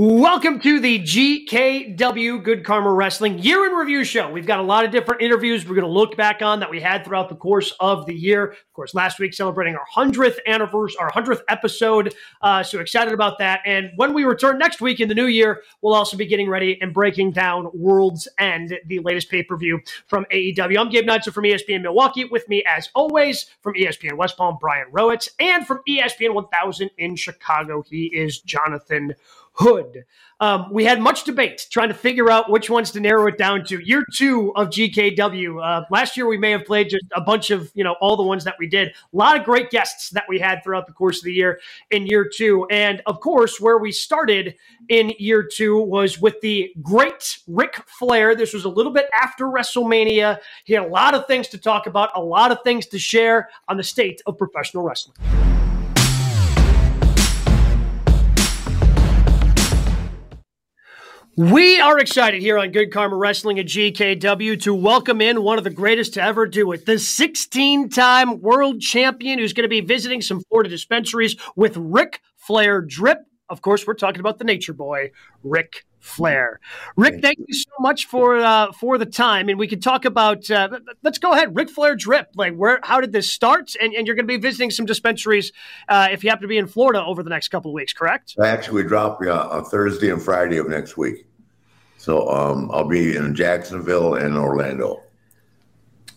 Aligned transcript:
Welcome 0.00 0.60
to 0.60 0.78
the 0.78 1.00
GKW 1.00 2.44
Good 2.44 2.64
Karma 2.64 2.92
Wrestling 2.92 3.40
Year 3.40 3.66
in 3.66 3.72
Review 3.72 4.04
Show. 4.04 4.30
We've 4.30 4.46
got 4.46 4.60
a 4.60 4.62
lot 4.62 4.84
of 4.84 4.92
different 4.92 5.22
interviews 5.22 5.66
we're 5.66 5.74
going 5.74 5.88
to 5.88 5.92
look 5.92 6.16
back 6.16 6.40
on 6.40 6.60
that 6.60 6.70
we 6.70 6.80
had 6.80 7.04
throughout 7.04 7.28
the 7.28 7.34
course 7.34 7.74
of 7.80 8.06
the 8.06 8.14
year. 8.14 8.52
Of 8.52 8.72
course, 8.74 8.94
last 8.94 9.18
week 9.18 9.34
celebrating 9.34 9.74
our 9.74 9.84
100th 9.96 10.36
anniversary, 10.46 10.96
our 11.00 11.10
100th 11.10 11.40
episode. 11.48 12.14
Uh, 12.40 12.62
so 12.62 12.78
excited 12.78 13.12
about 13.12 13.38
that. 13.40 13.60
And 13.66 13.90
when 13.96 14.14
we 14.14 14.22
return 14.22 14.56
next 14.56 14.80
week 14.80 15.00
in 15.00 15.08
the 15.08 15.16
new 15.16 15.26
year, 15.26 15.62
we'll 15.82 15.94
also 15.94 16.16
be 16.16 16.26
getting 16.26 16.48
ready 16.48 16.78
and 16.80 16.94
breaking 16.94 17.32
down 17.32 17.68
World's 17.74 18.28
End, 18.38 18.78
the 18.86 19.00
latest 19.00 19.28
pay 19.28 19.42
per 19.42 19.56
view 19.56 19.80
from 20.06 20.26
AEW. 20.32 20.78
I'm 20.78 20.90
Gabe 20.90 21.08
Neitzel 21.08 21.32
from 21.32 21.42
ESPN 21.42 21.82
Milwaukee. 21.82 22.24
With 22.24 22.48
me, 22.48 22.62
as 22.68 22.88
always, 22.94 23.46
from 23.62 23.74
ESPN 23.74 24.16
West 24.16 24.36
Palm, 24.36 24.58
Brian 24.60 24.86
Rowitz, 24.92 25.28
and 25.40 25.66
from 25.66 25.80
ESPN 25.88 26.34
1000 26.34 26.88
in 26.98 27.16
Chicago, 27.16 27.82
he 27.90 28.04
is 28.14 28.38
Jonathan 28.38 29.16
Hood. 29.58 30.04
Um, 30.40 30.68
we 30.70 30.84
had 30.84 31.00
much 31.00 31.24
debate 31.24 31.66
trying 31.70 31.88
to 31.88 31.94
figure 31.94 32.30
out 32.30 32.48
which 32.48 32.70
ones 32.70 32.92
to 32.92 33.00
narrow 33.00 33.26
it 33.26 33.36
down 33.36 33.64
to. 33.64 33.80
Year 33.80 34.04
two 34.14 34.52
of 34.54 34.68
GKW. 34.68 35.60
Uh, 35.60 35.84
last 35.90 36.16
year 36.16 36.28
we 36.28 36.38
may 36.38 36.52
have 36.52 36.64
played 36.64 36.90
just 36.90 37.04
a 37.16 37.20
bunch 37.20 37.50
of 37.50 37.72
you 37.74 37.82
know 37.82 37.96
all 38.00 38.16
the 38.16 38.22
ones 38.22 38.44
that 38.44 38.54
we 38.60 38.68
did. 38.68 38.88
A 38.88 39.16
lot 39.16 39.36
of 39.36 39.44
great 39.44 39.70
guests 39.70 40.10
that 40.10 40.24
we 40.28 40.38
had 40.38 40.62
throughout 40.62 40.86
the 40.86 40.92
course 40.92 41.18
of 41.18 41.24
the 41.24 41.32
year 41.32 41.58
in 41.90 42.06
year 42.06 42.30
two, 42.32 42.66
and 42.70 43.02
of 43.06 43.18
course 43.20 43.60
where 43.60 43.78
we 43.78 43.90
started 43.90 44.54
in 44.88 45.12
year 45.18 45.42
two 45.42 45.80
was 45.80 46.20
with 46.20 46.40
the 46.40 46.72
great 46.80 47.38
Ric 47.48 47.82
Flair. 47.98 48.36
This 48.36 48.54
was 48.54 48.64
a 48.64 48.68
little 48.68 48.92
bit 48.92 49.06
after 49.12 49.46
WrestleMania. 49.46 50.38
He 50.64 50.74
had 50.74 50.84
a 50.84 50.88
lot 50.88 51.14
of 51.14 51.26
things 51.26 51.48
to 51.48 51.58
talk 51.58 51.88
about, 51.88 52.10
a 52.14 52.22
lot 52.22 52.52
of 52.52 52.62
things 52.62 52.86
to 52.86 52.98
share 52.98 53.48
on 53.66 53.76
the 53.76 53.82
state 53.82 54.22
of 54.24 54.38
professional 54.38 54.84
wrestling. 54.84 55.16
We 61.38 61.78
are 61.78 62.00
excited 62.00 62.42
here 62.42 62.58
on 62.58 62.72
Good 62.72 62.92
Karma 62.92 63.14
Wrestling 63.14 63.60
at 63.60 63.66
GKW 63.66 64.60
to 64.62 64.74
welcome 64.74 65.20
in 65.20 65.44
one 65.44 65.56
of 65.56 65.62
the 65.62 65.70
greatest 65.70 66.14
to 66.14 66.20
ever 66.20 66.48
do 66.48 66.72
it, 66.72 66.84
the 66.84 66.98
16 66.98 67.90
time 67.90 68.40
world 68.40 68.80
champion 68.80 69.38
who's 69.38 69.52
going 69.52 69.62
to 69.62 69.68
be 69.68 69.80
visiting 69.80 70.20
some 70.20 70.40
Florida 70.48 70.68
dispensaries 70.68 71.36
with 71.54 71.76
Ric 71.76 72.22
Flair 72.34 72.80
Drip. 72.80 73.18
Of 73.48 73.62
course, 73.62 73.86
we're 73.86 73.94
talking 73.94 74.18
about 74.18 74.38
the 74.38 74.44
nature 74.44 74.72
boy, 74.72 75.12
Ric 75.44 75.86
Flair. 76.00 76.60
Ric, 76.96 77.20
thank 77.20 77.38
you 77.38 77.54
so 77.54 77.70
much 77.80 78.06
for 78.06 78.38
uh, 78.38 78.72
for 78.72 78.98
the 78.98 79.06
time, 79.06 79.48
and 79.48 79.58
we 79.58 79.66
can 79.66 79.80
talk 79.80 80.04
about. 80.04 80.50
Uh, 80.50 80.80
let's 81.02 81.18
go 81.18 81.32
ahead, 81.32 81.54
Ric 81.54 81.70
Flair 81.70 81.96
Drip. 81.96 82.28
Like, 82.34 82.54
where? 82.54 82.80
How 82.82 83.00
did 83.00 83.12
this 83.12 83.32
start? 83.32 83.72
And, 83.80 83.92
and 83.94 84.06
you're 84.06 84.16
going 84.16 84.26
to 84.26 84.32
be 84.32 84.38
visiting 84.38 84.70
some 84.70 84.86
dispensaries 84.86 85.52
uh, 85.88 86.08
if 86.10 86.22
you 86.22 86.30
happen 86.30 86.42
to 86.42 86.48
be 86.48 86.58
in 86.58 86.66
Florida 86.66 87.02
over 87.04 87.22
the 87.22 87.30
next 87.30 87.48
couple 87.48 87.70
of 87.70 87.74
weeks, 87.74 87.92
correct? 87.92 88.34
Actually, 88.42 88.82
we 88.82 88.88
drop 88.88 89.20
uh, 89.22 89.48
on 89.48 89.64
Thursday 89.64 90.10
and 90.10 90.22
Friday 90.22 90.58
of 90.58 90.68
next 90.68 90.96
week. 90.96 91.26
So 91.96 92.28
um, 92.30 92.70
I'll 92.72 92.88
be 92.88 93.16
in 93.16 93.34
Jacksonville 93.34 94.14
and 94.14 94.36
Orlando. 94.36 95.02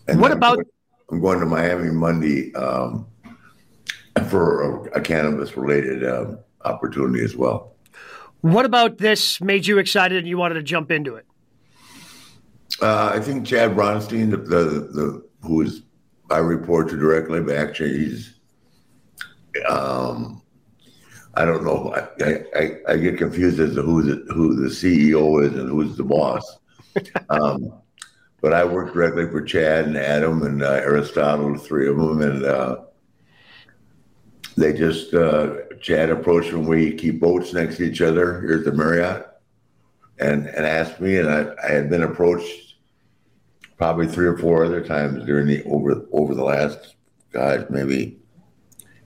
And 0.06 0.20
what 0.20 0.32
about? 0.32 0.58
I'm 0.58 0.64
going, 0.64 0.66
I'm 1.10 1.20
going 1.20 1.40
to 1.40 1.46
Miami 1.46 1.90
Monday 1.90 2.54
um, 2.54 3.06
for 4.28 4.86
a, 4.86 4.98
a 4.98 5.00
cannabis 5.00 5.56
related 5.56 6.08
um, 6.08 6.38
opportunity 6.64 7.24
as 7.24 7.36
well. 7.36 7.74
What 8.42 8.66
about 8.66 8.98
this 8.98 9.40
made 9.40 9.66
you 9.66 9.78
excited 9.78 10.18
and 10.18 10.28
you 10.28 10.36
wanted 10.36 10.54
to 10.54 10.62
jump 10.62 10.90
into 10.90 11.14
it? 11.14 11.26
Uh, 12.80 13.12
I 13.14 13.20
think 13.20 13.46
Chad 13.46 13.70
Bronstein, 13.76 14.30
the, 14.30 14.36
the, 14.36 14.64
the 14.92 15.28
who 15.42 15.62
is 15.62 15.82
I 16.30 16.38
report 16.38 16.88
to 16.88 16.96
directly, 16.96 17.40
but 17.40 17.56
actually 17.56 17.98
he's 17.98 18.34
um, 19.68 20.42
I 21.34 21.44
don't 21.44 21.64
know. 21.64 21.94
I, 21.94 22.58
I, 22.58 22.70
I, 22.88 22.96
get 22.96 23.18
confused 23.18 23.60
as 23.60 23.74
to 23.74 23.82
who 23.82 24.02
the, 24.02 24.32
who 24.32 24.56
the 24.56 24.68
CEO 24.68 25.42
is 25.44 25.54
and 25.54 25.68
who's 25.68 25.96
the 25.96 26.04
boss. 26.04 26.58
um, 27.30 27.72
but 28.40 28.52
I 28.52 28.64
work 28.64 28.92
directly 28.92 29.30
for 29.30 29.42
Chad 29.42 29.86
and 29.86 29.96
Adam 29.96 30.42
and 30.42 30.62
uh, 30.62 30.72
Aristotle, 30.72 31.56
three 31.56 31.88
of 31.88 31.96
them, 31.96 32.20
and 32.20 32.44
uh, 32.44 32.76
they 34.56 34.72
just 34.72 35.14
uh, 35.14 35.54
Chad 35.82 36.10
approached 36.10 36.52
when 36.52 36.66
we 36.66 36.94
keep 36.94 37.20
boats 37.20 37.52
next 37.52 37.76
to 37.76 37.82
each 37.82 38.00
other 38.00 38.40
here 38.40 38.58
at 38.58 38.64
the 38.64 38.72
Marriott, 38.72 39.26
and 40.18 40.46
and 40.46 40.64
asked 40.64 41.00
me, 41.00 41.18
and 41.18 41.28
I, 41.28 41.52
I 41.62 41.72
had 41.72 41.90
been 41.90 42.04
approached 42.04 42.76
probably 43.76 44.06
three 44.06 44.26
or 44.26 44.38
four 44.38 44.64
other 44.64 44.80
times 44.80 45.24
during 45.24 45.48
the 45.48 45.62
over 45.64 46.06
over 46.12 46.34
the 46.34 46.44
last, 46.44 46.94
God, 47.32 47.68
maybe 47.68 48.16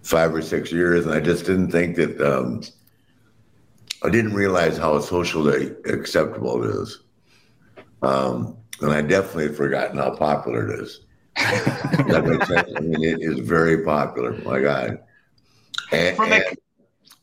five 0.03 0.35
or 0.35 0.43
six 0.43 0.71
years, 0.71 1.07
and 1.07 1.15
I 1.15 1.21
just 1.21 1.47
didn't 1.47 1.73
think 1.73 1.97
that. 1.97 2.21
Um, 2.21 2.63
I 4.03 4.11
didn't 4.11 4.35
realize 4.35 4.77
how 4.77 5.01
socially 5.01 5.75
acceptable 5.87 6.63
it 6.63 6.69
is, 6.83 7.03
um, 8.03 8.57
and 8.83 8.93
I 8.93 9.01
definitely 9.01 9.45
had 9.45 9.57
forgotten 9.57 9.97
how 9.97 10.15
popular 10.15 10.71
it 10.71 10.81
is. 10.81 11.01
that 11.37 12.25
makes 12.27 12.47
sense. 12.47 12.71
I 12.77 12.81
mean, 12.81 13.03
it 13.03 13.23
is 13.23 13.41
very 13.41 13.83
popular. 13.85 14.33
My 14.45 14.61
God, 14.61 14.99
and 15.93 16.19
and, 16.19 16.59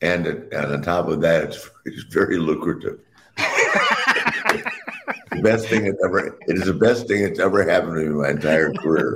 and, 0.03 0.28
and 0.28 0.53
on 0.53 0.81
top 0.81 1.08
of 1.08 1.22
that, 1.22 1.46
it's, 1.46 1.69
it's 1.86 2.03
very 2.03 2.38
lucrative. 2.38 3.00
the 3.38 5.41
best 5.41 5.68
thing 5.68 5.86
that's 5.86 6.03
ever 6.03 6.28
it 6.28 6.34
is 6.47 6.66
the 6.66 6.74
best 6.74 7.08
thing 7.08 7.24
that's 7.24 7.40
ever 7.40 7.68
happened 7.68 7.96
to 7.96 8.02
me 8.02 8.06
in 8.08 8.18
my 8.18 8.30
entire 8.30 8.74
career. 8.74 9.16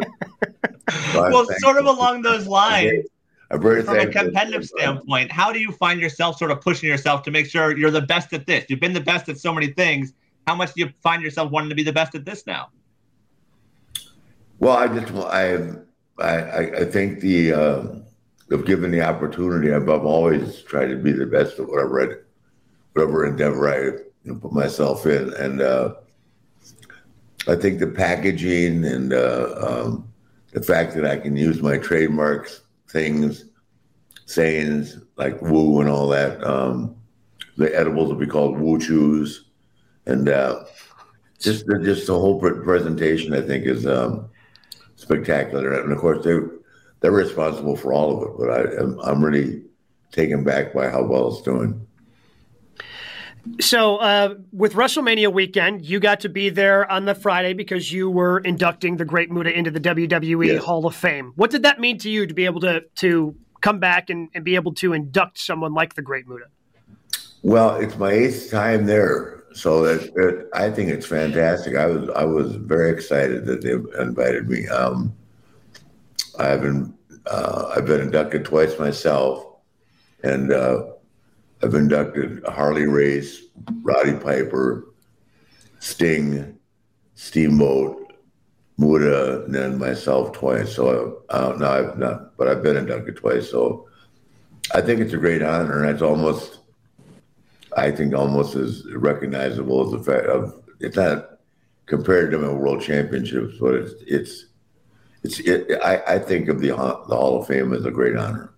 So 1.11 1.29
well, 1.29 1.45
sort 1.59 1.77
of 1.77 1.85
along 1.85 2.21
those 2.21 2.47
lines, 2.47 3.05
I'm 3.51 3.61
very 3.61 3.83
from 3.83 3.99
a 3.99 4.07
competitive 4.07 4.65
standpoint, 4.65 5.31
how 5.31 5.51
do 5.51 5.59
you 5.59 5.73
find 5.73 5.99
yourself 5.99 6.37
sort 6.37 6.51
of 6.51 6.61
pushing 6.61 6.89
yourself 6.89 7.23
to 7.23 7.31
make 7.31 7.47
sure 7.47 7.77
you're 7.77 7.91
the 7.91 8.01
best 8.01 8.31
at 8.31 8.45
this? 8.45 8.65
You've 8.69 8.79
been 8.79 8.93
the 8.93 9.01
best 9.01 9.27
at 9.27 9.37
so 9.37 9.53
many 9.53 9.67
things. 9.67 10.13
How 10.47 10.55
much 10.55 10.73
do 10.73 10.81
you 10.81 10.93
find 11.03 11.21
yourself 11.21 11.51
wanting 11.51 11.69
to 11.69 11.75
be 11.75 11.83
the 11.83 11.91
best 11.91 12.15
at 12.15 12.23
this 12.23 12.47
now? 12.47 12.69
Well, 14.59 14.77
I 14.77 14.87
just 14.87 15.13
I 15.13 15.57
I 16.19 16.81
I 16.81 16.85
think 16.85 17.19
the 17.19 17.53
uh, 17.53 17.83
if 18.49 18.65
given 18.65 18.91
the 18.91 19.01
opportunity, 19.01 19.73
I've, 19.73 19.89
I've 19.89 20.05
always 20.05 20.61
tried 20.61 20.87
to 20.87 20.95
be 20.95 21.11
the 21.11 21.25
best 21.25 21.59
at 21.59 21.67
whatever 21.67 22.01
I, 22.01 22.15
whatever 22.93 23.25
endeavor 23.25 23.69
I 23.69 23.77
you 24.23 24.33
know, 24.33 24.35
put 24.35 24.53
myself 24.53 25.05
in, 25.05 25.33
and 25.33 25.61
uh, 25.61 25.95
I 27.47 27.55
think 27.55 27.79
the 27.79 27.87
packaging 27.87 28.85
and 28.85 29.13
uh, 29.13 29.55
um, 29.61 30.11
the 30.51 30.61
fact 30.61 30.95
that 30.95 31.05
I 31.05 31.17
can 31.17 31.35
use 31.35 31.61
my 31.61 31.77
trademarks 31.77 32.61
things, 32.89 33.45
sayings 34.25 34.99
like 35.17 35.41
woo 35.41 35.81
and 35.81 35.89
all 35.89 36.07
that. 36.09 36.43
Um, 36.43 36.95
the 37.57 37.75
edibles 37.75 38.09
will 38.09 38.19
be 38.19 38.27
called 38.27 38.59
woo 38.59 38.79
chews, 38.79 39.45
and 40.05 40.29
uh, 40.29 40.63
just 41.39 41.65
the, 41.65 41.79
just 41.79 42.07
the 42.07 42.17
whole 42.17 42.39
presentation 42.39 43.33
I 43.33 43.41
think 43.41 43.65
is 43.65 43.85
um, 43.85 44.29
spectacular. 44.95 45.81
And 45.81 45.91
of 45.91 45.99
course 45.99 46.23
they 46.23 46.39
they're 46.99 47.11
responsible 47.11 47.75
for 47.75 47.93
all 47.93 48.17
of 48.17 48.23
it, 48.23 48.37
but 48.37 48.49
I 48.49 49.09
I'm 49.09 49.23
really 49.23 49.63
taken 50.11 50.43
back 50.43 50.73
by 50.73 50.89
how 50.89 51.03
well 51.03 51.33
it's 51.33 51.41
doing. 51.41 51.87
So, 53.61 53.97
uh, 53.97 54.35
with 54.51 54.73
WrestleMania 54.73 55.31
weekend, 55.31 55.85
you 55.85 55.99
got 55.99 56.19
to 56.21 56.29
be 56.29 56.49
there 56.49 56.89
on 56.91 57.05
the 57.05 57.15
Friday 57.15 57.53
because 57.53 57.91
you 57.91 58.09
were 58.09 58.39
inducting 58.39 58.97
the 58.97 59.05
Great 59.05 59.31
Muta 59.31 59.57
into 59.57 59.71
the 59.71 59.79
WWE 59.79 60.47
yes. 60.47 60.63
Hall 60.63 60.85
of 60.85 60.95
Fame. 60.95 61.31
What 61.35 61.51
did 61.51 61.63
that 61.63 61.79
mean 61.79 61.97
to 61.99 62.09
you 62.09 62.27
to 62.27 62.33
be 62.33 62.45
able 62.45 62.59
to 62.61 62.81
to 62.95 63.35
come 63.61 63.79
back 63.79 64.09
and, 64.09 64.29
and 64.33 64.43
be 64.43 64.55
able 64.55 64.73
to 64.75 64.93
induct 64.93 65.39
someone 65.39 65.73
like 65.73 65.95
the 65.95 66.01
Great 66.01 66.27
Muta? 66.27 66.45
Well, 67.41 67.75
it's 67.77 67.95
my 67.97 68.11
eighth 68.11 68.51
time 68.51 68.85
there, 68.85 69.43
so 69.53 69.85
it, 69.85 70.49
I 70.53 70.69
think 70.69 70.89
it's 70.89 71.05
fantastic. 71.05 71.75
I 71.75 71.85
was 71.85 72.09
I 72.09 72.25
was 72.25 72.55
very 72.55 72.91
excited 72.91 73.45
that 73.45 73.61
they 73.61 73.71
invited 74.01 74.49
me. 74.49 74.67
Um, 74.67 75.15
I've 76.39 76.61
been 76.61 76.93
uh, 77.25 77.73
I've 77.75 77.85
been 77.85 78.01
inducted 78.01 78.45
twice 78.45 78.79
myself, 78.79 79.45
and 80.23 80.51
uh, 80.51 80.83
I've 81.61 81.73
inducted 81.73 82.43
Harley 82.45 82.85
Race, 82.85 83.41
Roddy 83.81 84.13
Piper, 84.13 84.93
Sting, 85.79 86.57
Steamboat, 87.15 88.13
Muta, 88.77 89.43
and 89.43 89.53
then 89.53 89.77
myself 89.77 90.31
twice. 90.31 90.75
So 90.75 91.23
uh, 91.29 91.55
no, 91.57 91.67
I've 91.69 91.97
not, 91.97 92.37
but 92.37 92.47
I've 92.47 92.63
been 92.63 92.77
inducted 92.77 93.17
twice. 93.17 93.49
So 93.49 93.87
I 94.73 94.81
think 94.81 95.01
it's 95.01 95.13
a 95.13 95.17
great 95.17 95.41
honor, 95.41 95.83
and 95.83 95.91
it's 95.91 96.01
almost, 96.01 96.59
I 97.75 97.91
think, 97.91 98.13
almost 98.13 98.55
as 98.55 98.85
recognizable 98.93 99.85
as 99.85 99.91
the 99.91 100.11
fact 100.11 100.27
of 100.27 100.63
it's 100.79 100.95
not 100.95 101.39
compared 101.87 102.31
to 102.31 102.37
my 102.37 102.49
world 102.49 102.81
championships, 102.81 103.55
but 103.59 103.73
it's 103.75 103.93
it's. 104.05 104.45
It, 105.39 105.79
I, 105.83 106.15
I 106.15 106.19
think 106.19 106.49
of 106.49 106.59
the 106.59 106.75
uh, 106.75 107.05
the 107.07 107.15
Hall 107.15 107.41
of 107.41 107.47
Fame 107.47 107.73
as 107.73 107.85
a 107.85 107.91
great 107.91 108.15
honor 108.15 108.53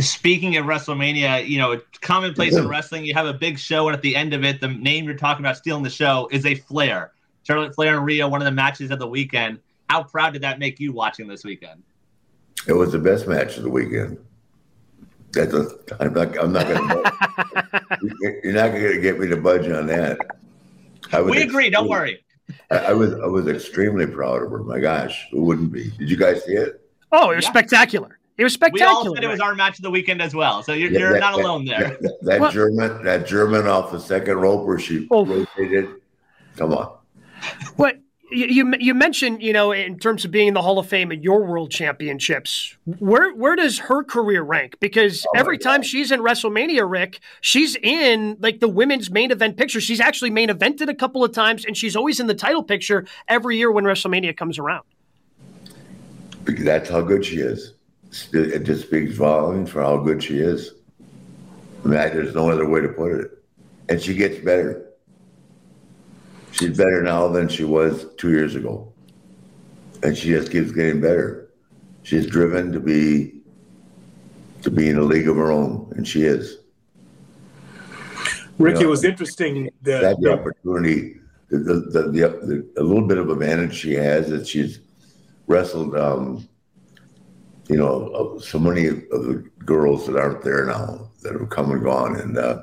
speaking 0.00 0.56
of 0.56 0.66
WrestleMania, 0.66 1.46
you 1.46 1.58
know, 1.58 1.80
commonplace 2.00 2.56
in 2.56 2.68
wrestling, 2.68 3.04
you 3.04 3.14
have 3.14 3.26
a 3.26 3.34
big 3.34 3.58
show, 3.58 3.88
and 3.88 3.96
at 3.96 4.02
the 4.02 4.14
end 4.14 4.32
of 4.32 4.44
it, 4.44 4.60
the 4.60 4.68
name 4.68 5.04
you're 5.04 5.16
talking 5.16 5.44
about 5.44 5.56
stealing 5.56 5.82
the 5.82 5.90
show 5.90 6.28
is 6.30 6.46
a 6.46 6.54
Flair. 6.54 7.12
Charlotte 7.42 7.74
Flair 7.74 7.96
and 7.96 8.04
Rhea, 8.04 8.28
one 8.28 8.40
of 8.40 8.44
the 8.44 8.52
matches 8.52 8.90
of 8.90 8.98
the 8.98 9.08
weekend. 9.08 9.58
How 9.88 10.02
proud 10.02 10.34
did 10.34 10.42
that 10.42 10.58
make 10.58 10.78
you 10.78 10.92
watching 10.92 11.26
this 11.26 11.44
weekend? 11.44 11.82
It 12.66 12.74
was 12.74 12.92
the 12.92 12.98
best 12.98 13.26
match 13.26 13.56
of 13.56 13.62
the 13.62 13.70
weekend. 13.70 14.18
That's 15.32 15.52
a, 15.52 15.70
I'm 16.00 16.12
not. 16.12 16.38
I'm 16.38 16.52
not 16.52 16.66
going 16.66 16.88
to. 16.88 18.10
You're 18.44 18.52
not 18.54 18.72
going 18.72 18.92
to 18.92 19.00
get 19.00 19.18
me 19.18 19.28
to 19.28 19.36
budge 19.36 19.68
on 19.68 19.86
that. 19.86 20.18
we 21.24 21.42
agree. 21.42 21.70
Don't 21.70 21.88
worry. 21.88 22.24
I, 22.70 22.76
I, 22.78 22.92
was. 22.92 23.14
I 23.14 23.26
was 23.26 23.46
extremely 23.46 24.06
proud 24.06 24.42
of 24.42 24.50
her. 24.50 24.58
My 24.58 24.78
gosh, 24.78 25.26
who 25.30 25.42
wouldn't 25.42 25.72
be? 25.72 25.90
Did 25.98 26.10
you 26.10 26.16
guys 26.16 26.44
see 26.44 26.52
it? 26.52 26.80
Oh, 27.12 27.30
it 27.30 27.36
was 27.36 27.44
yeah. 27.44 27.50
spectacular. 27.50 28.18
It 28.36 28.44
was 28.44 28.52
spectacular. 28.52 28.92
We 28.92 29.08
all 29.08 29.14
said 29.14 29.24
it 29.24 29.28
was 29.28 29.40
our 29.40 29.54
match 29.54 29.78
of 29.78 29.82
the 29.82 29.90
weekend 29.90 30.22
as 30.22 30.34
well. 30.34 30.62
So 30.62 30.72
you're, 30.72 30.90
yeah, 30.90 30.98
you're 31.00 31.12
that, 31.14 31.20
not 31.20 31.34
alone 31.34 31.64
there. 31.64 31.98
That, 32.00 32.18
that, 32.22 32.40
that 32.40 32.52
German, 32.52 33.04
that 33.04 33.26
German 33.26 33.66
off 33.66 33.90
the 33.90 33.98
second 33.98 34.36
rope 34.36 34.64
where 34.64 34.78
she 34.78 35.08
oh. 35.10 35.26
rotated. 35.26 35.88
Come 36.56 36.72
on. 36.72 36.96
What 37.76 37.98
you 38.30 38.74
you 38.78 38.94
mentioned, 38.94 39.42
you 39.42 39.52
know, 39.52 39.72
in 39.72 39.98
terms 39.98 40.24
of 40.24 40.30
being 40.30 40.48
in 40.48 40.54
the 40.54 40.62
Hall 40.62 40.78
of 40.78 40.86
Fame 40.86 41.12
at 41.12 41.22
your 41.22 41.44
World 41.44 41.70
Championships, 41.70 42.76
where 42.98 43.34
where 43.34 43.56
does 43.56 43.78
her 43.78 44.04
career 44.04 44.42
rank? 44.42 44.76
Because 44.80 45.24
oh 45.28 45.38
every 45.38 45.58
time 45.58 45.82
she's 45.82 46.10
in 46.10 46.20
WrestleMania, 46.20 46.88
Ric, 46.88 47.20
she's 47.40 47.76
in 47.76 48.36
like 48.40 48.60
the 48.60 48.68
women's 48.68 49.10
main 49.10 49.30
event 49.30 49.56
picture. 49.56 49.80
She's 49.80 50.00
actually 50.00 50.30
main 50.30 50.48
evented 50.48 50.88
a 50.88 50.94
couple 50.94 51.24
of 51.24 51.32
times, 51.32 51.64
and 51.64 51.76
she's 51.76 51.96
always 51.96 52.20
in 52.20 52.26
the 52.26 52.34
title 52.34 52.62
picture 52.62 53.06
every 53.28 53.56
year 53.56 53.70
when 53.72 53.84
WrestleMania 53.84 54.36
comes 54.36 54.58
around. 54.58 54.84
That's 56.44 56.88
how 56.88 57.02
good 57.02 57.24
she 57.24 57.36
is. 57.36 57.74
It 58.32 58.60
just 58.60 58.86
speaks 58.86 59.14
volumes 59.14 59.70
for 59.70 59.82
how 59.82 59.98
good 59.98 60.22
she 60.22 60.38
is. 60.38 60.72
I 61.84 61.88
mean, 61.88 61.98
there's 61.98 62.34
no 62.34 62.50
other 62.50 62.68
way 62.68 62.80
to 62.80 62.88
put 62.88 63.12
it. 63.12 63.30
And 63.88 64.00
she 64.00 64.14
gets 64.14 64.38
better. 64.38 64.87
She's 66.58 66.76
better 66.76 67.02
now 67.02 67.28
than 67.28 67.48
she 67.48 67.64
was 67.64 68.06
two 68.16 68.30
years 68.30 68.56
ago. 68.56 68.92
And 70.02 70.16
she 70.16 70.30
just 70.30 70.50
keeps 70.50 70.72
getting 70.72 71.00
better. 71.00 71.50
She's 72.02 72.26
driven 72.26 72.72
to 72.72 72.80
be 72.80 73.34
to 74.62 74.70
be 74.70 74.88
in 74.88 74.98
a 74.98 75.02
league 75.02 75.28
of 75.28 75.36
her 75.36 75.52
own, 75.52 75.92
and 75.96 76.06
she 76.06 76.22
is. 76.22 76.58
Ric, 78.58 78.74
you 78.74 78.80
know, 78.80 78.86
it 78.88 78.90
was 78.90 79.04
interesting 79.04 79.70
that, 79.82 80.00
that 80.00 80.20
the 80.20 80.32
opportunity, 80.32 81.20
the, 81.48 81.58
the, 81.58 82.02
the, 82.02 82.10
the, 82.10 82.68
a 82.76 82.82
little 82.82 83.06
bit 83.06 83.18
of 83.18 83.30
advantage 83.30 83.74
she 83.74 83.94
has 83.94 84.28
that 84.30 84.48
she's 84.48 84.80
wrestled, 85.46 85.96
um, 85.96 86.48
you 87.68 87.76
know, 87.76 88.38
so 88.38 88.58
many 88.58 88.88
of 88.88 88.96
the 89.10 89.48
girls 89.64 90.06
that 90.06 90.16
aren't 90.16 90.42
there 90.42 90.66
now 90.66 91.08
that 91.22 91.34
have 91.34 91.50
come 91.50 91.70
and 91.70 91.84
gone, 91.84 92.16
and 92.16 92.36
uh, 92.36 92.62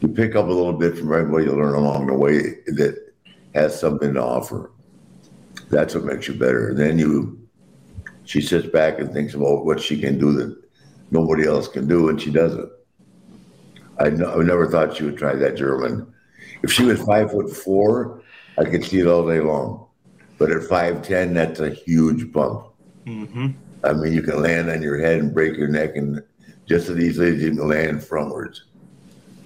you 0.00 0.08
pick 0.08 0.34
up 0.34 0.46
a 0.46 0.52
little 0.52 0.72
bit 0.72 0.98
from 0.98 1.12
everybody 1.12 1.44
you 1.44 1.52
learn 1.52 1.74
along 1.74 2.06
the 2.06 2.14
way 2.14 2.40
that 2.66 3.12
has 3.54 3.78
something 3.78 4.14
to 4.14 4.22
offer. 4.22 4.72
That's 5.70 5.94
what 5.94 6.04
makes 6.04 6.28
you 6.28 6.34
better. 6.34 6.74
Then 6.74 6.98
you, 6.98 7.48
she 8.24 8.40
sits 8.40 8.66
back 8.66 8.98
and 8.98 9.12
thinks 9.12 9.34
about 9.34 9.64
what 9.64 9.80
she 9.80 10.00
can 10.00 10.18
do 10.18 10.32
that 10.32 10.62
nobody 11.10 11.46
else 11.46 11.68
can 11.68 11.86
do, 11.86 12.08
and 12.08 12.20
she 12.20 12.30
does 12.30 12.54
it. 12.54 12.68
I, 13.98 14.06
I 14.06 14.42
never 14.42 14.68
thought 14.68 14.96
she 14.96 15.04
would 15.04 15.16
try 15.16 15.34
that 15.34 15.56
German. 15.56 16.12
If 16.62 16.72
she 16.72 16.84
was 16.84 17.02
five 17.02 17.30
foot 17.30 17.50
four, 17.50 18.22
I 18.58 18.64
could 18.64 18.84
see 18.84 19.00
it 19.00 19.06
all 19.06 19.26
day 19.26 19.40
long. 19.40 19.86
But 20.38 20.50
at 20.50 20.64
five 20.64 21.02
ten, 21.02 21.34
that's 21.34 21.60
a 21.60 21.70
huge 21.70 22.32
bump. 22.32 22.66
Mm-hmm. 23.06 23.48
I 23.84 23.92
mean, 23.92 24.12
you 24.12 24.22
can 24.22 24.42
land 24.42 24.70
on 24.70 24.82
your 24.82 24.98
head 24.98 25.20
and 25.20 25.32
break 25.32 25.56
your 25.56 25.68
neck, 25.68 25.96
and 25.96 26.22
just 26.66 26.88
as 26.88 26.98
easily 26.98 27.36
as 27.36 27.42
you 27.42 27.50
can 27.50 27.68
land 27.68 28.00
frontwards. 28.00 28.60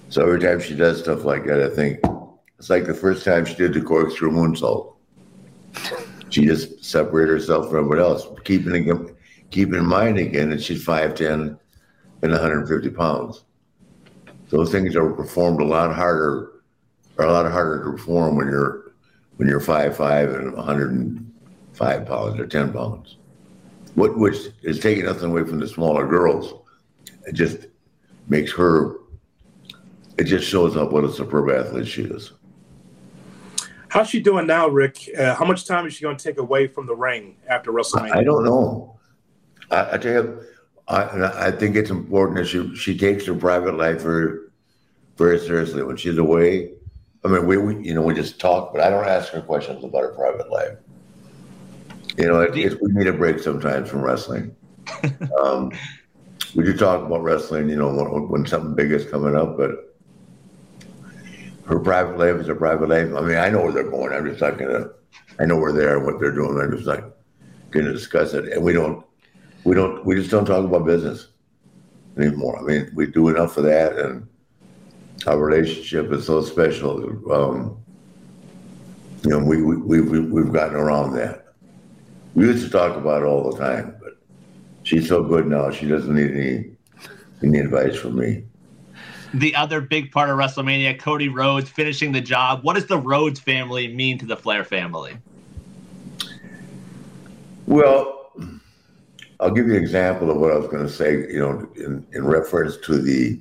So 0.09 0.23
every 0.23 0.39
time 0.39 0.59
she 0.59 0.75
does 0.75 0.99
stuff 0.99 1.23
like 1.23 1.45
that, 1.45 1.61
I 1.61 1.69
think 1.69 1.99
it's 2.57 2.69
like 2.69 2.85
the 2.85 2.95
first 2.95 3.23
time 3.23 3.45
she 3.45 3.53
did 3.53 3.73
the 3.73 3.81
corkscrew 3.81 4.31
moonsault. 4.31 4.95
She 6.29 6.45
just 6.45 6.83
separated 6.83 7.31
herself 7.31 7.69
from 7.69 7.77
everybody 7.77 8.01
else, 8.01 8.27
keeping 8.43 9.15
keeping 9.51 9.75
in 9.75 9.85
mind 9.85 10.17
again 10.17 10.49
that 10.49 10.63
she's 10.63 10.83
five 10.83 11.13
ten 11.13 11.59
and 12.21 12.31
150 12.31 12.89
pounds. 12.89 13.45
Those 14.49 14.71
things 14.71 14.95
are 14.95 15.13
performed 15.13 15.61
a 15.61 15.65
lot 15.65 15.93
harder, 15.95 16.63
are 17.19 17.25
a 17.25 17.31
lot 17.31 17.51
harder 17.51 17.83
to 17.83 17.91
perform 17.91 18.35
when 18.35 18.47
you're 18.47 18.93
when 19.37 19.47
you're 19.47 19.59
five 19.59 19.95
five 19.95 20.31
and 20.33 20.53
105 20.53 22.05
pounds 22.05 22.39
or 22.39 22.47
10 22.47 22.73
pounds. 22.73 23.17
What 23.93 24.17
which 24.17 24.37
is 24.63 24.79
taking 24.79 25.05
nothing 25.05 25.29
away 25.29 25.43
from 25.43 25.59
the 25.59 25.67
smaller 25.67 26.07
girls. 26.07 26.53
It 27.27 27.33
just 27.33 27.67
makes 28.27 28.51
her. 28.53 28.95
It 30.19 30.25
just 30.25 30.45
shows 30.45 30.75
up 30.75 30.91
what 30.91 31.05
a 31.05 31.11
superb 31.13 31.49
athlete 31.49 31.87
she 31.87 32.03
is. 32.03 32.33
How's 33.87 34.09
she 34.09 34.19
doing 34.19 34.45
now, 34.45 34.67
Ric? 34.67 35.09
Uh, 35.17 35.33
how 35.33 35.45
much 35.45 35.65
time 35.65 35.87
is 35.87 35.93
she 35.93 36.01
going 36.01 36.17
to 36.17 36.21
take 36.23 36.37
away 36.37 36.67
from 36.67 36.87
the 36.87 36.95
ring 36.95 37.37
after 37.47 37.71
WrestleMania? 37.71 38.11
I, 38.11 38.19
I 38.19 38.23
don't 38.25 38.43
know. 38.43 38.99
I, 39.71 39.93
I 39.93 39.97
tell 39.97 40.11
you, 40.11 40.41
I, 40.89 41.47
I, 41.47 41.51
think 41.51 41.77
it's 41.77 41.89
important 41.89 42.37
that 42.37 42.47
she 42.47 42.75
she 42.75 42.97
takes 42.97 43.25
her 43.27 43.33
private 43.33 43.77
life 43.77 44.01
very 44.01 44.39
very 45.15 45.39
seriously 45.39 45.83
when 45.83 45.95
she's 45.95 46.17
away. 46.17 46.73
I 47.23 47.29
mean, 47.29 47.47
we, 47.47 47.55
we 47.55 47.81
you 47.81 47.93
know 47.93 48.01
we 48.01 48.13
just 48.13 48.41
talk, 48.41 48.73
but 48.73 48.81
I 48.81 48.89
don't 48.89 49.07
ask 49.07 49.31
her 49.31 49.41
questions 49.41 49.85
about 49.85 50.01
her 50.01 50.13
private 50.15 50.51
life. 50.51 50.77
You 52.17 52.27
know, 52.27 52.41
it, 52.41 52.57
it, 52.57 52.81
we 52.81 52.91
need 52.91 53.07
a 53.07 53.13
break 53.13 53.39
sometimes 53.39 53.89
from 53.89 54.01
wrestling. 54.01 54.53
um, 55.41 55.71
we 56.55 56.65
do 56.65 56.75
talk 56.75 57.05
about 57.05 57.23
wrestling, 57.23 57.69
you 57.69 57.77
know, 57.77 57.93
when, 57.93 58.27
when 58.27 58.45
something 58.45 58.75
big 58.75 58.91
is 58.91 59.05
coming 59.05 59.33
up, 59.33 59.55
but 59.55 59.88
her 61.69 61.79
private 61.79 62.17
life 62.17 62.41
is 62.41 62.49
a 62.49 62.55
private 62.55 62.89
life. 62.89 63.13
I 63.15 63.21
mean, 63.21 63.37
I 63.37 63.49
know 63.49 63.61
where 63.61 63.71
they're 63.71 63.83
going. 63.83 64.11
I'm 64.11 64.25
just 64.25 64.41
not 64.41 64.57
gonna. 64.57 64.87
I 65.39 65.45
know 65.45 65.57
where 65.57 65.71
they 65.71 65.85
are 65.85 65.97
and 65.97 66.05
what 66.05 66.19
they're 66.19 66.31
doing. 66.31 66.59
I'm 66.59 66.75
just 66.75 66.87
not 66.87 67.03
gonna 67.69 67.93
discuss 67.93 68.33
it. 68.33 68.51
And 68.51 68.63
we 68.63 68.73
don't. 68.73 69.05
We 69.63 69.75
don't. 69.75 70.03
We 70.03 70.15
just 70.15 70.31
don't 70.31 70.45
talk 70.45 70.65
about 70.65 70.87
business 70.87 71.27
anymore. 72.17 72.57
I 72.57 72.63
mean, 72.63 72.91
we 72.95 73.05
do 73.05 73.29
enough 73.29 73.55
of 73.57 73.65
that, 73.65 73.99
and 73.99 74.27
our 75.27 75.37
relationship 75.37 76.11
is 76.11 76.25
so 76.25 76.41
special. 76.41 76.97
Um, 77.31 77.77
you 79.23 79.29
know, 79.29 79.39
we, 79.39 79.61
we, 79.61 80.01
we, 80.01 80.19
we've 80.21 80.53
gotten 80.53 80.75
around 80.75 81.13
that. 81.15 81.53
We 82.35 82.45
used 82.45 82.63
to 82.63 82.71
talk 82.71 82.95
about 82.95 83.21
it 83.21 83.25
all 83.25 83.51
the 83.51 83.59
time, 83.59 83.95
but 84.01 84.13
she's 84.83 85.09
so 85.09 85.23
good 85.23 85.45
now, 85.45 85.69
she 85.71 85.87
doesn't 85.87 86.15
need 86.15 86.31
any, 86.31 86.71
any 87.43 87.59
advice 87.59 87.97
from 87.97 88.17
me 88.17 88.45
the 89.33 89.55
other 89.55 89.81
big 89.81 90.11
part 90.11 90.29
of 90.29 90.37
WrestleMania, 90.37 90.99
Cody 90.99 91.29
Rhodes 91.29 91.69
finishing 91.69 92.11
the 92.11 92.21
job. 92.21 92.63
What 92.63 92.73
does 92.75 92.87
the 92.87 92.97
Rhodes 92.97 93.39
family 93.39 93.93
mean 93.93 94.17
to 94.19 94.25
the 94.25 94.35
Flair 94.35 94.63
family? 94.63 95.17
Well, 97.65 98.31
I'll 99.39 99.51
give 99.51 99.67
you 99.67 99.75
an 99.75 99.81
example 99.81 100.31
of 100.31 100.37
what 100.37 100.51
I 100.51 100.57
was 100.57 100.67
going 100.67 100.85
to 100.85 100.91
say. 100.91 101.31
You 101.31 101.39
know, 101.39 101.69
in, 101.75 102.05
in 102.13 102.25
reference 102.25 102.77
to 102.85 102.97
the 102.99 103.39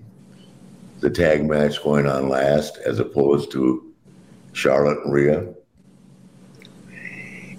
the 1.01 1.11
tag 1.11 1.49
match 1.49 1.83
going 1.83 2.07
on 2.07 2.29
last, 2.29 2.77
as 2.79 2.99
opposed 2.99 3.53
to 3.53 3.95
Charlotte 4.53 4.99
and 5.05 5.13
Rhea. 5.13 5.55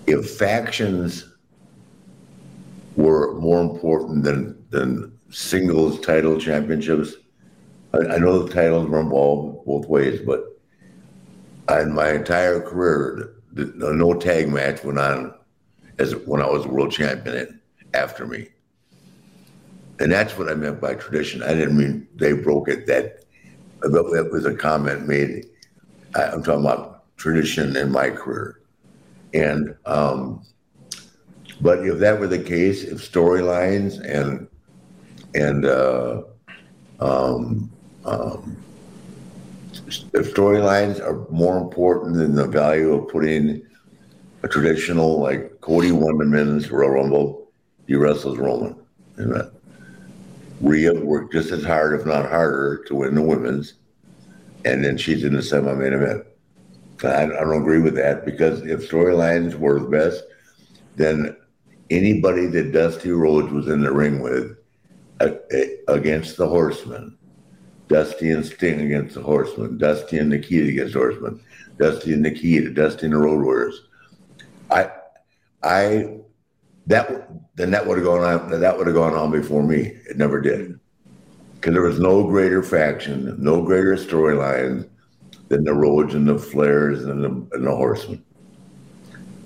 If 0.07 0.29
factions 0.37 1.25
were 2.95 3.33
more 3.39 3.61
important 3.61 4.23
than 4.23 4.63
than 4.69 5.17
singles 5.31 5.99
title 6.01 6.39
championships, 6.39 7.15
I, 7.93 8.15
I 8.15 8.17
know 8.17 8.43
the 8.43 8.53
titles 8.53 8.87
were 8.87 8.99
involved 8.99 9.65
both 9.65 9.87
ways, 9.87 10.21
but 10.25 10.59
in 11.69 11.93
my 11.93 12.11
entire 12.11 12.61
career, 12.61 13.35
no 13.53 14.13
tag 14.13 14.49
match 14.49 14.83
went 14.83 14.99
on 14.99 15.33
as 15.97 16.15
when 16.15 16.41
I 16.41 16.49
was 16.49 16.65
world 16.65 16.91
champion 16.91 17.59
after 17.93 18.25
me. 18.25 18.47
And 19.99 20.11
that's 20.11 20.37
what 20.37 20.49
I 20.49 20.55
meant 20.55 20.79
by 20.79 20.95
tradition. 20.95 21.43
I 21.43 21.53
didn't 21.53 21.77
mean 21.77 22.07
they 22.15 22.33
broke 22.33 22.69
it. 22.69 22.87
That 22.87 23.25
that 23.81 24.29
was 24.31 24.45
a 24.45 24.55
comment 24.55 25.07
made. 25.07 25.45
I, 26.15 26.23
am 26.33 26.43
talking 26.43 26.65
about 26.65 27.15
tradition 27.17 27.75
in 27.75 27.91
my 27.91 28.09
career. 28.09 28.61
And 29.33 29.75
um, 29.85 30.45
but 31.61 31.85
if 31.85 31.99
that 31.99 32.19
were 32.19 32.27
the 32.27 32.39
case, 32.39 32.83
if 32.83 32.99
storylines 32.99 33.99
and 34.03 34.47
and 35.35 35.65
uh, 35.65 36.23
um, 36.99 37.69
um, 38.05 38.57
storylines 39.89 40.99
are 40.99 41.29
more 41.31 41.57
important 41.57 42.15
than 42.15 42.35
the 42.35 42.47
value 42.47 42.93
of 42.93 43.09
putting 43.09 43.61
a 44.43 44.47
traditional 44.47 45.19
like 45.19 45.59
Cody 45.61 45.89
the 45.89 46.25
men's 46.25 46.71
Royal 46.71 46.91
Rumble, 46.91 47.51
he 47.87 47.95
wrestles 47.95 48.37
Roman. 48.37 48.75
And 49.17 49.33
that 49.33 49.51
Rhea 50.61 50.93
worked 50.93 51.33
just 51.33 51.51
as 51.51 51.63
hard, 51.63 51.99
if 51.99 52.05
not 52.05 52.29
harder, 52.29 52.83
to 52.87 52.95
win 52.95 53.15
the 53.15 53.21
women's, 53.21 53.75
and 54.65 54.83
then 54.83 54.97
she's 54.97 55.23
in 55.23 55.33
the 55.33 55.41
semi-main 55.41 55.93
event. 55.93 56.25
I, 57.03 57.23
I 57.23 57.27
don't 57.27 57.61
agree 57.61 57.79
with 57.79 57.95
that 57.95 58.25
because 58.25 58.61
if 58.61 58.89
storylines 58.89 59.55
were 59.55 59.79
the 59.79 59.87
best, 59.87 60.23
then 60.95 61.35
anybody 61.89 62.45
that 62.47 62.73
Dusty 62.73 63.11
Rhodes 63.11 63.51
was 63.51 63.67
in 63.67 63.81
the 63.81 63.91
ring 63.91 64.21
with 64.21 64.57
uh, 65.21 65.31
against 65.87 66.37
the 66.37 66.47
Horsemen 66.47 67.17
Dusty 67.89 68.31
and 68.31 68.45
Sting 68.45 68.79
against 68.81 69.15
the 69.15 69.21
Horsemen, 69.21 69.77
Dusty 69.77 70.17
and 70.19 70.29
Nikita 70.29 70.69
against 70.69 70.93
Horsemen, 70.93 71.41
Dusty 71.77 72.13
and 72.13 72.21
Nikita, 72.23 72.69
Dusty 72.69 73.07
and 73.07 73.13
the 73.13 73.17
Road 73.17 73.43
Warriors. 73.43 73.81
I, 74.71 74.91
I, 75.63 76.17
that 76.87 77.29
then 77.55 77.71
that 77.71 77.85
would 77.85 77.97
have 77.97 78.05
gone 78.05 78.23
on. 78.23 78.61
That 78.61 78.77
would 78.77 78.87
have 78.87 78.95
gone 78.95 79.13
on 79.13 79.31
before 79.31 79.63
me. 79.63 79.97
It 80.09 80.17
never 80.17 80.39
did. 80.39 80.79
because 81.59 81.73
there 81.73 81.83
was 81.83 81.99
no 81.99 82.23
greater 82.25 82.63
faction, 82.63 83.35
no 83.37 83.61
greater 83.61 83.95
storyline 83.95 84.87
than 85.49 85.63
the 85.63 85.73
Rhodes 85.73 86.13
and 86.13 86.27
the 86.27 86.35
Flairs 86.35 87.09
and 87.09 87.23
the, 87.23 87.55
and 87.55 87.67
the 87.67 87.75
Horsemen. 87.75 88.23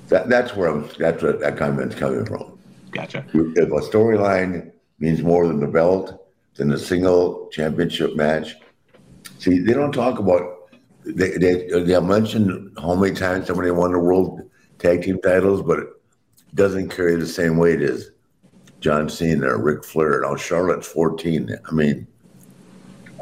That, 0.09 0.29
that's 0.29 0.55
where 0.55 0.69
I'm. 0.69 0.87
That's 0.99 1.23
where 1.23 1.33
that 1.33 1.57
comment's 1.57 1.95
coming 1.95 2.25
from. 2.25 2.59
Gotcha. 2.91 3.25
If 3.33 3.69
a 3.69 3.89
storyline 3.89 4.71
means 4.99 5.23
more 5.23 5.47
than 5.47 5.59
the 5.59 5.67
belt, 5.67 6.22
than 6.55 6.71
a 6.71 6.77
single 6.77 7.49
championship 7.51 8.15
match, 8.15 8.55
see, 9.39 9.59
they 9.59 9.73
don't 9.73 9.91
talk 9.91 10.19
about. 10.19 10.69
They 11.05 11.37
they 11.37 11.67
they 11.67 11.99
mention 11.99 12.73
how 12.77 12.95
many 12.95 13.13
times 13.13 13.47
somebody 13.47 13.71
won 13.71 13.91
the 13.91 13.99
world 13.99 14.41
tag 14.79 15.03
team 15.03 15.19
titles, 15.21 15.61
but 15.61 15.79
it 15.79 15.87
doesn't 16.55 16.89
carry 16.89 17.15
the 17.15 17.27
same 17.27 17.57
weight 17.57 17.81
as 17.81 18.11
John 18.79 19.09
Cena 19.09 19.47
or 19.47 19.61
Ric 19.61 19.83
Flair. 19.83 20.21
Now 20.21 20.35
Charlotte's 20.35 20.87
14. 20.87 21.57
I 21.65 21.71
mean, 21.73 22.07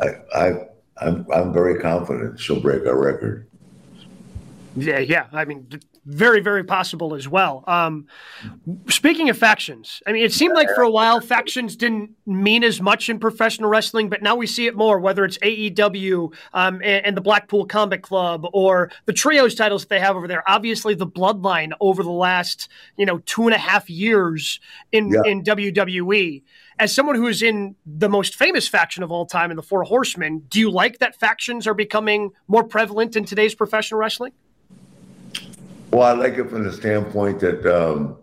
I 0.02 0.08
I 0.36 0.54
I'm 0.98 1.26
I'm 1.34 1.52
very 1.54 1.80
confident 1.80 2.40
she'll 2.40 2.62
break 2.62 2.86
our 2.86 2.98
record. 2.98 3.48
Yeah, 4.76 5.00
yeah. 5.00 5.28
I 5.34 5.46
mean, 5.46 5.68
very, 6.05 6.39
very 6.39 6.63
possible 6.63 7.13
as 7.13 7.27
well. 7.27 7.63
Um, 7.67 8.08
speaking 8.88 9.29
of 9.29 9.38
factions, 9.38 10.01
I 10.08 10.12
mean, 10.12 10.24
it 10.24 10.34
seemed 10.34 10.55
like 10.55 10.70
for 10.74 10.81
a 10.81 10.89
while 10.89 11.22
factions 11.22 11.75
didn't 11.75 12.12
mean 12.25 12.63
as 12.63 12.81
much 12.81 13.08
in 13.10 13.20
professional 13.20 13.70
wrestling, 13.70 14.10
but 14.10 14.24
now 14.24 14.36
we 14.36 14.48
see 14.48 14.65
it 14.65 14.75
more. 14.75 15.00
Whether 15.00 15.25
it's 15.25 15.38
AEW 15.39 16.34
um, 16.53 16.75
and, 16.75 17.05
and, 17.05 17.17
the 17.17 17.22
Blackpool 17.22 17.65
Combat 17.65 18.01
Club 18.01 18.48
or 18.51 18.91
the 19.05 19.13
trios 19.13 19.53
titles 19.53 19.84
that 19.84 19.89
they 19.89 20.00
have 20.00 20.15
over 20.15 20.27
there. 20.27 20.43
Obviously, 20.50 20.96
the 20.96 21.08
Bloodline 21.08 21.72
over 21.79 22.01
the 22.01 22.10
last 22.10 22.67
you 22.98 23.05
know 23.05 23.20
two 23.20 23.43
and 23.43 23.53
a 23.53 23.60
half 23.60 23.89
years 23.89 24.60
in 24.91 25.10
yeah. 25.10 25.22
in 25.25 25.43
WWE 25.43 26.41
as 26.79 26.96
someone 26.96 27.15
who 27.15 27.27
is 27.27 27.43
in 27.43 27.75
the 27.86 28.10
most 28.10 28.34
famous 28.34 28.67
faction 28.67 29.03
of 29.03 29.12
all 29.12 29.27
time 29.27 29.51
in 29.51 29.55
the 29.55 29.62
Four 29.62 29.84
Horsemen, 29.84 30.39
do 30.50 30.60
you 30.60 30.72
like 30.72 30.98
that 30.98 31.15
factions 31.20 31.67
are 31.67 31.75
becoming 31.75 32.31
more 32.48 32.63
prevalent 32.63 33.15
in 33.15 33.24
today's 33.24 33.53
professional 33.53 34.00
wrestling? 34.00 34.31
Well, 35.92 36.04
I 36.04 36.14
like 36.14 36.38
it 36.38 36.50
from 36.50 36.64
the 36.64 36.72
standpoint 36.72 37.42
that, 37.42 37.66
um, 37.66 38.18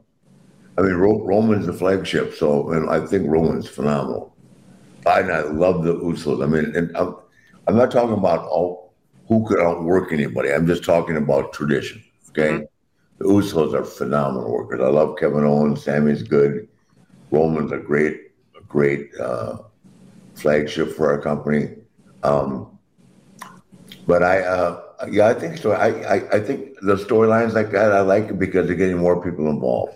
I 0.79 0.83
mean, 0.83 0.95
Ro- 0.95 1.23
Roman's 1.23 1.67
the 1.67 1.73
flagship, 1.73 2.35
so 2.35 2.71
and 2.71 2.89
I 2.89 3.05
think 3.07 3.29
Roman's 3.29 3.69
phenomenal. 3.69 4.35
I, 5.07 5.21
I 5.21 5.43
love 5.43 5.85
the 5.85 5.95
Usos. 5.95 6.43
I 6.43 6.47
mean, 6.47 6.75
and 6.75 6.97
I'm, 6.97 7.17
I'm 7.67 7.77
not 7.77 7.91
talking 7.91 8.17
about 8.17 8.47
all 8.47 8.95
who 9.29 9.47
could 9.47 9.61
outwork 9.61 10.13
anybody. 10.13 10.51
I'm 10.51 10.67
just 10.67 10.83
talking 10.83 11.19
about 11.19 11.53
tradition. 11.53 12.03
Okay, 12.31 12.53
mm-hmm. 12.53 12.65
the 13.19 13.25
Usos 13.25 13.75
are 13.75 13.85
phenomenal 13.85 14.51
workers. 14.51 14.81
I 14.81 14.89
love 14.89 15.19
Kevin 15.19 15.45
Owens. 15.45 15.83
Sammy's 15.83 16.23
good. 16.23 16.69
Roman's 17.31 17.73
a 17.73 17.79
great, 17.79 18.33
a 18.57 18.63
great 18.63 19.15
uh, 19.17 19.59
flagship 20.35 20.93
for 20.97 21.11
our 21.11 21.21
company. 21.21 21.75
Um, 22.23 22.79
but 24.07 24.23
I, 24.23 24.41
uh, 24.41 24.83
yeah, 25.11 25.29
I 25.29 25.35
think 25.35 25.59
so. 25.59 25.73
I, 25.73 25.89
I, 26.17 26.37
I 26.37 26.41
think 26.41 26.75
the 26.81 26.97
storylines 26.97 27.53
like 27.53 27.71
that, 27.71 27.93
I 27.93 28.01
like 28.01 28.29
it 28.29 28.39
because 28.39 28.67
they're 28.67 28.77
getting 28.77 28.99
more 28.99 29.23
people 29.23 29.49
involved. 29.49 29.95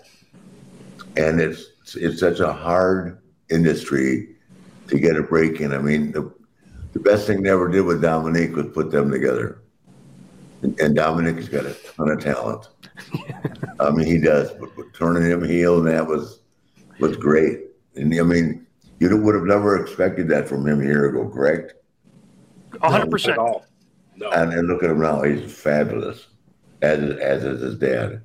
And 1.16 1.40
it's 1.40 1.66
it's 1.94 2.20
such 2.20 2.40
a 2.40 2.52
hard 2.52 3.20
industry 3.50 4.36
to 4.88 4.98
get 4.98 5.16
a 5.16 5.22
break 5.22 5.60
in. 5.60 5.72
I 5.72 5.78
mean, 5.78 6.12
the, 6.12 6.32
the 6.92 7.00
best 7.00 7.26
thing 7.26 7.42
they 7.42 7.50
ever 7.50 7.68
did 7.68 7.82
with 7.82 8.00
Dominic 8.00 8.54
was 8.54 8.66
put 8.72 8.90
them 8.90 9.10
together. 9.10 9.58
And, 10.62 10.78
and 10.80 10.94
Dominic 10.94 11.36
has 11.36 11.48
got 11.48 11.66
a 11.66 11.74
ton 11.74 12.10
of 12.10 12.20
talent. 12.20 12.68
I 13.80 13.90
mean, 13.90 14.06
he 14.06 14.18
does. 14.18 14.52
But, 14.52 14.74
but 14.76 14.94
turning 14.94 15.28
him 15.28 15.44
heel, 15.44 15.78
and 15.78 15.86
that 15.88 16.06
was 16.06 16.40
was 16.98 17.16
great. 17.16 17.60
And 17.96 18.14
I 18.18 18.22
mean, 18.22 18.66
you 19.00 19.16
would 19.16 19.34
have 19.34 19.44
never 19.44 19.82
expected 19.82 20.28
that 20.28 20.48
from 20.48 20.66
him 20.66 20.80
a 20.80 20.84
year 20.84 21.08
ago, 21.08 21.28
correct? 21.28 21.74
100%. 22.70 23.62
No. 24.22 24.30
And, 24.30 24.52
and 24.52 24.68
look 24.68 24.84
at 24.84 24.90
him 24.90 25.00
now; 25.00 25.22
he's 25.22 25.52
fabulous, 25.52 26.28
as 26.80 27.00
as 27.18 27.44
is 27.44 27.60
his 27.60 27.76
dad. 27.76 28.22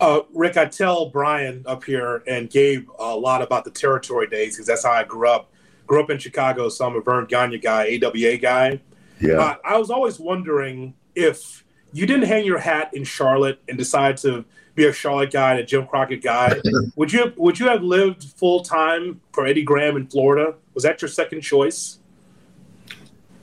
Uh, 0.00 0.22
Ric, 0.34 0.56
I 0.56 0.64
tell 0.64 1.10
Brian 1.10 1.62
up 1.66 1.84
here 1.84 2.22
and 2.26 2.50
Gabe 2.50 2.88
a 2.98 3.14
lot 3.14 3.42
about 3.42 3.64
the 3.64 3.70
territory 3.70 4.26
days 4.26 4.56
because 4.56 4.66
that's 4.66 4.84
how 4.84 4.92
I 4.92 5.04
grew 5.04 5.28
up. 5.28 5.52
Grew 5.86 6.02
up 6.02 6.10
in 6.10 6.18
Chicago, 6.18 6.68
so 6.68 6.86
I'm 6.86 6.96
a 6.96 7.00
Verne 7.00 7.26
Gagne 7.26 7.58
guy, 7.58 7.98
AWA 8.02 8.38
guy. 8.38 8.80
Yeah. 9.20 9.34
Uh, 9.34 9.56
I 9.64 9.76
was 9.76 9.90
always 9.90 10.18
wondering 10.18 10.94
if 11.14 11.64
you 11.92 12.06
didn't 12.06 12.26
hang 12.26 12.44
your 12.44 12.58
hat 12.58 12.90
in 12.94 13.04
Charlotte 13.04 13.60
and 13.68 13.76
decide 13.76 14.16
to 14.18 14.44
be 14.74 14.86
a 14.86 14.92
Charlotte 14.92 15.32
guy 15.32 15.52
and 15.52 15.60
a 15.60 15.64
Jim 15.64 15.86
Crockett 15.86 16.22
guy, 16.22 16.56
would 16.96 17.12
you 17.12 17.32
would 17.36 17.58
you 17.58 17.68
have 17.68 17.82
lived 17.82 18.24
full 18.24 18.62
time 18.62 19.20
for 19.32 19.46
Eddie 19.46 19.62
Graham 19.62 19.96
in 19.96 20.06
Florida? 20.06 20.54
Was 20.74 20.84
that 20.84 21.02
your 21.02 21.08
second 21.08 21.42
choice? 21.42 21.98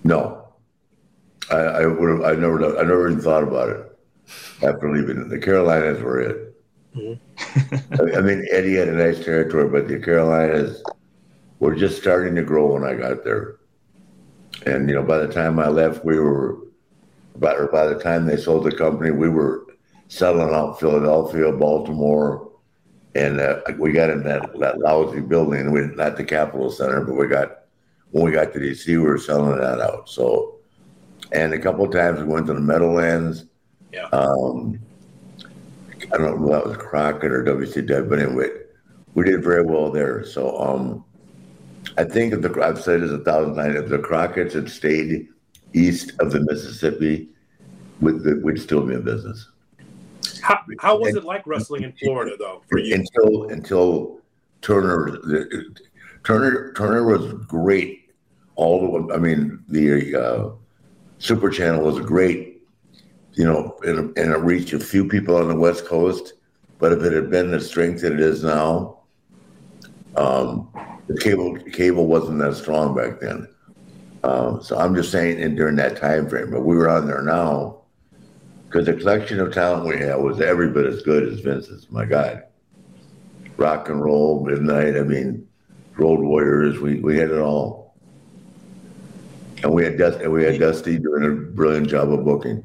No, 0.04 0.47
I, 1.51 1.56
I 1.56 1.86
would 1.86 2.10
have. 2.10 2.22
I 2.22 2.39
never. 2.39 2.77
I 2.77 2.84
never 2.84 3.10
even 3.10 3.22
thought 3.22 3.44
about 3.44 3.70
it 3.70 4.00
after 4.63 4.92
leaving. 4.92 5.30
The 5.30 5.39
Carolinas 5.39 6.01
were 6.01 6.22
it. 6.22 6.48
Mm-hmm. 6.96 7.94
I, 7.94 8.18
I 8.18 8.22
mean, 8.22 8.46
Eddie 8.51 8.75
had 8.75 8.89
a 8.89 8.94
nice 8.94 9.24
territory, 9.24 9.70
but 9.70 9.88
the 9.88 10.00
Carolinas 10.00 10.84
were 11.60 11.75
just 11.75 12.00
starting 12.00 12.36
to 12.36 12.44
grow 12.44 12.74
when 12.74 12.84
I 12.84 12.96
got 12.96 13.24
there. 13.24 13.58
And 14.66 14.89
you 14.89 14.96
know, 14.96 15.04
by 15.04 15.20
the 15.20 15.32
time 15.32 15.60
I 15.60 15.68
left, 15.68 16.04
we 16.04 16.20
were 16.20 16.58
by, 17.36 17.54
or 17.54 17.68
by 17.68 17.86
the 17.86 18.00
time 18.00 18.25
they 18.25 18.38
sold 18.38 18.66
the 18.66 18.75
company, 18.75 19.12
we 19.12 19.30
were 19.30 19.66
selling 20.08 20.54
out 20.54 20.80
Philadelphia, 20.80 21.51
Baltimore, 21.51 22.51
and 23.16 23.39
uh, 23.39 23.62
we 23.77 23.92
got 23.92 24.10
in 24.10 24.24
that, 24.24 24.58
that 24.60 24.80
lousy 24.80 25.22
building. 25.22 25.72
We 25.72 25.82
not 25.96 26.18
the 26.18 26.24
Capitol 26.24 26.70
Center, 26.72 27.01
but 27.06 27.16
we 27.16 27.27
got 27.27 27.60
when 28.12 28.24
we 28.24 28.32
got 28.32 28.54
to 28.54 28.60
DC, 28.60 28.88
we 28.88 28.98
were 28.98 29.18
selling 29.18 29.60
that 29.60 29.82
out. 29.82 30.10
So 30.10 30.57
and 31.31 31.53
a 31.53 31.60
couple 31.60 31.86
of 31.86 31.91
times 31.91 32.19
we 32.19 32.25
went 32.25 32.48
to 32.48 32.53
the 32.53 32.60
Meadowlands. 32.60 33.46
Yeah. 33.91 34.07
Um, 34.07 34.79
I 36.13 36.17
don't 36.17 36.41
know 36.41 36.46
if 36.46 36.51
that 36.51 36.69
was 36.69 36.77
Crockett 36.77 37.31
or 37.31 37.43
WCW, 37.43 38.10
but 38.10 38.19
anyway, 38.19 38.50
we 39.13 39.25
did 39.25 39.43
very 39.43 39.63
well 39.63 39.91
there. 39.91 40.24
So 40.24 40.57
um, 40.60 41.03
I 41.98 42.03
think 42.03 42.34
if 42.34 42.41
the 42.41 42.62
I've 42.63 42.81
said 42.81 43.01
this 43.01 43.12
a 43.12 43.19
thousand 43.19 43.55
times, 43.55 43.75
if 43.75 43.89
the 43.89 44.00
Crockett's 44.00 44.53
had 44.53 44.69
stayed 44.69 45.27
east 45.74 46.13
of 46.19 46.31
the 46.31 46.39
Mississippi, 46.41 47.29
we'd, 48.00 48.43
we'd 48.43 48.62
still 48.62 48.86
be 48.86 48.93
in 48.93 49.03
business. 49.03 49.50
How, 50.41 50.60
how 50.79 50.98
was 50.98 51.10
and, 51.10 51.17
it 51.17 51.24
like 51.24 51.46
wrestling 51.46 51.84
in 51.84 51.93
Florida 51.93 52.36
though 52.38 52.63
for 52.69 52.79
you? 52.79 52.96
Until 52.96 53.50
until 53.50 54.19
Turner, 54.62 55.17
Turner 56.24 56.74
Turner 56.74 57.03
was 57.03 57.34
great. 57.48 58.12
All 58.55 59.07
the 59.07 59.13
I 59.13 59.17
mean 59.17 59.63
the. 59.67 60.15
Uh, 60.15 60.50
Super 61.19 61.50
Channel 61.50 61.83
was 61.83 62.00
great, 62.00 62.62
you 63.33 63.43
know, 63.43 63.77
and, 63.83 64.17
and 64.17 64.31
it 64.31 64.39
reached 64.39 64.74
a 64.74 64.79
few 64.79 65.07
people 65.07 65.36
on 65.36 65.47
the 65.47 65.55
West 65.55 65.86
Coast. 65.86 66.33
But 66.79 66.91
if 66.91 67.03
it 67.03 67.13
had 67.13 67.29
been 67.29 67.51
the 67.51 67.59
strength 67.59 68.01
that 68.01 68.13
it 68.13 68.19
is 68.19 68.43
now, 68.43 69.00
um, 70.15 70.69
the 71.07 71.17
cable 71.17 71.57
cable 71.74 72.07
wasn't 72.07 72.39
that 72.39 72.55
strong 72.55 72.95
back 72.95 73.19
then. 73.19 73.47
Um, 74.24 74.62
so 74.62 74.77
I'm 74.77 74.95
just 74.95 75.12
saying, 75.12 75.41
and 75.41 75.55
during 75.55 75.75
that 75.77 75.97
time 75.97 76.27
frame, 76.29 76.51
but 76.51 76.62
we 76.62 76.75
were 76.75 76.89
on 76.89 77.07
there 77.07 77.21
now 77.21 77.81
because 78.67 78.86
the 78.86 78.93
collection 78.93 79.39
of 79.39 79.53
talent 79.53 79.88
we 79.88 79.97
had 79.97 80.15
was 80.15 80.41
every 80.41 80.69
bit 80.69 80.86
as 80.86 81.01
good 81.01 81.24
as 81.24 81.39
Vince's. 81.39 81.88
My 81.89 82.05
God, 82.05 82.43
rock 83.57 83.89
and 83.89 84.01
roll, 84.01 84.45
midnight. 84.45 84.97
I 84.97 85.01
mean, 85.01 85.47
Road 85.95 86.19
Warriors. 86.19 86.79
We 86.79 87.00
we 87.00 87.17
had 87.17 87.31
it 87.31 87.39
all. 87.39 87.87
And 89.64 89.74
we 89.74 89.84
had 89.84 89.98
Dusty, 89.98 90.28
we 90.28 90.44
had 90.44 90.60
Dusty 90.60 91.00
doing 91.00 91.24
a 91.26 91.32
brilliant 91.32 91.90
job 91.90 92.12
of 92.12 92.24
booking. 92.24 92.64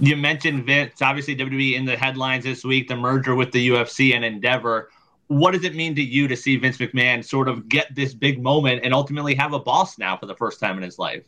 You 0.00 0.16
mentioned 0.16 0.66
Vince, 0.66 1.00
obviously 1.00 1.36
WWE 1.36 1.74
in 1.74 1.84
the 1.84 1.96
headlines 1.96 2.44
this 2.44 2.64
week, 2.64 2.88
the 2.88 2.96
merger 2.96 3.34
with 3.34 3.52
the 3.52 3.68
UFC 3.68 4.14
and 4.14 4.24
Endeavor. 4.24 4.90
What 5.28 5.52
does 5.52 5.64
it 5.64 5.74
mean 5.76 5.94
to 5.94 6.02
you 6.02 6.26
to 6.28 6.36
see 6.36 6.56
Vince 6.56 6.78
McMahon 6.78 7.24
sort 7.24 7.48
of 7.48 7.68
get 7.68 7.94
this 7.94 8.12
big 8.12 8.42
moment 8.42 8.80
and 8.84 8.92
ultimately 8.92 9.34
have 9.36 9.52
a 9.52 9.60
boss 9.60 9.98
now 9.98 10.16
for 10.16 10.26
the 10.26 10.34
first 10.34 10.60
time 10.60 10.76
in 10.76 10.82
his 10.82 10.98
life? 10.98 11.24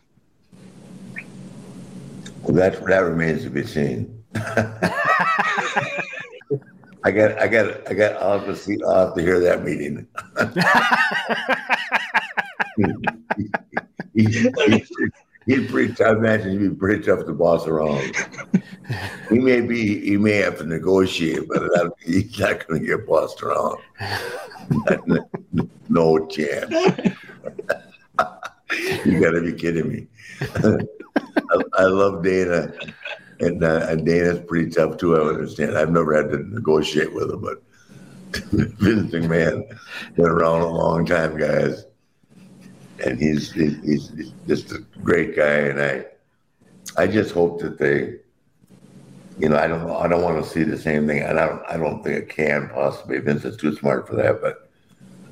Well, 2.42 2.52
that 2.54 2.85
that 2.85 2.99
remains 2.99 3.44
to 3.44 3.50
be 3.50 3.64
seen. 3.64 4.23
I 7.04 7.11
got, 7.11 7.38
I 7.38 7.47
got, 7.49 7.88
I 7.88 7.94
got. 7.94 8.21
I'll 8.21 8.38
have 8.38 8.47
to 8.47 8.56
see. 8.56 8.78
I'll 8.87 9.06
have 9.06 9.14
to 9.14 9.23
hear 9.23 9.38
that 9.40 9.62
meeting. 9.62 10.06
he's, 14.14 14.48
he's 15.46 15.70
pretty 15.70 15.94
tough. 15.94 16.16
Imagine 16.16 16.52
he'd 16.52 16.68
be 16.70 16.74
pretty 16.74 17.04
tough 17.04 17.26
to 17.26 17.32
boss 17.32 17.66
around. 17.66 18.14
he 19.28 19.38
may 19.38 19.60
be, 19.60 20.00
he 20.00 20.16
may 20.16 20.36
have 20.36 20.58
to 20.58 20.64
negotiate, 20.64 21.48
but 21.48 21.60
that, 21.60 21.92
he's 22.04 22.38
not 22.38 22.66
going 22.66 22.80
to 22.80 22.86
get 22.86 23.06
bossed 23.06 23.42
around. 23.42 23.78
no 25.88 26.26
chance. 26.26 26.70
you 29.04 29.20
got 29.20 29.32
to 29.32 29.42
be 29.42 29.52
kidding 29.52 29.88
me. 29.88 30.06
I, 30.40 31.62
I, 31.74 31.84
love 31.84 32.22
Dana, 32.24 32.72
and, 33.40 33.62
uh, 33.62 33.86
and 33.88 34.04
Dana's 34.06 34.40
pretty 34.46 34.70
tough 34.70 34.96
too. 34.96 35.16
I 35.16 35.28
understand. 35.28 35.76
I've 35.76 35.90
never 35.90 36.14
had 36.14 36.30
to 36.32 36.38
negotiate 36.38 37.12
with 37.12 37.30
him, 37.30 37.40
but 37.40 37.62
Vince 38.50 39.12
McMahon 39.12 39.62
been 40.16 40.26
around 40.26 40.62
a 40.62 40.68
long 40.68 41.06
time, 41.06 41.38
guys, 41.38 41.84
and 43.02 43.18
he's 43.18 43.52
he's, 43.52 44.10
he's 44.10 44.32
just 44.46 44.72
a 44.72 44.78
great 45.02 45.36
guy, 45.36 45.58
and 45.68 45.80
I 45.80 46.06
I 46.96 47.06
just 47.06 47.32
hope 47.32 47.60
that 47.60 47.78
they, 47.78 48.16
you 49.38 49.48
know, 49.48 49.56
I 49.56 49.66
don't 49.66 49.90
I 49.90 50.06
don't 50.08 50.22
want 50.22 50.42
to 50.42 50.48
see 50.48 50.62
the 50.62 50.78
same 50.78 51.06
thing, 51.06 51.22
and 51.22 51.38
I 51.38 51.46
don't 51.46 51.62
I 51.68 51.76
don't 51.76 52.02
think 52.02 52.16
it 52.16 52.28
can 52.28 52.68
possibly. 52.68 53.18
Vince 53.18 53.44
is 53.44 53.56
too 53.56 53.74
smart 53.76 54.06
for 54.06 54.14
that, 54.16 54.40
but 54.40 54.70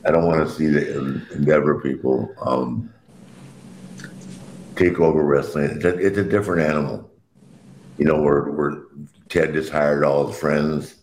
I 0.05 0.11
don't 0.11 0.27
want 0.27 0.47
to 0.47 0.53
see 0.53 0.67
the 0.67 1.27
Endeavor 1.33 1.81
people 1.81 2.35
um, 2.41 2.93
take 4.77 4.99
over 4.99 5.23
wrestling. 5.23 5.71
It's 5.77 5.85
a, 5.85 5.99
it's 5.99 6.19
a 6.19 6.25
different 6.25 6.63
animal, 6.69 7.11
you 7.99 8.05
know. 8.05 8.21
Where 8.21 8.43
where 8.45 8.83
Ted 9.29 9.53
just 9.53 9.71
hired 9.71 10.05
all 10.05 10.27
his 10.27 10.39
friends 10.39 10.97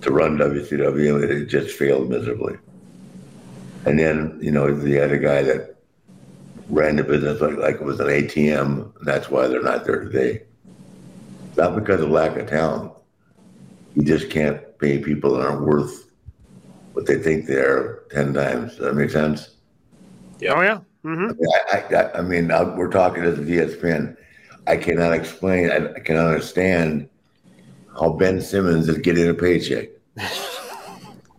to 0.00 0.10
run 0.10 0.38
WCW, 0.38 1.22
and 1.22 1.30
it 1.30 1.46
just 1.46 1.76
failed 1.76 2.08
miserably. 2.08 2.56
And 3.84 3.98
then, 3.98 4.38
you 4.40 4.50
know, 4.50 4.72
the 4.74 5.02
other 5.02 5.18
guy 5.18 5.42
that 5.42 5.76
ran 6.68 6.96
the 6.96 7.04
business 7.04 7.40
like, 7.40 7.56
like 7.56 7.74
it 7.76 7.82
was 7.82 8.00
an 8.00 8.06
ATM, 8.06 8.96
and 8.96 9.06
that's 9.06 9.28
why 9.28 9.46
they're 9.46 9.62
not 9.62 9.84
there 9.84 10.04
today. 10.04 10.42
Not 11.56 11.74
because 11.74 12.00
of 12.00 12.10
lack 12.10 12.36
of 12.36 12.48
talent. 12.48 12.92
You 13.94 14.02
just 14.02 14.30
can't 14.30 14.60
pay 14.78 14.98
people 14.98 15.34
that 15.34 15.46
aren't 15.46 15.66
worth 15.66 16.10
what 16.92 17.06
they 17.06 17.18
think 17.18 17.46
they 17.46 17.56
are 17.56 18.04
10 18.10 18.32
times. 18.34 18.76
Does 18.76 18.86
that 18.86 18.94
make 18.94 19.10
sense? 19.10 19.56
Yeah. 20.40 20.54
Oh, 20.54 20.62
yeah. 20.62 20.80
Mm-hmm. 21.04 21.32
I, 21.72 21.96
I, 21.96 22.18
I, 22.18 22.22
mean, 22.22 22.50
I, 22.50 22.62
we're 22.62 22.90
talking 22.90 23.24
as 23.24 23.38
a 23.38 23.42
ESPN. 23.42 24.16
I 24.66 24.76
cannot 24.76 25.12
explain, 25.12 25.70
I, 25.70 25.92
I 25.92 26.00
cannot 26.00 26.28
understand 26.28 27.08
how 27.98 28.12
Ben 28.12 28.40
Simmons 28.40 28.88
is 28.88 28.98
getting 28.98 29.28
a 29.28 29.34
paycheck. 29.34 29.88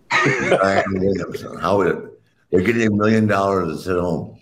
Brian 0.09 0.83
Williamson, 0.93 1.57
how 1.57 1.81
it, 1.81 2.12
they're 2.53 2.61
getting 2.61 2.87
a 2.87 2.91
million 2.95 3.25
dollars 3.25 3.77
to 3.77 3.83
sit 3.83 3.99
home. 3.99 4.37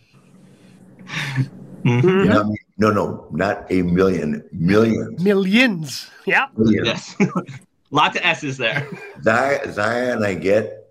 Mm-hmm. 1.86 2.08
You 2.08 2.26
know 2.26 2.56
No, 2.78 2.92
no, 2.92 3.28
not 3.32 3.66
a 3.72 3.82
million, 3.82 4.44
millions. 4.52 5.22
Millions. 5.24 6.10
Yeah. 6.26 6.48
Millions. 6.58 7.16
Yes. 7.20 7.32
Lots 7.92 8.16
of 8.18 8.22
S's 8.24 8.58
there. 8.58 8.88
Zion, 9.24 9.74
Zion, 9.74 10.24
I 10.24 10.34
get 10.36 10.90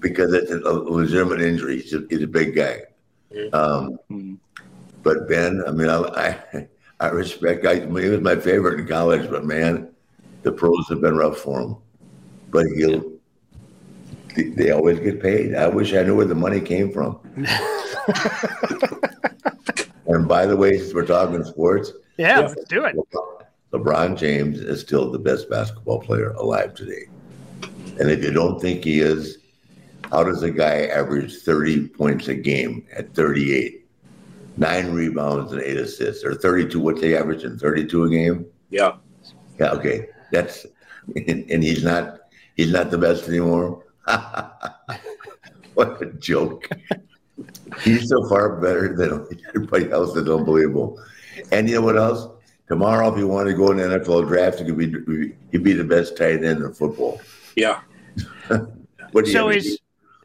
because 0.00 0.32
it's 0.32 0.50
a 0.50 0.54
legitimate 0.72 1.40
injury. 1.40 1.80
He's 1.80 1.94
a, 1.94 2.04
he's 2.10 2.22
a 2.22 2.26
big 2.26 2.54
guy. 2.54 2.82
Um, 3.52 3.98
Mm-hmm. 4.10 4.34
but 5.02 5.28
Ben, 5.28 5.62
I 5.66 5.70
mean, 5.70 5.88
I, 5.88 5.98
I, 5.98 6.68
I 7.00 7.08
respect. 7.08 7.64
I, 7.66 7.80
he 7.80 7.86
was 7.86 8.20
my 8.20 8.36
favorite 8.36 8.80
in 8.80 8.86
college, 8.86 9.28
but 9.30 9.44
man, 9.44 9.90
the 10.42 10.52
pros 10.52 10.88
have 10.88 11.00
been 11.00 11.16
rough 11.16 11.38
for 11.38 11.60
him. 11.60 11.76
But 12.50 12.66
he'll. 12.76 13.17
They, 14.38 14.44
they 14.50 14.70
always 14.70 15.00
get 15.00 15.20
paid. 15.20 15.54
I 15.56 15.66
wish 15.66 15.92
I 15.94 16.02
knew 16.04 16.14
where 16.14 16.24
the 16.24 16.34
money 16.36 16.60
came 16.60 16.92
from. 16.92 17.18
and 20.06 20.28
by 20.28 20.46
the 20.46 20.56
way, 20.56 20.78
since 20.78 20.94
we're 20.94 21.04
talking 21.06 21.42
sports, 21.44 21.90
Yeah, 22.18 22.38
Yeah. 22.40 22.46
let's 22.46 22.64
do 22.68 22.84
it. 22.84 22.96
LeBron 23.72 24.16
James 24.16 24.60
is 24.60 24.80
still 24.80 25.10
the 25.10 25.18
best 25.18 25.50
basketball 25.50 26.00
player 26.00 26.30
alive 26.30 26.74
today. 26.74 27.06
And 27.98 28.10
if 28.10 28.22
you 28.22 28.30
don't 28.32 28.60
think 28.60 28.84
he 28.84 29.00
is, 29.00 29.38
how 30.10 30.22
does 30.22 30.42
a 30.44 30.50
guy 30.52 30.86
average 30.86 31.38
30 31.38 31.88
points 31.88 32.28
a 32.28 32.34
game 32.34 32.86
at 32.96 33.12
38? 33.14 33.84
Nine 34.56 34.92
rebounds 34.92 35.52
and 35.52 35.60
eight 35.62 35.76
assists, 35.76 36.24
or 36.24 36.34
32. 36.34 36.78
What's 36.80 37.00
he 37.02 37.14
averaging? 37.16 37.58
32 37.58 38.04
a 38.04 38.08
game? 38.08 38.46
Yeah. 38.70 38.94
Yeah, 39.58 39.70
okay. 39.72 40.06
That's 40.32 40.64
and, 41.14 41.44
and 41.50 41.62
he's 41.62 41.82
not 41.84 42.18
he's 42.56 42.72
not 42.72 42.90
the 42.90 42.98
best 42.98 43.28
anymore. 43.28 43.84
what 45.74 46.00
a 46.02 46.06
joke. 46.18 46.68
He's 47.82 48.08
so 48.08 48.28
far 48.28 48.56
better 48.60 48.94
than 48.96 49.26
everybody 49.54 49.90
else. 49.90 50.16
It's 50.16 50.28
unbelievable. 50.28 51.00
And 51.52 51.68
you 51.68 51.76
know 51.76 51.82
what 51.82 51.96
else? 51.96 52.28
Tomorrow, 52.68 53.12
if 53.12 53.18
you 53.18 53.26
want 53.26 53.48
to 53.48 53.54
go 53.54 53.70
in 53.70 53.76
the 53.78 53.84
NFL 53.98 54.26
draft, 54.26 54.60
you 54.60 54.66
could 54.66 55.06
be 55.06 55.34
he'd 55.52 55.62
be 55.62 55.72
the 55.72 55.84
best 55.84 56.16
tight 56.16 56.44
end 56.44 56.62
in 56.62 56.72
football. 56.74 57.20
Yeah. 57.56 57.80
What 59.12 59.24
do 59.24 59.30
you 59.30 59.36
So 59.38 59.48
have? 59.48 59.56
is 59.56 59.78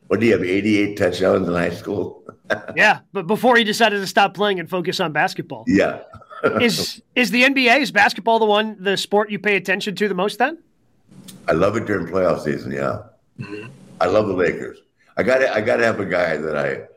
what 0.07 0.19
do 0.19 0.25
you 0.25 0.33
have? 0.33 0.43
88 0.43 0.97
touchdowns 0.97 1.47
in 1.47 1.53
high 1.53 1.69
school? 1.69 2.21
yeah, 2.75 2.99
but 3.13 3.27
before 3.27 3.55
he 3.55 3.63
decided 3.63 4.01
to 4.01 4.07
stop 4.07 4.33
playing 4.33 4.59
and 4.59 4.69
focus 4.69 4.99
on 4.99 5.13
basketball, 5.13 5.63
Yeah. 5.67 5.99
is 6.59 7.01
is 7.15 7.31
the 7.31 7.43
NBA 7.43 7.79
is 7.79 7.91
basketball 7.93 8.39
the 8.39 8.45
one 8.45 8.75
the 8.77 8.97
sport 8.97 9.31
you 9.31 9.39
pay 9.39 9.55
attention 9.55 9.95
to 9.95 10.09
the 10.09 10.13
most? 10.13 10.37
Then 10.37 10.57
I 11.47 11.53
love 11.53 11.77
it 11.77 11.85
during 11.85 12.07
playoff 12.07 12.41
season. 12.43 12.73
Yeah, 12.73 13.03
I 14.01 14.07
love 14.07 14.27
the 14.27 14.33
Lakers. 14.33 14.79
I 15.17 15.23
got 15.23 15.43
I 15.43 15.61
got 15.61 15.77
to 15.77 15.85
have 15.85 15.99
a 15.99 16.05
guy 16.05 16.37
that 16.37 16.57
I 16.57 16.87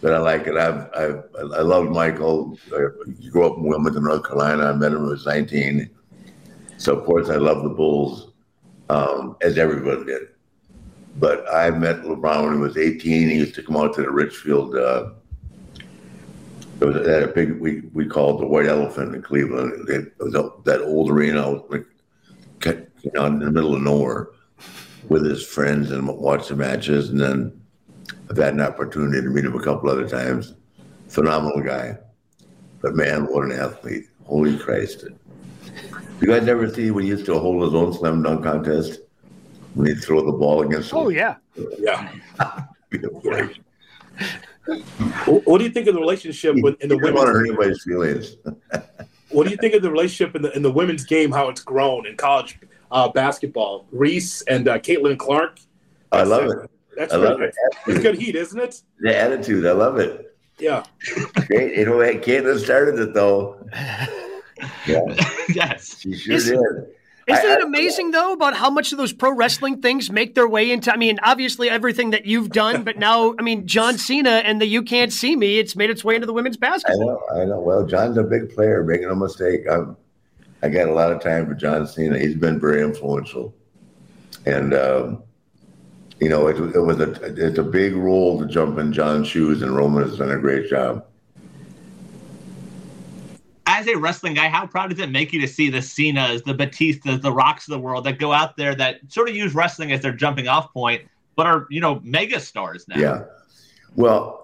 that 0.00 0.14
I 0.14 0.18
like, 0.18 0.46
and 0.46 0.58
I've 0.58 0.88
I've 0.94 1.24
I 1.54 1.60
love 1.60 1.88
Michael. 1.90 2.58
I 2.74 2.88
grew 3.30 3.46
up 3.46 3.56
in 3.56 3.64
Wilmington, 3.64 4.04
North 4.04 4.24
Carolina. 4.24 4.66
I 4.66 4.72
met 4.74 4.92
him 4.92 5.00
when 5.00 5.08
I 5.08 5.12
was 5.12 5.26
nineteen. 5.26 5.90
So 6.76 6.96
of 6.96 7.04
course 7.04 7.28
I 7.28 7.36
love 7.36 7.62
the 7.62 7.68
Bulls, 7.68 8.32
um, 8.90 9.36
as 9.42 9.58
everyone 9.58 10.04
did. 10.04 10.28
But 11.18 11.44
I 11.52 11.70
met 11.70 12.02
LeBron 12.02 12.44
when 12.44 12.54
he 12.54 12.58
was 12.58 12.76
eighteen. 12.76 13.28
He 13.28 13.36
used 13.36 13.54
to 13.54 13.62
come 13.62 13.76
out 13.76 13.94
to 13.94 14.02
the 14.02 14.10
Richfield. 14.10 14.74
Uh, 14.74 15.10
there 16.78 16.88
was 16.88 16.96
a 16.96 17.32
big 17.32 17.60
we 17.60 17.82
we 17.92 18.06
called 18.06 18.40
the 18.40 18.46
White 18.46 18.66
Elephant 18.66 19.14
in 19.14 19.22
Cleveland. 19.22 19.88
It 19.88 20.12
was 20.18 20.32
that 20.64 20.80
old 20.82 21.10
arena 21.10 21.62
in 22.62 23.38
the 23.38 23.50
middle 23.50 23.74
of 23.76 23.82
nowhere 23.82 24.28
with 25.08 25.24
his 25.24 25.44
friends 25.46 25.90
and 25.90 26.06
watch 26.08 26.48
the 26.48 26.56
matches. 26.56 27.10
And 27.10 27.20
then 27.20 27.60
I've 28.30 28.36
had 28.36 28.54
an 28.54 28.60
opportunity 28.60 29.20
to 29.20 29.28
meet 29.28 29.44
him 29.44 29.54
a 29.54 29.62
couple 29.62 29.90
other 29.90 30.08
times. 30.08 30.54
Phenomenal 31.08 31.60
guy. 31.62 31.98
But 32.80 32.94
man, 32.94 33.24
what 33.26 33.44
an 33.44 33.52
athlete. 33.52 34.06
Holy 34.24 34.58
Christ. 34.58 35.04
You 36.20 36.26
guys 36.26 36.46
ever 36.48 36.72
see 36.72 36.90
when 36.90 37.04
he 37.04 37.10
used 37.10 37.26
to 37.26 37.38
hold 37.38 37.62
his 37.62 37.74
own 37.74 37.92
slam 37.92 38.22
dunk 38.22 38.44
contest? 38.44 39.00
When 39.74 39.88
he'd 39.88 40.02
throw 40.02 40.24
the 40.24 40.32
ball 40.32 40.62
against 40.62 40.92
oh 40.92 41.08
yeah, 41.08 41.36
Yeah. 41.78 42.12
yeah. 42.38 43.48
What 45.24 45.46
what 45.46 45.58
do 45.58 45.64
you 45.64 45.70
think 45.70 45.88
of 45.88 45.94
the 45.94 46.00
relationship 46.00 46.54
with 46.60 46.80
in 46.80 46.88
the 46.88 46.94
You 46.94 47.00
don't 47.00 47.14
want 47.14 47.26
to 47.26 47.32
hurt 47.32 47.46
anybody's 47.46 47.82
feelings. 47.82 48.36
What 49.30 49.44
do 49.44 49.50
you 49.50 49.56
think 49.56 49.74
of 49.74 49.82
the 49.82 49.90
relationship 49.90 50.36
in 50.36 50.42
the 50.42 50.54
in 50.54 50.62
the 50.62 50.70
women's 50.70 51.04
game? 51.04 51.32
How 51.32 51.48
it's 51.48 51.62
grown 51.62 52.06
in 52.06 52.16
college 52.16 52.58
uh, 52.92 53.08
basketball? 53.08 53.86
Reese 53.90 54.42
and 54.42 54.68
uh, 54.68 54.78
Caitlin 54.78 55.18
Clark. 55.18 55.58
I 56.12 56.22
love 56.22 56.44
it. 56.50 56.70
That's 56.96 57.12
I 57.12 57.16
love 57.16 57.38
good. 57.38 57.48
it. 57.48 57.54
It's 57.88 58.00
good 58.00 58.16
heat, 58.20 58.36
isn't 58.36 58.60
it? 58.60 58.82
The 59.00 59.16
attitude, 59.16 59.66
I 59.66 59.72
love 59.72 59.98
it. 59.98 60.36
Yeah. 60.58 60.84
Great. 61.48 61.76
You 61.78 61.86
know, 61.86 61.92
Caitlin 61.96 62.58
started 62.60 62.98
it 63.00 63.14
though. 63.14 63.66
Yeah, 64.86 65.00
yes. 65.54 65.98
she 66.00 66.14
sure 66.14 66.34
Is- 66.34 66.44
did. 66.44 66.58
Isn't 67.28 67.50
I- 67.50 67.54
it 67.54 67.62
amazing 67.62 68.10
though 68.10 68.32
about 68.32 68.54
how 68.54 68.68
much 68.68 68.90
of 68.90 68.98
those 68.98 69.12
pro 69.12 69.32
wrestling 69.32 69.80
things 69.80 70.10
make 70.10 70.34
their 70.34 70.48
way 70.48 70.70
into? 70.72 70.92
I 70.92 70.96
mean, 70.96 71.18
obviously 71.22 71.70
everything 71.70 72.10
that 72.10 72.26
you've 72.26 72.50
done, 72.50 72.82
but 72.82 72.98
now, 72.98 73.34
I 73.38 73.42
mean, 73.42 73.66
John 73.68 73.96
Cena 73.96 74.42
and 74.44 74.60
the 74.60 74.66
"You 74.66 74.82
Can't 74.82 75.12
See 75.12 75.36
Me," 75.36 75.60
it's 75.60 75.76
made 75.76 75.88
its 75.88 76.02
way 76.04 76.16
into 76.16 76.26
the 76.26 76.32
women's 76.32 76.56
basketball. 76.56 77.00
I 77.00 77.12
basketball. 77.14 77.36
know, 77.36 77.42
I 77.42 77.44
know. 77.46 77.60
Well, 77.60 77.86
John's 77.86 78.18
a 78.18 78.24
big 78.24 78.52
player, 78.52 78.82
making 78.82 79.06
no 79.08 79.14
mistake. 79.14 79.60
I'm, 79.70 79.96
I 80.62 80.68
got 80.68 80.88
a 80.88 80.92
lot 80.92 81.10
of 81.10 81.20
time 81.20 81.46
for 81.46 81.54
John 81.54 81.86
Cena. 81.86 82.18
He's 82.18 82.36
been 82.36 82.60
very 82.60 82.82
influential, 82.82 83.54
and 84.46 84.72
um, 84.72 85.22
you 86.20 86.28
know, 86.28 86.46
it, 86.46 86.56
it 86.56 86.80
was 86.80 87.00
a 87.00 87.10
it's 87.34 87.58
a 87.58 87.64
big 87.64 87.94
role 87.94 88.38
to 88.38 88.46
jump 88.46 88.78
in 88.78 88.92
John's 88.92 89.26
shoes, 89.26 89.62
and 89.62 89.74
Roman 89.74 90.04
has 90.04 90.18
done 90.18 90.30
a 90.30 90.38
great 90.38 90.70
job. 90.70 91.04
As 93.66 93.88
a 93.88 93.96
wrestling 93.96 94.34
guy, 94.34 94.48
how 94.48 94.66
proud 94.66 94.90
does 94.90 95.00
it 95.00 95.10
make 95.10 95.32
you 95.32 95.40
to 95.40 95.48
see 95.48 95.68
the 95.68 95.82
Cenas, 95.82 96.42
the 96.42 96.54
Batistas, 96.54 97.22
the 97.22 97.32
Rocks 97.32 97.66
of 97.66 97.72
the 97.72 97.78
world 97.80 98.04
that 98.04 98.18
go 98.18 98.32
out 98.32 98.56
there 98.56 98.74
that 98.76 99.00
sort 99.08 99.28
of 99.28 99.34
use 99.34 99.54
wrestling 99.54 99.90
as 99.90 100.00
their 100.00 100.12
jumping 100.12 100.46
off 100.46 100.72
point, 100.72 101.02
but 101.34 101.46
are, 101.46 101.66
you 101.70 101.80
know, 101.80 102.00
mega 102.04 102.38
stars 102.38 102.86
now? 102.86 102.98
Yeah. 102.98 103.24
Well, 103.96 104.41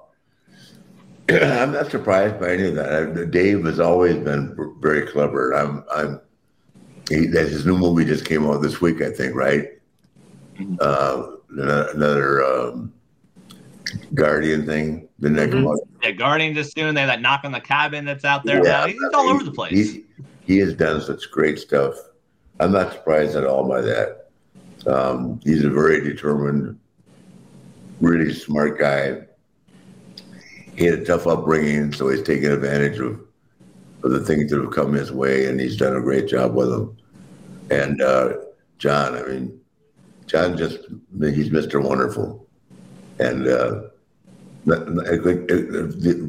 I'm 1.42 1.72
not 1.72 1.90
surprised 1.90 2.40
by 2.40 2.52
any 2.52 2.68
of 2.68 2.74
that. 2.76 2.92
I, 3.18 3.24
Dave 3.26 3.64
has 3.66 3.80
always 3.80 4.16
been 4.16 4.56
very 4.80 5.06
clever. 5.06 5.52
I'm, 5.52 5.84
I'm. 5.94 6.20
He, 7.10 7.26
that 7.28 7.48
his 7.48 7.64
new 7.66 7.76
movie 7.76 8.04
just 8.04 8.24
came 8.26 8.46
out 8.46 8.60
this 8.62 8.80
week, 8.80 9.00
I 9.02 9.10
think, 9.10 9.34
right? 9.34 9.68
Mhm. 10.58 10.76
Uh, 10.80 11.36
another 11.94 12.44
um, 12.44 12.92
Guardian 14.14 14.66
thing. 14.66 15.08
Didn't 15.20 15.36
that 15.36 15.50
come 15.50 15.64
Mhm. 15.64 15.72
out? 15.72 15.78
Yeah, 16.02 16.10
Guardian 16.12 16.54
just 16.54 16.74
soon. 16.74 16.94
They 16.94 17.00
have 17.00 17.08
that 17.08 17.20
knock 17.22 17.40
on 17.44 17.52
the 17.52 17.60
cabin 17.60 18.04
that's 18.04 18.24
out 18.24 18.44
there 18.44 18.56
Yeah. 18.64 18.80
now. 18.80 18.86
He's 18.86 18.96
all 19.14 19.28
over 19.28 19.44
the 19.44 19.50
place. 19.52 19.72
He, 19.72 20.04
he 20.46 20.58
has 20.58 20.74
done 20.74 21.00
such 21.00 21.30
great 21.30 21.58
stuff. 21.58 21.94
I'm 22.60 22.72
not 22.72 22.92
surprised 22.92 23.36
at 23.36 23.44
all 23.44 23.66
by 23.68 23.80
that. 23.82 24.30
Um, 24.86 25.40
he's 25.44 25.64
a 25.64 25.70
very 25.70 26.02
determined, 26.02 26.78
really 28.00 28.32
smart 28.32 28.78
guy. 28.78 29.22
He 30.78 30.84
had 30.84 31.00
a 31.00 31.04
tough 31.04 31.26
upbringing, 31.26 31.92
so 31.92 32.08
he's 32.08 32.22
taken 32.22 32.52
advantage 32.52 33.00
of, 33.00 33.20
of 34.04 34.12
the 34.12 34.20
things 34.20 34.48
that 34.52 34.60
have 34.60 34.70
come 34.70 34.92
his 34.92 35.10
way, 35.10 35.46
and 35.46 35.58
he's 35.58 35.76
done 35.76 35.96
a 35.96 36.00
great 36.00 36.28
job 36.28 36.54
with 36.54 36.70
them. 36.70 36.96
And 37.68 38.00
uh, 38.00 38.34
John, 38.78 39.16
I 39.16 39.22
mean, 39.22 39.60
John 40.28 40.56
just 40.56 40.78
he's 41.18 41.50
Mr. 41.50 41.82
Wonderful, 41.82 42.46
and 43.18 43.48
uh, 43.48 43.88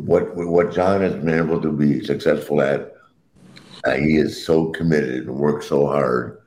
what 0.07 0.35
what 0.35 0.73
John 0.73 1.01
has 1.01 1.13
been 1.13 1.29
able 1.29 1.61
to 1.61 1.71
be 1.71 2.03
successful 2.03 2.59
at, 2.61 2.95
uh, 3.85 3.91
he 3.91 4.17
is 4.17 4.43
so 4.43 4.69
committed 4.69 5.27
and 5.27 5.35
works 5.35 5.67
so 5.67 5.85
hard. 5.85 6.41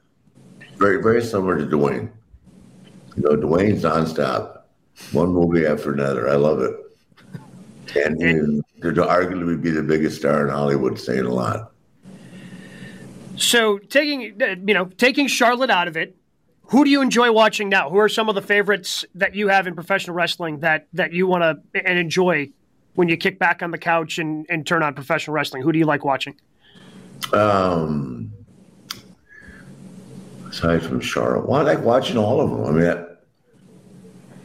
Very 0.76 1.00
very 1.00 1.22
similar 1.22 1.56
to 1.56 1.66
Dwayne. 1.66 2.10
You 3.16 3.22
know, 3.22 3.36
Dwayne's 3.36 3.84
nonstop, 3.84 4.62
one 5.12 5.28
movie 5.28 5.66
after 5.66 5.92
another. 5.92 6.28
I 6.28 6.34
love 6.34 6.62
it, 6.62 6.74
and, 7.96 8.22
and 8.22 8.64
to 8.82 8.92
arguably 8.92 9.60
be 9.60 9.70
the 9.70 9.82
biggest 9.82 10.18
star 10.18 10.46
in 10.46 10.52
Hollywood, 10.52 10.98
saying 10.98 11.24
a 11.24 11.30
lot. 11.32 11.72
So 13.36 13.78
taking 13.78 14.40
uh, 14.42 14.56
you 14.64 14.74
know 14.74 14.86
taking 14.86 15.26
Charlotte 15.26 15.70
out 15.70 15.88
of 15.88 15.96
it, 15.96 16.16
who 16.64 16.84
do 16.84 16.90
you 16.90 17.00
enjoy 17.02 17.32
watching 17.32 17.68
now? 17.68 17.90
Who 17.90 17.98
are 17.98 18.08
some 18.08 18.28
of 18.28 18.34
the 18.34 18.42
favorites 18.42 19.04
that 19.14 19.34
you 19.34 19.48
have 19.48 19.66
in 19.66 19.74
professional 19.74 20.14
wrestling 20.14 20.60
that 20.60 20.88
that 20.92 21.12
you 21.12 21.26
want 21.26 21.42
to 21.42 21.86
and 21.86 21.98
enjoy 21.98 22.50
when 22.94 23.08
you 23.08 23.16
kick 23.16 23.38
back 23.38 23.62
on 23.62 23.70
the 23.70 23.78
couch 23.78 24.18
and, 24.18 24.46
and 24.48 24.66
turn 24.66 24.82
on 24.82 24.94
professional 24.94 25.34
wrestling? 25.34 25.62
Who 25.62 25.72
do 25.72 25.78
you 25.78 25.86
like 25.86 26.04
watching? 26.04 26.38
Um, 27.32 28.32
aside 30.48 30.82
from 30.82 31.00
Charlotte, 31.00 31.48
well, 31.48 31.60
I 31.60 31.74
like 31.74 31.84
watching 31.84 32.18
all 32.18 32.40
of 32.40 32.50
them. 32.50 32.64
I 32.64 32.70
mean, 32.70 33.06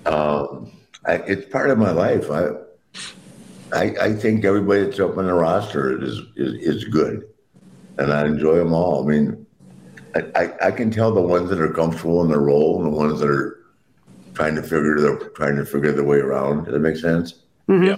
I, 0.05 0.09
um, 0.09 0.71
I, 1.05 1.15
it's 1.15 1.49
part 1.51 1.69
of 1.69 1.77
my 1.77 1.91
life. 1.91 2.31
I, 2.31 2.49
I, 3.73 3.95
I 4.01 4.13
think 4.13 4.45
everybody 4.45 4.83
that's 4.83 4.99
up 4.99 5.17
on 5.17 5.25
the 5.25 5.33
roster 5.33 6.01
is, 6.01 6.19
is 6.35 6.53
is 6.75 6.83
good 6.85 7.27
and 7.97 8.13
I 8.13 8.25
enjoy 8.25 8.57
them 8.57 8.73
all. 8.73 9.03
I 9.03 9.11
mean, 9.11 9.45
I, 10.15 10.23
I, 10.35 10.67
I, 10.67 10.71
can 10.71 10.91
tell 10.91 11.13
the 11.13 11.21
ones 11.21 11.49
that 11.49 11.59
are 11.59 11.71
comfortable 11.71 12.21
in 12.23 12.29
their 12.29 12.39
role 12.39 12.77
and 12.77 12.91
the 12.91 12.95
ones 12.95 13.19
that 13.19 13.29
are 13.29 13.65
trying 14.33 14.55
to 14.55 14.61
figure 14.61 14.99
their 14.99 15.17
trying 15.29 15.55
to 15.57 15.65
figure 15.65 15.91
their 15.91 16.03
way 16.03 16.17
around. 16.17 16.65
Does 16.65 16.73
that 16.73 16.79
make 16.79 16.97
sense? 16.97 17.43
Mm-hmm. 17.67 17.83
Yeah. 17.83 17.97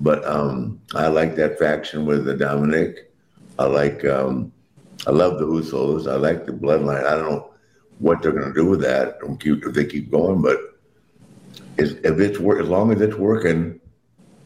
But 0.00 0.24
um, 0.24 0.80
I 0.94 1.08
like 1.08 1.36
that 1.36 1.58
faction 1.58 2.06
with 2.06 2.24
the 2.24 2.36
Dominic. 2.36 3.12
I 3.58 3.64
like 3.64 4.04
um, 4.04 4.52
I 5.06 5.10
love 5.10 5.38
the 5.38 5.46
Usos. 5.46 6.10
I 6.10 6.16
like 6.16 6.46
the 6.46 6.52
Bloodline. 6.52 7.04
I 7.04 7.16
don't 7.16 7.30
know 7.30 7.50
what 7.98 8.22
they're 8.22 8.32
going 8.32 8.48
to 8.48 8.54
do 8.54 8.66
with 8.66 8.80
that 8.80 9.18
if 9.22 9.74
they 9.74 9.84
keep 9.84 10.10
going, 10.10 10.40
but 10.40 10.58
if 11.76 12.18
it's 12.20 12.38
work 12.38 12.60
as 12.60 12.68
long 12.68 12.92
as 12.92 13.00
it's 13.00 13.16
working, 13.16 13.79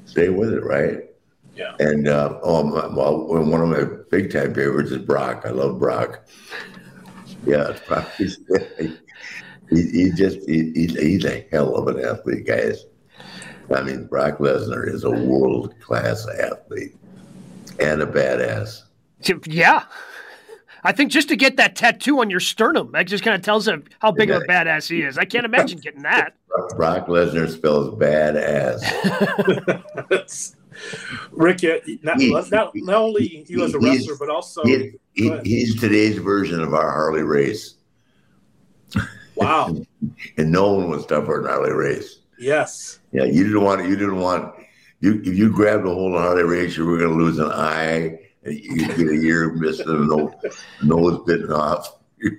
stay 0.05 0.29
with 0.29 0.53
it, 0.53 0.65
right? 0.65 1.05
Yeah. 1.57 1.75
And 1.79 2.09
uh, 2.09 2.39
oh, 2.43 2.65
my, 2.65 2.87
well, 2.89 3.27
one 3.27 3.61
of 3.61 3.69
my 3.69 3.85
big 4.11 4.33
time 4.33 4.55
favorites 4.55 4.91
is 4.91 4.99
Brock. 4.99 5.43
I 5.45 5.51
love 5.51 5.79
Brock. 5.79 6.27
Yeah, 7.47 7.77
Brock. 7.87 8.11
He's, 8.19 8.39
he, 9.71 9.83
he 9.91 10.11
just 10.11 10.39
he, 10.49 10.73
he's 10.73 11.25
a 11.25 11.47
hell 11.51 11.75
of 11.77 11.89
an 11.89 12.05
athlete, 12.05 12.47
guys. 12.47 12.85
I 13.75 13.83
mean, 13.83 14.07
Brock 14.07 14.39
Lesnar 14.39 14.93
is 14.93 15.05
a 15.05 15.11
world 15.11 15.75
class 15.81 16.27
athlete 16.29 16.95
and 17.81 18.03
a 18.03 18.07
badass. 18.07 18.83
Yeah. 19.47 19.85
I 20.85 20.93
think 20.93 21.11
just 21.11 21.29
to 21.29 21.37
get 21.37 21.57
that 21.57 21.77
tattoo 21.77 22.21
on 22.21 22.29
your 22.29 22.41
sternum, 22.41 22.93
that 22.93 23.07
just 23.07 23.25
kind 23.25 23.35
of 23.35 23.41
tells 23.41 23.67
him 23.67 23.85
how 24.01 24.13
big 24.13 24.29
yeah. 24.29 24.37
of 24.37 24.43
a 24.43 24.47
badass 24.47 24.89
he 24.89 25.01
is. 25.03 25.17
I 25.17 25.25
can't 25.25 25.47
imagine 25.47 25.79
getting 25.79 26.03
that. 26.03 26.35
Brock 26.77 27.07
Lesnar 27.07 27.51
spells 27.51 27.95
badass. 27.99 28.83
Ric, 31.33 31.63
not, 32.03 32.19
not, 32.51 32.75
not 32.75 32.97
only 32.97 33.45
you 33.49 33.65
as 33.65 33.75
a 33.75 33.79
wrestler, 33.79 34.17
but 34.19 34.29
also 34.29 34.63
he, 34.65 34.93
he, 35.15 35.37
he's 35.45 35.81
today's 35.81 36.19
version 36.19 36.61
of 36.61 36.75
our 36.75 36.91
Harley 36.91 37.23
Race. 37.23 37.77
Wow! 39.37 39.77
and 40.37 40.53
no 40.53 40.73
one 40.73 40.91
was 40.91 41.07
tougher 41.07 41.41
than 41.43 41.51
Harley 41.51 41.73
Race. 41.73 42.21
Yes. 42.39 42.99
Yeah, 43.13 43.25
you 43.25 43.45
didn't 43.45 43.63
want. 43.63 43.89
You 43.89 43.97
didn't 43.97 44.19
want. 44.19 44.53
You 45.01 45.21
if 45.25 45.37
you 45.39 45.51
grabbed 45.53 45.87
a 45.87 45.95
hold 45.95 46.15
of 46.15 46.21
Harley 46.21 46.43
Race, 46.43 46.77
you 46.77 46.85
were 46.87 46.99
going 46.99 47.11
to 47.11 47.17
lose 47.17 47.39
an 47.39 47.53
eye, 47.53 47.85
and 47.85 48.19
you 48.47 48.87
get 48.89 49.09
a 49.09 49.17
year 49.17 49.53
missing 49.53 49.89
a 49.89 49.93
nose, 49.93 50.33
nose 50.83 51.21
bitten 51.27 51.53
off. 51.53 51.99
You, 52.19 52.39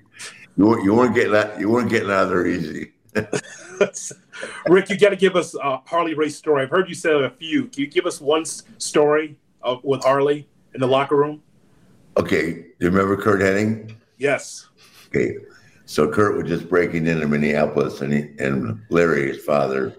you 0.58 0.66
weren't. 0.66 0.84
You 0.84 0.94
weren't 0.94 1.16
getting 1.16 1.34
that. 1.34 1.60
You 1.60 1.70
weren't 1.70 1.90
getting 1.90 2.12
out 2.12 2.24
of 2.24 2.30
there 2.30 2.48
easy. 2.48 2.94
Ric, 4.68 4.90
you 4.90 4.98
got 4.98 5.10
to 5.10 5.16
give 5.16 5.36
us 5.36 5.56
a 5.56 5.78
Harley 5.86 6.14
Race 6.14 6.36
story. 6.36 6.64
I've 6.64 6.70
heard 6.70 6.90
you 6.90 6.96
say 6.96 7.24
a 7.24 7.30
few. 7.30 7.68
Can 7.68 7.84
you 7.84 7.88
give 7.88 8.06
us 8.06 8.20
one 8.20 8.46
story 8.46 9.38
of, 9.62 9.84
with 9.84 10.04
Harley 10.04 10.48
in 10.74 10.82
the 10.82 10.88
locker 10.88 11.16
room? 11.16 11.42
Okay. 12.18 12.54
Do 12.54 12.70
you 12.80 12.90
remember 12.90 13.18
Curt 13.18 13.42
Hennig? 13.42 13.96
Yes. 14.18 14.68
Okay. 15.08 15.38
So 15.86 16.10
Kurt 16.10 16.38
was 16.38 16.48
just 16.48 16.70
breaking 16.70 17.08
into 17.08 17.28
Minneapolis, 17.28 18.02
and 18.02 18.12
he, 18.12 18.30
and 18.40 18.82
Larry, 18.90 19.28
his 19.28 19.44
father, 19.44 19.96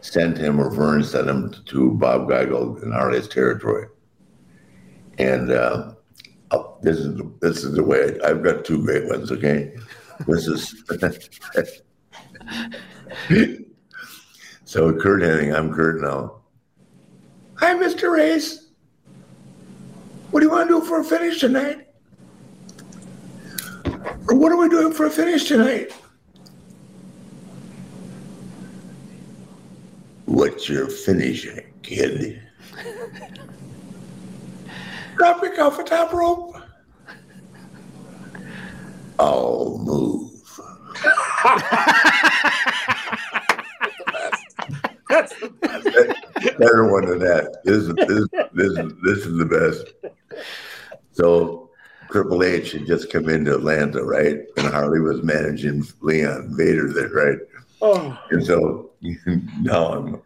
sent 0.00 0.38
him, 0.38 0.60
or 0.60 0.70
Vern 0.70 1.04
sent 1.04 1.28
him 1.28 1.54
to 1.66 1.90
Bob 1.92 2.28
Geigel 2.28 2.82
in 2.82 2.90
Harley's 2.90 3.28
territory. 3.28 3.86
And 5.18 5.50
uh, 5.50 5.94
oh, 6.50 6.78
this 6.82 6.98
is 6.98 7.20
this 7.40 7.64
is 7.64 7.74
the 7.74 7.84
way 7.84 8.18
I, 8.22 8.30
I've 8.30 8.42
got 8.42 8.64
two 8.64 8.84
great 8.84 9.08
ones. 9.08 9.30
Okay, 9.30 9.74
this 10.26 10.46
is 10.46 10.82
so 14.64 14.92
Curt 14.94 15.22
Hennig, 15.22 15.56
I'm 15.56 15.72
Curt 15.72 16.00
now. 16.00 16.40
Hi, 17.56 17.74
Mr. 17.74 18.12
Race. 18.12 18.70
What 20.30 20.40
do 20.40 20.46
you 20.46 20.52
want 20.52 20.68
to 20.68 20.80
do 20.80 20.84
for 20.84 21.00
a 21.00 21.04
finish 21.04 21.38
tonight? 21.38 21.86
Or 24.28 24.36
what 24.36 24.50
are 24.50 24.56
we 24.56 24.68
doing 24.68 24.92
for 24.92 25.06
a 25.06 25.10
finish 25.10 25.44
tonight? 25.44 25.92
What's 30.24 30.68
your 30.68 30.88
finish, 30.88 31.46
kid? 31.82 32.42
Dropping 35.16 35.58
off 35.60 35.78
a 35.78 35.84
top 35.84 36.12
rope. 36.12 36.56
I'll 39.18 39.78
move. 39.78 40.30
That's 45.08 45.38
the 45.38 45.48
best. 45.60 46.58
Better 46.58 46.90
one 46.90 47.06
than 47.06 47.20
that. 47.20 47.60
This 47.64 47.76
is 47.76 47.94
this 47.94 48.28
this 48.52 48.74
this 49.04 49.26
is 49.26 49.38
the 49.38 49.44
best. 49.44 50.44
So 51.12 51.70
Triple 52.10 52.42
H 52.42 52.72
had 52.72 52.86
just 52.86 53.10
come 53.10 53.28
into 53.28 53.54
Atlanta, 53.54 54.02
right? 54.02 54.40
And 54.56 54.66
Harley 54.66 55.00
was 55.00 55.22
managing 55.22 55.84
Leon 56.00 56.54
Vader 56.56 56.92
there, 56.92 57.10
right? 57.10 57.38
Oh. 57.82 58.18
And 58.30 58.44
so 58.44 58.90
now 59.60 59.92
I'm 59.92 60.22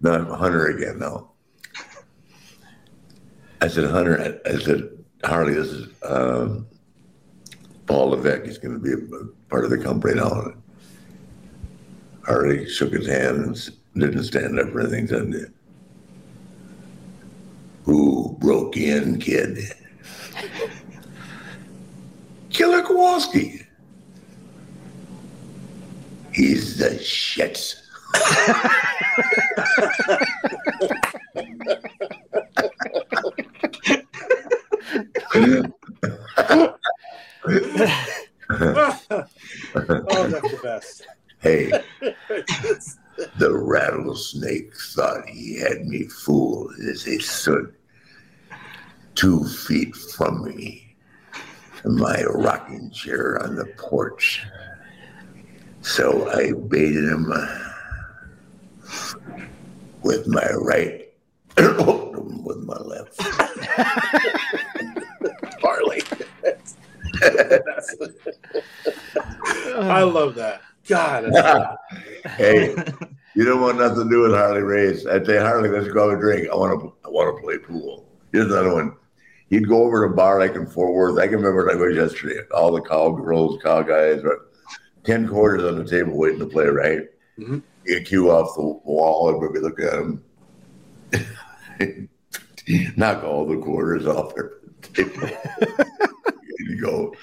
now 0.00 0.12
I'm 0.12 0.26
Hunter 0.26 0.66
again 0.66 0.98
now. 0.98 1.30
I 3.66 3.68
said, 3.68 3.90
Hunter, 3.90 4.40
I, 4.46 4.48
I 4.48 4.58
said, 4.60 4.88
Harley, 5.24 5.54
this 5.54 5.66
is 5.66 5.88
um, 6.04 6.68
Paul 7.86 8.10
Levesque. 8.10 8.44
He's 8.44 8.58
going 8.58 8.74
to 8.74 8.78
be 8.78 8.92
a, 8.92 9.24
part 9.48 9.64
of 9.64 9.70
the 9.70 9.78
company 9.78 10.14
now. 10.14 10.52
Harley 12.24 12.68
shook 12.68 12.92
his 12.92 13.08
hand 13.08 13.38
and 13.44 14.00
didn't 14.00 14.22
stand 14.22 14.60
up 14.60 14.68
for 14.70 14.82
anything. 14.82 15.08
Said, 15.08 15.52
"Who 17.86 18.36
broke 18.38 18.76
in, 18.76 19.18
kid?" 19.18 19.58
Killer 22.50 22.82
Kowalski. 22.82 23.66
He's 26.32 26.78
the 26.78 26.90
shits. 26.90 27.82
oh, 35.36 36.74
that's 40.28 40.50
the 40.50 40.60
best. 40.62 41.06
Hey, 41.40 41.70
the 43.38 43.52
rattlesnake 43.52 44.74
thought 44.94 45.28
he 45.28 45.58
had 45.58 45.86
me 45.86 46.04
fooled 46.04 46.72
as 46.88 47.04
he 47.04 47.18
stood 47.18 47.74
two 49.14 49.44
feet 49.44 49.94
from 49.96 50.44
me 50.44 50.96
in 51.84 51.96
my 51.96 52.22
rocking 52.24 52.90
chair 52.90 53.42
on 53.42 53.56
the 53.56 53.66
porch. 53.78 54.44
So 55.82 56.28
I 56.30 56.52
baited 56.52 57.04
him 57.04 57.32
uh, 57.32 57.58
with 60.02 60.26
my 60.26 60.48
right 60.52 61.08
with 61.56 62.58
my 62.64 62.76
left. 62.76 63.20
Harley. 65.62 66.02
I 69.76 70.02
love 70.02 70.34
that. 70.36 70.62
God. 70.88 71.32
hey, 72.36 72.74
you 73.34 73.44
don't 73.44 73.60
want 73.60 73.78
nothing 73.78 74.04
to 74.04 74.10
do 74.10 74.22
with 74.22 74.32
Harley 74.32 74.62
Race. 74.62 75.06
I'd 75.06 75.26
say 75.26 75.38
Harley, 75.38 75.68
let's 75.68 75.88
go 75.92 76.10
have 76.10 76.18
a 76.18 76.20
drink. 76.20 76.48
I 76.50 76.54
want 76.54 76.80
to. 76.80 76.92
I 77.04 77.08
want 77.08 77.36
to 77.36 77.42
play 77.42 77.58
pool. 77.58 78.06
Here's 78.32 78.46
another 78.46 78.72
one. 78.74 78.94
He'd 79.50 79.68
go 79.68 79.84
over 79.84 80.06
to 80.06 80.12
a 80.12 80.16
bar 80.16 80.40
like 80.40 80.54
in 80.54 80.66
Fort 80.66 80.92
Worth. 80.92 81.18
I 81.18 81.26
can 81.28 81.36
remember 81.36 81.66
like 81.66 81.76
it 81.76 81.80
was 81.80 81.96
yesterday. 81.96 82.40
All 82.54 82.72
the 82.72 82.80
cowgirls, 82.82 83.60
cow 83.62 83.82
guys, 83.82 84.22
but 84.22 84.38
ten 85.04 85.28
quarters 85.28 85.64
on 85.64 85.78
the 85.78 85.84
table 85.90 86.16
waiting 86.16 86.40
to 86.40 86.46
play. 86.46 86.66
Right, 86.66 87.02
Mhm. 87.38 87.62
you 87.84 88.00
cue 88.02 88.30
off 88.30 88.54
the 88.56 88.62
wall, 88.62 89.28
everybody 89.34 89.60
look 89.60 89.80
at 89.80 89.94
him, 89.94 90.22
knock 92.96 93.22
all 93.24 93.46
the 93.46 93.56
quarters 93.58 94.06
off 94.06 94.34
their 94.34 94.48
table. 94.48 94.65
you 96.58 96.80
go. 96.80 97.14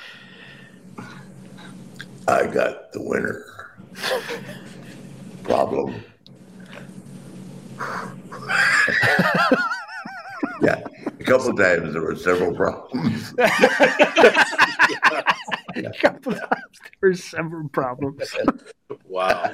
I 2.28 2.48
got 2.48 2.92
the 2.94 3.02
winner. 3.02 3.46
Problem. 5.44 6.04
yeah, 10.62 10.82
a 11.06 11.24
couple 11.24 11.50
of 11.50 11.58
times 11.58 11.94
there 11.94 12.02
were 12.02 12.16
several 12.16 12.56
problems. 12.56 13.34
A 15.76 15.92
couple 16.00 16.34
of 16.34 16.40
times 16.40 16.80
there 17.02 17.10
were 17.10 17.16
several 17.16 17.68
problems. 17.70 18.36
Wow. 19.08 19.52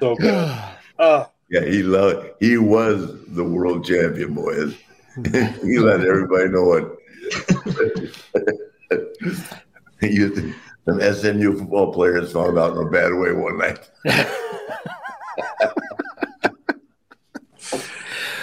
So 0.00 0.14
good. 0.16 0.58
Uh, 0.98 1.26
Yeah, 1.48 1.64
he 1.64 1.84
loved. 1.84 2.26
He 2.40 2.58
was 2.58 3.24
the 3.28 3.44
world 3.44 3.84
champion, 3.84 4.34
boys. 4.34 4.74
he 5.32 5.78
let 5.78 6.00
everybody 6.00 6.48
know 6.48 6.72
it. 6.72 6.97
He 10.00 10.08
used 10.12 10.36
to, 10.36 10.54
some 10.86 11.00
SMU 11.00 11.58
football 11.58 11.92
players 11.92 12.32
found 12.32 12.58
out 12.58 12.72
in 12.76 12.78
a 12.86 12.90
bad 12.90 13.12
way 13.14 13.32
one 13.32 13.58
night. 13.58 13.90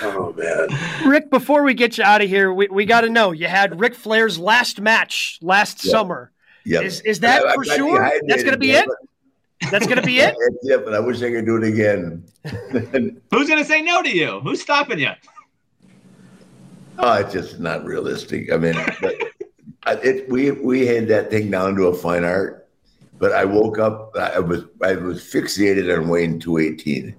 oh 0.02 0.34
man. 0.38 1.10
Ric, 1.10 1.30
before 1.30 1.63
we 1.63 1.74
get 1.74 1.98
you 1.98 2.04
out 2.04 2.21
of 2.21 2.30
here, 2.30 2.54
we, 2.54 2.67
we 2.67 2.86
got 2.86 3.02
to 3.02 3.10
know 3.10 3.32
you 3.32 3.48
had 3.48 3.80
Ric 3.80 3.95
Flair's 3.95 4.38
last 4.38 4.80
match 4.82 5.39
last 5.41 5.84
Yeah. 5.86 5.91
summer. 5.91 6.32
Yeah, 6.65 6.82
Is, 6.82 7.02
is 7.02 7.19
that 7.21 7.45
I- 7.45 7.52
I 7.52 7.56
for 7.56 7.63
got 7.63 7.78
sure? 7.78 8.12
That's 8.28 8.41
going 8.43 8.54
to 8.54 8.60
be 8.60 8.67
yeah, 8.74 8.82
it? 8.84 9.69
That's 9.71 9.86
going 9.86 10.00
to 10.00 10.06
be 10.06 10.19
it? 10.19 10.36
That's 10.38 10.67
it, 10.67 10.84
but 10.86 10.93
I 10.93 11.00
wish 11.00 11.21
I 11.21 11.32
could 11.32 11.45
do 11.45 11.58
it 11.58 11.63
again. 11.63 12.24
Who's 13.32 13.48
gonna 13.50 13.63
say 13.65 13.82
no 13.82 14.02
to 14.04 14.10
you? 14.10 14.39
Who's 14.41 14.62
stopping 14.62 15.00
you? 15.00 15.10
Oh, 16.99 17.13
it's 17.13 17.34
just 17.34 17.60
not 17.60 17.84
realistic. 17.84 18.51
I 18.51 18.58
mean, 18.58 18.75
but 19.01 19.15
it, 20.03 20.29
we 20.29 20.51
we 20.51 20.86
had 20.86 21.08
that 21.10 21.29
thing 21.29 21.51
down 21.51 21.75
to 21.75 21.88
a 21.88 21.95
fine 21.95 22.23
art, 22.23 22.69
but 23.19 23.31
I 23.34 23.45
woke 23.45 23.79
up. 23.79 24.15
I 24.15 24.39
was 24.39 24.63
I 24.84 24.95
was 24.95 25.21
fixated 25.21 25.95
on 25.95 26.08
weighing 26.08 26.39
two 26.39 26.58
eighteen, 26.58 27.15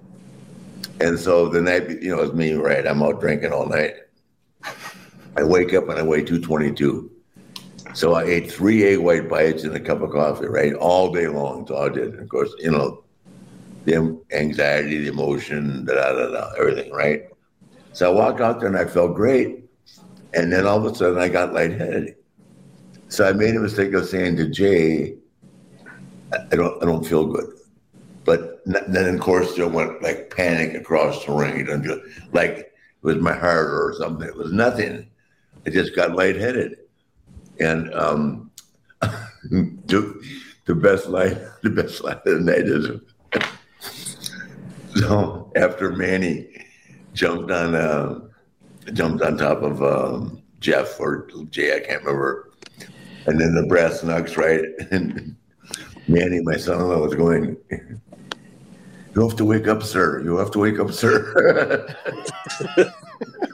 and 0.99 1.19
so 1.19 1.47
the 1.47 1.61
night, 1.61 1.89
you 2.01 2.15
know, 2.15 2.21
it's 2.21 2.33
me, 2.33 2.53
right? 2.53 2.87
I'm 2.87 3.03
out 3.03 3.21
drinking 3.21 3.53
all 3.53 3.67
night. 3.67 3.93
I 5.37 5.43
wake 5.43 5.73
up 5.73 5.87
and 5.89 5.99
I 5.99 6.03
weigh 6.03 6.23
two 6.23 6.41
twenty 6.41 6.71
two. 6.71 7.11
So 7.93 8.15
I 8.15 8.23
ate 8.23 8.51
three 8.51 8.83
egg 8.83 8.99
white 8.99 9.29
bites 9.29 9.63
and 9.63 9.75
a 9.75 9.79
cup 9.79 10.01
of 10.01 10.11
coffee, 10.11 10.47
right, 10.47 10.73
all 10.73 11.11
day 11.11 11.27
long. 11.27 11.65
So 11.67 11.77
I 11.77 11.89
did. 11.89 12.19
Of 12.19 12.29
course, 12.29 12.53
you 12.59 12.71
know, 12.71 13.03
the 13.85 14.19
anxiety, 14.33 14.97
the 14.97 15.07
emotion, 15.07 15.85
da 15.85 15.93
da 15.93 16.13
da 16.13 16.31
da, 16.31 16.51
everything, 16.59 16.91
right? 16.91 17.23
So 17.93 18.11
I 18.11 18.13
walked 18.13 18.41
out 18.41 18.59
there 18.59 18.67
and 18.67 18.77
I 18.77 18.85
felt 18.85 19.15
great. 19.15 19.63
And 20.37 20.53
then 20.53 20.67
all 20.67 20.77
of 20.77 20.85
a 20.85 20.95
sudden 20.95 21.17
I 21.17 21.29
got 21.29 21.53
lightheaded. 21.53 22.15
So 23.09 23.27
I 23.27 23.33
made 23.33 23.55
a 23.55 23.59
mistake 23.59 23.91
of 23.93 24.05
saying 24.05 24.35
to 24.37 24.47
Jay, 24.47 25.15
I 26.31 26.55
don't 26.55 26.81
I 26.81 26.85
don't 26.85 27.03
feel 27.03 27.25
good. 27.25 27.57
But 28.23 28.61
then 28.65 29.15
of 29.15 29.19
course 29.19 29.55
there 29.55 29.67
went 29.67 30.03
like 30.03 30.29
panic 30.29 30.75
across 30.75 31.25
the 31.25 31.31
ring. 31.31 31.57
You 31.57 31.77
just 31.79 32.33
like 32.33 32.51
it 32.51 32.73
was 33.01 33.17
my 33.17 33.33
heart 33.33 33.67
or 33.67 33.95
something. 33.97 34.27
It 34.27 34.37
was 34.37 34.51
nothing. 34.51 35.09
I 35.65 35.71
just 35.71 35.95
got 35.95 36.15
lightheaded. 36.15 36.77
And 37.59 37.91
um 37.95 38.51
the, 39.01 40.23
the 40.65 40.75
best 40.75 41.07
light 41.07 41.35
the 41.63 41.71
best 41.71 42.03
light 42.03 42.17
of 42.27 42.37
the 42.37 42.39
night 42.41 42.67
is 42.67 43.01
so 45.01 45.51
after 45.55 45.91
Manny 45.91 46.47
jumped 47.13 47.49
on 47.49 47.73
uh, 47.73 48.19
jumped 48.93 49.23
on 49.23 49.37
top 49.37 49.61
of 49.61 49.83
um, 49.83 50.41
Jeff 50.59 50.99
or 50.99 51.27
Jay, 51.49 51.75
I 51.75 51.79
can't 51.79 52.03
remember. 52.03 52.51
And 53.25 53.39
then 53.39 53.53
the 53.55 53.65
brass 53.67 54.03
knucks, 54.03 54.37
right? 54.37 54.63
And 54.91 55.35
Manny, 56.07 56.41
my 56.41 56.55
son-in-law, 56.55 56.99
was 56.99 57.15
going. 57.15 57.57
You 57.69 59.27
have 59.27 59.35
to 59.37 59.45
wake 59.45 59.67
up, 59.67 59.83
sir. 59.83 60.21
You 60.21 60.37
have 60.37 60.51
to 60.51 60.59
wake 60.59 60.79
up, 60.79 60.91
sir. 60.91 61.87
to 62.75 62.93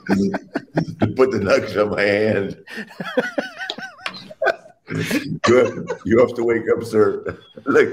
put 1.16 1.32
the 1.32 1.40
knucks 1.42 1.76
on 1.76 1.90
my 1.90 2.02
hand. 2.02 2.64
you, 5.48 5.56
have, 5.56 6.00
you 6.04 6.18
have 6.20 6.34
to 6.34 6.44
wake 6.44 6.64
up, 6.76 6.84
sir. 6.84 7.38
like, 7.64 7.88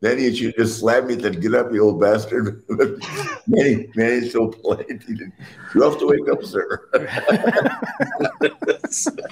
then 0.00 0.18
he 0.18 0.34
should 0.34 0.54
just 0.56 0.78
slap 0.80 1.04
me 1.04 1.14
and 1.14 1.40
get 1.42 1.54
up, 1.54 1.72
you 1.72 1.82
old 1.84 2.00
bastard. 2.00 2.62
Manny, 3.46 3.88
Manny's 3.94 4.32
so 4.32 4.48
polite. 4.48 5.02
You 5.08 5.82
have 5.82 5.98
to 5.98 6.06
wake 6.06 6.28
up, 6.30 6.42
sir. 6.44 6.88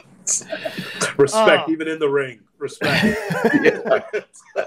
Respect 1.16 1.64
Oh. 1.68 1.70
even 1.70 1.88
in 1.88 1.98
the 1.98 2.09
ring. 2.09 2.40
Respect. 2.59 3.18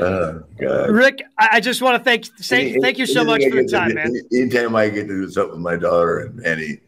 Oh, 0.00 0.42
God. 0.58 0.90
Rick, 0.90 1.22
I, 1.38 1.48
I 1.54 1.60
just 1.60 1.82
want 1.82 1.98
to 1.98 2.02
thank 2.04 2.24
say, 2.38 2.70
Any- 2.70 2.80
thank 2.80 2.96
you 2.98 3.04
so 3.06 3.22
much 3.24 3.42
anything 3.42 3.68
for 3.68 3.76
I 3.76 3.88
the 3.88 3.94
get 3.94 3.98
to 3.98 4.02
time, 4.02 4.12
man. 4.12 4.22
Anytime 4.32 4.76
I 4.76 4.88
get 4.88 5.02
to 5.02 5.08
do 5.08 5.28
something 5.28 5.52
with 5.56 5.60
my 5.60 5.76
daughter 5.76 6.20
and 6.20 6.36
Manny, 6.36 6.80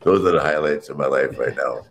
those 0.00 0.20
are 0.26 0.30
the 0.32 0.40
highlights 0.40 0.88
of 0.88 0.96
my 0.96 1.06
life 1.06 1.38
right 1.38 1.54
now. 1.56 1.84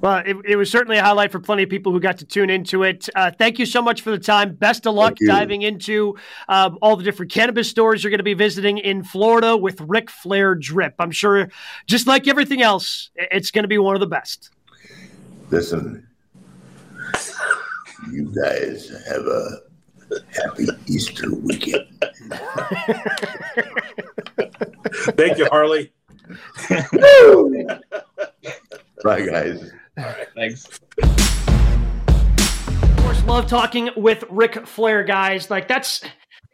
Well, 0.00 0.22
it, 0.24 0.36
it 0.46 0.56
was 0.56 0.70
certainly 0.70 0.96
a 0.96 1.02
highlight 1.02 1.30
for 1.30 1.40
plenty 1.40 1.62
of 1.62 1.68
people 1.68 1.92
who 1.92 2.00
got 2.00 2.18
to 2.18 2.24
tune 2.24 2.48
into 2.48 2.84
it. 2.84 3.08
Uh, 3.14 3.30
thank 3.30 3.58
you 3.58 3.66
so 3.66 3.82
much 3.82 4.00
for 4.00 4.10
the 4.10 4.18
time. 4.18 4.54
Best 4.54 4.86
of 4.86 4.94
luck 4.94 5.16
diving 5.26 5.60
into 5.62 6.16
um, 6.48 6.78
all 6.80 6.96
the 6.96 7.04
different 7.04 7.30
cannabis 7.30 7.68
stores 7.68 8.02
you're 8.02 8.10
going 8.10 8.18
to 8.18 8.24
be 8.24 8.32
visiting 8.34 8.78
in 8.78 9.04
Florida 9.04 9.56
with 9.56 9.78
Ric 9.82 10.08
Flair 10.08 10.54
Drip. 10.54 10.94
I'm 10.98 11.10
sure, 11.10 11.50
just 11.86 12.06
like 12.06 12.26
everything 12.28 12.62
else, 12.62 13.10
it's 13.14 13.50
going 13.50 13.64
to 13.64 13.68
be 13.68 13.76
one 13.76 13.94
of 13.94 14.00
the 14.00 14.06
best. 14.06 14.50
Listen, 15.50 16.06
you 18.10 18.32
guys 18.42 18.88
have 19.06 19.26
a 19.26 19.60
happy 20.34 20.66
Easter 20.86 21.34
weekend. 21.34 21.86
Thank 25.16 25.36
you, 25.38 25.46
Harley. 25.46 25.92
Bye, 29.02 29.20
guys. 29.26 29.70
All 30.00 30.06
right, 30.06 30.28
thanks. 30.34 30.66
Of 32.82 32.96
course, 32.96 33.22
love 33.24 33.46
talking 33.46 33.90
with 33.96 34.24
Ric 34.30 34.66
Flair, 34.66 35.04
guys. 35.04 35.50
Like 35.50 35.68
that's 35.68 36.02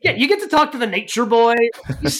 yeah, 0.02 0.12
you 0.12 0.26
get 0.26 0.40
to 0.40 0.48
talk 0.48 0.72
to 0.72 0.78
the 0.78 0.86
Nature 0.86 1.26
Boy. 1.26 1.54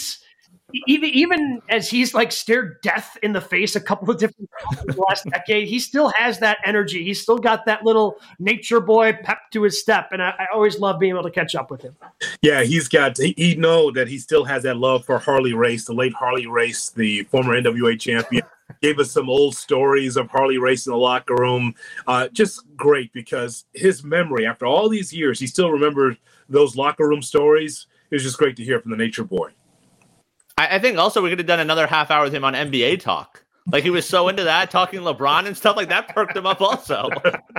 Even 0.88 1.08
even 1.10 1.62
as 1.70 1.88
he's 1.88 2.12
like 2.12 2.32
stared 2.32 2.82
death 2.82 3.16
in 3.22 3.32
the 3.32 3.40
face 3.40 3.76
a 3.76 3.80
couple 3.80 4.10
of 4.10 4.18
different 4.18 4.50
times 4.60 4.80
in 4.82 4.96
the 4.96 5.04
last 5.08 5.24
decade, 5.30 5.68
he 5.68 5.78
still 5.78 6.08
has 6.08 6.40
that 6.40 6.58
energy. 6.66 7.04
He's 7.04 7.22
still 7.22 7.38
got 7.38 7.64
that 7.66 7.84
little 7.84 8.18
Nature 8.40 8.80
Boy 8.80 9.12
pep 9.22 9.38
to 9.52 9.62
his 9.62 9.80
step, 9.80 10.08
and 10.10 10.20
I, 10.20 10.34
I 10.38 10.46
always 10.52 10.78
love 10.78 10.98
being 10.98 11.12
able 11.12 11.22
to 11.22 11.30
catch 11.30 11.54
up 11.54 11.70
with 11.70 11.82
him. 11.82 11.96
Yeah, 12.42 12.64
he's 12.64 12.88
got. 12.88 13.16
He, 13.16 13.32
he 13.36 13.54
know 13.54 13.92
that 13.92 14.08
he 14.08 14.18
still 14.18 14.44
has 14.44 14.64
that 14.64 14.76
love 14.76 15.04
for 15.06 15.18
Harley 15.18 15.54
Race, 15.54 15.86
the 15.86 15.94
late 15.94 16.12
Harley 16.12 16.46
Race, 16.48 16.90
the 16.90 17.22
former 17.24 17.58
NWA 17.58 17.98
champion. 17.98 18.44
Gave 18.82 18.98
us 18.98 19.10
some 19.10 19.30
old 19.30 19.56
stories 19.56 20.16
of 20.16 20.28
Harley 20.28 20.58
Race 20.58 20.86
in 20.86 20.92
the 20.92 20.98
locker 20.98 21.34
room. 21.34 21.74
Uh, 22.06 22.28
just 22.28 22.64
great 22.76 23.12
because 23.12 23.64
his 23.74 24.04
memory, 24.04 24.46
after 24.46 24.66
all 24.66 24.88
these 24.88 25.12
years, 25.12 25.38
he 25.38 25.46
still 25.46 25.70
remembered 25.70 26.18
those 26.48 26.76
locker 26.76 27.08
room 27.08 27.22
stories. 27.22 27.86
It 28.10 28.16
was 28.16 28.22
just 28.22 28.38
great 28.38 28.56
to 28.56 28.64
hear 28.64 28.80
from 28.80 28.90
the 28.90 28.96
Nature 28.96 29.24
Boy. 29.24 29.50
I, 30.58 30.76
I 30.76 30.78
think 30.78 30.98
also 30.98 31.22
we 31.22 31.30
could 31.30 31.38
have 31.38 31.46
done 31.46 31.60
another 31.60 31.86
half 31.86 32.10
hour 32.10 32.24
with 32.24 32.34
him 32.34 32.44
on 32.44 32.54
NBA 32.54 33.00
talk. 33.00 33.44
Like 33.70 33.82
he 33.82 33.90
was 33.90 34.06
so 34.06 34.28
into 34.28 34.44
that, 34.44 34.70
talking 34.70 35.00
LeBron 35.00 35.46
and 35.46 35.56
stuff 35.56 35.76
like 35.76 35.88
that 35.88 36.08
perked 36.08 36.36
him 36.36 36.46
up 36.46 36.60
also. 36.60 37.08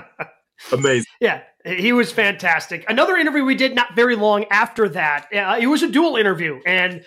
Amazing. 0.72 1.06
Yeah, 1.20 1.42
he 1.66 1.94
was 1.94 2.12
fantastic. 2.12 2.90
Another 2.90 3.18
interview 3.18 3.44
we 3.44 3.56
did 3.56 3.76
not 3.76 3.96
very 3.96 4.16
long 4.16 4.46
after 4.50 4.90
that. 4.90 5.28
Uh, 5.34 5.58
it 5.60 5.68
was 5.68 5.84
a 5.84 5.90
dual 5.90 6.16
interview, 6.16 6.60
and 6.66 7.04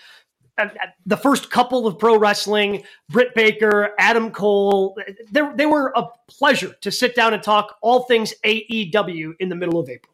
the 1.07 1.16
first 1.16 1.51
couple 1.51 1.87
of 1.87 1.99
pro 1.99 2.18
wrestling, 2.18 2.83
Britt 3.09 3.35
Baker, 3.35 3.90
Adam 3.99 4.31
Cole, 4.31 4.99
they, 5.31 5.66
were 5.66 5.92
a 5.96 6.07
pleasure 6.29 6.75
to 6.81 6.90
sit 6.90 7.14
down 7.14 7.35
and 7.35 7.42
talk 7.42 7.77
all 7.83 8.05
things 8.05 8.35
AEW 8.44 9.33
in 9.38 9.49
the 9.49 9.57
middle 9.57 9.79
of 9.79 9.88
April. 9.88 10.11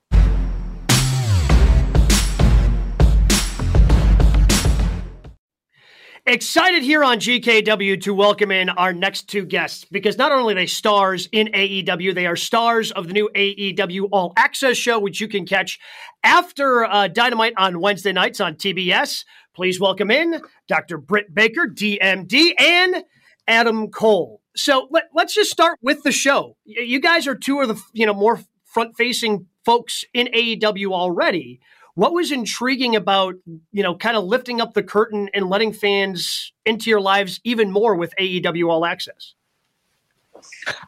Excited 6.28 6.82
here 6.82 7.04
on 7.04 7.20
GKW 7.20 8.00
to 8.00 8.12
welcome 8.12 8.50
in 8.50 8.68
our 8.70 8.92
next 8.92 9.28
two 9.28 9.44
guests 9.44 9.84
because 9.84 10.18
not 10.18 10.32
only 10.32 10.54
are 10.54 10.56
they 10.56 10.66
stars 10.66 11.28
in 11.30 11.46
AEW, 11.46 12.16
they 12.16 12.26
are 12.26 12.34
stars 12.34 12.90
of 12.90 13.06
the 13.06 13.12
new 13.12 13.30
AEW 13.36 14.08
All 14.10 14.32
Access 14.36 14.76
show, 14.76 14.98
which 14.98 15.20
you 15.20 15.28
can 15.28 15.46
catch 15.46 15.78
after 16.24 16.84
uh, 16.84 17.06
Dynamite 17.06 17.54
on 17.56 17.80
Wednesday 17.80 18.10
nights 18.10 18.40
on 18.40 18.56
TBS. 18.56 19.24
Please 19.56 19.80
welcome 19.80 20.10
in 20.10 20.42
Dr. 20.68 20.98
Britt 20.98 21.34
Baker, 21.34 21.66
DMD, 21.66 22.52
and 22.60 23.04
Adam 23.48 23.90
Cole. 23.90 24.42
So 24.54 24.86
let, 24.90 25.04
let's 25.14 25.34
just 25.34 25.50
start 25.50 25.78
with 25.80 26.02
the 26.02 26.12
show. 26.12 26.58
You 26.66 27.00
guys 27.00 27.26
are 27.26 27.34
two 27.34 27.62
of 27.62 27.68
the 27.68 27.82
you 27.94 28.04
know 28.04 28.12
more 28.12 28.38
front 28.66 28.98
facing 28.98 29.46
folks 29.64 30.04
in 30.12 30.26
AEW 30.26 30.92
already. 30.92 31.60
What 31.94 32.12
was 32.12 32.30
intriguing 32.30 32.96
about, 32.96 33.36
you 33.72 33.82
know, 33.82 33.96
kind 33.96 34.18
of 34.18 34.24
lifting 34.24 34.60
up 34.60 34.74
the 34.74 34.82
curtain 34.82 35.30
and 35.32 35.48
letting 35.48 35.72
fans 35.72 36.52
into 36.66 36.90
your 36.90 37.00
lives 37.00 37.40
even 37.42 37.70
more 37.70 37.94
with 37.94 38.12
AEW 38.20 38.68
All 38.68 38.84
Access? 38.84 39.34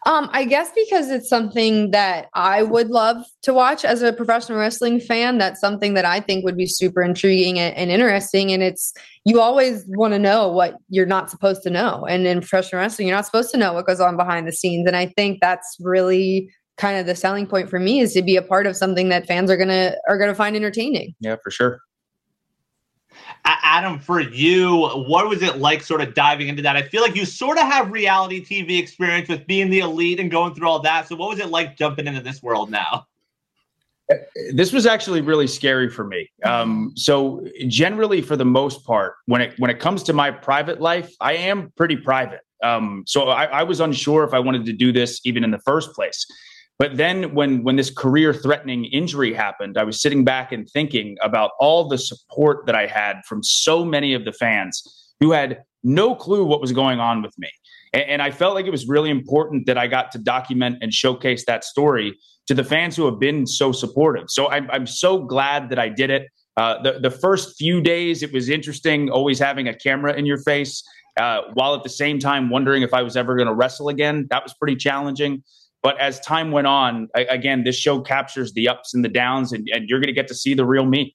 Um, 0.06 0.28
I 0.32 0.44
guess 0.44 0.70
because 0.74 1.10
it's 1.10 1.28
something 1.28 1.90
that 1.90 2.28
I 2.34 2.62
would 2.62 2.88
love 2.88 3.24
to 3.42 3.52
watch 3.54 3.84
as 3.84 4.02
a 4.02 4.12
professional 4.12 4.58
wrestling 4.58 5.00
fan. 5.00 5.38
That's 5.38 5.60
something 5.60 5.94
that 5.94 6.04
I 6.04 6.20
think 6.20 6.44
would 6.44 6.56
be 6.56 6.66
super 6.66 7.02
intriguing 7.02 7.58
and, 7.58 7.74
and 7.76 7.90
interesting. 7.90 8.52
And 8.52 8.62
it's 8.62 8.92
you 9.24 9.40
always 9.40 9.84
want 9.88 10.14
to 10.14 10.18
know 10.18 10.48
what 10.48 10.76
you're 10.88 11.06
not 11.06 11.30
supposed 11.30 11.62
to 11.62 11.70
know. 11.70 12.06
And 12.06 12.26
in 12.26 12.40
professional 12.40 12.80
wrestling, 12.80 13.08
you're 13.08 13.16
not 13.16 13.26
supposed 13.26 13.50
to 13.50 13.58
know 13.58 13.72
what 13.72 13.86
goes 13.86 14.00
on 14.00 14.16
behind 14.16 14.46
the 14.46 14.52
scenes. 14.52 14.86
And 14.86 14.96
I 14.96 15.06
think 15.06 15.38
that's 15.40 15.76
really 15.80 16.50
kind 16.78 16.98
of 16.98 17.06
the 17.06 17.14
selling 17.14 17.46
point 17.46 17.68
for 17.68 17.80
me 17.80 18.00
is 18.00 18.14
to 18.14 18.22
be 18.22 18.36
a 18.36 18.42
part 18.42 18.66
of 18.66 18.76
something 18.76 19.08
that 19.08 19.26
fans 19.26 19.50
are 19.50 19.56
gonna 19.56 19.94
are 20.08 20.16
gonna 20.16 20.34
find 20.34 20.56
entertaining. 20.56 21.14
Yeah, 21.20 21.36
for 21.42 21.50
sure. 21.50 21.80
Adam, 23.44 23.98
for 23.98 24.20
you, 24.20 24.88
what 25.06 25.28
was 25.28 25.42
it 25.42 25.58
like 25.58 25.82
sort 25.82 26.00
of 26.00 26.14
diving 26.14 26.48
into 26.48 26.62
that? 26.62 26.76
I 26.76 26.82
feel 26.82 27.02
like 27.02 27.14
you 27.14 27.24
sort 27.24 27.56
of 27.56 27.64
have 27.64 27.90
reality 27.90 28.44
TV 28.44 28.78
experience 28.78 29.28
with 29.28 29.46
being 29.46 29.70
the 29.70 29.80
elite 29.80 30.20
and 30.20 30.30
going 30.30 30.54
through 30.54 30.68
all 30.68 30.80
that. 30.80 31.08
So, 31.08 31.16
what 31.16 31.30
was 31.30 31.38
it 31.38 31.48
like 31.48 31.76
jumping 31.76 32.06
into 32.06 32.20
this 32.20 32.42
world 32.42 32.70
now? 32.70 33.06
This 34.52 34.72
was 34.72 34.86
actually 34.86 35.20
really 35.20 35.46
scary 35.46 35.90
for 35.90 36.04
me. 36.04 36.30
Um, 36.42 36.92
so, 36.96 37.46
generally, 37.66 38.22
for 38.22 38.36
the 38.36 38.44
most 38.44 38.84
part, 38.84 39.14
when 39.26 39.40
it 39.40 39.58
when 39.58 39.70
it 39.70 39.78
comes 39.78 40.02
to 40.04 40.12
my 40.12 40.30
private 40.30 40.80
life, 40.80 41.14
I 41.20 41.34
am 41.34 41.72
pretty 41.76 41.96
private. 41.96 42.40
Um, 42.62 43.04
so, 43.06 43.28
I, 43.28 43.44
I 43.44 43.62
was 43.62 43.80
unsure 43.80 44.24
if 44.24 44.34
I 44.34 44.40
wanted 44.40 44.66
to 44.66 44.72
do 44.72 44.92
this 44.92 45.20
even 45.24 45.44
in 45.44 45.50
the 45.50 45.60
first 45.60 45.92
place. 45.92 46.26
But 46.78 46.96
then 46.96 47.34
when 47.34 47.64
when 47.64 47.76
this 47.76 47.90
career 47.90 48.32
threatening 48.32 48.84
injury 48.84 49.32
happened, 49.34 49.76
I 49.76 49.84
was 49.84 50.00
sitting 50.00 50.24
back 50.24 50.52
and 50.52 50.68
thinking 50.68 51.16
about 51.22 51.50
all 51.58 51.88
the 51.88 51.98
support 51.98 52.66
that 52.66 52.74
I 52.74 52.86
had 52.86 53.16
from 53.26 53.42
so 53.42 53.84
many 53.84 54.14
of 54.14 54.24
the 54.24 54.32
fans 54.32 54.82
who 55.20 55.32
had 55.32 55.62
no 55.82 56.14
clue 56.14 56.44
what 56.44 56.60
was 56.60 56.72
going 56.72 57.00
on 57.00 57.22
with 57.22 57.36
me. 57.38 57.48
And, 57.92 58.02
and 58.02 58.22
I 58.22 58.30
felt 58.30 58.54
like 58.54 58.66
it 58.66 58.70
was 58.70 58.86
really 58.86 59.10
important 59.10 59.66
that 59.66 59.78
I 59.78 59.86
got 59.86 60.12
to 60.12 60.18
document 60.18 60.78
and 60.80 60.92
showcase 60.92 61.44
that 61.46 61.64
story 61.64 62.16
to 62.46 62.54
the 62.54 62.64
fans 62.64 62.96
who 62.96 63.04
have 63.06 63.18
been 63.18 63.46
so 63.46 63.72
supportive. 63.72 64.24
So 64.28 64.48
I'm, 64.48 64.70
I'm 64.70 64.86
so 64.86 65.18
glad 65.24 65.68
that 65.70 65.78
I 65.78 65.88
did 65.88 66.10
it. 66.10 66.28
Uh, 66.56 66.82
the, 66.82 66.98
the 67.00 67.10
first 67.10 67.56
few 67.56 67.80
days, 67.80 68.22
it 68.22 68.32
was 68.32 68.48
interesting 68.48 69.10
always 69.10 69.38
having 69.38 69.68
a 69.68 69.74
camera 69.74 70.14
in 70.14 70.26
your 70.26 70.38
face, 70.38 70.82
uh, 71.16 71.42
while 71.54 71.74
at 71.74 71.82
the 71.82 71.88
same 71.88 72.18
time 72.18 72.50
wondering 72.50 72.82
if 72.82 72.94
I 72.94 73.02
was 73.02 73.16
ever 73.16 73.36
going 73.36 73.48
to 73.48 73.54
wrestle 73.54 73.88
again. 73.88 74.26
That 74.30 74.42
was 74.42 74.54
pretty 74.54 74.76
challenging. 74.76 75.42
But 75.82 75.98
as 76.00 76.18
time 76.20 76.50
went 76.50 76.66
on, 76.66 77.08
I, 77.14 77.20
again, 77.22 77.64
this 77.64 77.76
show 77.76 78.00
captures 78.00 78.52
the 78.52 78.68
ups 78.68 78.94
and 78.94 79.04
the 79.04 79.08
downs, 79.08 79.52
and, 79.52 79.68
and 79.72 79.88
you're 79.88 80.00
going 80.00 80.08
to 80.08 80.12
get 80.12 80.28
to 80.28 80.34
see 80.34 80.54
the 80.54 80.64
real 80.64 80.84
me. 80.84 81.14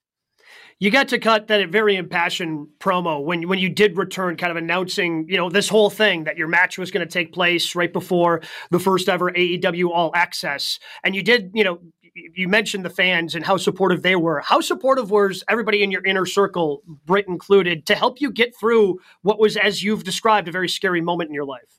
You 0.80 0.90
got 0.90 1.08
to 1.08 1.18
cut 1.18 1.46
that 1.48 1.68
very 1.68 1.96
impassioned 1.96 2.66
promo 2.80 3.22
when 3.24 3.48
when 3.48 3.58
you 3.60 3.68
did 3.68 3.96
return, 3.96 4.36
kind 4.36 4.50
of 4.50 4.56
announcing, 4.56 5.26
you 5.28 5.36
know, 5.36 5.48
this 5.48 5.68
whole 5.68 5.88
thing 5.88 6.24
that 6.24 6.36
your 6.36 6.48
match 6.48 6.78
was 6.78 6.90
going 6.90 7.06
to 7.06 7.12
take 7.12 7.32
place 7.32 7.76
right 7.76 7.92
before 7.92 8.42
the 8.70 8.80
first 8.80 9.08
ever 9.08 9.30
AEW 9.30 9.90
All 9.90 10.10
Access, 10.14 10.80
and 11.04 11.14
you 11.14 11.22
did, 11.22 11.52
you 11.54 11.62
know, 11.62 11.78
you 12.14 12.48
mentioned 12.48 12.84
the 12.84 12.90
fans 12.90 13.34
and 13.34 13.44
how 13.44 13.56
supportive 13.56 14.02
they 14.02 14.16
were. 14.16 14.40
How 14.40 14.60
supportive 14.60 15.10
was 15.10 15.42
everybody 15.48 15.82
in 15.82 15.90
your 15.90 16.04
inner 16.04 16.26
circle, 16.26 16.82
Britt 17.06 17.26
included, 17.28 17.86
to 17.86 17.94
help 17.94 18.20
you 18.20 18.30
get 18.30 18.56
through 18.56 19.00
what 19.22 19.38
was, 19.38 19.56
as 19.56 19.82
you've 19.82 20.04
described, 20.04 20.48
a 20.48 20.52
very 20.52 20.68
scary 20.68 21.00
moment 21.00 21.28
in 21.28 21.34
your 21.34 21.44
life? 21.44 21.73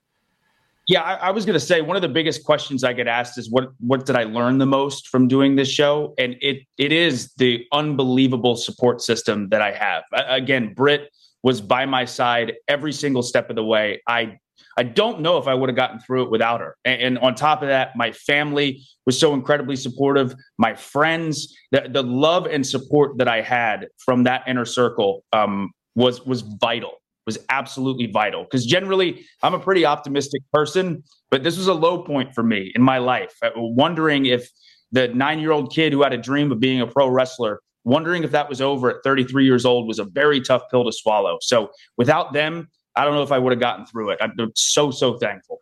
Yeah, 0.87 1.01
I, 1.01 1.13
I 1.15 1.31
was 1.31 1.45
going 1.45 1.55
to 1.55 1.65
say 1.65 1.81
one 1.81 1.95
of 1.95 2.03
the 2.03 2.09
biggest 2.09 2.43
questions 2.43 2.83
I 2.83 2.93
get 2.93 3.07
asked 3.07 3.37
is 3.37 3.49
what 3.49 3.69
what 3.79 4.05
did 4.05 4.15
I 4.15 4.23
learn 4.23 4.59
the 4.59 4.67
most 4.67 5.07
from 5.07 5.27
doing 5.27 5.55
this 5.55 5.69
show? 5.69 6.13
And 6.17 6.35
it 6.41 6.59
it 6.77 6.91
is 6.91 7.33
the 7.37 7.65
unbelievable 7.71 8.55
support 8.55 9.01
system 9.01 9.49
that 9.49 9.61
I 9.61 9.71
have. 9.71 10.03
Again, 10.13 10.73
Britt 10.73 11.09
was 11.41 11.59
by 11.59 11.85
my 11.85 12.05
side 12.05 12.53
every 12.67 12.93
single 12.93 13.23
step 13.23 13.49
of 13.49 13.55
the 13.55 13.63
way. 13.63 14.01
I 14.07 14.37
I 14.77 14.83
don't 14.83 15.21
know 15.21 15.37
if 15.37 15.47
I 15.47 15.53
would 15.53 15.69
have 15.69 15.75
gotten 15.75 15.99
through 15.99 16.23
it 16.23 16.31
without 16.31 16.59
her. 16.59 16.75
And, 16.83 17.01
and, 17.01 17.19
on 17.19 17.33
top 17.33 17.61
of 17.61 17.69
that, 17.69 17.95
my 17.95 18.11
family 18.11 18.81
was 19.05 19.17
so 19.17 19.33
incredibly 19.33 19.77
supportive. 19.77 20.35
My 20.57 20.75
friends, 20.75 21.55
the, 21.71 21.87
the 21.89 22.03
love 22.03 22.45
and 22.45 22.65
support 22.67 23.17
that 23.19 23.27
I 23.29 23.39
had 23.39 23.87
from 23.97 24.23
that 24.23 24.43
inner 24.47 24.65
circle 24.65 25.23
um, 25.31 25.71
was 25.95 26.25
was 26.25 26.41
vital 26.41 26.91
was 27.25 27.37
absolutely 27.49 28.07
vital 28.07 28.43
because 28.43 28.65
generally 28.65 29.25
I'm 29.41 29.53
a 29.53 29.59
pretty 29.59 29.85
optimistic 29.85 30.41
person, 30.53 31.03
but 31.31 31.43
this 31.43 31.57
was 31.57 31.67
a 31.67 31.73
low 31.73 32.03
point 32.03 32.33
for 32.33 32.43
me 32.43 32.71
in 32.75 32.81
my 32.81 32.97
life. 32.97 33.33
Wondering 33.55 34.25
if 34.25 34.49
the 34.91 35.07
nine 35.09 35.39
year 35.39 35.51
old 35.51 35.73
kid 35.73 35.93
who 35.93 36.03
had 36.03 36.13
a 36.13 36.17
dream 36.17 36.51
of 36.51 36.59
being 36.59 36.81
a 36.81 36.87
pro 36.87 37.07
wrestler, 37.07 37.61
wondering 37.83 38.23
if 38.23 38.31
that 38.31 38.49
was 38.49 38.61
over 38.61 38.89
at 38.89 38.97
33 39.03 39.45
years 39.45 39.65
old 39.65 39.87
was 39.87 39.99
a 39.99 40.05
very 40.05 40.41
tough 40.41 40.63
pill 40.69 40.85
to 40.85 40.91
swallow. 40.91 41.37
So 41.41 41.71
without 41.97 42.33
them, 42.33 42.69
I 42.95 43.03
don't 43.03 43.13
know 43.13 43.23
if 43.23 43.31
I 43.31 43.39
would 43.39 43.51
have 43.51 43.59
gotten 43.59 43.85
through 43.85 44.11
it. 44.11 44.19
I'm 44.21 44.35
so, 44.55 44.91
so 44.91 45.17
thankful. 45.17 45.61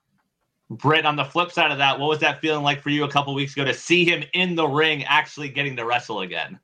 Britt, 0.69 1.05
on 1.05 1.15
the 1.15 1.25
flip 1.25 1.51
side 1.51 1.71
of 1.71 1.77
that, 1.79 1.99
what 1.99 2.07
was 2.09 2.19
that 2.19 2.39
feeling 2.39 2.63
like 2.63 2.81
for 2.81 2.89
you 2.89 3.03
a 3.03 3.09
couple 3.09 3.33
weeks 3.33 3.53
ago 3.53 3.65
to 3.65 3.73
see 3.73 4.05
him 4.05 4.23
in 4.33 4.55
the 4.55 4.67
ring 4.67 5.03
actually 5.03 5.49
getting 5.49 5.75
to 5.75 5.85
wrestle 5.85 6.21
again? 6.21 6.59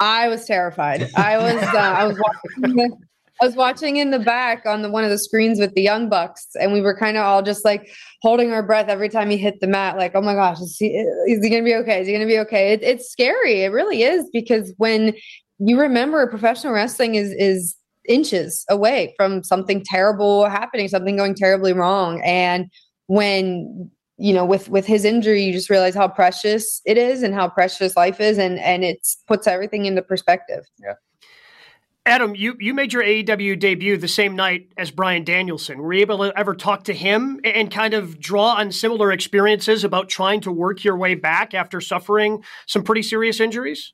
I 0.00 0.28
was 0.28 0.44
terrified. 0.44 1.10
I 1.16 1.38
was 1.38 1.62
uh, 1.62 1.76
I 1.76 2.06
was 2.06 2.18
watching 2.18 2.96
I 3.40 3.46
was 3.46 3.54
watching 3.54 3.96
in 3.96 4.10
the 4.10 4.18
back 4.18 4.66
on 4.66 4.82
the 4.82 4.90
one 4.90 5.04
of 5.04 5.10
the 5.10 5.18
screens 5.18 5.60
with 5.60 5.74
the 5.74 5.82
young 5.82 6.08
bucks, 6.08 6.46
and 6.60 6.72
we 6.72 6.80
were 6.80 6.96
kind 6.96 7.16
of 7.16 7.24
all 7.24 7.42
just 7.42 7.64
like 7.64 7.88
holding 8.22 8.52
our 8.52 8.62
breath 8.62 8.88
every 8.88 9.08
time 9.08 9.30
he 9.30 9.36
hit 9.36 9.60
the 9.60 9.66
mat. 9.66 9.96
Like, 9.96 10.12
oh 10.14 10.22
my 10.22 10.34
gosh, 10.34 10.60
is 10.60 10.76
he, 10.78 10.88
is 10.88 11.42
he 11.42 11.50
gonna 11.50 11.62
be 11.62 11.74
okay? 11.76 12.00
Is 12.00 12.06
he 12.06 12.12
gonna 12.12 12.26
be 12.26 12.38
okay? 12.40 12.72
It, 12.72 12.82
it's 12.82 13.10
scary. 13.10 13.62
It 13.62 13.68
really 13.68 14.02
is 14.02 14.28
because 14.32 14.72
when 14.78 15.14
you 15.58 15.80
remember 15.80 16.26
professional 16.26 16.72
wrestling 16.72 17.14
is 17.14 17.32
is 17.32 17.76
inches 18.08 18.64
away 18.68 19.14
from 19.16 19.44
something 19.44 19.84
terrible 19.84 20.48
happening, 20.48 20.88
something 20.88 21.16
going 21.16 21.34
terribly 21.34 21.72
wrong, 21.72 22.20
and 22.24 22.66
when 23.06 23.90
you 24.18 24.34
know 24.34 24.44
with 24.44 24.68
with 24.68 24.84
his 24.84 25.04
injury 25.04 25.44
you 25.44 25.52
just 25.52 25.70
realize 25.70 25.94
how 25.94 26.08
precious 26.08 26.80
it 26.84 26.98
is 26.98 27.22
and 27.22 27.34
how 27.34 27.48
precious 27.48 27.96
life 27.96 28.20
is 28.20 28.36
and 28.36 28.58
and 28.58 28.84
it 28.84 28.98
puts 29.28 29.46
everything 29.46 29.86
into 29.86 30.02
perspective 30.02 30.64
yeah 30.80 30.94
Adam, 32.08 32.34
you, 32.34 32.56
you 32.58 32.72
made 32.72 32.90
your 32.90 33.02
AEW 33.02 33.58
debut 33.58 33.98
the 33.98 34.08
same 34.08 34.34
night 34.34 34.72
as 34.78 34.90
Bryan 34.90 35.24
Danielson. 35.24 35.76
Were 35.76 35.92
you 35.92 36.00
able 36.00 36.16
to 36.20 36.38
ever 36.38 36.54
talk 36.54 36.84
to 36.84 36.94
him 36.94 37.38
and 37.44 37.70
kind 37.70 37.92
of 37.92 38.18
draw 38.18 38.54
on 38.54 38.72
similar 38.72 39.12
experiences 39.12 39.84
about 39.84 40.08
trying 40.08 40.40
to 40.40 40.50
work 40.50 40.84
your 40.84 40.96
way 40.96 41.14
back 41.14 41.52
after 41.52 41.82
suffering 41.82 42.42
some 42.66 42.82
pretty 42.82 43.02
serious 43.02 43.40
injuries? 43.40 43.92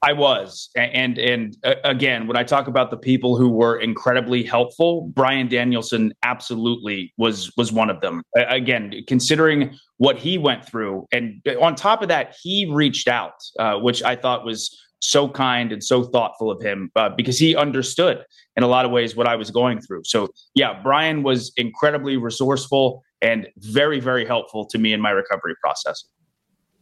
I 0.00 0.14
was, 0.14 0.70
and 0.74 1.16
and 1.18 1.56
uh, 1.62 1.74
again, 1.84 2.26
when 2.26 2.36
I 2.36 2.42
talk 2.42 2.66
about 2.66 2.90
the 2.90 2.96
people 2.96 3.36
who 3.36 3.50
were 3.50 3.78
incredibly 3.78 4.42
helpful, 4.42 5.02
Bryan 5.14 5.46
Danielson 5.48 6.12
absolutely 6.24 7.12
was 7.18 7.52
was 7.56 7.72
one 7.72 7.88
of 7.88 8.00
them. 8.00 8.22
Again, 8.34 8.94
considering 9.06 9.78
what 9.98 10.18
he 10.18 10.38
went 10.38 10.64
through, 10.64 11.06
and 11.12 11.40
on 11.60 11.76
top 11.76 12.02
of 12.02 12.08
that, 12.08 12.34
he 12.42 12.68
reached 12.72 13.06
out, 13.06 13.34
uh, 13.60 13.76
which 13.76 14.02
I 14.02 14.16
thought 14.16 14.44
was 14.44 14.76
so 15.02 15.28
kind 15.28 15.72
and 15.72 15.82
so 15.82 16.04
thoughtful 16.04 16.50
of 16.50 16.62
him 16.62 16.90
uh, 16.96 17.08
because 17.10 17.38
he 17.38 17.56
understood 17.56 18.24
in 18.56 18.62
a 18.62 18.68
lot 18.68 18.84
of 18.84 18.90
ways 18.90 19.16
what 19.16 19.26
I 19.26 19.34
was 19.34 19.50
going 19.50 19.80
through. 19.80 20.02
So, 20.04 20.28
yeah, 20.54 20.80
Bryan 20.80 21.22
was 21.22 21.52
incredibly 21.56 22.16
resourceful 22.16 23.02
and 23.20 23.48
very, 23.58 23.98
very 23.98 24.24
helpful 24.24 24.64
to 24.66 24.78
me 24.78 24.92
in 24.92 25.00
my 25.00 25.10
recovery 25.10 25.54
process. 25.60 26.04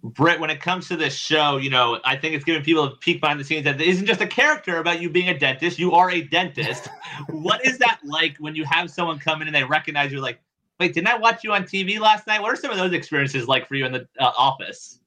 Britt, 0.02 0.40
when 0.40 0.50
it 0.50 0.60
comes 0.60 0.88
to 0.88 0.96
this 0.96 1.14
show, 1.14 1.56
you 1.56 1.70
know, 1.70 1.98
I 2.04 2.16
think 2.16 2.34
it's 2.34 2.44
giving 2.44 2.62
people 2.62 2.84
a 2.84 2.96
peek 2.96 3.20
behind 3.20 3.40
the 3.40 3.44
scenes 3.44 3.64
that 3.64 3.80
it 3.80 3.86
isn't 3.86 4.06
just 4.06 4.20
a 4.20 4.26
character 4.26 4.78
about 4.78 5.00
you 5.00 5.10
being 5.10 5.28
a 5.28 5.38
dentist. 5.38 5.78
You 5.78 5.92
are 5.92 6.10
a 6.10 6.22
dentist. 6.22 6.88
what 7.28 7.64
is 7.66 7.78
that 7.78 8.00
like 8.04 8.36
when 8.38 8.54
you 8.54 8.64
have 8.64 8.90
someone 8.90 9.18
come 9.18 9.42
in 9.42 9.48
and 9.48 9.54
they 9.54 9.64
recognize 9.64 10.12
you 10.12 10.20
like, 10.20 10.40
wait, 10.78 10.94
didn't 10.94 11.08
I 11.08 11.16
watch 11.16 11.44
you 11.44 11.52
on 11.52 11.64
TV 11.64 11.98
last 11.98 12.26
night? 12.26 12.40
What 12.40 12.52
are 12.52 12.56
some 12.56 12.70
of 12.70 12.78
those 12.78 12.92
experiences 12.92 13.46
like 13.46 13.68
for 13.68 13.74
you 13.74 13.84
in 13.84 13.92
the 13.92 14.08
uh, 14.18 14.32
office? 14.36 14.99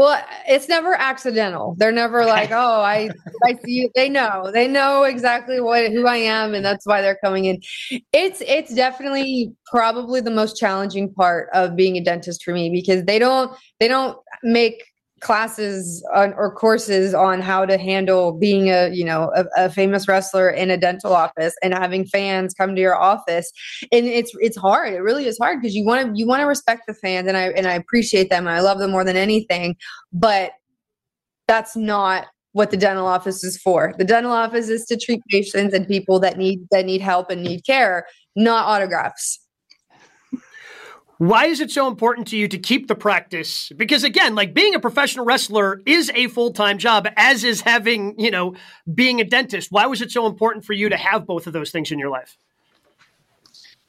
Well, 0.00 0.24
it's 0.48 0.66
never 0.66 0.94
accidental. 0.94 1.74
They're 1.76 1.92
never 1.92 2.24
like, 2.24 2.50
"Oh, 2.52 2.80
I 2.80 3.10
I 3.44 3.52
see 3.62 3.72
you." 3.72 3.90
They 3.94 4.08
know. 4.08 4.50
They 4.50 4.66
know 4.66 5.02
exactly 5.02 5.60
what 5.60 5.92
who 5.92 6.06
I 6.06 6.16
am 6.16 6.54
and 6.54 6.64
that's 6.64 6.86
why 6.86 7.02
they're 7.02 7.18
coming 7.22 7.44
in. 7.44 7.60
It's 8.14 8.40
it's 8.46 8.74
definitely 8.74 9.52
probably 9.66 10.22
the 10.22 10.30
most 10.30 10.56
challenging 10.56 11.12
part 11.12 11.50
of 11.52 11.76
being 11.76 11.96
a 11.96 12.00
dentist 12.02 12.42
for 12.42 12.54
me 12.54 12.70
because 12.70 13.04
they 13.04 13.18
don't 13.18 13.54
they 13.78 13.88
don't 13.88 14.16
make 14.42 14.82
classes 15.20 16.04
on, 16.14 16.32
or 16.34 16.54
courses 16.54 17.12
on 17.14 17.40
how 17.40 17.66
to 17.66 17.76
handle 17.76 18.32
being 18.32 18.70
a 18.70 18.90
you 18.90 19.04
know 19.04 19.30
a, 19.34 19.44
a, 19.56 19.70
famous 19.70 20.08
wrestler 20.08 20.48
in 20.50 20.70
a 20.70 20.76
dental 20.76 21.14
office 21.14 21.54
and 21.62 21.74
having 21.74 22.06
fans 22.06 22.54
come 22.54 22.74
to 22.74 22.80
your 22.80 22.96
office. 22.96 23.50
And 23.92 24.06
it's 24.06 24.32
it's 24.40 24.56
hard. 24.56 24.94
It 24.94 25.00
really 25.00 25.26
is 25.26 25.38
hard 25.38 25.60
because 25.60 25.74
you 25.74 25.84
want 25.84 26.06
to 26.06 26.18
you 26.18 26.26
want 26.26 26.40
to 26.40 26.46
respect 26.46 26.82
the 26.86 26.94
fans 26.94 27.28
and 27.28 27.36
I 27.36 27.48
and 27.50 27.66
I 27.66 27.74
appreciate 27.74 28.30
them 28.30 28.46
and 28.46 28.56
I 28.56 28.60
love 28.60 28.78
them 28.78 28.90
more 28.90 29.04
than 29.04 29.16
anything 29.16 29.76
but 30.12 30.52
that's 31.46 31.76
not 31.76 32.26
what 32.52 32.70
the 32.70 32.76
dental 32.76 33.06
office 33.06 33.44
is 33.44 33.56
for. 33.60 33.94
The 33.98 34.04
dental 34.04 34.32
office 34.32 34.68
is 34.68 34.84
to 34.86 34.96
treat 34.96 35.20
patients 35.28 35.74
and 35.74 35.86
people 35.86 36.18
that 36.20 36.36
need 36.36 36.60
that 36.70 36.86
need 36.86 37.00
help 37.00 37.30
and 37.30 37.42
need 37.42 37.64
care 37.64 38.06
not 38.36 38.66
autographs 38.66 39.40
Why 41.20 41.48
is 41.48 41.60
it 41.60 41.70
so 41.70 41.86
important 41.86 42.28
to 42.28 42.38
you 42.38 42.48
to 42.48 42.56
keep 42.56 42.88
the 42.88 42.94
practice? 42.94 43.70
Because 43.76 44.04
again, 44.04 44.34
like 44.34 44.54
being 44.54 44.74
a 44.74 44.80
professional 44.80 45.26
wrestler 45.26 45.82
is 45.84 46.10
a 46.14 46.28
full 46.28 46.50
time 46.50 46.78
job, 46.78 47.06
as 47.14 47.44
is 47.44 47.60
having, 47.60 48.18
you 48.18 48.30
know, 48.30 48.54
being 48.94 49.20
a 49.20 49.24
dentist. 49.24 49.70
Why 49.70 49.84
was 49.84 50.00
it 50.00 50.10
so 50.10 50.26
important 50.26 50.64
for 50.64 50.72
you 50.72 50.88
to 50.88 50.96
have 50.96 51.26
both 51.26 51.46
of 51.46 51.52
those 51.52 51.70
things 51.70 51.92
in 51.92 51.98
your 51.98 52.08
life? 52.08 52.38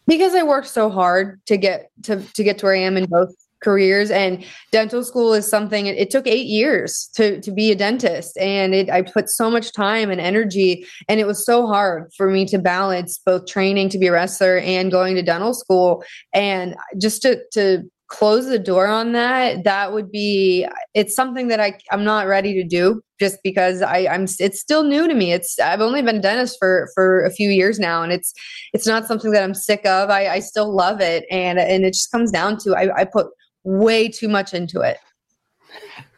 Because 0.07 0.35
I 0.35 0.43
worked 0.43 0.67
so 0.67 0.89
hard 0.89 1.39
to 1.45 1.55
get 1.55 1.89
to 2.03 2.21
to 2.21 2.43
get 2.43 2.57
to 2.57 2.65
where 2.65 2.75
I 2.75 2.79
am 2.79 2.97
in 2.97 3.05
both 3.05 3.33
careers 3.61 4.11
and 4.11 4.43
dental 4.71 5.03
school 5.03 5.33
is 5.33 5.47
something 5.47 5.85
it, 5.85 5.97
it, 5.97 6.09
took 6.09 6.27
eight 6.27 6.47
years 6.47 7.09
to 7.15 7.39
to 7.41 7.51
be 7.51 7.71
a 7.71 7.75
dentist 7.75 8.37
and 8.37 8.73
it, 8.73 8.89
i 8.89 9.01
put 9.01 9.29
so 9.29 9.49
much 9.49 9.71
time 9.71 10.09
and 10.09 10.19
energy 10.19 10.85
and 11.07 11.19
it 11.19 11.27
was 11.27 11.45
so 11.45 11.67
hard 11.67 12.11
for 12.17 12.29
me 12.29 12.45
to 12.45 12.57
balance 12.57 13.19
both 13.25 13.45
training 13.45 13.87
to 13.87 13.97
be 13.97 14.07
a 14.07 14.11
wrestler 14.11 14.57
and 14.59 14.91
going 14.91 15.15
to 15.15 15.21
dental 15.21 15.53
school 15.53 16.03
and 16.33 16.75
just 16.99 17.21
to 17.21 17.39
to 17.51 17.83
close 18.07 18.45
the 18.47 18.59
door 18.59 18.87
on 18.87 19.13
that 19.13 19.63
that 19.63 19.93
would 19.93 20.11
be 20.11 20.67
it's 20.93 21.15
something 21.15 21.47
that 21.47 21.61
i 21.61 21.77
i'm 21.91 22.03
not 22.03 22.27
ready 22.27 22.53
to 22.53 22.67
do 22.67 23.01
just 23.21 23.37
because 23.41 23.81
i 23.81 24.05
i'm 24.07 24.25
it's 24.39 24.59
still 24.59 24.83
new 24.83 25.07
to 25.07 25.13
me. 25.13 25.31
It's 25.31 25.57
i've 25.59 25.79
only 25.79 26.01
been 26.01 26.17
a 26.17 26.21
dentist 26.21 26.57
for 26.59 26.89
for 26.93 27.23
a 27.23 27.31
few 27.31 27.49
years 27.49 27.79
now 27.79 28.03
and 28.03 28.11
it's 28.11 28.33
it's 28.73 28.85
not 28.85 29.05
something 29.05 29.31
that 29.31 29.43
i'm 29.43 29.53
sick 29.53 29.85
of. 29.85 30.09
I 30.09 30.27
i 30.27 30.39
still 30.39 30.75
love 30.75 30.99
it 30.99 31.23
and 31.31 31.57
and 31.57 31.85
it 31.85 31.93
just 31.93 32.11
comes 32.11 32.31
down 32.31 32.57
to 32.63 32.75
i, 32.75 33.01
I 33.01 33.05
put 33.05 33.27
way 33.63 34.07
too 34.07 34.27
much 34.27 34.53
into 34.53 34.81
it. 34.81 34.97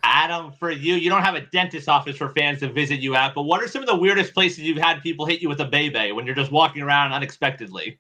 Adam, 0.04 0.52
for 0.52 0.70
you, 0.70 0.96
you 0.96 1.10
don't 1.10 1.22
have 1.22 1.36
a 1.36 1.42
dentist 1.42 1.88
office 1.88 2.18
for 2.18 2.30
fans 2.30 2.60
to 2.60 2.72
visit 2.72 3.00
you 3.00 3.16
at, 3.16 3.34
but 3.34 3.44
what 3.44 3.64
are 3.64 3.68
some 3.68 3.82
of 3.82 3.88
the 3.88 3.96
weirdest 3.96 4.34
places 4.34 4.60
you've 4.60 4.78
had 4.78 5.02
people 5.02 5.26
hit 5.26 5.42
you 5.42 5.48
with 5.48 5.62
a 5.62 5.66
bebe 5.66 6.12
when 6.12 6.26
you're 6.26 6.36
just 6.36 6.52
walking 6.52 6.82
around 6.82 7.14
unexpectedly? 7.14 8.00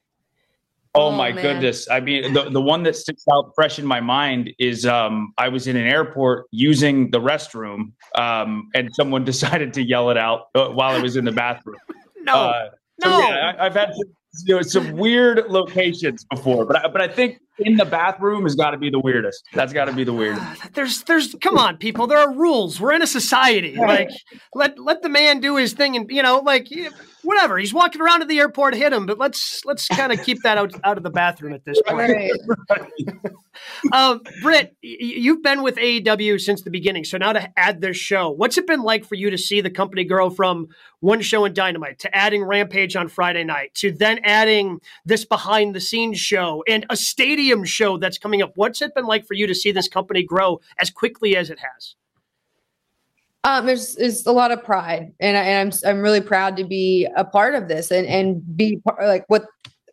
Oh, 0.95 1.07
oh 1.07 1.11
my 1.11 1.31
man. 1.31 1.41
goodness. 1.41 1.89
I 1.89 2.01
mean, 2.01 2.33
the, 2.33 2.49
the 2.49 2.61
one 2.61 2.83
that 2.83 2.95
sticks 2.95 3.23
out 3.33 3.51
fresh 3.55 3.79
in 3.79 3.85
my 3.85 3.99
mind 3.99 4.51
is 4.59 4.85
um, 4.85 5.33
I 5.39 5.49
was 5.49 5.65
in 5.65 5.75
an 5.75 5.87
airport 5.87 6.45
using 6.51 7.09
the 7.09 7.19
restroom 7.19 7.93
um, 8.15 8.69
and 8.75 8.93
someone 8.93 9.23
decided 9.25 9.73
to 9.73 9.81
yell 9.81 10.11
it 10.11 10.17
out 10.17 10.49
uh, 10.53 10.67
while 10.67 10.95
I 10.95 11.01
was 11.01 11.15
in 11.15 11.25
the 11.25 11.31
bathroom. 11.31 11.77
no. 12.21 12.33
Uh, 12.33 12.69
so, 13.01 13.09
no. 13.09 13.19
Yeah, 13.19 13.53
I, 13.57 13.63
have 13.63 13.73
had 13.73 13.91
you 14.45 14.55
know, 14.55 14.61
some 14.61 14.91
weird 14.91 15.45
locations 15.49 16.25
before, 16.25 16.65
but 16.65 16.85
I, 16.85 16.87
but 16.87 17.01
I 17.01 17.07
think 17.07 17.39
in 17.59 17.75
the 17.75 17.85
bathroom 17.85 18.43
has 18.43 18.55
got 18.55 18.71
to 18.71 18.77
be 18.77 18.89
the 18.89 18.99
weirdest. 18.99 19.47
That's 19.53 19.73
got 19.73 19.85
to 19.85 19.93
be 19.93 20.03
the 20.03 20.13
ah, 20.13 20.17
weirdest. 20.17 20.73
There's 20.73 21.03
there's 21.03 21.35
come 21.41 21.57
on, 21.57 21.77
people. 21.77 22.07
There 22.07 22.17
are 22.17 22.33
rules. 22.33 22.79
We're 22.79 22.93
in 22.93 23.01
a 23.01 23.07
society. 23.07 23.75
Like 23.75 24.09
let 24.53 24.79
let 24.79 25.01
the 25.01 25.09
man 25.09 25.39
do 25.39 25.57
his 25.57 25.73
thing, 25.73 25.95
and 25.95 26.09
you 26.09 26.23
know, 26.23 26.39
like 26.39 26.67
whatever. 27.23 27.57
He's 27.57 27.73
walking 27.73 28.01
around 28.01 28.21
to 28.21 28.25
the 28.25 28.39
airport, 28.39 28.75
hit 28.75 28.93
him. 28.93 29.05
But 29.05 29.17
let's 29.17 29.63
let's 29.65 29.87
kind 29.87 30.11
of 30.11 30.23
keep 30.23 30.41
that 30.43 30.57
out 30.57 30.73
out 30.83 30.97
of 30.97 31.03
the 31.03 31.09
bathroom 31.09 31.53
at 31.53 31.65
this 31.65 31.81
point. 31.85 32.11
Right. 32.11 32.31
um, 33.93 34.21
Britt, 34.41 34.75
you've 34.81 35.41
been 35.41 35.63
with 35.63 35.75
AEW 35.75 36.39
since 36.39 36.61
the 36.61 36.69
beginning. 36.69 37.03
So 37.03 37.17
now 37.17 37.33
to 37.33 37.59
add 37.59 37.81
this 37.81 37.97
show, 37.97 38.29
what's 38.29 38.57
it 38.57 38.67
been 38.67 38.83
like 38.83 39.05
for 39.05 39.15
you 39.15 39.29
to 39.29 39.37
see 39.37 39.61
the 39.61 39.69
company 39.69 40.03
grow 40.03 40.29
from 40.29 40.67
one 40.99 41.21
show 41.21 41.45
in 41.45 41.53
Dynamite 41.53 41.99
to 41.99 42.15
adding 42.15 42.43
Rampage 42.43 42.95
on 42.95 43.07
Friday 43.07 43.43
night 43.43 43.73
to 43.75 43.91
then 43.91 44.19
adding 44.23 44.79
this 45.05 45.25
behind 45.25 45.75
the 45.75 45.81
scenes 45.81 46.19
show 46.19 46.63
and 46.67 46.85
a 46.89 46.95
stadium 46.95 47.63
show 47.63 47.97
that's 47.97 48.17
coming 48.17 48.41
up? 48.41 48.53
What's 48.55 48.81
it 48.81 48.95
been 48.95 49.05
like 49.05 49.25
for 49.25 49.33
you 49.33 49.47
to 49.47 49.55
see 49.55 49.71
this 49.71 49.87
company 49.87 50.23
grow 50.23 50.61
as 50.79 50.89
quickly 50.89 51.35
as 51.35 51.49
it 51.49 51.59
has? 51.59 51.95
Um, 53.45 53.65
there's 53.65 53.95
there's 53.95 54.25
a 54.25 54.31
lot 54.31 54.51
of 54.51 54.63
pride, 54.63 55.11
and, 55.19 55.35
I, 55.35 55.41
and 55.41 55.73
I'm 55.73 55.89
I'm 55.89 56.01
really 56.01 56.21
proud 56.21 56.55
to 56.57 56.63
be 56.63 57.07
a 57.17 57.25
part 57.25 57.55
of 57.55 57.67
this 57.67 57.91
and 57.91 58.07
and 58.07 58.41
be 58.55 58.77
part, 58.77 59.01
like 59.01 59.25
what 59.27 59.45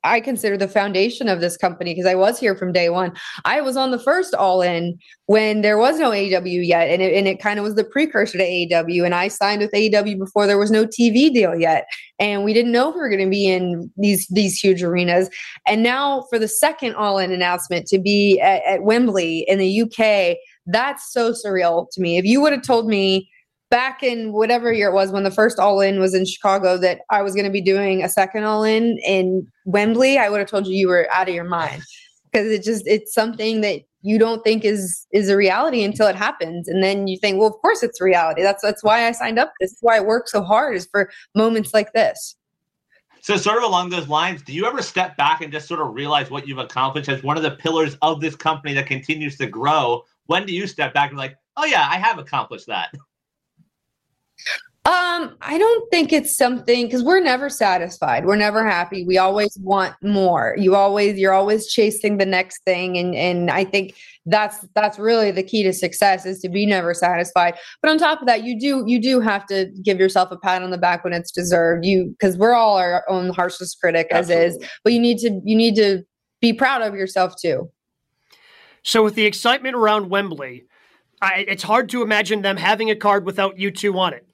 I 0.03 0.21
consider 0.21 0.57
the 0.57 0.69
foundation 0.69 1.29
of 1.29 1.41
this 1.41 1.57
company 1.57 1.93
because 1.93 2.07
I 2.07 2.15
was 2.15 2.39
here 2.39 2.57
from 2.57 2.73
day 2.73 2.89
one. 2.89 3.13
I 3.45 3.61
was 3.61 3.77
on 3.77 3.91
the 3.91 3.99
first 3.99 4.35
All 4.35 4.63
In 4.63 4.99
when 5.27 5.61
there 5.61 5.77
was 5.77 5.99
no 5.99 6.11
AEW 6.11 6.67
yet, 6.67 6.89
and 6.89 7.03
it, 7.03 7.15
and 7.15 7.29
it 7.29 7.41
kind 7.41 7.59
of 7.59 7.65
was 7.65 7.75
the 7.75 7.85
precursor 7.85 8.39
to 8.39 8.45
AEW. 8.45 9.05
And 9.05 9.15
I 9.15 9.29
signed 9.29 9.61
with 9.61 9.73
AEW 9.73 10.19
before 10.19 10.47
there 10.47 10.59
was 10.59 10.71
no 10.71 10.87
TV 10.87 11.33
deal 11.33 11.55
yet, 11.55 11.87
and 12.19 12.45
we 12.45 12.53
didn't 12.53 12.73
know 12.73 12.89
if 12.89 12.95
we 12.95 13.01
were 13.01 13.11
going 13.11 13.25
to 13.25 13.31
be 13.31 13.49
in 13.49 13.91
these 13.97 14.27
these 14.29 14.59
huge 14.59 14.83
arenas. 14.83 15.29
And 15.67 15.83
now 15.83 16.25
for 16.31 16.39
the 16.39 16.49
second 16.49 16.95
All 16.95 17.19
In 17.19 17.33
announcement 17.33 17.87
to 17.89 17.99
be 17.99 18.41
at, 18.41 18.63
at 18.65 18.83
Wembley 18.85 19.41
in 19.49 19.59
the 19.59 19.83
UK, 19.83 20.39
that's 20.67 21.13
so 21.13 21.33
surreal 21.33 21.89
to 21.93 22.01
me. 22.01 22.17
If 22.17 22.25
you 22.25 22.41
would 22.41 22.53
have 22.53 22.63
told 22.63 22.87
me 22.87 23.29
back 23.71 24.03
in 24.03 24.33
whatever 24.33 24.73
year 24.73 24.89
it 24.89 24.95
was 24.95 25.12
when 25.12 25.23
the 25.23 25.31
first 25.31 25.59
All 25.59 25.81
In 25.81 26.01
was 26.01 26.14
in 26.14 26.27
Chicago 26.27 26.77
that 26.79 27.01
I 27.09 27.23
was 27.23 27.35
going 27.35 27.45
to 27.45 27.51
be 27.51 27.62
doing 27.62 28.03
a 28.03 28.09
second 28.09 28.45
All 28.45 28.64
In 28.64 28.99
in 28.99 29.47
Wembley, 29.64 30.18
I 30.18 30.29
would 30.29 30.41
have 30.41 30.49
told 30.49 30.66
you 30.66 30.75
you 30.75 30.89
were 30.89 31.09
out 31.12 31.29
of 31.29 31.35
your 31.35 31.45
mind. 31.45 31.83
Because 32.31 32.49
it 32.49 32.62
just 32.62 32.87
it's 32.87 33.12
something 33.12 33.61
that 33.62 33.83
you 34.03 34.18
don't 34.18 34.43
think 34.45 34.64
is 34.64 35.07
is 35.12 35.29
a 35.29 35.37
reality 35.37 35.83
until 35.83 36.07
it 36.07 36.16
happens. 36.16 36.68
And 36.68 36.83
then 36.83 37.07
you 37.07 37.18
think 37.18 37.39
well 37.39 37.49
of 37.49 37.55
course 37.55 37.83
it's 37.83 38.01
reality. 38.01 38.43
That's 38.43 38.62
that's 38.62 38.85
why 38.85 39.07
i 39.07 39.12
signed 39.12 39.39
up. 39.39 39.53
This 39.61 39.73
is 39.73 39.79
why 39.81 39.97
i 39.97 40.01
work 40.01 40.29
so 40.29 40.43
hard 40.43 40.77
is 40.77 40.87
for 40.91 41.11
moments 41.35 41.75
like 41.75 41.93
this. 41.93 42.37
So 43.23 43.37
sort 43.37 43.59
of 43.59 43.64
along 43.64 43.91
those 43.91 44.09
lines 44.09 44.43
do 44.43 44.53
you 44.53 44.64
ever 44.66 44.81
step 44.81 45.16
back 45.16 45.43
and 45.43 45.53
just 45.53 45.66
sort 45.66 45.81
of 45.81 45.93
realize 45.93 46.31
what 46.31 46.47
you've 46.47 46.59
accomplished 46.59 47.09
as 47.09 47.23
one 47.23 47.37
of 47.37 47.43
the 47.43 47.51
pillars 47.51 47.97
of 48.01 48.21
this 48.21 48.37
company 48.37 48.75
that 48.75 48.87
continues 48.87 49.37
to 49.39 49.47
grow? 49.47 50.05
When 50.27 50.47
do 50.47 50.55
you 50.55 50.68
step 50.68 50.95
back 50.95 51.11
and 51.11 51.18
like 51.18 51.37
oh 51.57 51.64
yeah 51.64 51.89
i 51.91 51.99
have 51.99 52.18
accomplished 52.18 52.68
that 52.68 52.95
um, 54.86 55.36
I 55.43 55.59
don't 55.59 55.91
think 55.91 56.11
it's 56.11 56.34
something 56.34 56.86
because 56.86 57.03
we're 57.03 57.20
never 57.20 57.51
satisfied. 57.51 58.24
We're 58.24 58.36
never 58.36 58.66
happy. 58.66 59.05
We 59.05 59.18
always 59.18 59.59
want 59.61 59.95
more. 60.03 60.57
You 60.59 60.74
always 60.74 61.18
you're 61.18 61.34
always 61.34 61.66
chasing 61.66 62.16
the 62.16 62.24
next 62.24 62.64
thing, 62.64 62.97
and 62.97 63.14
and 63.14 63.51
I 63.51 63.64
think 63.64 63.95
that's 64.24 64.66
that's 64.74 64.99
really 64.99 65.32
the 65.32 65.43
key 65.43 65.62
to 65.64 65.74
success 65.74 66.24
is 66.24 66.41
to 66.41 66.49
be 66.49 66.64
never 66.64 66.95
satisfied. 66.95 67.57
But 67.82 67.91
on 67.91 67.99
top 67.99 68.22
of 68.22 68.26
that, 68.26 68.43
you 68.43 68.59
do 68.59 68.82
you 68.86 68.99
do 68.99 69.20
have 69.20 69.45
to 69.49 69.66
give 69.84 70.01
yourself 70.01 70.30
a 70.30 70.38
pat 70.38 70.62
on 70.62 70.70
the 70.70 70.78
back 70.78 71.05
when 71.05 71.12
it's 71.12 71.30
deserved. 71.30 71.84
You 71.84 72.16
because 72.18 72.38
we're 72.38 72.55
all 72.55 72.78
our 72.78 73.05
own 73.07 73.34
harshest 73.34 73.78
critic 73.82 74.07
Absolutely. 74.11 74.47
as 74.47 74.57
is, 74.57 74.68
but 74.82 74.95
you 74.95 74.99
need 74.99 75.18
to 75.18 75.43
you 75.45 75.57
need 75.57 75.76
to 75.76 76.05
be 76.41 76.55
proud 76.55 76.80
of 76.80 76.95
yourself 76.95 77.34
too. 77.38 77.70
So 78.82 79.05
with 79.05 79.14
the 79.14 79.26
excitement 79.26 79.76
around 79.76 80.09
Wembley, 80.09 80.64
I, 81.20 81.45
it's 81.47 81.62
hard 81.62 81.91
to 81.91 82.01
imagine 82.01 82.41
them 82.41 82.57
having 82.57 82.91
a 82.91 82.97
card 82.97 83.26
without 83.26 83.59
you 83.59 83.70
two 83.70 83.99
on 83.99 84.14
it. 84.14 84.26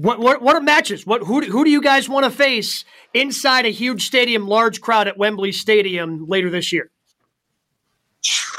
What 0.00 0.18
what 0.18 0.40
what 0.40 0.56
are 0.56 0.62
matches? 0.62 1.06
What 1.06 1.22
who 1.24 1.42
who 1.42 1.62
do 1.62 1.70
you 1.70 1.82
guys 1.82 2.08
want 2.08 2.24
to 2.24 2.30
face 2.30 2.86
inside 3.12 3.66
a 3.66 3.70
huge 3.70 4.06
stadium, 4.06 4.48
large 4.48 4.80
crowd 4.80 5.08
at 5.08 5.18
Wembley 5.18 5.52
Stadium 5.52 6.26
later 6.26 6.48
this 6.48 6.72
year? 6.72 6.90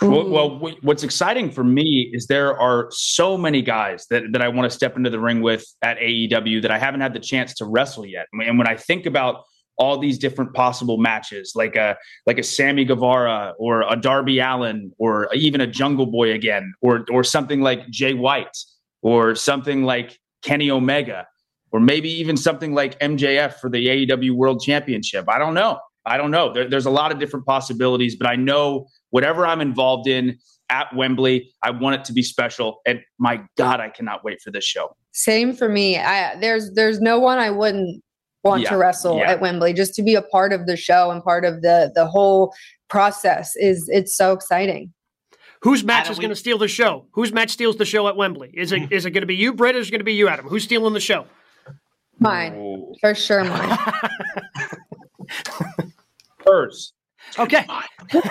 Well, 0.03 0.29
well, 0.29 0.75
what's 0.81 1.03
exciting 1.03 1.51
for 1.51 1.63
me 1.63 2.11
is 2.13 2.27
there 2.27 2.59
are 2.59 2.89
so 2.91 3.37
many 3.37 3.61
guys 3.61 4.07
that, 4.09 4.23
that 4.31 4.41
I 4.41 4.47
want 4.49 4.69
to 4.69 4.75
step 4.75 4.97
into 4.97 5.11
the 5.11 5.19
ring 5.19 5.41
with 5.41 5.63
at 5.83 5.97
AEW 5.97 6.61
that 6.63 6.71
I 6.71 6.79
haven't 6.79 7.01
had 7.01 7.13
the 7.13 7.19
chance 7.19 7.53
to 7.55 7.65
wrestle 7.65 8.05
yet. 8.05 8.25
And 8.33 8.57
when 8.57 8.67
I 8.67 8.75
think 8.75 9.05
about 9.05 9.43
all 9.77 9.99
these 9.99 10.17
different 10.19 10.53
possible 10.53 10.97
matches, 10.97 11.53
like 11.55 11.75
a 11.75 11.97
like 12.27 12.37
a 12.37 12.43
Sammy 12.43 12.85
Guevara 12.85 13.53
or 13.57 13.81
a 13.81 13.95
Darby 13.95 14.39
Allin 14.39 14.91
or 14.99 15.27
even 15.33 15.61
a 15.61 15.67
Jungle 15.67 16.05
Boy 16.05 16.33
again, 16.33 16.71
or 16.81 17.03
or 17.11 17.23
something 17.23 17.61
like 17.61 17.89
Jay 17.89 18.13
White 18.13 18.57
or 19.01 19.33
something 19.33 19.83
like 19.83 20.19
Kenny 20.43 20.69
Omega 20.69 21.27
or 21.72 21.80
maybe 21.80 22.09
even 22.09 22.38
something 22.38 22.74
like 22.74 22.99
MJF 22.99 23.55
for 23.55 23.69
the 23.69 24.07
AEW 24.07 24.32
World 24.32 24.61
Championship. 24.61 25.26
I 25.28 25.38
don't 25.39 25.53
know. 25.53 25.80
I 26.05 26.17
don't 26.17 26.32
know. 26.32 26.51
There, 26.53 26.69
there's 26.69 26.86
a 26.86 26.91
lot 26.91 27.11
of 27.11 27.19
different 27.19 27.45
possibilities, 27.45 28.15
but 28.15 28.28
I 28.28 28.36
know 28.36 28.88
whatever 29.11 29.45
I'm 29.45 29.61
involved 29.61 30.07
in 30.07 30.38
at 30.69 30.93
Wembley, 30.95 31.51
I 31.61 31.72
want 31.72 31.95
it 31.95 32.05
to 32.05 32.13
be 32.13 32.24
special. 32.24 32.82
And 32.86 33.01
my 33.19 33.41
God, 33.57 33.80
I 33.80 33.89
cannot 33.89 34.24
wait 34.24 34.41
for 34.41 34.51
this 34.51 34.63
show. 34.63 34.95
Same 35.11 35.53
for 35.53 35.69
me. 35.69 35.97
I, 35.97 36.36
there's 36.39 36.72
there's 36.72 36.99
no 37.01 37.19
one 37.19 37.38
I 37.38 37.51
wouldn't 37.51 38.01
want 38.43 38.63
yeah, 38.63 38.69
to 38.69 38.78
wrestle 38.78 39.17
yeah. 39.17 39.32
at 39.32 39.41
Wembley. 39.41 39.74
Just 39.74 39.93
to 39.95 40.01
be 40.01 40.15
a 40.15 40.22
part 40.22 40.53
of 40.53 40.65
the 40.65 40.78
show 40.78 41.11
and 41.11 41.24
part 41.24 41.45
of 41.45 41.61
the 41.61 41.91
the 41.93 42.07
whole 42.07 42.53
process 42.89 43.55
is 43.57 43.88
it's 43.91 44.15
so 44.15 44.32
exciting. 44.32 44.93
Whose 45.61 45.84
match 45.84 46.09
is 46.09 46.17
going 46.17 46.30
to 46.30 46.36
steal 46.36 46.57
the 46.57 46.67
show? 46.67 47.05
Whose 47.11 47.32
match 47.32 47.51
steals 47.51 47.76
the 47.76 47.86
show 47.86 48.07
at 48.07 48.15
Wembley? 48.15 48.49
Is 48.53 48.72
it 48.72 48.91
is 48.91 49.05
it 49.05 49.11
going 49.11 49.22
to 49.22 49.28
be 49.28 49.36
you, 49.36 49.53
Britt, 49.53 49.76
or 49.76 49.80
is 49.80 49.89
it 49.89 49.91
going 49.91 49.99
to 49.99 50.05
be 50.05 50.13
you, 50.13 50.28
Adam? 50.28 50.47
Who's 50.47 50.63
stealing 50.63 50.93
the 50.93 50.99
show? 50.99 51.26
Mine. 52.20 52.53
Ooh. 52.55 52.95
For 52.99 53.16
sure 53.16 53.43
mine. 53.43 53.78
Hers. 56.45 56.93
Okay. 57.38 57.66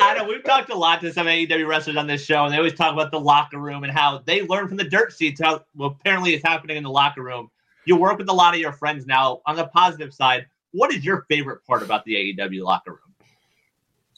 Adam, 0.00 0.28
we've 0.28 0.44
talked 0.44 0.70
a 0.70 0.76
lot 0.76 1.00
to 1.00 1.12
some 1.12 1.26
AEW 1.26 1.66
wrestlers 1.66 1.96
on 1.96 2.06
this 2.06 2.24
show, 2.24 2.44
and 2.44 2.52
they 2.52 2.58
always 2.58 2.74
talk 2.74 2.92
about 2.92 3.10
the 3.10 3.20
locker 3.20 3.58
room 3.58 3.84
and 3.84 3.92
how 3.92 4.22
they 4.26 4.42
learn 4.42 4.68
from 4.68 4.76
the 4.76 4.84
dirt 4.84 5.12
sheets 5.12 5.40
how 5.40 5.64
well, 5.74 5.96
apparently 6.00 6.34
it's 6.34 6.46
happening 6.46 6.76
in 6.76 6.82
the 6.82 6.90
locker 6.90 7.22
room. 7.22 7.50
You 7.86 7.96
work 7.96 8.18
with 8.18 8.28
a 8.28 8.32
lot 8.32 8.54
of 8.54 8.60
your 8.60 8.72
friends 8.72 9.06
now. 9.06 9.40
On 9.46 9.56
the 9.56 9.66
positive 9.68 10.12
side, 10.12 10.46
what 10.72 10.92
is 10.92 11.04
your 11.04 11.24
favorite 11.28 11.64
part 11.64 11.82
about 11.82 12.04
the 12.04 12.14
AEW 12.14 12.62
locker 12.62 12.92
room? 12.92 13.07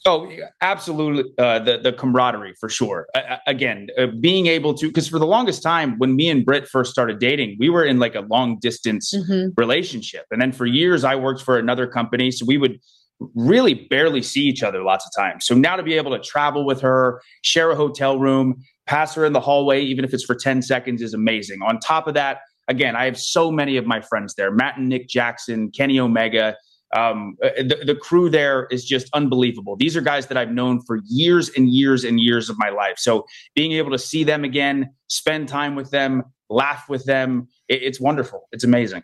Oh, 0.05 0.31
absolutely. 0.61 1.31
Uh, 1.37 1.59
the 1.59 1.77
the 1.77 1.93
camaraderie 1.93 2.55
for 2.59 2.69
sure. 2.69 3.07
Uh, 3.13 3.37
again, 3.45 3.87
uh, 3.99 4.07
being 4.19 4.47
able 4.47 4.73
to 4.73 4.87
because 4.87 5.07
for 5.07 5.19
the 5.19 5.27
longest 5.27 5.61
time 5.61 5.97
when 5.99 6.15
me 6.15 6.29
and 6.29 6.43
Britt 6.43 6.67
first 6.67 6.91
started 6.91 7.19
dating, 7.19 7.57
we 7.59 7.69
were 7.69 7.85
in 7.85 7.99
like 7.99 8.15
a 8.15 8.21
long 8.21 8.57
distance 8.59 9.13
mm-hmm. 9.13 9.49
relationship, 9.57 10.25
and 10.31 10.41
then 10.41 10.51
for 10.51 10.65
years 10.65 11.03
I 11.03 11.15
worked 11.15 11.43
for 11.43 11.59
another 11.59 11.85
company, 11.85 12.31
so 12.31 12.45
we 12.47 12.57
would 12.57 12.79
really 13.35 13.75
barely 13.75 14.23
see 14.23 14.41
each 14.41 14.63
other 14.63 14.81
lots 14.81 15.05
of 15.05 15.11
times. 15.15 15.45
So 15.45 15.53
now 15.53 15.75
to 15.75 15.83
be 15.83 15.93
able 15.93 16.17
to 16.17 16.19
travel 16.19 16.65
with 16.65 16.81
her, 16.81 17.21
share 17.43 17.69
a 17.69 17.75
hotel 17.75 18.17
room, 18.17 18.63
pass 18.87 19.13
her 19.13 19.23
in 19.23 19.33
the 19.33 19.39
hallway, 19.39 19.83
even 19.83 20.03
if 20.03 20.15
it's 20.15 20.25
for 20.25 20.35
ten 20.35 20.63
seconds, 20.63 21.03
is 21.03 21.13
amazing. 21.13 21.61
On 21.61 21.77
top 21.77 22.07
of 22.07 22.15
that, 22.15 22.39
again, 22.67 22.95
I 22.95 23.05
have 23.05 23.19
so 23.19 23.51
many 23.51 23.77
of 23.77 23.85
my 23.85 24.01
friends 24.01 24.33
there: 24.33 24.49
Matt 24.49 24.77
and 24.77 24.89
Nick 24.89 25.07
Jackson, 25.07 25.69
Kenny 25.69 25.99
Omega 25.99 26.55
um, 26.95 27.37
uh, 27.43 27.49
the, 27.57 27.83
the 27.85 27.95
crew 27.95 28.29
there 28.29 28.67
is 28.71 28.83
just 28.85 29.09
unbelievable. 29.13 29.75
These 29.75 29.95
are 29.95 30.01
guys 30.01 30.27
that 30.27 30.37
I've 30.37 30.51
known 30.51 30.81
for 30.81 30.99
years 31.05 31.49
and 31.55 31.69
years 31.69 32.03
and 32.03 32.19
years 32.19 32.49
of 32.49 32.57
my 32.57 32.69
life. 32.69 32.95
So 32.97 33.25
being 33.55 33.73
able 33.73 33.91
to 33.91 33.99
see 33.99 34.23
them 34.23 34.43
again, 34.43 34.93
spend 35.07 35.47
time 35.47 35.75
with 35.75 35.91
them, 35.91 36.23
laugh 36.49 36.89
with 36.89 37.05
them, 37.05 37.47
it, 37.67 37.81
it's 37.83 37.99
wonderful. 37.99 38.47
It's 38.51 38.63
amazing. 38.63 39.03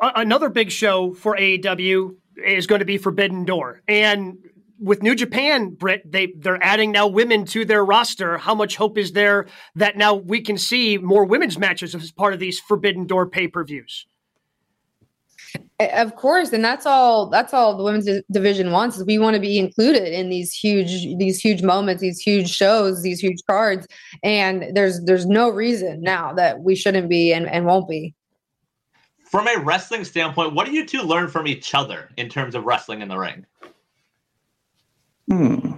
Another 0.00 0.48
big 0.48 0.70
show 0.72 1.14
for 1.14 1.36
AEW 1.36 2.16
is 2.44 2.66
going 2.66 2.80
to 2.80 2.84
be 2.84 2.98
Forbidden 2.98 3.44
Door. 3.44 3.82
And 3.86 4.38
with 4.80 5.00
New 5.00 5.14
Japan, 5.14 5.70
Britt, 5.70 6.10
they 6.10 6.34
they're 6.36 6.62
adding 6.62 6.90
now 6.90 7.06
women 7.06 7.44
to 7.46 7.64
their 7.64 7.84
roster. 7.84 8.36
How 8.36 8.54
much 8.54 8.74
hope 8.74 8.98
is 8.98 9.12
there 9.12 9.46
that 9.76 9.96
now 9.96 10.14
we 10.14 10.40
can 10.40 10.58
see 10.58 10.98
more 10.98 11.24
women's 11.24 11.56
matches 11.56 11.94
as 11.94 12.10
part 12.10 12.34
of 12.34 12.40
these 12.40 12.58
Forbidden 12.58 13.06
Door 13.06 13.30
pay 13.30 13.46
per 13.46 13.62
views? 13.62 14.06
Of 15.90 16.16
course, 16.16 16.52
and 16.52 16.64
that's 16.64 16.86
all. 16.86 17.28
That's 17.28 17.54
all 17.54 17.76
the 17.76 17.82
women's 17.82 18.08
division 18.30 18.70
wants 18.70 18.96
is 18.96 19.04
we 19.04 19.18
want 19.18 19.34
to 19.34 19.40
be 19.40 19.58
included 19.58 20.12
in 20.12 20.28
these 20.28 20.52
huge, 20.52 21.16
these 21.18 21.40
huge 21.40 21.62
moments, 21.62 22.00
these 22.00 22.20
huge 22.20 22.50
shows, 22.50 23.02
these 23.02 23.20
huge 23.20 23.38
cards. 23.46 23.86
And 24.22 24.74
there's 24.74 25.02
there's 25.04 25.26
no 25.26 25.48
reason 25.48 26.00
now 26.02 26.32
that 26.34 26.60
we 26.60 26.74
shouldn't 26.74 27.08
be 27.08 27.32
and, 27.32 27.48
and 27.48 27.66
won't 27.66 27.88
be. 27.88 28.14
From 29.30 29.48
a 29.48 29.58
wrestling 29.60 30.04
standpoint, 30.04 30.52
what 30.52 30.66
do 30.66 30.72
you 30.72 30.86
two 30.86 31.02
learn 31.02 31.28
from 31.28 31.46
each 31.46 31.74
other 31.74 32.10
in 32.16 32.28
terms 32.28 32.54
of 32.54 32.64
wrestling 32.64 33.00
in 33.00 33.08
the 33.08 33.16
ring? 33.16 33.46
Hmm. 35.28 35.72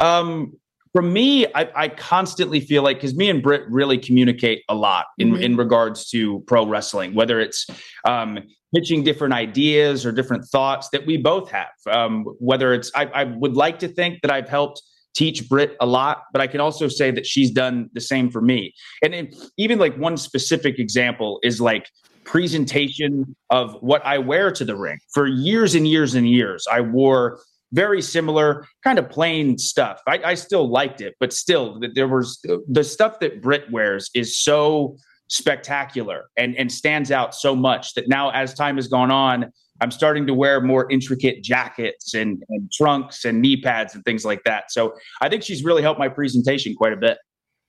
Um, 0.00 0.56
from 0.92 1.12
me, 1.12 1.46
I, 1.54 1.70
I, 1.74 1.88
constantly 1.88 2.60
feel 2.60 2.82
like 2.82 2.98
because 2.98 3.14
me 3.14 3.30
and 3.30 3.42
Britt 3.42 3.62
really 3.68 3.96
communicate 3.96 4.62
a 4.68 4.74
lot 4.74 5.06
in, 5.18 5.32
mm-hmm. 5.32 5.42
in 5.42 5.56
regards 5.56 6.08
to 6.10 6.40
pro 6.46 6.66
wrestling, 6.66 7.14
whether 7.14 7.40
it's 7.40 7.66
um, 8.04 8.38
pitching 8.74 9.02
different 9.02 9.32
ideas 9.32 10.04
or 10.04 10.12
different 10.12 10.44
thoughts 10.44 10.88
that 10.90 11.06
we 11.06 11.16
both 11.16 11.50
have. 11.50 11.70
Um, 11.90 12.24
whether 12.38 12.74
it's, 12.74 12.90
I, 12.94 13.06
I, 13.06 13.24
would 13.24 13.54
like 13.54 13.78
to 13.80 13.88
think 13.88 14.20
that 14.22 14.30
I've 14.30 14.48
helped 14.48 14.82
teach 15.14 15.48
Britt 15.48 15.76
a 15.80 15.86
lot, 15.86 16.24
but 16.32 16.40
I 16.40 16.46
can 16.46 16.60
also 16.60 16.88
say 16.88 17.10
that 17.10 17.26
she's 17.26 17.50
done 17.50 17.90
the 17.92 18.00
same 18.00 18.30
for 18.30 18.40
me. 18.40 18.74
And 19.02 19.34
even 19.58 19.78
like 19.78 19.96
one 19.96 20.16
specific 20.16 20.78
example 20.78 21.38
is 21.42 21.60
like 21.60 21.88
presentation 22.24 23.34
of 23.50 23.76
what 23.80 24.04
I 24.06 24.18
wear 24.18 24.50
to 24.52 24.64
the 24.64 24.76
ring. 24.76 24.98
For 25.12 25.26
years 25.26 25.74
and 25.74 25.86
years 25.86 26.14
and 26.14 26.28
years, 26.28 26.66
I 26.70 26.80
wore 26.80 27.40
very 27.72 28.02
similar, 28.02 28.66
kind 28.84 28.98
of 28.98 29.08
plain 29.08 29.58
stuff. 29.58 30.00
I, 30.06 30.20
I 30.24 30.34
still 30.34 30.68
liked 30.68 31.00
it, 31.00 31.14
but 31.18 31.32
still, 31.32 31.80
there 31.94 32.08
was 32.08 32.38
the 32.68 32.84
stuff 32.84 33.18
that 33.20 33.40
Britt 33.40 33.70
wears 33.70 34.10
is 34.14 34.38
so 34.38 34.96
spectacular 35.28 36.24
and, 36.36 36.54
and 36.56 36.70
stands 36.70 37.10
out 37.10 37.34
so 37.34 37.56
much 37.56 37.94
that 37.94 38.08
now, 38.08 38.30
as 38.30 38.52
time 38.52 38.76
has 38.76 38.88
gone 38.88 39.10
on, 39.10 39.50
I'm 39.80 39.90
starting 39.90 40.26
to 40.26 40.34
wear 40.34 40.60
more 40.60 40.90
intricate 40.92 41.42
jackets 41.42 42.14
and, 42.14 42.42
and 42.50 42.70
trunks 42.70 43.24
and 43.24 43.40
knee 43.40 43.60
pads 43.60 43.94
and 43.94 44.04
things 44.04 44.24
like 44.24 44.44
that. 44.44 44.70
So 44.70 44.92
I 45.20 45.28
think 45.28 45.42
she's 45.42 45.64
really 45.64 45.82
helped 45.82 45.98
my 45.98 46.08
presentation 46.08 46.74
quite 46.76 46.92
a 46.92 46.96
bit. 46.96 47.18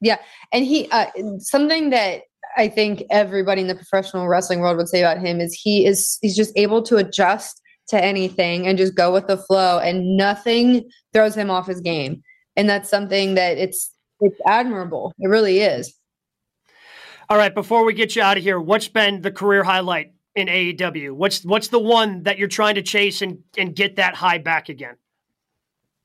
Yeah. 0.01 0.17
And 0.51 0.65
he, 0.65 0.89
uh, 0.91 1.05
something 1.39 1.89
that 1.91 2.23
I 2.57 2.67
think 2.67 3.03
everybody 3.09 3.61
in 3.61 3.67
the 3.67 3.75
professional 3.75 4.27
wrestling 4.27 4.59
world 4.59 4.77
would 4.77 4.89
say 4.89 5.01
about 5.01 5.25
him 5.25 5.39
is 5.39 5.53
he 5.53 5.85
is, 5.85 6.19
he's 6.21 6.35
just 6.35 6.51
able 6.57 6.83
to 6.83 6.97
adjust 6.97 7.61
to 7.89 8.03
anything 8.03 8.67
and 8.67 8.77
just 8.77 8.95
go 8.95 9.11
with 9.11 9.27
the 9.27 9.37
flow 9.37 9.79
and 9.79 10.17
nothing 10.17 10.89
throws 11.13 11.35
him 11.35 11.49
off 11.49 11.67
his 11.67 11.81
game. 11.81 12.23
And 12.55 12.69
that's 12.69 12.89
something 12.89 13.35
that 13.35 13.57
it's, 13.57 13.91
it's 14.19 14.39
admirable. 14.45 15.13
It 15.19 15.27
really 15.27 15.59
is. 15.59 15.93
All 17.29 17.37
right, 17.37 17.53
before 17.53 17.85
we 17.85 17.93
get 17.93 18.15
you 18.15 18.21
out 18.21 18.37
of 18.37 18.43
here, 18.43 18.59
what's 18.59 18.87
been 18.87 19.21
the 19.21 19.31
career 19.31 19.63
highlight 19.63 20.13
in 20.35 20.47
AEW? 20.47 21.13
What's 21.13 21.43
what's 21.45 21.69
the 21.69 21.79
one 21.79 22.23
that 22.23 22.37
you're 22.37 22.47
trying 22.47 22.75
to 22.75 22.81
chase 22.81 23.21
and 23.21 23.39
and 23.57 23.75
get 23.75 23.95
that 23.95 24.15
high 24.15 24.37
back 24.37 24.69
again? 24.69 24.95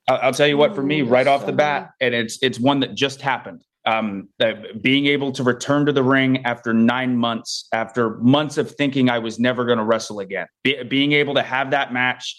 I'll, 0.07 0.33
tell 0.33 0.47
you 0.47 0.57
what, 0.57 0.73
for 0.73 0.81
me, 0.81 1.03
right 1.03 1.27
off 1.27 1.45
the 1.45 1.51
bat, 1.51 1.91
and 2.01 2.15
it's 2.15 2.39
it's 2.41 2.59
one 2.59 2.79
that 2.79 2.95
just 2.95 3.21
happened. 3.21 3.63
Um, 3.85 4.27
being 4.81 5.05
able 5.07 5.31
to 5.31 5.41
return 5.41 5.85
to 5.85 5.93
the 5.93 6.03
ring 6.03 6.45
after 6.45 6.73
nine 6.73 7.15
months, 7.15 7.67
after 7.73 8.17
months 8.17 8.57
of 8.57 8.69
thinking 8.71 9.09
I 9.09 9.19
was 9.19 9.39
never 9.39 9.65
going 9.65 9.77
to 9.77 9.85
wrestle 9.85 10.19
again, 10.19 10.47
Be, 10.63 10.83
being 10.83 11.13
able 11.13 11.33
to 11.35 11.41
have 11.41 11.71
that 11.71 11.91
match 11.93 12.35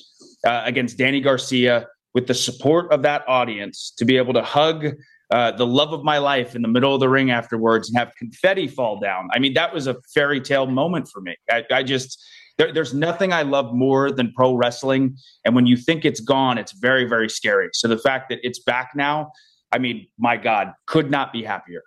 uh, 0.46 0.62
against 0.64 0.98
Danny 0.98 1.20
Garcia 1.20 1.86
with 2.14 2.26
the 2.26 2.34
support 2.34 2.92
of 2.92 3.02
that 3.02 3.22
audience, 3.26 3.92
to 3.96 4.04
be 4.04 4.16
able 4.18 4.34
to 4.34 4.42
hug 4.42 4.94
uh, 5.30 5.52
the 5.52 5.66
love 5.66 5.92
of 5.92 6.04
my 6.04 6.18
life 6.18 6.54
in 6.54 6.62
the 6.62 6.68
middle 6.68 6.92
of 6.94 7.00
the 7.00 7.08
ring 7.08 7.30
afterwards 7.30 7.88
and 7.88 7.98
have 7.98 8.12
confetti 8.16 8.68
fall 8.68 9.00
down. 9.00 9.28
I 9.32 9.38
mean, 9.38 9.54
that 9.54 9.72
was 9.72 9.86
a 9.86 9.96
fairy 10.12 10.40
tale 10.40 10.66
moment 10.66 11.08
for 11.08 11.20
me. 11.20 11.36
I, 11.50 11.64
I 11.72 11.82
just, 11.82 12.22
there, 12.58 12.72
there's 12.72 12.92
nothing 12.92 13.32
I 13.32 13.42
love 13.42 13.72
more 13.72 14.10
than 14.12 14.32
pro 14.36 14.54
wrestling. 14.54 15.16
And 15.44 15.54
when 15.54 15.66
you 15.66 15.76
think 15.76 16.04
it's 16.04 16.20
gone, 16.20 16.58
it's 16.58 16.72
very, 16.72 17.06
very 17.06 17.30
scary. 17.30 17.70
So 17.72 17.88
the 17.88 17.98
fact 17.98 18.28
that 18.28 18.40
it's 18.42 18.58
back 18.58 18.90
now, 18.94 19.32
I 19.72 19.78
mean, 19.78 20.08
my 20.18 20.36
God, 20.36 20.74
could 20.86 21.10
not 21.10 21.32
be 21.32 21.42
happier. 21.42 21.82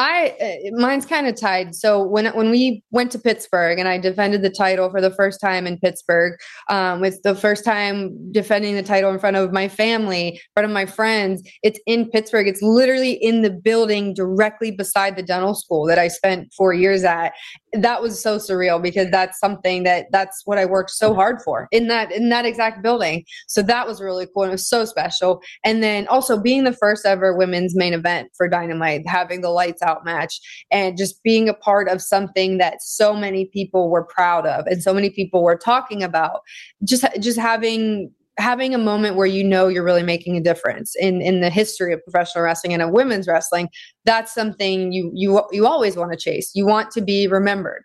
I 0.00 0.34
uh, 0.40 0.80
mine's 0.80 1.04
kind 1.04 1.26
of 1.26 1.38
tied. 1.38 1.74
So 1.74 2.02
when 2.02 2.24
when 2.28 2.50
we 2.50 2.82
went 2.90 3.12
to 3.12 3.18
Pittsburgh 3.18 3.78
and 3.78 3.86
I 3.86 3.98
defended 3.98 4.40
the 4.40 4.48
title 4.48 4.88
for 4.88 4.98
the 4.98 5.10
first 5.10 5.42
time 5.42 5.66
in 5.66 5.78
Pittsburgh, 5.78 6.40
um, 6.70 7.04
it's 7.04 7.20
the 7.20 7.34
first 7.34 7.66
time 7.66 8.16
defending 8.32 8.76
the 8.76 8.82
title 8.82 9.12
in 9.12 9.18
front 9.18 9.36
of 9.36 9.52
my 9.52 9.68
family, 9.68 10.28
in 10.28 10.38
front 10.54 10.64
of 10.64 10.70
my 10.72 10.86
friends. 10.86 11.42
It's 11.62 11.78
in 11.86 12.08
Pittsburgh. 12.08 12.48
It's 12.48 12.62
literally 12.62 13.12
in 13.12 13.42
the 13.42 13.50
building 13.50 14.14
directly 14.14 14.70
beside 14.70 15.16
the 15.16 15.22
dental 15.22 15.54
school 15.54 15.84
that 15.84 15.98
I 15.98 16.08
spent 16.08 16.50
four 16.56 16.72
years 16.72 17.04
at. 17.04 17.34
That 17.74 18.00
was 18.00 18.22
so 18.22 18.38
surreal 18.38 18.82
because 18.82 19.10
that's 19.10 19.38
something 19.38 19.82
that 19.82 20.06
that's 20.12 20.40
what 20.46 20.56
I 20.56 20.64
worked 20.64 20.92
so 20.92 21.12
hard 21.12 21.42
for 21.44 21.68
in 21.72 21.88
that 21.88 22.10
in 22.10 22.30
that 22.30 22.46
exact 22.46 22.82
building. 22.82 23.26
So 23.48 23.60
that 23.64 23.86
was 23.86 24.00
really 24.00 24.26
cool. 24.32 24.44
And 24.44 24.50
it 24.50 24.54
was 24.54 24.66
so 24.66 24.86
special. 24.86 25.42
And 25.62 25.82
then 25.82 26.06
also 26.08 26.40
being 26.40 26.64
the 26.64 26.72
first 26.72 27.04
ever 27.04 27.36
women's 27.36 27.76
main 27.76 27.92
event 27.92 28.30
for 28.34 28.48
Dynamite, 28.48 29.06
having 29.06 29.42
the 29.42 29.50
lights 29.50 29.82
out 29.82 29.89
match 30.04 30.40
and 30.70 30.96
just 30.96 31.22
being 31.22 31.48
a 31.48 31.54
part 31.54 31.88
of 31.88 32.00
something 32.00 32.58
that 32.58 32.82
so 32.82 33.14
many 33.14 33.46
people 33.46 33.90
were 33.90 34.04
proud 34.04 34.46
of 34.46 34.66
and 34.66 34.82
so 34.82 34.94
many 34.94 35.10
people 35.10 35.42
were 35.42 35.56
talking 35.56 36.02
about. 36.02 36.40
Just 36.84 37.04
just 37.20 37.38
having 37.38 38.10
having 38.38 38.74
a 38.74 38.78
moment 38.78 39.16
where 39.16 39.26
you 39.26 39.44
know 39.44 39.68
you're 39.68 39.84
really 39.84 40.02
making 40.02 40.36
a 40.36 40.40
difference 40.40 40.94
in 40.96 41.20
in 41.20 41.40
the 41.40 41.50
history 41.50 41.92
of 41.92 42.02
professional 42.04 42.44
wrestling 42.44 42.72
and 42.72 42.82
of 42.82 42.90
women's 42.90 43.28
wrestling 43.28 43.68
that's 44.04 44.32
something 44.32 44.92
you 44.92 45.10
you 45.14 45.42
you 45.52 45.66
always 45.66 45.96
want 45.96 46.10
to 46.12 46.18
chase. 46.18 46.52
You 46.54 46.66
want 46.66 46.90
to 46.92 47.00
be 47.00 47.26
remembered 47.26 47.84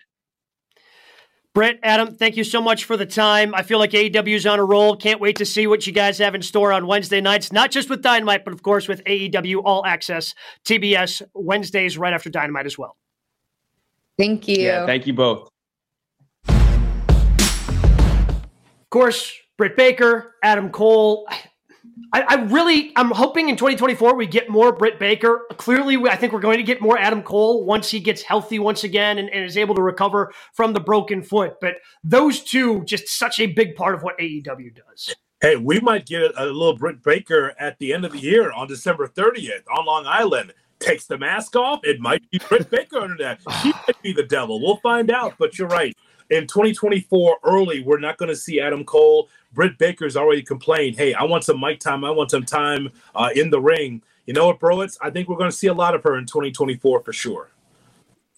Britt, 1.55 1.79
Adam, 1.83 2.13
thank 2.13 2.35
you 2.35 2.43
so 2.43 2.61
much 2.61 2.83
for 2.83 2.97
the 2.97 3.05
time. 3.05 3.55
I 3.55 3.63
feel 3.63 3.79
like 3.79 3.91
AEW 3.91 4.35
is 4.35 4.45
on 4.45 4.59
a 4.59 4.65
roll. 4.65 4.97
Can't 4.97 5.21
wait 5.21 5.37
to 5.37 5.45
see 5.45 5.67
what 5.67 5.87
you 5.87 5.93
guys 5.93 6.17
have 6.17 6.35
in 6.35 6.41
store 6.41 6.73
on 6.73 6.85
Wednesday 6.85 7.21
nights, 7.21 7.53
not 7.53 7.71
just 7.71 7.89
with 7.89 8.01
Dynamite, 8.01 8.43
but 8.43 8.53
of 8.53 8.61
course 8.61 8.89
with 8.89 9.01
AEW 9.05 9.61
All 9.63 9.85
Access, 9.85 10.35
TBS, 10.65 11.21
Wednesdays 11.33 11.97
right 11.97 12.11
after 12.11 12.29
Dynamite 12.29 12.65
as 12.65 12.77
well. 12.77 12.97
Thank 14.17 14.49
you. 14.49 14.65
Yeah, 14.65 14.85
thank 14.85 15.07
you 15.07 15.13
both. 15.13 15.49
Of 16.49 16.59
course, 18.89 19.33
Britt 19.57 19.77
Baker, 19.77 20.35
Adam 20.43 20.69
Cole. 20.69 21.25
I, 22.11 22.21
I, 22.21 22.35
really, 22.45 22.91
I'm 22.95 23.11
hoping 23.11 23.49
in 23.49 23.55
2024 23.55 24.15
we 24.15 24.27
get 24.27 24.49
more 24.49 24.73
Britt 24.73 24.99
Baker. 24.99 25.45
Clearly, 25.57 25.97
I 26.09 26.15
think 26.15 26.33
we're 26.33 26.39
going 26.39 26.57
to 26.57 26.63
get 26.63 26.81
more 26.81 26.97
Adam 26.97 27.23
Cole 27.23 27.65
once 27.65 27.89
he 27.89 27.99
gets 27.99 28.21
healthy 28.21 28.59
once 28.59 28.83
again 28.83 29.17
and, 29.17 29.29
and, 29.29 29.45
is 29.45 29.57
able 29.57 29.75
to 29.75 29.81
recover 29.81 30.33
from 30.53 30.73
the 30.73 30.79
broken 30.79 31.21
foot. 31.21 31.55
But 31.61 31.75
those 32.03 32.41
two, 32.41 32.83
just 32.83 33.07
such 33.07 33.39
a 33.39 33.47
big 33.47 33.75
part 33.75 33.95
of 33.95 34.03
what 34.03 34.17
AEW 34.19 34.75
does. 34.75 35.15
Hey, 35.41 35.55
we 35.55 35.79
might 35.79 36.05
get 36.05 36.21
a, 36.21 36.43
a 36.43 36.45
little 36.45 36.75
Britt 36.75 37.01
Baker 37.03 37.53
at 37.59 37.77
the 37.79 37.93
end 37.93 38.03
of 38.05 38.11
the 38.11 38.19
year 38.19 38.51
on 38.51 38.67
December 38.67 39.07
30th 39.07 39.63
on 39.73 39.85
Long 39.85 40.05
Island. 40.05 40.53
Takes 40.79 41.05
the 41.05 41.17
mask 41.17 41.55
off. 41.55 41.79
It 41.83 42.01
might 42.01 42.29
be 42.29 42.39
Britt 42.49 42.69
Baker 42.69 42.99
under 42.99 43.17
that. 43.23 43.39
He 43.63 43.71
might 43.71 44.01
be 44.01 44.11
the 44.11 44.23
devil. 44.23 44.61
We'll 44.61 44.77
find 44.77 45.09
out. 45.09 45.35
But 45.39 45.57
you're 45.57 45.69
right 45.69 45.95
in 46.29 46.47
2024 46.47 47.37
early, 47.43 47.81
we're 47.81 47.99
not 47.99 48.17
going 48.17 48.29
to 48.29 48.35
see 48.35 48.59
Adam 48.59 48.83
Cole. 48.83 49.29
Britt 49.53 49.77
Baker's 49.77 50.17
already 50.17 50.41
complained, 50.41 50.97
hey, 50.97 51.13
I 51.13 51.23
want 51.23 51.43
some 51.43 51.59
mic 51.59 51.79
time. 51.79 52.03
I 52.03 52.11
want 52.11 52.31
some 52.31 52.43
time 52.43 52.89
uh, 53.13 53.29
in 53.35 53.49
the 53.49 53.61
ring. 53.61 54.01
You 54.25 54.33
know 54.33 54.47
what, 54.47 54.59
Browitz? 54.59 54.97
I 55.01 55.09
think 55.09 55.29
we're 55.29 55.37
going 55.37 55.51
to 55.51 55.55
see 55.55 55.67
a 55.67 55.73
lot 55.73 55.95
of 55.95 56.03
her 56.03 56.17
in 56.17 56.25
2024 56.25 57.01
for 57.01 57.13
sure. 57.13 57.49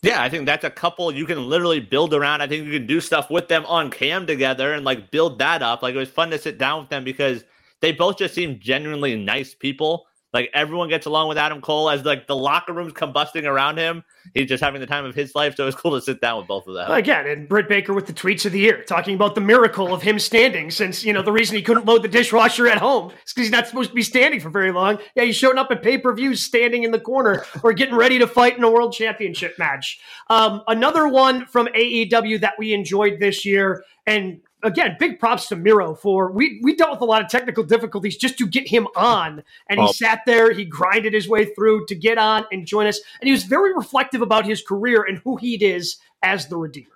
Yeah, 0.04 0.22
I 0.22 0.30
think 0.30 0.46
that's 0.46 0.64
a 0.64 0.70
couple 0.70 1.12
you 1.12 1.26
can 1.26 1.50
literally 1.50 1.80
build 1.80 2.14
around. 2.14 2.42
I 2.42 2.48
think 2.48 2.66
you 2.66 2.72
can 2.72 2.86
do 2.86 3.02
stuff 3.02 3.32
with 3.32 3.48
them 3.48 3.66
on 3.66 3.90
cam 3.90 4.28
together 4.28 4.74
and 4.74 4.86
like 4.86 5.10
build 5.10 5.40
that 5.40 5.64
up. 5.64 5.82
Like 5.82 5.96
it 5.96 5.98
was 5.98 6.10
fun 6.10 6.30
to 6.30 6.38
sit 6.38 6.60
down 6.60 6.82
with 6.82 6.90
them 6.90 7.04
because 7.04 7.44
they 7.80 7.92
both 7.92 8.18
just 8.18 8.36
seem 8.36 8.60
genuinely 8.60 9.16
nice 9.16 9.56
people. 9.56 10.06
Like 10.38 10.52
everyone 10.54 10.88
gets 10.88 11.08
along 11.08 11.30
with 11.30 11.40
Adam 11.40 11.62
Cole 11.62 11.90
as 11.90 12.06
like 12.06 12.28
the 12.28 12.36
locker 12.36 12.72
room's 12.72 12.94
combusting 12.94 13.46
around 13.46 13.80
him. 13.80 14.04
He's 14.36 14.48
just 14.48 14.64
having 14.64 14.80
the 14.80 14.86
time 14.86 15.04
of 15.04 15.16
his 15.16 15.34
life. 15.34 15.56
So 15.56 15.64
it 15.64 15.66
was 15.66 15.74
cool 15.74 15.94
to 15.94 16.02
sit 16.02 16.22
down 16.22 16.38
with 16.38 16.46
both 16.46 16.68
of 16.68 16.76
them. 16.76 16.92
Again, 16.92 17.26
and 17.26 17.50
Britt 17.50 17.68
Baker 17.68 17.92
with 17.92 18.06
the 18.06 18.14
tweets 18.14 18.46
of 18.46 18.52
the 18.52 18.60
year, 18.60 18.84
talking 18.84 19.16
about 19.16 19.34
the 19.34 19.42
miracle 19.42 19.96
of 19.96 20.04
him 20.04 20.20
standing 20.20 20.70
since, 20.70 21.04
you 21.04 21.12
know, 21.12 21.24
the 21.24 21.32
reason 21.32 21.56
he 21.56 21.64
couldn't 21.64 21.88
load 21.88 22.04
the 22.04 22.08
dishwasher 22.08 22.68
at 22.68 22.78
home 22.78 23.10
is 23.26 23.34
because 23.34 23.48
he's 23.48 23.52
not 23.52 23.66
supposed 23.66 23.90
to 23.90 23.96
be 23.96 24.04
standing 24.04 24.40
for 24.40 24.52
very 24.52 24.72
long. 24.72 25.00
Yeah, 25.16 25.24
he's 25.24 25.36
showing 25.36 25.58
up 25.58 25.72
at 25.72 25.82
pay 25.82 25.98
per 25.98 26.14
views 26.14 26.44
standing 26.44 26.84
in 26.84 26.92
the 26.92 27.00
corner 27.00 27.44
or 27.64 27.74
getting 27.74 27.96
ready 27.96 28.20
to 28.20 28.28
fight 28.28 28.56
in 28.60 28.64
a 28.64 28.70
world 28.70 28.94
championship 28.94 29.58
match. 29.58 30.00
Um, 30.30 30.62
another 30.68 31.08
one 31.08 31.48
from 31.48 31.66
AEW 31.76 32.42
that 32.42 32.54
we 32.60 32.74
enjoyed 32.74 33.20
this 33.20 33.44
year, 33.44 33.84
and 34.06 34.42
again, 34.64 34.96
big 35.00 35.20
props 35.20 35.48
to 35.48 35.56
Miro 35.56 35.96
for 35.96 36.32
we 36.32 36.60
we 36.64 36.76
dealt 36.76 36.92
with 36.92 37.02
a 37.02 37.06
lot 37.06 37.22
of 37.22 37.30
technical 37.30 37.64
difficulties 37.64 38.18
just 38.18 38.38
to 38.38 38.48
get 38.48 38.68
him 38.68 38.88
on, 38.96 39.44
and 39.70 39.80
he 39.80 39.86
oh. 39.86 39.92
sat 39.92 40.22
there, 40.26 40.52
he 40.54 40.66
grinded 40.66 41.14
his 41.14 41.28
way 41.28 41.46
through 41.46 41.86
to 41.88 41.96
get 41.96 42.18
on 42.18 42.46
and 42.52 42.66
join 42.66 42.88
us, 42.88 43.00
and 43.22 43.28
he 43.28 43.32
was 43.32 43.44
very 43.44 43.74
reflective 43.74 44.22
about 44.22 44.46
his 44.46 44.62
career 44.62 45.04
and 45.04 45.20
who 45.20 45.38
he 45.38 45.56
is 45.56 45.98
as 46.24 46.48
the 46.48 46.58
Redeemer. 46.58 46.92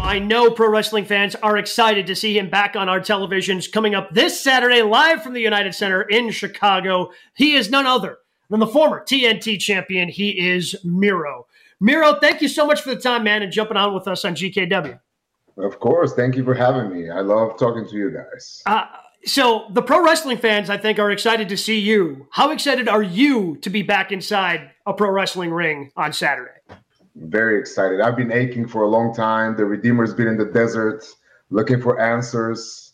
I 0.00 0.18
know 0.20 0.50
pro 0.50 0.70
wrestling 0.70 1.04
fans 1.04 1.34
are 1.36 1.58
excited 1.58 2.06
to 2.06 2.16
see 2.16 2.38
him 2.38 2.48
back 2.48 2.76
on 2.76 2.88
our 2.88 2.98
televisions 2.98 3.70
coming 3.70 3.94
up 3.94 4.10
this 4.10 4.40
Saturday 4.40 4.80
live 4.80 5.22
from 5.22 5.34
the 5.34 5.40
United 5.40 5.74
Center 5.74 6.00
in 6.00 6.30
Chicago. 6.30 7.10
He 7.34 7.54
is 7.54 7.68
none 7.68 7.84
other 7.84 8.18
than 8.48 8.58
the 8.58 8.66
former 8.66 9.04
TNT 9.04 9.58
champion. 9.58 10.08
He 10.08 10.48
is 10.48 10.76
Miro. 10.82 11.46
Miro, 11.78 12.18
thank 12.20 12.40
you 12.40 12.48
so 12.48 12.66
much 12.66 12.80
for 12.80 12.94
the 12.94 13.00
time, 13.00 13.22
man, 13.22 13.42
and 13.42 13.52
jumping 13.52 13.76
on 13.76 13.92
with 13.94 14.08
us 14.08 14.24
on 14.24 14.34
GKW. 14.34 14.98
Of 15.58 15.80
course. 15.80 16.14
Thank 16.14 16.36
you 16.36 16.44
for 16.44 16.54
having 16.54 16.92
me. 16.92 17.10
I 17.10 17.20
love 17.20 17.58
talking 17.58 17.86
to 17.86 17.96
you 17.96 18.10
guys. 18.10 18.62
Uh, 18.64 18.86
so, 19.24 19.66
the 19.72 19.82
pro 19.82 20.04
wrestling 20.04 20.38
fans, 20.38 20.70
I 20.70 20.76
think, 20.76 20.98
are 20.98 21.10
excited 21.10 21.48
to 21.48 21.56
see 21.56 21.78
you. 21.78 22.28
How 22.30 22.50
excited 22.50 22.88
are 22.88 23.02
you 23.02 23.56
to 23.62 23.70
be 23.70 23.82
back 23.82 24.12
inside 24.12 24.70
a 24.86 24.92
pro 24.92 25.10
wrestling 25.10 25.50
ring 25.50 25.90
on 25.96 26.12
Saturday? 26.12 26.52
Very 27.16 27.58
excited. 27.58 28.00
I've 28.00 28.16
been 28.16 28.30
aching 28.30 28.68
for 28.68 28.82
a 28.82 28.88
long 28.88 29.12
time. 29.12 29.56
The 29.56 29.64
Redeemer's 29.64 30.14
been 30.14 30.28
in 30.28 30.38
the 30.38 30.44
desert 30.44 31.04
looking 31.50 31.80
for 31.80 32.00
answers, 32.00 32.92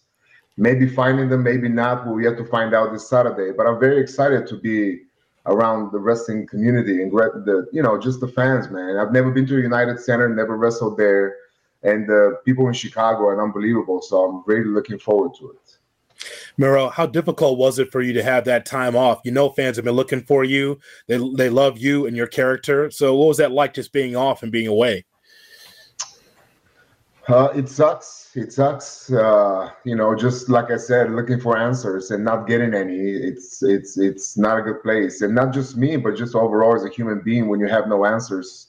maybe 0.57 0.89
finding 0.89 1.29
them, 1.29 1.43
maybe 1.43 1.69
not. 1.69 2.07
But 2.07 2.15
we 2.15 2.25
have 2.25 2.39
to 2.39 2.45
find 2.47 2.75
out 2.75 2.93
this 2.93 3.07
Saturday. 3.07 3.53
But 3.55 3.67
I'm 3.67 3.79
very 3.79 4.01
excited 4.01 4.47
to 4.47 4.57
be 4.57 5.03
around 5.45 5.93
the 5.93 5.99
wrestling 5.99 6.47
community 6.47 7.03
and 7.03 7.12
the, 7.12 7.67
you 7.71 7.83
know, 7.83 8.01
just 8.01 8.21
the 8.21 8.29
fans, 8.29 8.71
man. 8.71 8.97
I've 8.97 9.12
never 9.12 9.31
been 9.31 9.47
to 9.49 9.59
a 9.59 9.61
United 9.61 10.01
Center, 10.01 10.27
never 10.27 10.57
wrestled 10.57 10.97
there 10.97 11.37
and 11.85 12.09
the 12.09 12.39
people 12.45 12.66
in 12.66 12.74
Chicago 12.74 13.24
are 13.24 13.43
unbelievable. 13.43 14.03
So 14.03 14.24
I'm 14.24 14.43
really 14.47 14.68
looking 14.68 14.99
forward 14.99 15.32
to 15.39 15.51
it. 15.51 15.78
Miro, 16.57 16.89
how 16.89 17.07
difficult 17.07 17.59
was 17.59 17.78
it 17.78 17.93
for 17.93 18.01
you 18.01 18.12
to 18.14 18.22
have 18.22 18.45
that 18.47 18.64
time 18.64 18.97
off? 18.97 19.20
You 19.24 19.32
know, 19.32 19.51
fans 19.51 19.76
have 19.76 19.85
been 19.85 19.95
looking 19.95 20.22
for 20.22 20.45
you. 20.45 20.80
They 21.07 21.18
they 21.37 21.51
love 21.51 21.78
you 21.78 22.07
and 22.07 22.16
your 22.16 22.26
character. 22.26 22.91
So, 22.91 23.14
what 23.14 23.28
was 23.28 23.37
that 23.39 23.53
like, 23.53 23.74
just 23.74 23.93
being 23.93 24.16
off 24.16 24.43
and 24.43 24.51
being 24.51 24.68
away? 24.68 25.05
Uh, 27.26 27.49
it 27.55 27.68
sucks. 27.68 28.30
It 28.35 28.53
sucks. 28.53 29.11
Uh, 29.11 29.70
you 29.85 29.97
know, 29.97 30.14
just 30.14 30.49
like 30.49 30.70
I 30.70 30.76
said, 30.76 31.11
looking 31.11 31.41
for 31.41 31.57
answers 31.57 32.11
and 32.11 32.22
not 32.22 32.47
getting 32.47 32.74
any. 32.74 32.97
It's 32.97 33.62
it's 33.62 33.99
it's 33.99 34.37
not 34.37 34.59
a 34.59 34.62
good 34.62 34.82
place, 34.82 35.22
and 35.22 35.35
not 35.35 35.53
just 35.53 35.76
me, 35.76 35.97
but 35.97 36.16
just 36.16 36.35
overall 36.35 36.76
as 36.76 36.85
a 36.85 36.91
human 36.91 37.20
being. 37.20 37.49
When 37.49 37.61
you 37.61 37.66
have 37.66 37.89
no 37.89 38.05
answers, 38.05 38.68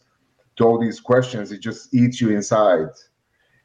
to 0.58 0.64
all 0.64 0.80
these 0.80 1.00
questions, 1.00 1.52
it 1.52 1.60
just 1.60 1.94
eats 1.94 2.22
you 2.22 2.30
inside. 2.30 2.88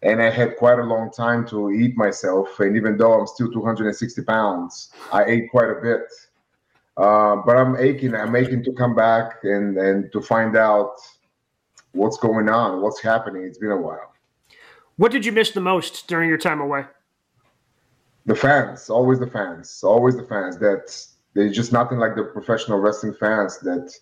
And 0.03 0.22
I 0.22 0.30
had 0.30 0.57
quite 0.57 0.78
a 0.78 0.84
long 0.84 1.11
time 1.11 1.47
to 1.49 1.70
eat 1.70 1.97
myself. 1.97 2.59
And 2.61 2.76
even 2.76 2.97
though 2.97 3.20
I'm 3.20 3.26
still 3.26 3.53
260 3.53 4.22
pounds, 4.22 4.91
I 5.12 5.24
ate 5.24 5.51
quite 5.51 5.70
a 5.70 5.80
bit. 5.82 6.07
Uh, 6.97 7.36
but 7.45 7.57
I'm 7.57 7.76
aching. 7.76 8.14
I'm 8.14 8.34
aching 8.34 8.64
to 8.64 8.72
come 8.72 8.95
back 8.95 9.38
and, 9.43 9.76
and 9.78 10.11
to 10.12 10.20
find 10.20 10.57
out 10.57 10.97
what's 11.93 12.18
going 12.18 12.49
on, 12.49 12.82
what's 12.82 13.01
happening. 13.01 13.45
It's 13.45 13.59
been 13.59 13.70
a 13.70 13.76
while. 13.76 14.12
What 14.97 15.12
did 15.12 15.24
you 15.24 15.32
miss 15.32 15.51
the 15.51 15.61
most 15.61 16.09
during 16.09 16.28
your 16.28 16.38
time 16.38 16.61
away? 16.61 16.84
The 18.26 18.34
fans, 18.34 18.91
always 18.91 19.18
the 19.18 19.26
fans, 19.26 19.82
always 19.82 20.16
the 20.16 20.24
fans. 20.24 20.59
That 20.59 20.95
there's 21.34 21.57
just 21.57 21.72
nothing 21.72 21.99
like 21.99 22.16
the 22.16 22.24
professional 22.24 22.78
wrestling 22.78 23.14
fans 23.14 23.59
that 23.61 23.95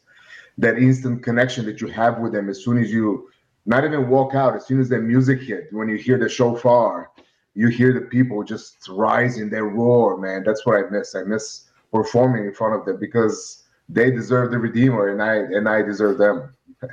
that 0.58 0.78
instant 0.78 1.22
connection 1.22 1.64
that 1.64 1.80
you 1.80 1.88
have 1.88 2.18
with 2.18 2.32
them 2.32 2.48
as 2.48 2.62
soon 2.62 2.78
as 2.78 2.92
you 2.92 3.30
not 3.66 3.84
even 3.84 4.08
walk 4.08 4.34
out 4.34 4.56
as 4.56 4.66
soon 4.66 4.80
as 4.80 4.88
the 4.88 4.98
music 4.98 5.40
hit 5.40 5.68
when 5.72 5.88
you 5.88 5.96
hear 5.96 6.18
the 6.18 6.28
shofar 6.28 7.10
you 7.58 7.66
hear 7.66 7.92
the 7.92 8.02
people 8.02 8.44
just 8.44 8.88
rising 8.88 9.50
their 9.50 9.64
roar 9.64 10.16
man. 10.16 10.44
That's 10.46 10.64
what 10.64 10.76
i 10.76 10.88
miss. 10.90 11.16
I 11.16 11.24
miss 11.24 11.64
performing 11.92 12.44
in 12.44 12.54
front 12.54 12.78
of 12.78 12.86
them 12.86 13.00
because 13.00 13.64
they 13.88 14.12
deserve 14.12 14.52
the 14.52 14.58
redeemer 14.58 15.08
and 15.08 15.20
i 15.20 15.34
and 15.34 15.68
i 15.68 15.82
deserve 15.82 16.18
them. 16.18 16.54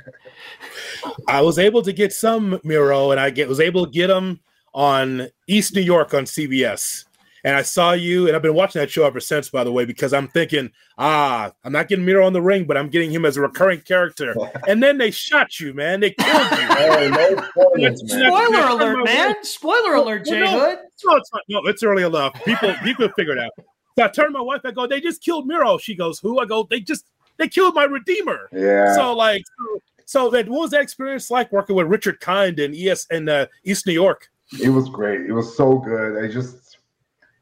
I 1.28 1.40
was 1.40 1.60
able 1.60 1.82
to 1.82 1.92
get 1.92 2.12
some 2.12 2.58
miro 2.64 3.12
and 3.12 3.20
i 3.20 3.30
get 3.30 3.48
was 3.48 3.60
able 3.60 3.84
to 3.84 3.92
get 3.92 4.08
them 4.08 4.40
on 4.74 5.28
east 5.46 5.74
new 5.74 5.80
york 5.80 6.12
on 6.12 6.24
cbs 6.24 7.04
and 7.46 7.54
I 7.54 7.62
saw 7.62 7.92
you, 7.92 8.26
and 8.26 8.34
I've 8.34 8.42
been 8.42 8.54
watching 8.54 8.80
that 8.80 8.90
show 8.90 9.06
ever 9.06 9.20
since, 9.20 9.50
by 9.50 9.62
the 9.62 9.70
way, 9.70 9.84
because 9.84 10.12
I'm 10.12 10.26
thinking, 10.26 10.68
ah, 10.98 11.52
I'm 11.62 11.70
not 11.70 11.86
getting 11.86 12.04
Miro 12.04 12.26
on 12.26 12.32
the 12.32 12.42
ring, 12.42 12.64
but 12.64 12.76
I'm 12.76 12.88
getting 12.88 13.08
him 13.08 13.24
as 13.24 13.36
a 13.36 13.40
recurring 13.40 13.82
character. 13.82 14.34
and 14.68 14.82
then 14.82 14.98
they 14.98 15.12
shot 15.12 15.60
you, 15.60 15.72
man. 15.72 16.00
They 16.00 16.10
killed 16.10 16.50
you. 16.50 16.58
oh, 16.70 17.08
no 17.08 17.94
spoilers, 17.94 18.02
man. 18.02 18.18
Spoiler 18.18 18.66
alert, 18.66 19.04
man. 19.04 19.34
Spoiler 19.44 19.94
alert, 19.94 20.24
Jay 20.24 20.40
well, 20.40 20.58
no, 20.58 20.66
Hood. 20.70 20.78
No, 21.04 21.16
it's, 21.16 21.32
not, 21.32 21.42
no, 21.48 21.60
it's 21.66 21.82
early 21.84 22.02
enough. 22.02 22.34
People, 22.44 22.74
people 22.82 23.08
figure 23.10 23.34
it 23.34 23.38
out. 23.38 23.52
So 23.96 24.04
I 24.04 24.08
turn 24.08 24.26
to 24.26 24.32
my 24.32 24.40
wife. 24.40 24.62
I 24.64 24.72
go, 24.72 24.88
they 24.88 25.00
just 25.00 25.22
killed 25.22 25.46
Miro. 25.46 25.78
She 25.78 25.94
goes, 25.94 26.18
who? 26.18 26.40
I 26.40 26.46
go, 26.46 26.66
they 26.68 26.80
just 26.80 27.06
they 27.36 27.46
killed 27.46 27.76
my 27.76 27.84
redeemer. 27.84 28.48
Yeah. 28.52 28.92
So 28.96 29.14
like, 29.14 29.44
so, 29.46 29.82
so 30.04 30.30
that 30.30 30.48
what 30.48 30.62
was 30.62 30.70
that 30.72 30.80
experience 30.80 31.30
like 31.30 31.52
working 31.52 31.76
with 31.76 31.86
Richard 31.86 32.18
Kind 32.18 32.58
in 32.58 32.74
ES 32.74 33.06
in 33.12 33.28
uh, 33.28 33.46
East 33.62 33.86
New 33.86 33.92
York? 33.92 34.30
It 34.60 34.70
was 34.70 34.88
great. 34.88 35.20
It 35.22 35.32
was 35.32 35.56
so 35.56 35.78
good. 35.78 36.24
I 36.24 36.28
just 36.28 36.65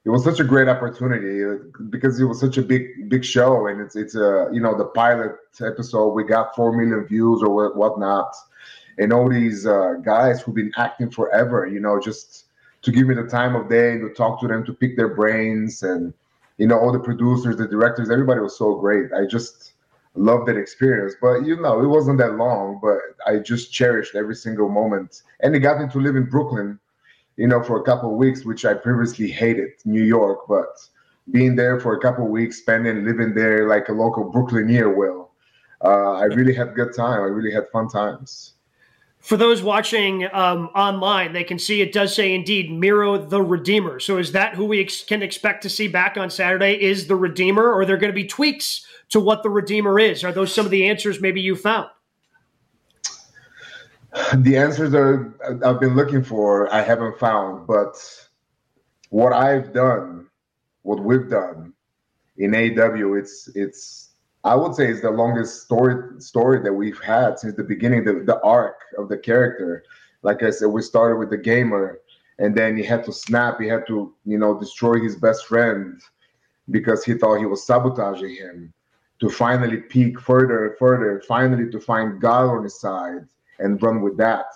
it 0.05 0.11
was 0.11 0.23
such 0.23 0.39
a 0.41 0.45
great 0.45 0.69
opportunity 0.69 1.45
uh, 1.45 1.57
because 1.89 2.21
it 2.21 2.25
was 2.25 2.39
such 2.39 2.59
a 2.59 2.63
big 2.63 3.09
big 3.09 3.25
show 3.25 3.67
and 3.67 3.81
it's 3.81 3.97
it's 3.97 4.15
a 4.15 4.49
you 4.53 4.61
know 4.61 4.77
the 4.77 4.85
pilot 4.85 5.33
episode 5.61 6.09
we 6.09 6.25
got 6.25 6.55
four 6.55 6.73
million 6.77 7.07
views 7.07 7.43
or 7.43 7.75
whatnot 7.75 8.35
and 8.99 9.13
all 9.13 9.29
these 9.29 9.67
uh, 9.67 9.95
guys 10.05 10.41
who've 10.41 10.55
been 10.55 10.73
acting 10.77 11.11
forever 11.11 11.67
you 11.67 11.81
know 11.81 12.01
just 12.01 12.47
to 12.83 12.93
give 12.93 13.07
me 13.07 13.15
the 13.15 13.25
time 13.27 13.55
of 13.57 13.69
day 13.69 13.97
to 13.99 14.11
talk 14.11 14.41
to 14.41 14.47
them 14.47 14.65
to 14.65 14.73
pick 14.73 14.97
their 14.97 15.15
brains 15.15 15.83
and 15.83 16.13
you 16.59 16.67
know 16.67 16.79
all 16.79 16.93
the 16.93 16.99
producers 16.99 17.57
the 17.57 17.67
directors 17.67 18.11
everybody 18.11 18.41
was 18.41 18.57
so 18.57 18.75
great. 18.75 19.13
I 19.13 19.27
just 19.27 19.73
loved 20.17 20.47
that 20.47 20.57
experience 20.57 21.15
but 21.21 21.45
you 21.45 21.61
know 21.61 21.83
it 21.83 21.89
wasn't 21.89 22.17
that 22.17 22.37
long 22.37 22.79
but 22.81 22.99
i 23.27 23.37
just 23.37 23.73
cherished 23.73 24.15
every 24.15 24.35
single 24.35 24.69
moment 24.69 25.23
and 25.41 25.57
it 25.57 25.59
got 25.59 25.81
me 25.81 25.89
to 25.89 25.99
live 25.99 26.15
in 26.15 26.25
brooklyn 26.25 26.79
you 27.37 27.49
know, 27.49 27.63
for 27.63 27.81
a 27.81 27.83
couple 27.83 28.11
of 28.11 28.17
weeks, 28.17 28.45
which 28.45 28.65
I 28.65 28.75
previously 28.75 29.31
hated 29.31 29.71
New 29.85 30.03
York, 30.03 30.41
but 30.49 30.79
being 31.31 31.57
there 31.57 31.81
for 31.81 31.95
a 31.95 32.01
couple 32.01 32.25
of 32.25 32.31
weeks, 32.31 32.59
spending 32.59 33.05
living 33.05 33.35
there 33.35 33.69
like 33.69 33.89
a 33.89 33.93
local 33.93 34.31
Brooklyneer 34.31 34.95
will, 34.95 35.31
uh, 35.85 36.13
I 36.15 36.25
really 36.25 36.55
had 36.55 36.75
good 36.75 36.95
time. 36.95 37.21
I 37.21 37.27
really 37.27 37.53
had 37.53 37.65
fun 37.73 37.89
times. 37.89 38.55
For 39.19 39.39
those 39.39 39.63
watching 39.63 40.29
um, 40.35 40.69
online, 40.75 41.33
they 41.33 41.45
can 41.45 41.59
see 41.59 41.81
it 41.81 41.95
does 41.95 42.15
say 42.15 42.35
indeed 42.35 42.71
Miro 42.71 43.17
the 43.17 43.43
Redeemer. 43.43 43.99
So 43.99 44.19
is 44.19 44.33
that 44.33 44.55
who 44.55 44.67
we 44.67 44.83
ex- 44.83 45.03
can 45.03 45.23
expect 45.23 45.63
to 45.63 45.71
see 45.71 45.89
back 45.89 46.19
on 46.19 46.29
Saturday? 46.29 46.75
Is 46.75 47.07
the 47.07 47.17
Redeemer, 47.17 47.63
or 47.63 47.81
are 47.81 47.87
there 47.87 47.97
going 47.97 48.13
to 48.13 48.15
be 48.15 48.27
tweaks 48.27 48.87
to 49.09 49.21
what 49.21 49.43
the 49.43 49.49
Redeemer 49.49 49.99
is? 49.99 50.25
Are 50.25 50.33
those 50.33 50.55
some 50.55 50.67
of 50.67 50.71
the 50.71 50.87
answers 50.87 51.23
maybe 51.23 51.41
you 51.41 51.57
found? 51.57 51.89
The 54.37 54.57
answers 54.57 54.95
are 54.95 55.35
I've 55.65 55.81
been 55.81 55.97
looking 55.97 56.23
for, 56.23 56.73
I 56.73 56.83
haven't 56.83 57.19
found. 57.19 57.67
But 57.67 57.97
what 59.11 59.33
I've 59.33 59.73
done, 59.73 60.29
what 60.83 61.01
we've 61.01 61.29
done 61.29 61.73
in 62.37 62.55
AW, 62.55 63.15
it's 63.15 63.49
it's 63.55 64.11
I 64.45 64.55
would 64.55 64.75
say 64.75 64.89
it's 64.89 65.03
the 65.03 65.11
longest 65.11 65.63
story 65.63 66.21
story 66.21 66.63
that 66.63 66.73
we've 66.73 67.01
had 67.01 67.39
since 67.39 67.57
the 67.57 67.65
beginning, 67.65 68.05
the, 68.05 68.23
the 68.25 68.41
arc 68.43 68.81
of 68.99 69.09
the 69.09 69.19
character. 69.19 69.85
Like 70.23 70.43
I 70.43 70.51
said, 70.51 70.67
we 70.67 70.83
started 70.83 71.19
with 71.19 71.31
the 71.31 71.37
gamer, 71.37 71.99
and 72.39 72.55
then 72.55 72.77
he 72.77 72.85
had 72.85 73.05
to 73.05 73.13
snap, 73.13 73.61
he 73.61 73.67
had 73.67 73.87
to, 73.89 74.15
you 74.25 74.39
know, 74.39 74.59
destroy 74.59 75.01
his 75.01 75.17
best 75.17 75.47
friend 75.47 76.01
because 76.71 77.05
he 77.05 77.15
thought 77.15 77.41
he 77.41 77.47
was 77.47 77.67
sabotaging 77.67 78.37
him 78.37 78.73
to 79.21 79.29
finally 79.29 79.79
peak 79.79 80.21
further 80.21 80.67
and 80.67 80.79
further, 80.79 81.23
finally 81.29 81.71
to 81.71 81.81
find 81.81 82.21
God 82.21 82.49
on 82.49 82.63
his 82.63 82.81
side 82.81 83.27
and 83.59 83.83
run 83.83 84.03
with 84.03 84.17
that. 84.19 84.47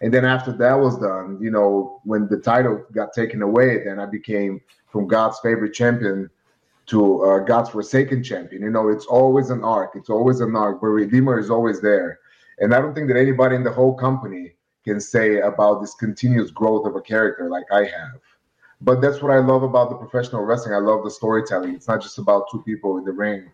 And 0.00 0.12
then 0.12 0.24
after 0.24 0.52
that 0.52 0.74
was 0.74 0.98
done, 0.98 1.38
you 1.40 1.50
know, 1.50 2.00
when 2.04 2.26
the 2.28 2.38
title 2.38 2.84
got 2.92 3.12
taken 3.12 3.40
away, 3.42 3.84
then 3.84 4.00
I 4.00 4.06
became 4.06 4.60
from 4.90 5.06
God's 5.06 5.38
favorite 5.40 5.72
champion 5.72 6.28
to 6.86 7.24
uh, 7.24 7.38
God's 7.38 7.70
forsaken 7.70 8.22
champion. 8.22 8.62
You 8.62 8.70
know, 8.70 8.88
it's 8.88 9.06
always 9.06 9.50
an 9.50 9.62
arc. 9.62 9.92
It's 9.94 10.10
always 10.10 10.40
an 10.40 10.56
arc. 10.56 10.80
But 10.80 10.88
Redeemer 10.88 11.38
is 11.38 11.50
always 11.50 11.80
there. 11.80 12.18
And 12.58 12.74
I 12.74 12.80
don't 12.80 12.94
think 12.94 13.08
that 13.08 13.16
anybody 13.16 13.54
in 13.54 13.62
the 13.62 13.70
whole 13.70 13.94
company 13.94 14.52
can 14.84 15.00
say 15.00 15.40
about 15.40 15.80
this 15.80 15.94
continuous 15.94 16.50
growth 16.50 16.84
of 16.86 16.96
a 16.96 17.00
character 17.00 17.48
like 17.48 17.64
I 17.72 17.84
have. 17.84 18.20
But 18.80 19.00
that's 19.00 19.22
what 19.22 19.30
I 19.30 19.38
love 19.38 19.62
about 19.62 19.90
the 19.90 19.96
professional 19.96 20.42
wrestling. 20.42 20.74
I 20.74 20.78
love 20.78 21.04
the 21.04 21.10
storytelling. 21.10 21.74
It's 21.74 21.86
not 21.86 22.02
just 22.02 22.18
about 22.18 22.50
two 22.50 22.62
people 22.62 22.98
in 22.98 23.04
the 23.04 23.12
ring 23.12 23.48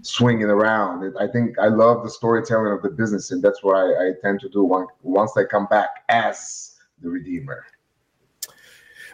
swinging 0.00 0.44
around. 0.44 1.14
I 1.18 1.26
think 1.26 1.58
I 1.58 1.68
love 1.68 2.02
the 2.02 2.10
storytelling 2.10 2.72
of 2.72 2.82
the 2.82 2.90
business, 2.90 3.30
and 3.30 3.42
that's 3.42 3.62
what 3.62 3.76
I, 3.76 4.08
I 4.08 4.12
tend 4.22 4.40
to 4.40 4.48
do 4.48 4.64
once 5.02 5.32
I 5.36 5.44
come 5.44 5.66
back 5.66 6.04
as 6.08 6.76
the 7.00 7.10
Redeemer. 7.10 7.64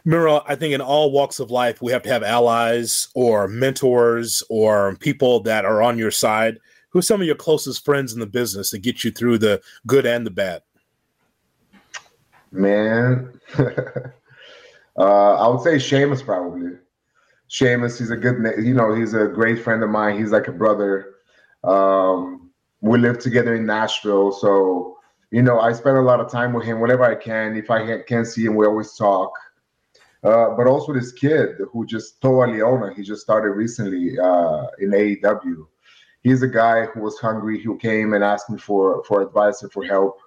Miro, 0.04 0.42
I 0.46 0.54
think 0.54 0.72
in 0.72 0.80
all 0.80 1.10
walks 1.10 1.40
of 1.40 1.50
life, 1.50 1.82
we 1.82 1.92
have 1.92 2.02
to 2.04 2.08
have 2.08 2.22
allies 2.22 3.08
or 3.14 3.48
mentors 3.48 4.42
or 4.48 4.96
people 4.96 5.40
that 5.40 5.64
are 5.64 5.82
on 5.82 5.98
your 5.98 6.10
side. 6.10 6.58
Who 6.90 7.00
are 7.00 7.02
some 7.02 7.20
of 7.20 7.26
your 7.26 7.36
closest 7.36 7.84
friends 7.84 8.14
in 8.14 8.20
the 8.20 8.26
business 8.26 8.70
that 8.70 8.78
get 8.78 9.04
you 9.04 9.10
through 9.10 9.38
the 9.38 9.60
good 9.86 10.06
and 10.06 10.24
the 10.24 10.30
bad? 10.30 10.62
Man, 12.50 13.38
uh, 13.58 13.72
I 14.96 15.48
would 15.48 15.60
say 15.60 15.78
Sheamus 15.78 16.22
probably. 16.22 16.70
Sheamus, 17.48 17.98
he's 17.98 18.10
a 18.10 18.16
good, 18.16 18.36
you 18.58 18.74
know, 18.74 18.94
he's 18.94 19.14
a 19.14 19.26
great 19.26 19.62
friend 19.62 19.82
of 19.82 19.90
mine. 19.90 20.18
He's 20.18 20.30
like 20.30 20.48
a 20.48 20.52
brother. 20.52 21.14
Um, 21.64 22.50
we 22.80 22.98
live 22.98 23.18
together 23.18 23.54
in 23.54 23.66
Nashville, 23.66 24.32
so 24.32 24.98
you 25.30 25.42
know, 25.42 25.60
I 25.60 25.72
spend 25.72 25.98
a 25.98 26.02
lot 26.02 26.20
of 26.20 26.30
time 26.30 26.54
with 26.54 26.64
him 26.64 26.80
whenever 26.80 27.04
I 27.04 27.14
can. 27.14 27.56
If 27.56 27.70
I 27.70 28.00
can't 28.02 28.26
see 28.26 28.46
him, 28.46 28.54
we 28.54 28.64
always 28.64 28.94
talk. 28.94 29.32
Uh, 30.24 30.50
but 30.56 30.66
also 30.66 30.92
this 30.92 31.12
kid 31.12 31.50
who 31.70 31.84
just 31.86 32.20
Toa 32.22 32.46
Liona, 32.46 32.94
he 32.94 33.02
just 33.02 33.22
started 33.22 33.50
recently 33.50 34.18
uh, 34.18 34.66
in 34.78 34.90
AEW. 34.90 35.66
He's 36.22 36.42
a 36.42 36.48
guy 36.48 36.86
who 36.86 37.00
was 37.00 37.18
hungry, 37.18 37.62
who 37.62 37.76
came 37.76 38.14
and 38.14 38.24
asked 38.24 38.48
me 38.50 38.58
for 38.58 39.04
for 39.04 39.22
advice 39.22 39.62
and 39.62 39.72
for 39.72 39.84
help 39.84 40.20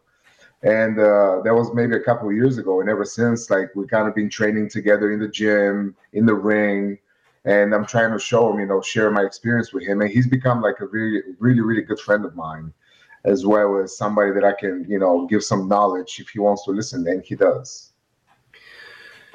and 0.64 1.00
uh, 1.00 1.42
that 1.44 1.54
was 1.54 1.74
maybe 1.74 1.96
a 1.96 2.00
couple 2.00 2.30
of 2.30 2.36
years 2.36 2.58
ago 2.58 2.82
and 2.82 2.90
ever 2.90 3.04
since 3.04 3.50
like 3.50 3.74
we 3.76 3.88
kind 3.88 4.08
of 4.08 4.14
been 4.14 4.30
training 4.30 4.70
together 4.70 5.12
in 5.12 5.20
the 5.20 5.28
gym 5.28 5.96
in 6.14 6.26
the 6.26 6.34
ring 6.34 6.98
and 7.46 7.74
i'm 7.74 7.86
trying 7.86 8.12
to 8.12 8.20
show 8.20 8.52
him 8.52 8.60
you 8.60 8.66
know 8.66 8.82
share 8.82 9.10
my 9.12 9.22
experience 9.22 9.74
with 9.74 9.84
him. 9.84 10.02
And 10.02 10.10
he's 10.10 10.28
become 10.28 10.62
like 10.62 10.80
a 10.80 10.86
really 10.86 11.22
really 11.40 11.62
really 11.62 11.82
good 11.82 12.00
friend 12.00 12.26
of 12.26 12.36
mine 12.36 12.74
as 13.24 13.46
well 13.46 13.78
as 13.78 13.98
somebody 13.98 14.32
that 14.32 14.44
i 14.44 14.54
can 14.54 14.86
you 14.88 15.00
know 15.00 15.28
give 15.28 15.44
some 15.44 15.68
knowledge 15.68 16.20
if 16.20 16.30
he 16.30 16.40
wants 16.40 16.66
to 16.66 16.72
listen 16.72 17.08
and 17.08 17.24
he 17.24 17.36
does. 17.36 17.92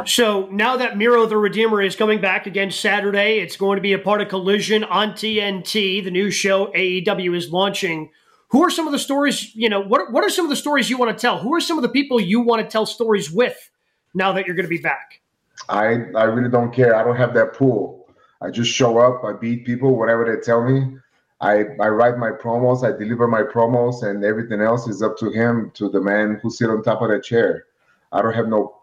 So 0.05 0.47
now 0.53 0.77
that 0.77 0.99
Miro 0.99 1.25
the 1.25 1.39
Redeemer 1.39 1.81
is 1.81 1.97
coming 1.97 2.21
back 2.21 2.47
again 2.47 2.71
Saturday, 2.71 3.39
it's 3.39 3.57
going 3.57 3.77
to 3.77 3.83
be 3.83 3.95
a 3.95 3.99
part 3.99 4.21
of 4.21 4.29
Collision 4.29 4.85
on 4.85 5.13
TNT, 5.13 6.05
the 6.05 6.11
new 6.11 6.31
show 6.31 6.67
AEW 6.67 7.35
is 7.35 7.51
launching. 7.51 8.11
Who 8.49 8.63
are 8.63 8.69
some 8.69 8.87
of 8.87 8.93
the 8.93 8.99
stories 8.99 9.55
you 9.55 9.71
know 9.71 9.81
what, 9.81 10.13
what 10.13 10.23
are 10.23 10.29
some 10.29 10.45
of 10.45 10.51
the 10.51 10.57
stories 10.57 10.91
you 10.91 10.99
want 10.99 11.17
to 11.17 11.21
tell? 11.21 11.39
Who 11.39 11.55
are 11.55 11.63
some 11.63 11.79
of 11.79 11.83
the 11.83 11.89
people 11.89 12.21
you 12.21 12.41
want 12.41 12.63
to 12.63 12.69
tell 12.71 12.85
stories 12.85 13.33
with 13.33 13.71
now 14.13 14.33
that 14.33 14.47
you're 14.47 14.55
going 14.55 14.67
to 14.67 14.71
be 14.71 14.79
back 14.79 15.23
i 15.69 15.85
i 16.15 16.25
really 16.25 16.51
don't 16.51 16.73
care. 16.73 16.95
I 16.95 17.03
don't 17.03 17.17
have 17.17 17.35
that 17.35 17.55
pool. 17.55 18.09
I 18.41 18.51
just 18.51 18.71
show 18.71 18.99
up 18.99 19.25
i 19.25 19.33
beat 19.33 19.65
people 19.65 19.97
whatever 19.97 20.25
they 20.25 20.41
tell 20.41 20.63
me. 20.63 20.97
I 21.41 21.65
i 21.81 21.89
write 21.89 22.19
my 22.19 22.31
promos 22.31 22.85
i 22.85 22.97
deliver 22.97 23.27
my 23.29 23.43
promos 23.43 24.03
and 24.03 24.25
everything 24.25 24.61
else 24.61 24.87
is 24.89 25.03
up 25.03 25.17
to 25.19 25.31
him 25.31 25.71
to 25.75 25.89
the 25.89 26.01
man 26.01 26.39
who 26.43 26.51
sit 26.51 26.71
on 26.71 26.83
top 26.83 27.03
of 27.03 27.11
that 27.11 27.25
chair. 27.25 27.67
I 28.13 28.23
don't 28.23 28.35
have 28.35 28.49
no 28.49 28.83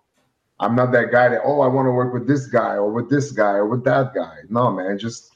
i'm 0.59 0.75
not 0.75 0.91
that 0.91 1.11
guy 1.11 1.29
that 1.29 1.41
oh 1.43 1.61
i 1.61 1.67
want 1.67 1.87
to 1.87 1.91
work 1.91 2.13
with 2.13 2.27
this 2.27 2.47
guy 2.47 2.75
or 2.75 2.91
with 2.91 3.09
this 3.09 3.31
guy 3.31 3.53
or 3.53 3.67
with 3.67 3.83
that 3.85 4.13
guy. 4.13 4.37
No 4.49 4.71
man 4.71 4.97
just 4.97 5.35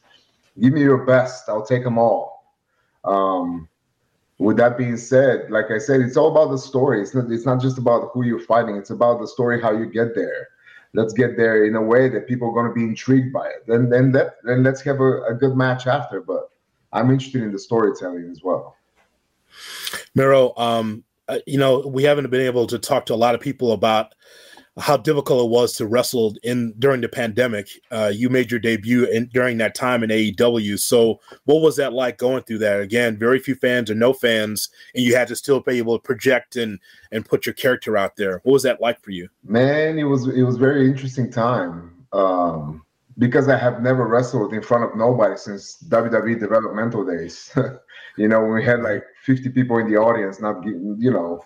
give 0.60 0.74
me 0.74 0.82
your 0.82 1.06
best. 1.06 1.50
I'll 1.50 1.66
take 1.66 1.84
them 1.84 1.98
all. 1.98 2.54
Um 3.04 3.68
with 4.40 4.58
that 4.58 4.78
being 4.78 4.98
said, 4.98 5.50
like 5.50 5.72
I 5.72 5.80
said, 5.80 6.02
it's 6.02 6.16
all 6.18 6.30
about 6.32 6.52
the 6.52 6.58
story. 6.60 7.02
It's 7.02 7.16
not, 7.16 7.32
it's 7.32 7.46
not 7.46 7.60
just 7.60 7.78
about 7.80 8.12
who 8.14 8.24
you're 8.24 8.40
fighting. 8.40 8.76
It's 8.76 8.92
about 8.92 9.20
the 9.20 9.28
story, 9.28 9.60
how 9.60 9.72
you 9.72 9.88
get 9.88 10.14
there. 10.14 10.50
Let's 10.94 11.14
get 11.14 11.38
there 11.38 11.66
in 11.66 11.76
a 11.76 11.82
way 11.82 12.10
that 12.10 12.28
people 12.28 12.50
are 12.50 12.54
going 12.54 12.68
to 12.68 12.74
be 12.74 12.84
intrigued 12.84 13.34
by 13.34 13.48
it. 13.48 13.66
Then, 13.68 13.90
then 13.90 14.12
that, 14.14 14.38
then 14.44 14.64
let's 14.64 14.82
have 14.82 15.00
a, 15.00 15.24
a 15.24 15.34
good 15.34 15.56
match 15.56 15.86
after. 15.88 16.22
But 16.22 16.50
I'm 16.94 17.12
interested 17.12 17.44
in 17.44 17.52
the 17.52 17.60
storytelling 17.60 18.30
as 18.32 18.42
well. 18.44 18.76
Miro, 20.16 20.54
um, 20.58 21.04
uh, 21.28 21.40
you 21.46 21.58
know, 21.58 21.80
we 21.80 22.04
haven't 22.04 22.30
been 22.30 22.42
able 22.42 22.68
to 22.68 22.80
talk 22.80 23.06
to 23.08 23.14
a 23.14 23.16
lot 23.16 23.36
of 23.36 23.42
people 23.42 23.74
about 23.74 24.16
how 24.80 24.96
difficult 24.98 25.46
it 25.46 25.50
was 25.50 25.74
to 25.74 25.88
wrestle 25.88 26.36
in 26.44 26.74
during 26.78 27.02
the 27.02 27.10
pandemic. 27.10 27.70
Uh, 27.92 28.12
you 28.14 28.30
made 28.30 28.52
your 28.52 28.60
debut 28.60 29.06
in, 29.06 29.28
during 29.34 29.58
that 29.58 29.76
time 29.76 30.04
in 30.04 30.10
AEW. 30.10 30.80
So, 30.80 31.20
what 31.46 31.62
was 31.62 31.76
that 31.78 31.94
like 31.94 32.18
going 32.18 32.44
through 32.44 32.60
that? 32.60 32.80
Again, 32.80 33.18
very 33.18 33.40
few 33.40 33.56
fans 33.56 33.90
or 33.90 33.96
no 33.96 34.14
fans, 34.14 34.70
and 34.94 35.04
you 35.04 35.16
had 35.16 35.28
to 35.30 35.36
still 35.36 35.60
be 35.60 35.78
able 35.78 35.98
to 35.98 36.04
project 36.04 36.56
and 36.56 36.80
and 37.12 37.26
put 37.26 37.46
your 37.46 37.54
character 37.54 37.98
out 37.98 38.16
there. 38.16 38.42
What 38.44 38.54
was 38.54 38.64
that 38.64 38.82
like 38.82 39.02
for 39.02 39.12
you? 39.12 39.30
Man, 39.44 39.98
it 39.98 40.04
was 40.04 40.28
it 40.28 40.44
was 40.44 40.58
very 40.58 40.88
interesting 40.88 41.32
time 41.32 42.06
um, 42.14 42.84
because 43.18 43.50
I 43.50 43.58
have 43.58 43.82
never 43.82 44.08
wrestled 44.08 44.54
in 44.54 44.62
front 44.62 44.84
of 44.84 44.96
nobody 44.96 45.38
since 45.38 45.84
WWE 45.88 46.40
developmental 46.40 47.06
days. 47.06 47.52
you 48.18 48.28
know, 48.28 48.42
when 48.42 48.54
we 48.54 48.64
had 48.64 48.82
like 48.82 49.04
50 49.24 49.50
people 49.50 49.80
in 49.80 49.90
the 49.92 49.98
audience, 49.98 50.40
not 50.40 50.64
you 50.64 51.12
know, 51.12 51.44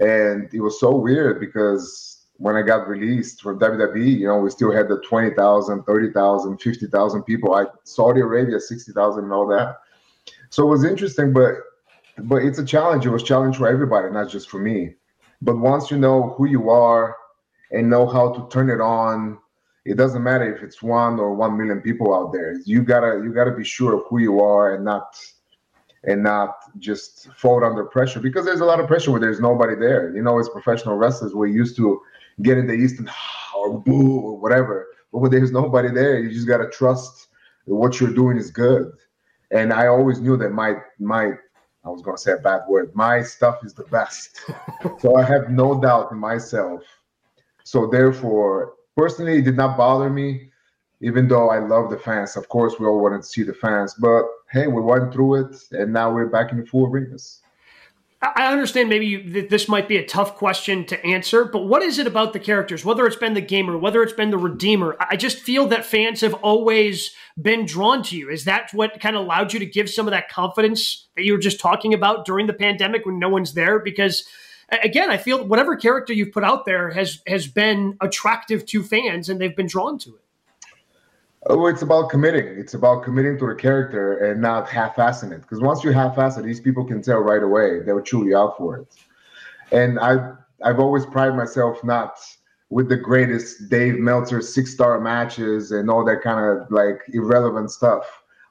and 0.00 0.52
it 0.54 0.60
was 0.60 0.80
so 0.80 0.94
weird 0.94 1.40
because 1.40 2.07
when 2.38 2.54
I 2.54 2.62
got 2.62 2.88
released 2.88 3.42
from 3.42 3.58
WWE, 3.58 4.18
you 4.18 4.26
know, 4.26 4.38
we 4.38 4.50
still 4.50 4.72
had 4.72 4.88
the 4.88 5.00
20,000, 5.00 5.82
30,000, 5.82 6.58
50,000 6.58 7.22
people. 7.24 7.54
I 7.54 7.66
Saudi 7.84 8.20
Arabia, 8.20 8.60
60,000 8.60 9.24
and 9.24 9.32
all 9.32 9.46
that. 9.48 9.76
So 10.50 10.66
it 10.66 10.70
was 10.70 10.84
interesting, 10.84 11.32
but 11.32 11.54
but 12.22 12.42
it's 12.42 12.58
a 12.58 12.64
challenge. 12.64 13.06
It 13.06 13.10
was 13.10 13.22
a 13.22 13.26
challenge 13.26 13.56
for 13.56 13.68
everybody, 13.68 14.10
not 14.10 14.28
just 14.28 14.48
for 14.48 14.58
me. 14.58 14.94
But 15.42 15.58
once 15.58 15.90
you 15.90 15.98
know 15.98 16.34
who 16.36 16.46
you 16.46 16.70
are 16.70 17.16
and 17.70 17.90
know 17.90 18.06
how 18.06 18.32
to 18.32 18.48
turn 18.48 18.70
it 18.70 18.80
on, 18.80 19.38
it 19.84 19.96
doesn't 19.96 20.22
matter 20.22 20.52
if 20.54 20.62
it's 20.62 20.82
one 20.82 21.20
or 21.20 21.34
one 21.34 21.56
million 21.56 21.80
people 21.80 22.14
out 22.14 22.32
there. 22.32 22.60
You 22.64 22.82
gotta 22.82 23.20
you 23.22 23.32
gotta 23.32 23.52
be 23.52 23.64
sure 23.64 23.94
of 23.94 24.02
who 24.08 24.18
you 24.18 24.40
are 24.40 24.74
and 24.74 24.84
not 24.84 25.16
and 26.04 26.22
not 26.22 26.54
just 26.78 27.28
fold 27.36 27.64
under 27.64 27.84
pressure 27.84 28.20
because 28.20 28.44
there's 28.44 28.60
a 28.60 28.64
lot 28.64 28.80
of 28.80 28.86
pressure 28.86 29.10
where 29.10 29.20
there's 29.20 29.40
nobody 29.40 29.74
there. 29.74 30.14
You 30.14 30.22
know, 30.22 30.38
as 30.38 30.48
professional 30.48 30.96
wrestlers, 30.96 31.34
we're 31.34 31.46
used 31.46 31.76
to 31.76 32.00
get 32.42 32.58
in 32.58 32.66
the 32.66 32.74
East 32.74 32.98
and 32.98 33.10
or 33.56 33.78
boo 33.80 34.20
or 34.20 34.38
whatever. 34.38 34.86
But 35.12 35.20
when 35.20 35.30
there's 35.30 35.52
nobody 35.52 35.90
there, 35.90 36.18
you 36.18 36.30
just 36.30 36.46
gotta 36.46 36.68
trust 36.68 37.28
that 37.66 37.74
what 37.74 38.00
you're 38.00 38.12
doing 38.12 38.36
is 38.36 38.50
good. 38.50 38.92
And 39.50 39.72
I 39.72 39.86
always 39.86 40.20
knew 40.20 40.36
that 40.36 40.50
my 40.50 40.76
my 40.98 41.32
I 41.84 41.88
was 41.90 42.02
gonna 42.02 42.18
say 42.18 42.32
a 42.32 42.36
bad 42.36 42.62
word. 42.68 42.94
My 42.94 43.22
stuff 43.22 43.64
is 43.64 43.74
the 43.74 43.84
best. 43.84 44.40
so 44.98 45.16
I 45.16 45.24
have 45.24 45.50
no 45.50 45.80
doubt 45.80 46.12
in 46.12 46.18
myself. 46.18 46.82
So 47.64 47.86
therefore, 47.86 48.74
personally, 48.96 49.38
it 49.38 49.44
did 49.44 49.56
not 49.56 49.76
bother 49.76 50.10
me, 50.10 50.50
even 51.00 51.28
though 51.28 51.50
I 51.50 51.58
love 51.58 51.90
the 51.90 51.98
fans. 51.98 52.36
Of 52.36 52.48
course, 52.48 52.74
we 52.78 52.86
all 52.86 53.00
wanted 53.00 53.22
to 53.22 53.28
see 53.28 53.42
the 53.42 53.54
fans, 53.54 53.94
but 53.98 54.24
hey, 54.50 54.66
we 54.66 54.80
went 54.80 55.12
through 55.12 55.46
it, 55.46 55.56
and 55.72 55.92
now 55.92 56.12
we're 56.12 56.26
back 56.26 56.52
in 56.52 56.58
the 56.58 56.66
full 56.66 56.86
arenas. 56.86 57.40
I 58.20 58.50
understand 58.50 58.88
maybe 58.88 59.06
you, 59.06 59.46
this 59.48 59.68
might 59.68 59.86
be 59.86 59.96
a 59.96 60.04
tough 60.04 60.34
question 60.34 60.84
to 60.86 61.04
answer, 61.06 61.44
but 61.44 61.66
what 61.66 61.82
is 61.82 62.00
it 62.00 62.06
about 62.08 62.32
the 62.32 62.40
characters, 62.40 62.84
whether 62.84 63.06
it's 63.06 63.14
been 63.14 63.34
the 63.34 63.40
gamer, 63.40 63.78
whether 63.78 64.02
it's 64.02 64.12
been 64.12 64.30
the 64.30 64.38
redeemer? 64.38 64.96
I 64.98 65.14
just 65.14 65.38
feel 65.38 65.68
that 65.68 65.86
fans 65.86 66.20
have 66.22 66.34
always 66.34 67.14
been 67.40 67.64
drawn 67.64 68.02
to 68.04 68.16
you. 68.16 68.28
Is 68.28 68.44
that 68.44 68.70
what 68.74 68.98
kind 69.00 69.14
of 69.14 69.22
allowed 69.22 69.52
you 69.52 69.60
to 69.60 69.66
give 69.66 69.88
some 69.88 70.08
of 70.08 70.10
that 70.10 70.28
confidence 70.28 71.06
that 71.14 71.24
you 71.24 71.32
were 71.32 71.38
just 71.38 71.60
talking 71.60 71.94
about 71.94 72.24
during 72.26 72.48
the 72.48 72.54
pandemic 72.54 73.06
when 73.06 73.20
no 73.20 73.28
one's 73.28 73.54
there? 73.54 73.78
Because 73.78 74.24
again, 74.70 75.10
I 75.10 75.16
feel 75.16 75.46
whatever 75.46 75.76
character 75.76 76.12
you've 76.12 76.32
put 76.32 76.44
out 76.44 76.64
there 76.64 76.90
has 76.90 77.22
has 77.28 77.46
been 77.46 77.96
attractive 78.00 78.66
to 78.66 78.82
fans 78.82 79.28
and 79.28 79.40
they've 79.40 79.54
been 79.54 79.68
drawn 79.68 79.96
to 80.00 80.16
it. 80.16 80.27
Oh, 81.46 81.66
it's 81.66 81.82
about 81.82 82.10
committing. 82.10 82.46
It's 82.58 82.74
about 82.74 83.04
committing 83.04 83.38
to 83.38 83.46
the 83.46 83.54
character 83.54 84.18
and 84.18 84.40
not 84.40 84.68
half-assing 84.68 85.32
it. 85.32 85.42
Because 85.42 85.60
once 85.60 85.84
you 85.84 85.92
half-ass 85.92 86.36
it, 86.36 86.44
these 86.44 86.60
people 86.60 86.84
can 86.84 87.00
tell 87.00 87.18
right 87.18 87.42
away 87.42 87.80
they 87.80 87.92
were 87.92 88.02
truly 88.02 88.34
out 88.34 88.56
for 88.56 88.78
it. 88.78 88.94
And 89.70 89.98
I've 89.98 90.36
I've 90.64 90.80
always 90.80 91.06
prided 91.06 91.36
myself 91.36 91.84
not 91.84 92.18
with 92.70 92.88
the 92.88 92.96
greatest 92.96 93.68
Dave 93.70 93.98
Meltzer 93.98 94.42
six-star 94.42 95.00
matches 95.00 95.70
and 95.70 95.88
all 95.88 96.04
that 96.04 96.22
kind 96.22 96.44
of 96.44 96.70
like 96.70 97.00
irrelevant 97.12 97.70
stuff. 97.70 98.04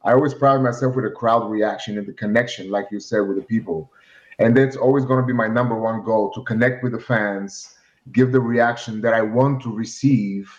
I 0.04 0.14
always 0.14 0.34
pride 0.34 0.62
myself 0.62 0.96
with 0.96 1.04
the 1.04 1.12
crowd 1.12 1.50
reaction 1.52 1.98
and 1.98 2.08
the 2.08 2.14
connection, 2.14 2.72
like 2.72 2.88
you 2.92 3.00
said, 3.02 3.20
with 3.20 3.36
the 3.36 3.44
people. 3.44 3.92
And 4.40 4.56
that's 4.56 4.78
always 4.78 5.04
going 5.04 5.20
to 5.20 5.28
be 5.28 5.34
my 5.34 5.48
number 5.48 5.76
one 5.76 6.04
goal 6.04 6.32
to 6.32 6.44
connect 6.44 6.82
with 6.82 6.94
the 6.94 7.00
fans, 7.00 7.76
give 8.14 8.32
the 8.32 8.40
reaction 8.40 9.02
that 9.02 9.14
I 9.14 9.22
want 9.22 9.62
to 9.64 9.76
receive, 9.76 10.50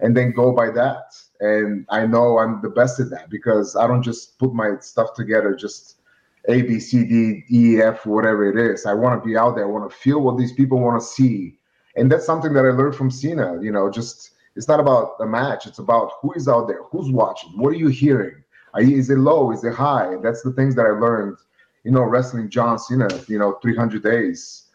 and 0.00 0.14
then 0.14 0.32
go 0.32 0.52
by 0.52 0.70
that 0.72 1.14
and 1.42 1.86
I 1.90 2.06
know 2.06 2.38
I'm 2.38 2.60
the 2.62 2.70
best 2.70 3.00
at 3.00 3.10
that 3.10 3.30
because 3.30 3.76
I 3.76 3.86
don't 3.86 4.02
just 4.02 4.38
put 4.38 4.54
my 4.54 4.76
stuff 4.80 5.14
together 5.14 5.54
just 5.54 5.96
A 6.48 6.62
B 6.62 6.80
C 6.80 7.04
D 7.04 7.44
E 7.50 7.80
F 7.80 8.06
whatever 8.06 8.48
it 8.48 8.56
is. 8.56 8.86
I 8.86 8.94
want 8.94 9.20
to 9.20 9.26
be 9.26 9.36
out 9.36 9.56
there. 9.56 9.64
I 9.64 9.68
want 9.68 9.90
to 9.90 9.96
feel 9.96 10.20
what 10.20 10.38
these 10.38 10.52
people 10.52 10.80
want 10.80 11.00
to 11.00 11.06
see, 11.06 11.58
and 11.96 12.10
that's 12.10 12.26
something 12.26 12.52
that 12.54 12.64
I 12.64 12.70
learned 12.70 12.96
from 12.96 13.10
Cena. 13.10 13.60
You 13.60 13.72
know, 13.72 13.90
just 13.90 14.30
it's 14.56 14.68
not 14.68 14.80
about 14.80 15.18
the 15.18 15.26
match. 15.26 15.66
It's 15.66 15.78
about 15.78 16.12
who 16.20 16.32
is 16.32 16.48
out 16.48 16.68
there, 16.68 16.82
who's 16.84 17.10
watching, 17.10 17.50
what 17.58 17.70
are 17.70 17.76
you 17.76 17.88
hearing? 17.88 18.36
Are 18.74 18.82
you, 18.82 18.98
is 18.98 19.10
it 19.10 19.18
low? 19.18 19.52
Is 19.52 19.64
it 19.64 19.74
high? 19.74 20.16
That's 20.22 20.42
the 20.42 20.52
things 20.52 20.74
that 20.76 20.86
I 20.86 20.90
learned 20.90 21.36
you 21.84 21.90
know, 21.90 22.02
wrestling 22.02 22.48
John 22.48 22.78
Cena, 22.78 23.08
you 23.28 23.38
know, 23.38 23.58
300 23.62 24.02
days, 24.02 24.66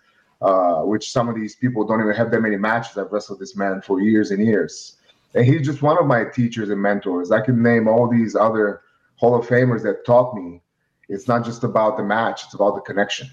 uh, 0.41 0.81
which 0.81 1.11
some 1.11 1.29
of 1.29 1.35
these 1.35 1.55
people 1.55 1.85
don't 1.85 2.01
even 2.01 2.13
have 2.13 2.31
that 2.31 2.41
many 2.41 2.57
matches. 2.57 2.97
I've 2.97 3.11
wrestled 3.11 3.39
this 3.39 3.55
man 3.55 3.81
for 3.81 4.01
years 4.01 4.31
and 4.31 4.45
years. 4.45 4.96
And 5.33 5.45
he's 5.45 5.65
just 5.65 5.81
one 5.81 5.97
of 5.97 6.05
my 6.05 6.25
teachers 6.25 6.69
and 6.69 6.81
mentors. 6.81 7.31
I 7.31 7.41
can 7.41 7.61
name 7.61 7.87
all 7.87 8.07
these 8.07 8.35
other 8.35 8.81
Hall 9.15 9.35
of 9.35 9.47
Famers 9.47 9.83
that 9.83 10.05
taught 10.05 10.35
me. 10.35 10.61
It's 11.09 11.27
not 11.27 11.45
just 11.45 11.63
about 11.63 11.97
the 11.97 12.03
match, 12.03 12.43
it's 12.45 12.53
about 12.53 12.75
the 12.75 12.81
connection. 12.81 13.29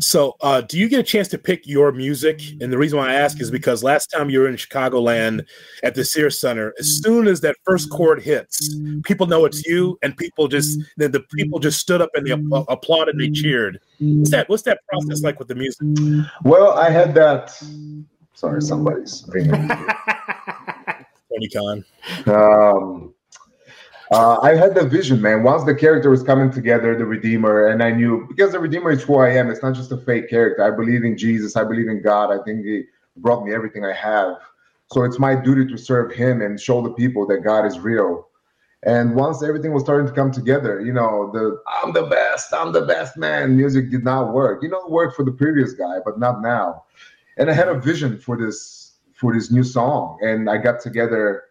So, 0.00 0.34
uh, 0.40 0.62
do 0.62 0.78
you 0.78 0.88
get 0.88 0.98
a 0.98 1.04
chance 1.04 1.28
to 1.28 1.38
pick 1.38 1.66
your 1.66 1.92
music? 1.92 2.42
And 2.60 2.72
the 2.72 2.78
reason 2.78 2.98
why 2.98 3.10
I 3.10 3.14
ask 3.14 3.40
is 3.40 3.50
because 3.50 3.84
last 3.84 4.08
time 4.08 4.28
you 4.28 4.40
were 4.40 4.48
in 4.48 4.56
Chicagoland 4.56 5.46
at 5.82 5.94
the 5.94 6.04
Sears 6.04 6.40
Center, 6.40 6.74
as 6.78 7.00
soon 7.02 7.28
as 7.28 7.40
that 7.42 7.56
first 7.64 7.90
chord 7.90 8.20
hits, 8.20 8.76
people 9.04 9.26
know 9.26 9.44
it's 9.44 9.64
you, 9.64 9.96
and 10.02 10.16
people 10.16 10.48
just 10.48 10.80
then 10.96 11.12
the 11.12 11.20
people 11.36 11.60
just 11.60 11.78
stood 11.78 12.02
up 12.02 12.10
and 12.14 12.26
they 12.26 12.32
app- 12.32 12.64
applauded, 12.68 13.16
they 13.18 13.30
cheered. 13.30 13.78
What's 14.00 14.30
that? 14.30 14.48
What's 14.48 14.62
that 14.64 14.80
process 14.88 15.22
like 15.22 15.38
with 15.38 15.48
the 15.48 15.54
music? 15.54 15.86
Well, 16.42 16.72
I 16.72 16.90
had 16.90 17.14
that. 17.14 17.56
Sorry, 18.32 18.60
somebody's 18.60 19.24
ringing. 19.28 19.70
Um, 22.26 23.14
uh, 24.10 24.38
I 24.40 24.54
had 24.54 24.74
the 24.74 24.86
vision, 24.86 25.20
man. 25.20 25.42
Once 25.42 25.64
the 25.64 25.74
character 25.74 26.10
was 26.10 26.22
coming 26.22 26.50
together, 26.50 26.96
the 26.96 27.06
Redeemer, 27.06 27.68
and 27.68 27.82
I 27.82 27.90
knew 27.90 28.26
because 28.28 28.52
the 28.52 28.58
Redeemer 28.58 28.90
is 28.90 29.02
who 29.02 29.16
I 29.16 29.30
am. 29.30 29.50
It's 29.50 29.62
not 29.62 29.74
just 29.74 29.90
a 29.92 29.96
fake 29.96 30.28
character. 30.28 30.62
I 30.62 30.76
believe 30.76 31.04
in 31.04 31.16
Jesus. 31.16 31.56
I 31.56 31.64
believe 31.64 31.88
in 31.88 32.02
God. 32.02 32.30
I 32.30 32.42
think 32.44 32.64
He 32.64 32.82
brought 33.16 33.44
me 33.44 33.54
everything 33.54 33.84
I 33.84 33.94
have. 33.94 34.36
So 34.92 35.04
it's 35.04 35.18
my 35.18 35.34
duty 35.34 35.66
to 35.72 35.78
serve 35.78 36.12
Him 36.12 36.42
and 36.42 36.60
show 36.60 36.82
the 36.82 36.90
people 36.90 37.26
that 37.28 37.38
God 37.38 37.64
is 37.64 37.78
real. 37.78 38.28
And 38.84 39.14
once 39.14 39.42
everything 39.42 39.72
was 39.72 39.82
starting 39.82 40.06
to 40.06 40.12
come 40.12 40.30
together, 40.30 40.80
you 40.80 40.92
know, 40.92 41.30
the 41.32 41.58
I'm 41.82 41.94
the 41.94 42.02
best, 42.02 42.52
I'm 42.52 42.72
the 42.72 42.82
best 42.82 43.16
man. 43.16 43.56
Music 43.56 43.90
did 43.90 44.04
not 44.04 44.34
work. 44.34 44.62
You 44.62 44.68
know, 44.68 44.84
it 44.84 44.90
worked 44.90 45.16
for 45.16 45.24
the 45.24 45.32
previous 45.32 45.72
guy, 45.72 45.96
but 46.04 46.18
not 46.18 46.42
now. 46.42 46.84
And 47.38 47.50
I 47.50 47.54
had 47.54 47.68
a 47.68 47.80
vision 47.80 48.18
for 48.18 48.36
this 48.36 48.73
for 49.24 49.32
this 49.32 49.50
new 49.50 49.64
song, 49.64 50.18
and 50.20 50.50
I 50.50 50.58
got 50.58 50.80
together 50.80 51.44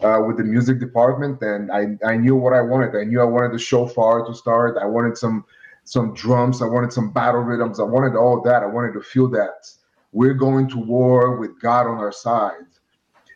uh, 0.00 0.20
with 0.26 0.38
the 0.38 0.42
music 0.42 0.80
department, 0.80 1.40
and 1.40 1.70
I, 1.70 1.96
I 2.04 2.16
knew 2.16 2.34
what 2.34 2.52
I 2.52 2.60
wanted. 2.60 2.96
I 2.96 3.04
knew 3.04 3.20
I 3.20 3.30
wanted 3.36 3.52
the 3.52 3.60
shofar 3.60 4.26
to 4.26 4.34
start. 4.34 4.76
I 4.76 4.86
wanted 4.86 5.16
some 5.16 5.44
some 5.84 6.14
drums. 6.14 6.60
I 6.62 6.66
wanted 6.66 6.92
some 6.92 7.12
battle 7.12 7.42
rhythms. 7.42 7.78
I 7.78 7.84
wanted 7.84 8.16
all 8.16 8.42
that. 8.42 8.64
I 8.64 8.66
wanted 8.66 8.92
to 8.94 9.02
feel 9.02 9.28
that 9.28 9.70
we're 10.10 10.34
going 10.34 10.68
to 10.70 10.78
war 10.78 11.36
with 11.36 11.60
God 11.60 11.86
on 11.86 11.98
our 11.98 12.10
side, 12.10 12.66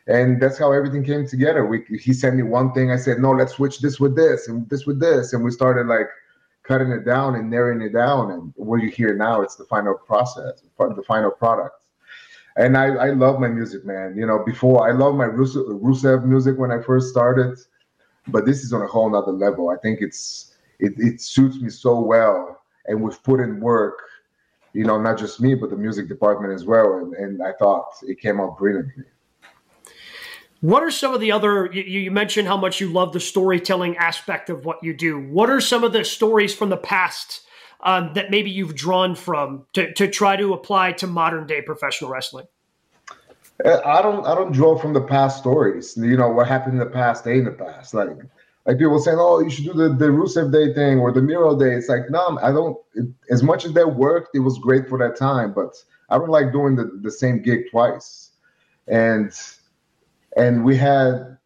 and 0.07 0.41
that's 0.41 0.57
how 0.57 0.73
everything 0.73 1.05
came 1.05 1.25
together. 1.25 1.65
We, 1.65 1.85
he 1.97 2.11
sent 2.11 2.35
me 2.35 2.43
one 2.43 2.73
thing. 2.73 2.91
I 2.91 2.97
said, 2.97 3.19
no, 3.19 3.31
let's 3.31 3.53
switch 3.53 3.79
this 3.79 4.01
with 4.01 4.17
this 4.17 4.49
and 4.49 4.69
this 4.69 4.85
with 4.85 4.99
this, 4.99 5.31
and 5.31 5.45
we 5.45 5.51
started 5.51 5.87
like 5.87 6.09
cutting 6.63 6.91
it 6.91 7.05
down 7.05 7.35
and 7.35 7.49
narrowing 7.49 7.81
it 7.81 7.93
down. 7.93 8.31
And 8.31 8.53
what 8.57 8.81
you 8.81 8.89
hear 8.89 9.15
now, 9.15 9.41
it's 9.43 9.55
the 9.55 9.63
final 9.63 9.93
process, 9.93 10.61
the 10.77 11.03
final 11.07 11.31
product 11.31 11.77
and 12.57 12.75
I, 12.75 12.87
I 12.87 13.09
love 13.11 13.39
my 13.39 13.47
music, 13.47 13.85
man. 13.85 14.15
You 14.17 14.25
know, 14.25 14.43
before 14.43 14.87
I 14.87 14.91
love 14.91 15.15
my 15.15 15.25
Rusev, 15.25 15.79
Rusev 15.79 16.25
music 16.25 16.57
when 16.57 16.71
I 16.71 16.81
first 16.81 17.09
started, 17.09 17.57
but 18.27 18.45
this 18.45 18.63
is 18.63 18.73
on 18.73 18.81
a 18.81 18.87
whole 18.87 19.09
nother 19.09 19.31
level. 19.31 19.69
I 19.69 19.77
think 19.77 19.99
it's 20.01 20.55
it, 20.79 20.93
it 20.97 21.21
suits 21.21 21.57
me 21.57 21.69
so 21.69 21.99
well, 21.99 22.61
and 22.87 23.01
we've 23.01 23.21
put 23.23 23.39
in 23.39 23.59
work. 23.59 23.99
You 24.73 24.85
know, 24.85 24.99
not 24.99 25.17
just 25.17 25.39
me, 25.39 25.55
but 25.55 25.69
the 25.69 25.75
music 25.75 26.07
department 26.07 26.53
as 26.53 26.65
well. 26.65 26.97
And, 26.97 27.13
and 27.13 27.41
I 27.41 27.53
thought 27.53 27.85
it 28.03 28.19
came 28.19 28.39
out 28.39 28.57
brilliantly. 28.57 29.05
What 30.61 30.83
are 30.83 30.91
some 30.91 31.13
of 31.13 31.21
the 31.21 31.31
other? 31.31 31.69
You, 31.71 31.83
you 31.83 32.11
mentioned 32.11 32.47
how 32.47 32.57
much 32.57 32.81
you 32.81 32.89
love 32.89 33.13
the 33.13 33.19
storytelling 33.19 33.97
aspect 33.97 34.49
of 34.49 34.65
what 34.65 34.83
you 34.83 34.93
do. 34.95 35.19
What 35.19 35.49
are 35.49 35.61
some 35.61 35.83
of 35.83 35.93
the 35.93 36.03
stories 36.03 36.55
from 36.55 36.69
the 36.69 36.77
past? 36.77 37.41
Um, 37.81 38.11
that 38.13 38.31
maybe 38.31 38.49
you've 38.49 38.75
drawn 38.75 39.15
from 39.15 39.65
to, 39.73 39.93
to 39.93 40.07
try 40.09 40.35
to 40.35 40.53
apply 40.53 40.93
to 40.93 41.07
modern 41.07 41.47
day 41.47 41.61
professional 41.61 42.09
wrestling? 42.09 42.47
Uh, 43.63 43.81
I 43.85 44.01
don't 44.01 44.25
I 44.25 44.35
don't 44.35 44.51
draw 44.51 44.77
from 44.77 44.93
the 44.93 45.01
past 45.01 45.39
stories. 45.39 45.97
You 45.97 46.17
know 46.17 46.29
what 46.29 46.47
happened 46.47 46.73
in 46.73 46.79
the 46.79 46.91
past, 46.91 47.23
day 47.23 47.37
in 47.37 47.45
the 47.45 47.51
past. 47.51 47.93
Like 47.93 48.09
like 48.65 48.77
people 48.77 48.99
saying, 48.99 49.17
oh, 49.19 49.39
you 49.39 49.49
should 49.49 49.65
do 49.65 49.73
the, 49.73 49.89
the 49.89 50.07
Rusev 50.07 50.51
Day 50.51 50.73
thing 50.73 50.99
or 50.99 51.11
the 51.11 51.21
Miro 51.21 51.57
Day. 51.57 51.73
It's 51.73 51.89
like 51.89 52.09
no, 52.09 52.37
I 52.41 52.51
don't. 52.51 52.77
It, 52.93 53.07
as 53.31 53.41
much 53.41 53.65
as 53.65 53.73
that 53.73 53.95
worked, 53.95 54.35
it 54.35 54.39
was 54.39 54.59
great 54.59 54.87
for 54.87 54.97
that 54.99 55.15
time, 55.15 55.53
but 55.53 55.75
I 56.09 56.17
don't 56.17 56.29
like 56.29 56.51
doing 56.51 56.75
the, 56.75 56.99
the 57.01 57.11
same 57.11 57.41
gig 57.41 57.71
twice. 57.71 58.31
And 58.87 59.31
and 60.35 60.63
we 60.63 60.75
had 60.77 61.37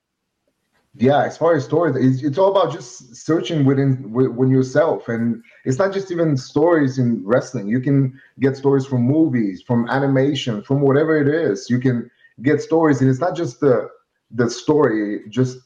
yeah 0.96 1.24
as 1.24 1.38
far 1.38 1.56
as 1.56 1.64
stories 1.64 1.96
it's, 1.96 2.22
it's 2.22 2.38
all 2.38 2.52
about 2.52 2.74
just 2.74 3.16
searching 3.16 3.64
within 3.64 4.12
within 4.12 4.50
yourself 4.50 5.08
and 5.08 5.42
it's 5.66 5.78
not 5.78 5.94
just 5.94 6.12
even 6.12 6.38
stories 6.38 6.98
in 6.98 7.22
wrestling. 7.26 7.68
You 7.68 7.80
can 7.80 8.20
get 8.40 8.58
stories 8.58 8.86
from 8.86 9.02
movies 9.04 9.62
from 9.62 9.88
animation 9.90 10.62
from 10.64 10.82
whatever 10.82 11.18
it 11.18 11.28
is. 11.28 11.70
You 11.70 11.80
can 11.80 12.10
get 12.42 12.62
stories 12.62 13.02
and 13.02 13.10
it's 13.10 13.20
not 13.20 13.36
just 13.36 13.60
the 13.60 13.90
the 14.32 14.50
story 14.50 15.22
just 15.30 15.60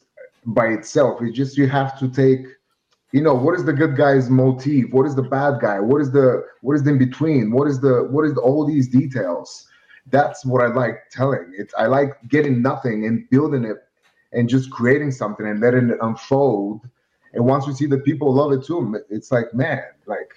by 0.46 0.68
itself. 0.68 1.22
It's 1.22 1.36
just 1.36 1.58
you 1.58 1.68
have 1.68 1.98
to 2.00 2.10
take 2.10 2.46
you 3.12 3.22
know 3.22 3.34
what 3.34 3.56
is 3.56 3.64
the 3.66 3.74
good 3.74 3.96
guy's 3.96 4.30
motive? 4.30 4.92
what 4.92 5.06
is 5.06 5.16
the 5.16 5.24
bad 5.24 5.62
guy? 5.62 5.80
What 5.80 6.02
is 6.02 6.12
the 6.12 6.44
what 6.62 6.74
is 6.76 6.84
the 6.84 6.92
in 6.92 6.98
between 6.98 7.52
what 7.52 7.68
is 7.68 7.80
the 7.80 8.08
what 8.12 8.26
is 8.26 8.34
the, 8.34 8.42
all 8.42 8.66
these 8.66 8.88
details? 8.90 9.68
That's 10.12 10.46
what 10.46 10.62
i 10.62 10.68
like 10.68 11.10
telling. 11.12 11.52
It's 11.58 11.74
i 11.78 11.86
like 11.88 12.18
getting 12.28 12.62
nothing 12.62 13.06
and 13.06 13.28
building 13.30 13.64
it 13.64 13.78
and 14.34 14.50
just 14.50 14.70
creating 14.70 15.12
something 15.12 15.48
and 15.48 15.62
letting 15.62 15.90
it 15.90 15.98
unfold. 16.02 16.82
And 17.36 17.46
once 17.46 17.68
we 17.68 17.74
see 17.74 17.86
that 17.88 18.06
people 18.06 18.34
love 18.34 18.54
it 18.54 18.64
too, 18.64 18.98
it's 19.10 19.32
like, 19.32 19.54
man, 19.54 19.84
like 20.08 20.32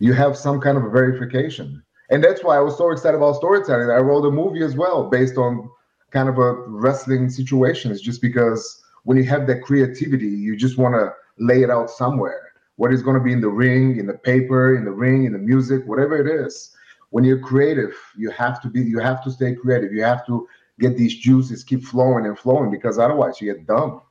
you 0.00 0.12
have 0.12 0.36
some 0.36 0.60
kind 0.60 0.76
of 0.76 0.84
a 0.84 0.90
verification. 0.90 1.82
And 2.10 2.22
that's 2.22 2.42
why 2.42 2.56
I 2.56 2.60
was 2.60 2.76
so 2.76 2.90
excited 2.90 3.16
about 3.16 3.36
storytelling. 3.36 3.90
I 3.90 3.98
wrote 3.98 4.26
a 4.26 4.30
movie 4.30 4.64
as 4.64 4.76
well 4.76 5.08
based 5.08 5.36
on 5.36 5.70
kind 6.10 6.28
of 6.28 6.38
a 6.38 6.54
wrestling 6.66 7.30
situation. 7.30 7.92
It's 7.92 8.00
just 8.00 8.20
because 8.20 8.82
when 9.04 9.16
you 9.16 9.24
have 9.24 9.46
that 9.46 9.62
creativity, 9.62 10.28
you 10.28 10.56
just 10.56 10.76
want 10.76 10.94
to 10.94 11.12
lay 11.38 11.62
it 11.62 11.70
out 11.70 11.90
somewhere. 11.90 12.52
What 12.76 12.92
is 12.92 13.02
going 13.02 13.16
to 13.16 13.22
be 13.22 13.32
in 13.32 13.40
the 13.40 13.48
ring, 13.48 13.98
in 13.98 14.06
the 14.06 14.14
paper, 14.14 14.76
in 14.76 14.84
the 14.84 14.90
ring, 14.90 15.24
in 15.24 15.32
the 15.32 15.38
music, 15.38 15.86
whatever 15.86 16.16
it 16.16 16.46
is. 16.46 16.74
When 17.10 17.24
you're 17.24 17.40
creative, 17.40 17.94
you 18.16 18.30
have 18.30 18.60
to 18.62 18.68
be, 18.68 18.82
you 18.82 18.98
have 18.98 19.22
to 19.24 19.30
stay 19.30 19.54
creative. 19.54 19.92
You 19.92 20.02
have 20.02 20.26
to 20.26 20.48
get 20.80 20.96
these 20.96 21.16
juices 21.16 21.64
keep 21.64 21.84
flowing 21.84 22.26
and 22.26 22.38
flowing 22.38 22.70
because 22.70 22.98
otherwise 22.98 23.40
you 23.40 23.52
get 23.52 23.66
dumb. 23.66 24.02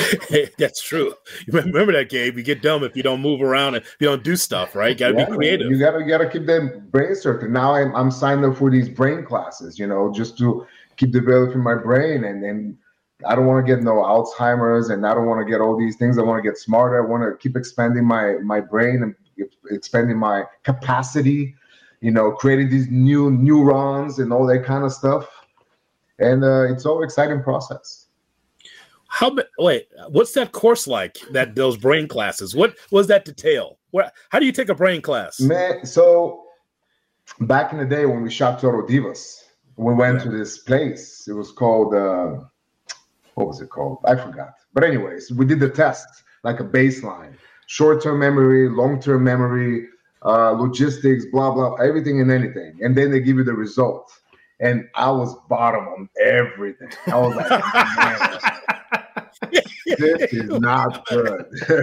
That's 0.58 0.80
true. 0.80 1.14
Remember 1.48 1.92
that, 1.92 2.08
Gabe. 2.08 2.36
You 2.36 2.42
get 2.42 2.62
dumb 2.62 2.84
if 2.84 2.96
you 2.96 3.02
don't 3.02 3.20
move 3.20 3.42
around 3.42 3.74
and 3.74 3.84
you 4.00 4.08
don't 4.08 4.24
do 4.24 4.36
stuff, 4.36 4.74
right? 4.74 4.90
You 4.90 4.94
Got 4.94 5.08
to 5.08 5.18
yeah, 5.18 5.24
be 5.26 5.36
creative. 5.36 5.70
You 5.70 5.78
got 5.78 5.92
to 5.92 6.04
got 6.04 6.18
to 6.18 6.28
keep 6.28 6.46
that 6.46 6.90
brain 6.90 7.14
circuit. 7.14 7.50
Now 7.50 7.74
I'm 7.74 7.94
I'm 7.94 8.10
signed 8.10 8.44
up 8.44 8.56
for 8.56 8.70
these 8.70 8.88
brain 8.88 9.24
classes, 9.24 9.78
you 9.78 9.86
know, 9.86 10.12
just 10.12 10.38
to 10.38 10.66
keep 10.96 11.12
developing 11.12 11.62
my 11.62 11.74
brain 11.74 12.24
and 12.24 12.44
and 12.44 12.76
I 13.26 13.36
don't 13.36 13.46
want 13.46 13.64
to 13.64 13.74
get 13.74 13.84
no 13.84 13.94
Alzheimer's 13.94 14.90
and 14.90 15.06
I 15.06 15.14
don't 15.14 15.26
want 15.26 15.46
to 15.46 15.50
get 15.50 15.60
all 15.60 15.78
these 15.78 15.96
things. 15.96 16.18
I 16.18 16.22
want 16.22 16.42
to 16.42 16.48
get 16.48 16.58
smarter. 16.58 17.02
I 17.02 17.08
want 17.08 17.22
to 17.22 17.36
keep 17.36 17.56
expanding 17.56 18.04
my 18.04 18.34
my 18.42 18.60
brain 18.60 19.02
and 19.02 19.14
expanding 19.70 20.18
my 20.18 20.44
capacity 20.64 21.54
you 22.02 22.10
know, 22.10 22.32
creating 22.32 22.68
these 22.68 22.88
new 22.90 23.30
neurons 23.30 24.18
and 24.18 24.32
all 24.32 24.44
that 24.46 24.64
kind 24.64 24.84
of 24.84 24.92
stuff. 24.92 25.28
And 26.18 26.44
uh, 26.44 26.64
it's 26.64 26.84
all 26.84 27.02
exciting 27.02 27.42
process. 27.42 28.01
How 29.12 29.36
wait? 29.58 29.88
What's 30.08 30.32
that 30.32 30.52
course 30.52 30.86
like? 30.86 31.18
That 31.32 31.54
those 31.54 31.76
brain 31.76 32.08
classes? 32.08 32.56
What 32.56 32.76
was 32.90 33.08
that 33.08 33.26
detail? 33.26 33.78
How 34.30 34.38
do 34.38 34.46
you 34.46 34.52
take 34.52 34.70
a 34.70 34.74
brain 34.74 35.02
class? 35.02 35.38
Man, 35.38 35.84
so 35.84 36.44
back 37.40 37.72
in 37.72 37.78
the 37.78 37.84
day 37.84 38.06
when 38.06 38.22
we 38.22 38.30
shot 38.30 38.58
Total 38.58 38.82
Divas, 38.82 39.36
we 39.76 39.92
went 39.92 40.18
yeah. 40.18 40.24
to 40.24 40.30
this 40.30 40.58
place. 40.58 41.28
It 41.28 41.34
was 41.34 41.52
called 41.52 41.94
uh, 41.94 42.40
what 43.34 43.48
was 43.48 43.60
it 43.60 43.68
called? 43.68 43.98
I 44.06 44.16
forgot. 44.16 44.54
But 44.72 44.82
anyways, 44.82 45.30
we 45.30 45.44
did 45.44 45.60
the 45.60 45.68
test 45.68 46.06
like 46.42 46.60
a 46.60 46.64
baseline: 46.64 47.34
short-term 47.66 48.18
memory, 48.18 48.70
long-term 48.70 49.22
memory, 49.22 49.88
uh, 50.24 50.52
logistics, 50.52 51.26
blah 51.26 51.52
blah, 51.52 51.74
everything 51.74 52.22
and 52.22 52.30
anything, 52.30 52.78
and 52.80 52.96
then 52.96 53.10
they 53.10 53.20
give 53.20 53.36
you 53.36 53.44
the 53.44 53.52
result. 53.52 54.10
And 54.60 54.88
I 54.94 55.10
was 55.10 55.36
bottom 55.50 55.86
on 55.88 56.08
everything. 56.24 56.88
I 57.08 57.18
was 57.18 57.36
like, 57.36 58.42
this 59.50 60.32
is 60.32 60.48
not 60.60 61.06
good. 61.06 61.44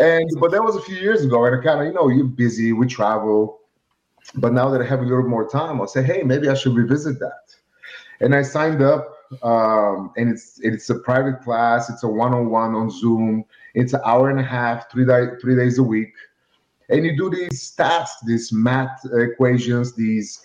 and 0.00 0.30
but 0.38 0.50
that 0.50 0.62
was 0.62 0.76
a 0.76 0.82
few 0.82 0.96
years 0.96 1.24
ago, 1.24 1.44
and 1.44 1.60
I 1.60 1.62
kind 1.62 1.80
of, 1.80 1.86
you 1.86 1.92
know, 1.92 2.08
you're 2.08 2.24
busy, 2.24 2.72
we 2.72 2.86
travel. 2.86 3.58
But 4.36 4.52
now 4.52 4.68
that 4.70 4.80
I 4.80 4.86
have 4.86 5.00
a 5.00 5.04
little 5.04 5.28
more 5.28 5.48
time, 5.48 5.80
I'll 5.80 5.88
say, 5.88 6.02
hey, 6.02 6.22
maybe 6.22 6.48
I 6.48 6.54
should 6.54 6.74
revisit 6.74 7.18
that. 7.18 7.54
And 8.20 8.34
I 8.34 8.42
signed 8.42 8.82
up, 8.82 9.16
um, 9.42 10.12
and 10.16 10.30
it's 10.30 10.60
it's 10.60 10.90
a 10.90 10.96
private 11.00 11.40
class. 11.42 11.90
It's 11.90 12.02
a 12.04 12.08
one-on-one 12.08 12.74
on 12.74 12.90
Zoom. 12.90 13.44
It's 13.74 13.92
an 13.92 14.00
hour 14.04 14.30
and 14.30 14.38
a 14.38 14.44
half, 14.44 14.90
three 14.90 15.04
day, 15.04 15.26
three 15.40 15.56
days 15.56 15.78
a 15.78 15.82
week 15.82 16.12
and 16.90 17.04
you 17.04 17.16
do 17.16 17.30
these 17.30 17.70
tasks, 17.70 18.20
these 18.26 18.52
math 18.52 19.00
equations, 19.12 19.94
these 19.94 20.44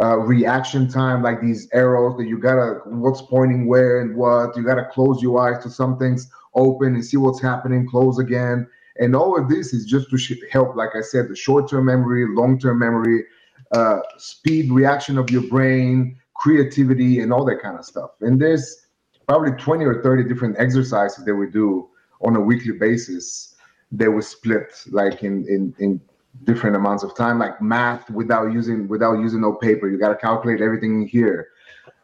uh, 0.00 0.18
reaction 0.18 0.88
time, 0.88 1.22
like 1.22 1.40
these 1.40 1.68
arrows 1.72 2.16
that 2.18 2.26
you 2.26 2.38
gotta 2.38 2.80
what's 2.86 3.22
pointing 3.22 3.66
where 3.66 4.00
and 4.00 4.16
what. 4.16 4.56
You 4.56 4.64
gotta 4.64 4.86
close 4.92 5.22
your 5.22 5.40
eyes 5.40 5.62
to 5.64 5.70
some 5.70 5.98
things. 5.98 6.30
open 6.54 6.94
and 6.94 7.04
see 7.04 7.16
what's 7.16 7.40
happening, 7.40 7.88
close 7.88 8.18
again. 8.18 8.66
And 8.98 9.14
all 9.14 9.38
of 9.38 9.48
this 9.48 9.72
is 9.72 9.86
just 9.86 10.10
to 10.10 10.36
help, 10.50 10.74
like 10.74 10.90
I 10.96 11.00
said, 11.00 11.28
the 11.28 11.36
short-term 11.36 11.84
memory, 11.84 12.26
long-term 12.28 12.78
memory, 12.78 13.24
uh, 13.72 14.00
speed, 14.18 14.70
reaction 14.72 15.16
of 15.16 15.30
your 15.30 15.42
brain, 15.42 16.18
creativity, 16.34 17.20
and 17.20 17.32
all 17.32 17.44
that 17.44 17.62
kind 17.62 17.78
of 17.78 17.84
stuff. 17.84 18.10
And 18.20 18.40
there's 18.40 18.86
probably 19.28 19.52
20 19.52 19.84
or 19.84 20.02
30 20.02 20.24
different 20.24 20.56
exercises 20.58 21.24
that 21.24 21.34
we 21.34 21.48
do 21.48 21.88
on 22.20 22.34
a 22.34 22.40
weekly 22.40 22.72
basis 22.72 23.54
that 23.92 24.10
we 24.10 24.22
split 24.22 24.72
like 24.90 25.22
in 25.22 25.46
in, 25.48 25.74
in 25.78 26.00
different 26.44 26.76
amounts 26.76 27.02
of 27.02 27.14
time 27.14 27.38
like 27.38 27.60
math 27.60 28.08
without 28.10 28.52
using 28.52 28.88
without 28.88 29.18
using 29.18 29.40
no 29.40 29.52
paper. 29.52 29.88
You 29.88 29.98
got 29.98 30.08
to 30.08 30.16
calculate 30.16 30.60
everything 30.60 31.06
here. 31.06 31.48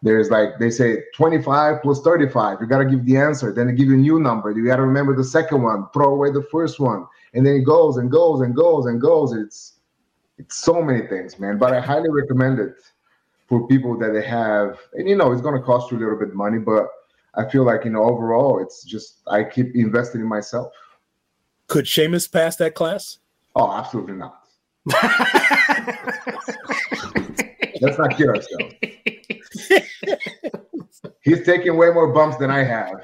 There's 0.02 0.30
like 0.30 0.58
they 0.58 0.70
say 0.70 1.04
25 1.14 1.82
plus 1.82 2.02
35 2.02 2.58
you 2.60 2.66
got 2.66 2.78
to 2.78 2.84
give 2.84 3.04
the 3.06 3.16
answer 3.16 3.52
then 3.52 3.66
they 3.66 3.72
give 3.72 3.88
you 3.88 3.94
a 3.94 3.98
new 3.98 4.20
number. 4.20 4.50
You 4.50 4.64
got 4.66 4.76
to 4.76 4.82
remember 4.82 5.16
the 5.16 5.24
second 5.24 5.62
one 5.62 5.86
throw 5.92 6.12
away 6.12 6.30
the 6.30 6.46
first 6.50 6.78
one. 6.80 7.06
And 7.34 7.46
then 7.46 7.56
it 7.56 7.64
goes 7.64 7.96
and 7.96 8.10
goes 8.10 8.40
and 8.40 8.54
goes 8.54 8.86
and 8.86 9.00
goes. 9.00 9.32
It's 9.32 9.74
it's 10.38 10.56
so 10.56 10.82
many 10.82 11.06
things 11.06 11.38
man. 11.38 11.58
But 11.58 11.72
i 11.72 11.80
highly 11.80 12.10
recommend 12.10 12.58
it 12.58 12.74
for 13.46 13.66
people 13.68 13.96
that 13.98 14.12
they 14.12 14.26
have 14.26 14.78
and 14.94 15.08
you 15.08 15.16
know 15.16 15.32
it's 15.32 15.40
going 15.40 15.54
to 15.54 15.62
cost 15.62 15.90
you 15.90 15.98
a 15.98 16.00
little 16.00 16.18
bit 16.18 16.34
money 16.34 16.58
but 16.58 16.88
i 17.36 17.48
feel 17.48 17.64
like 17.64 17.84
you 17.84 17.90
know 17.90 18.02
overall 18.02 18.60
it's 18.60 18.82
just 18.82 19.20
i 19.28 19.42
keep 19.42 19.74
investing 19.74 20.20
in 20.20 20.26
myself. 20.26 20.72
Could 21.68 21.88
Sheamus 21.88 22.28
pass 22.28 22.56
that 22.56 22.74
class? 22.74 23.18
Oh 23.56 23.72
absolutely 23.72 24.14
not 24.14 24.42
let's 27.80 27.98
not 27.98 28.16
kid 28.16 28.28
ourselves 28.28 28.74
he's 31.22 31.44
taking 31.44 31.76
way 31.76 31.90
more 31.90 32.12
bumps 32.12 32.36
than 32.36 32.50
i 32.50 32.62
have 32.62 33.00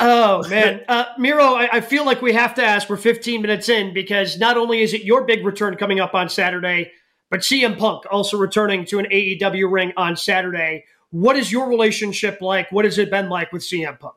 oh 0.00 0.42
man, 0.48 0.82
uh, 0.88 1.06
Miro, 1.18 1.44
I, 1.44 1.68
I 1.76 1.80
feel 1.80 2.04
like 2.04 2.22
we 2.22 2.32
have 2.32 2.54
to 2.54 2.64
ask. 2.64 2.88
We're 2.88 2.96
15 2.96 3.42
minutes 3.42 3.68
in 3.68 3.94
because 3.94 4.38
not 4.38 4.56
only 4.56 4.82
is 4.82 4.92
it 4.92 5.04
your 5.04 5.24
big 5.24 5.44
return 5.44 5.76
coming 5.76 6.00
up 6.00 6.14
on 6.14 6.28
Saturday, 6.28 6.92
but 7.30 7.40
CM 7.40 7.78
Punk 7.78 8.04
also 8.10 8.36
returning 8.36 8.84
to 8.86 8.98
an 8.98 9.06
AEW 9.06 9.70
ring 9.70 9.92
on 9.96 10.16
Saturday. 10.16 10.84
What 11.10 11.36
is 11.36 11.52
your 11.52 11.68
relationship 11.68 12.40
like? 12.40 12.70
What 12.72 12.84
has 12.84 12.98
it 12.98 13.10
been 13.10 13.28
like 13.28 13.52
with 13.52 13.62
CM 13.62 13.98
Punk? 13.98 14.16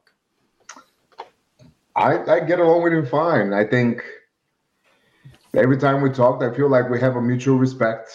I, 1.95 2.19
I 2.25 2.39
get 2.41 2.59
along 2.59 2.83
with 2.83 2.93
him 2.93 3.05
fine. 3.05 3.53
I 3.53 3.63
think 3.63 4.03
every 5.55 5.77
time 5.77 6.01
we 6.01 6.09
talk, 6.09 6.43
I 6.43 6.53
feel 6.53 6.69
like 6.69 6.89
we 6.89 6.99
have 6.99 7.15
a 7.15 7.21
mutual 7.21 7.57
respect. 7.57 8.09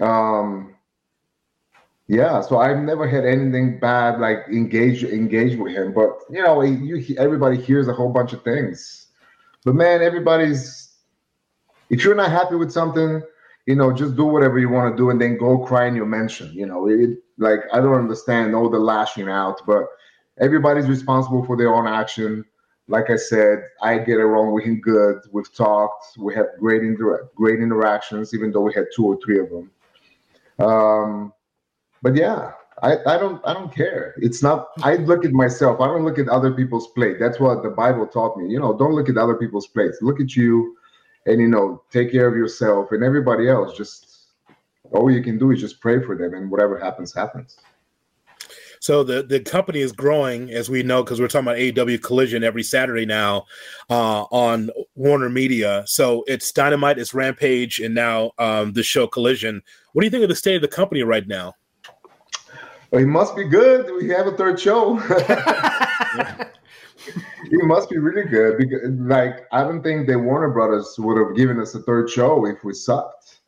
Um, 0.00 0.76
yeah, 2.06 2.40
so 2.40 2.58
I've 2.58 2.78
never 2.78 3.06
had 3.06 3.24
anything 3.24 3.78
bad 3.78 4.18
like 4.18 4.38
engage 4.48 5.04
engage 5.04 5.56
with 5.56 5.72
him. 5.72 5.92
But 5.92 6.10
you 6.30 6.42
know, 6.42 6.62
you 6.62 7.14
everybody 7.18 7.56
hears 7.56 7.86
a 7.88 7.92
whole 7.92 8.12
bunch 8.12 8.32
of 8.32 8.42
things. 8.42 9.06
But 9.64 9.74
man, 9.74 10.02
everybody's 10.02 10.90
if 11.88 12.04
you're 12.04 12.14
not 12.14 12.30
happy 12.30 12.56
with 12.56 12.72
something, 12.72 13.22
you 13.66 13.74
know, 13.74 13.92
just 13.92 14.16
do 14.16 14.24
whatever 14.24 14.58
you 14.58 14.68
want 14.68 14.92
to 14.92 14.96
do 15.00 15.10
and 15.10 15.20
then 15.20 15.38
go 15.38 15.58
cry 15.58 15.86
in 15.86 15.94
your 15.94 16.06
mention. 16.06 16.52
You 16.52 16.66
know, 16.66 16.88
it, 16.88 17.18
like 17.38 17.60
I 17.72 17.78
don't 17.78 17.94
understand 17.94 18.54
all 18.54 18.68
the 18.70 18.78
lashing 18.78 19.28
out, 19.28 19.60
but 19.66 19.84
everybody's 20.40 20.88
responsible 20.88 21.44
for 21.44 21.56
their 21.56 21.72
own 21.72 21.86
action. 21.86 22.44
Like 22.90 23.08
I 23.08 23.16
said, 23.16 23.62
I 23.80 23.98
get 23.98 24.18
along 24.18 24.52
with 24.52 24.64
him 24.64 24.80
good. 24.80 25.20
We've 25.30 25.52
talked. 25.54 26.18
We 26.18 26.34
have 26.34 26.46
great 26.58 26.82
inter- 26.82 27.30
great 27.36 27.60
interactions, 27.60 28.34
even 28.34 28.50
though 28.50 28.62
we 28.62 28.74
had 28.74 28.86
two 28.94 29.06
or 29.06 29.16
three 29.24 29.38
of 29.38 29.48
them. 29.48 29.70
Um, 30.58 31.32
but 32.02 32.16
yeah, 32.16 32.50
I, 32.82 32.96
I 33.06 33.16
don't 33.16 33.40
I 33.46 33.54
don't 33.54 33.72
care. 33.72 34.14
It's 34.18 34.42
not. 34.42 34.70
I 34.82 34.96
look 34.96 35.24
at 35.24 35.30
myself. 35.30 35.80
I 35.80 35.86
don't 35.86 36.04
look 36.04 36.18
at 36.18 36.28
other 36.28 36.52
people's 36.52 36.88
plate. 36.88 37.18
That's 37.20 37.38
what 37.38 37.62
the 37.62 37.70
Bible 37.70 38.08
taught 38.08 38.36
me. 38.36 38.50
You 38.50 38.58
know, 38.58 38.76
don't 38.76 38.94
look 38.94 39.08
at 39.08 39.16
other 39.16 39.36
people's 39.36 39.68
plates. 39.68 39.98
Look 40.02 40.20
at 40.20 40.34
you, 40.34 40.76
and 41.26 41.40
you 41.40 41.46
know, 41.48 41.82
take 41.92 42.10
care 42.10 42.26
of 42.26 42.36
yourself 42.36 42.90
and 42.90 43.04
everybody 43.04 43.48
else. 43.48 43.76
Just 43.76 44.26
all 44.90 45.10
you 45.12 45.22
can 45.22 45.38
do 45.38 45.52
is 45.52 45.60
just 45.60 45.80
pray 45.80 46.02
for 46.02 46.16
them, 46.16 46.34
and 46.34 46.50
whatever 46.50 46.76
happens, 46.76 47.14
happens. 47.14 47.56
So 48.80 49.04
the, 49.04 49.22
the 49.22 49.40
company 49.40 49.80
is 49.80 49.92
growing, 49.92 50.50
as 50.50 50.70
we 50.70 50.82
know, 50.82 51.02
because 51.02 51.20
we're 51.20 51.28
talking 51.28 51.46
about 51.46 51.58
AEW 51.58 52.02
Collision 52.02 52.42
every 52.42 52.62
Saturday 52.62 53.04
now 53.04 53.44
uh, 53.90 54.22
on 54.30 54.70
Warner 54.94 55.28
Media. 55.28 55.84
So 55.86 56.24
it's 56.26 56.50
Dynamite, 56.50 56.98
it's 56.98 57.12
Rampage, 57.12 57.78
and 57.78 57.94
now 57.94 58.32
um, 58.38 58.72
the 58.72 58.82
show 58.82 59.06
Collision. 59.06 59.60
What 59.92 60.00
do 60.00 60.06
you 60.06 60.10
think 60.10 60.22
of 60.22 60.30
the 60.30 60.34
state 60.34 60.56
of 60.56 60.62
the 60.62 60.68
company 60.68 61.02
right 61.02 61.28
now? 61.28 61.52
Well, 62.90 63.02
it 63.02 63.06
must 63.06 63.36
be 63.36 63.44
good. 63.44 63.92
We 63.94 64.08
have 64.08 64.26
a 64.26 64.32
third 64.32 64.58
show. 64.58 64.98
it 67.50 67.64
must 67.64 67.90
be 67.90 67.98
really 67.98 68.28
good 68.28 68.56
because, 68.56 68.80
like, 68.98 69.46
I 69.52 69.62
don't 69.62 69.82
think 69.82 70.06
the 70.08 70.18
Warner 70.18 70.50
Brothers 70.50 70.94
would 70.98 71.18
have 71.18 71.36
given 71.36 71.60
us 71.60 71.74
a 71.74 71.82
third 71.82 72.08
show 72.08 72.46
if 72.46 72.64
we 72.64 72.72
sucked. 72.72 73.40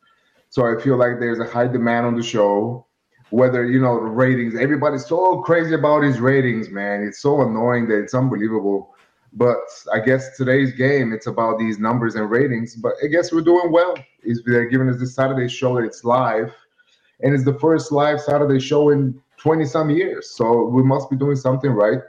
So 0.49 0.67
I 0.67 0.79
feel 0.79 0.95
like 0.95 1.19
there's 1.19 1.39
a 1.39 1.47
high 1.47 1.67
demand 1.67 2.05
on 2.05 2.15
the 2.15 2.21
show. 2.21 2.85
Whether 3.33 3.65
you 3.65 3.81
know 3.81 3.95
the 3.95 4.11
ratings, 4.11 4.53
everybody's 4.53 5.07
so 5.07 5.41
crazy 5.41 5.73
about 5.73 6.03
his 6.03 6.19
ratings, 6.19 6.69
man. 6.69 7.01
It's 7.01 7.17
so 7.19 7.41
annoying 7.41 7.87
that 7.87 7.97
it's 7.97 8.13
unbelievable. 8.13 8.93
But 9.33 9.57
I 9.91 10.01
guess 10.01 10.37
today's 10.37 10.71
game, 10.73 11.11
it's 11.11 11.25
about 11.25 11.57
these 11.57 11.79
numbers 11.79 12.13
and 12.13 12.29
ratings. 12.29 12.75
But 12.75 12.93
I 13.03 13.07
guess 13.07 13.33
we're 13.33 13.41
doing 13.41 13.71
well. 13.71 13.95
Is 14.21 14.43
they're 14.45 14.69
giving 14.69 14.87
us 14.87 14.99
this 14.99 15.15
Saturday 15.15 15.49
show 15.49 15.73
that 15.77 15.83
it's 15.83 16.03
live, 16.03 16.53
and 17.21 17.33
it's 17.33 17.43
the 17.43 17.57
first 17.57 17.91
live 17.91 18.21
Saturday 18.21 18.59
show 18.59 18.91
in 18.91 19.19
20 19.37 19.65
some 19.65 19.89
years. 19.89 20.29
So 20.29 20.67
we 20.67 20.83
must 20.83 21.09
be 21.09 21.15
doing 21.15 21.35
something 21.35 21.71
right. 21.71 22.01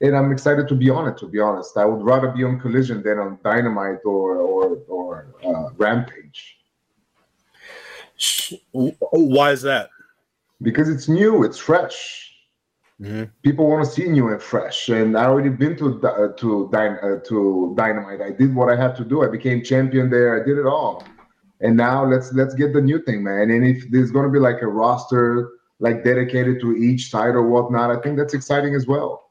And 0.00 0.16
I'm 0.16 0.32
excited 0.32 0.66
to 0.66 0.74
be 0.74 0.90
on 0.90 1.06
it, 1.06 1.16
to 1.18 1.28
be 1.28 1.38
honest. 1.38 1.76
I 1.76 1.84
would 1.84 2.02
rather 2.02 2.32
be 2.32 2.42
on 2.42 2.58
Collision 2.58 3.04
than 3.04 3.20
on 3.20 3.38
Dynamite 3.44 4.04
or 4.04 4.38
or, 4.38 4.78
or 4.88 5.28
uh, 5.46 5.70
Rampage. 5.76 6.58
Why 8.72 9.52
is 9.52 9.62
that? 9.62 9.90
Because 10.62 10.88
it's 10.88 11.08
new, 11.08 11.44
it's 11.44 11.58
fresh. 11.58 12.26
Mm-hmm. 13.00 13.24
People 13.42 13.68
want 13.68 13.84
to 13.84 13.90
see 13.90 14.08
new 14.08 14.28
and 14.28 14.42
fresh. 14.42 14.88
And 14.88 15.18
I 15.18 15.26
already 15.26 15.50
been 15.50 15.76
to 15.76 16.00
uh, 16.02 16.32
to 16.32 16.70
Dyn- 16.72 17.02
uh, 17.04 17.22
to 17.28 17.74
Dynamite. 17.76 18.22
I 18.22 18.30
did 18.30 18.54
what 18.54 18.72
I 18.72 18.76
had 18.80 18.96
to 18.96 19.04
do. 19.04 19.22
I 19.22 19.28
became 19.28 19.62
champion 19.62 20.08
there. 20.08 20.40
I 20.40 20.44
did 20.44 20.56
it 20.56 20.66
all. 20.66 21.04
And 21.60 21.76
now 21.76 22.06
let's 22.06 22.32
let's 22.32 22.54
get 22.54 22.72
the 22.72 22.80
new 22.80 23.02
thing, 23.02 23.22
man. 23.22 23.50
And 23.50 23.66
if 23.66 23.90
there's 23.90 24.10
gonna 24.10 24.30
be 24.30 24.38
like 24.38 24.62
a 24.62 24.66
roster 24.66 25.50
like 25.78 26.04
dedicated 26.04 26.58
to 26.62 26.74
each 26.74 27.10
side 27.10 27.34
or 27.34 27.42
whatnot, 27.42 27.90
I 27.90 28.00
think 28.00 28.16
that's 28.16 28.32
exciting 28.32 28.74
as 28.74 28.86
well. 28.86 29.30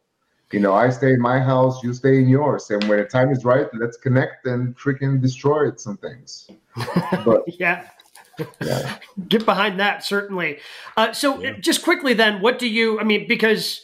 You 0.51 0.59
know, 0.59 0.73
I 0.73 0.91
stay 0.91 1.13
in 1.13 1.19
my 1.19 1.39
house, 1.39 1.83
you 1.83 1.91
stay 1.93 2.19
in 2.19 2.29
yours, 2.29 2.69
and 2.69 2.83
when 2.83 2.99
the 2.99 3.05
time 3.05 3.31
is 3.31 3.43
right, 3.43 3.65
let's 3.73 3.97
connect 3.97 4.45
and 4.45 4.77
freaking 4.77 5.19
destroy 5.19 5.67
it, 5.67 5.79
some 5.79 5.97
things. 5.97 6.49
But 7.25 7.41
yeah. 7.59 7.87
Yeah, 8.61 8.97
Get 9.27 9.45
behind 9.45 9.79
that, 9.79 10.03
certainly. 10.03 10.59
Uh, 10.97 11.13
so, 11.13 11.41
Yeah. 11.41 11.53
just 11.59 11.83
quickly, 11.83 12.13
then, 12.13 12.41
what 12.41 12.59
do 12.59 12.67
you? 12.67 12.99
I 12.99 13.03
mean, 13.03 13.27
because 13.27 13.81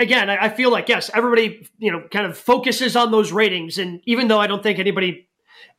again, 0.00 0.28
I, 0.30 0.46
I 0.46 0.48
feel 0.48 0.70
like 0.70 0.88
yes, 0.88 1.10
everybody 1.14 1.68
you 1.78 1.90
know 1.92 2.02
kind 2.10 2.26
of 2.26 2.36
focuses 2.36 2.96
on 2.96 3.10
those 3.10 3.32
ratings, 3.32 3.78
and 3.78 4.00
even 4.04 4.28
though 4.28 4.40
I 4.40 4.46
don't 4.46 4.62
think 4.62 4.78
anybody, 4.78 5.28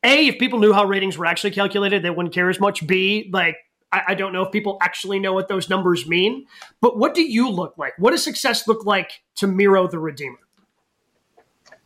a, 0.04 0.28
if 0.28 0.40
people 0.40 0.60
knew 0.60 0.74
how 0.74 0.86
ratings 0.86 1.18
were 1.18 1.26
actually 1.26 1.52
calculated, 1.52 2.04
they 2.04 2.10
wouldn't 2.10 2.34
care 2.34 2.50
as 2.50 2.60
much. 2.60 2.86
B, 2.88 3.30
like 3.34 3.58
I, 3.92 4.02
I 4.10 4.16
don't 4.16 4.34
know 4.34 4.44
if 4.44 4.52
people 4.52 4.78
actually 4.82 5.20
know 5.20 5.34
what 5.34 5.48
those 5.48 5.70
numbers 5.70 6.08
mean. 6.08 6.46
But 6.82 6.98
what 6.98 7.14
do 7.14 7.22
you 7.24 7.50
look 7.50 7.78
like? 7.78 7.94
What 7.98 8.12
does 8.12 8.24
success 8.24 8.68
look 8.68 8.86
like 8.86 9.22
to 9.36 9.48
Miro 9.48 9.88
the 9.88 10.00
Redeemer? 10.00 10.38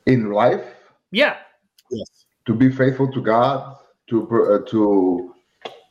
in 0.05 0.31
life, 0.31 0.63
Yeah, 1.11 1.37
Yes. 1.91 2.25
to 2.45 2.53
be 2.53 2.71
faithful 2.71 3.11
to 3.11 3.21
God, 3.21 3.75
to 4.09 4.27
uh, 4.27 4.69
to 4.71 5.33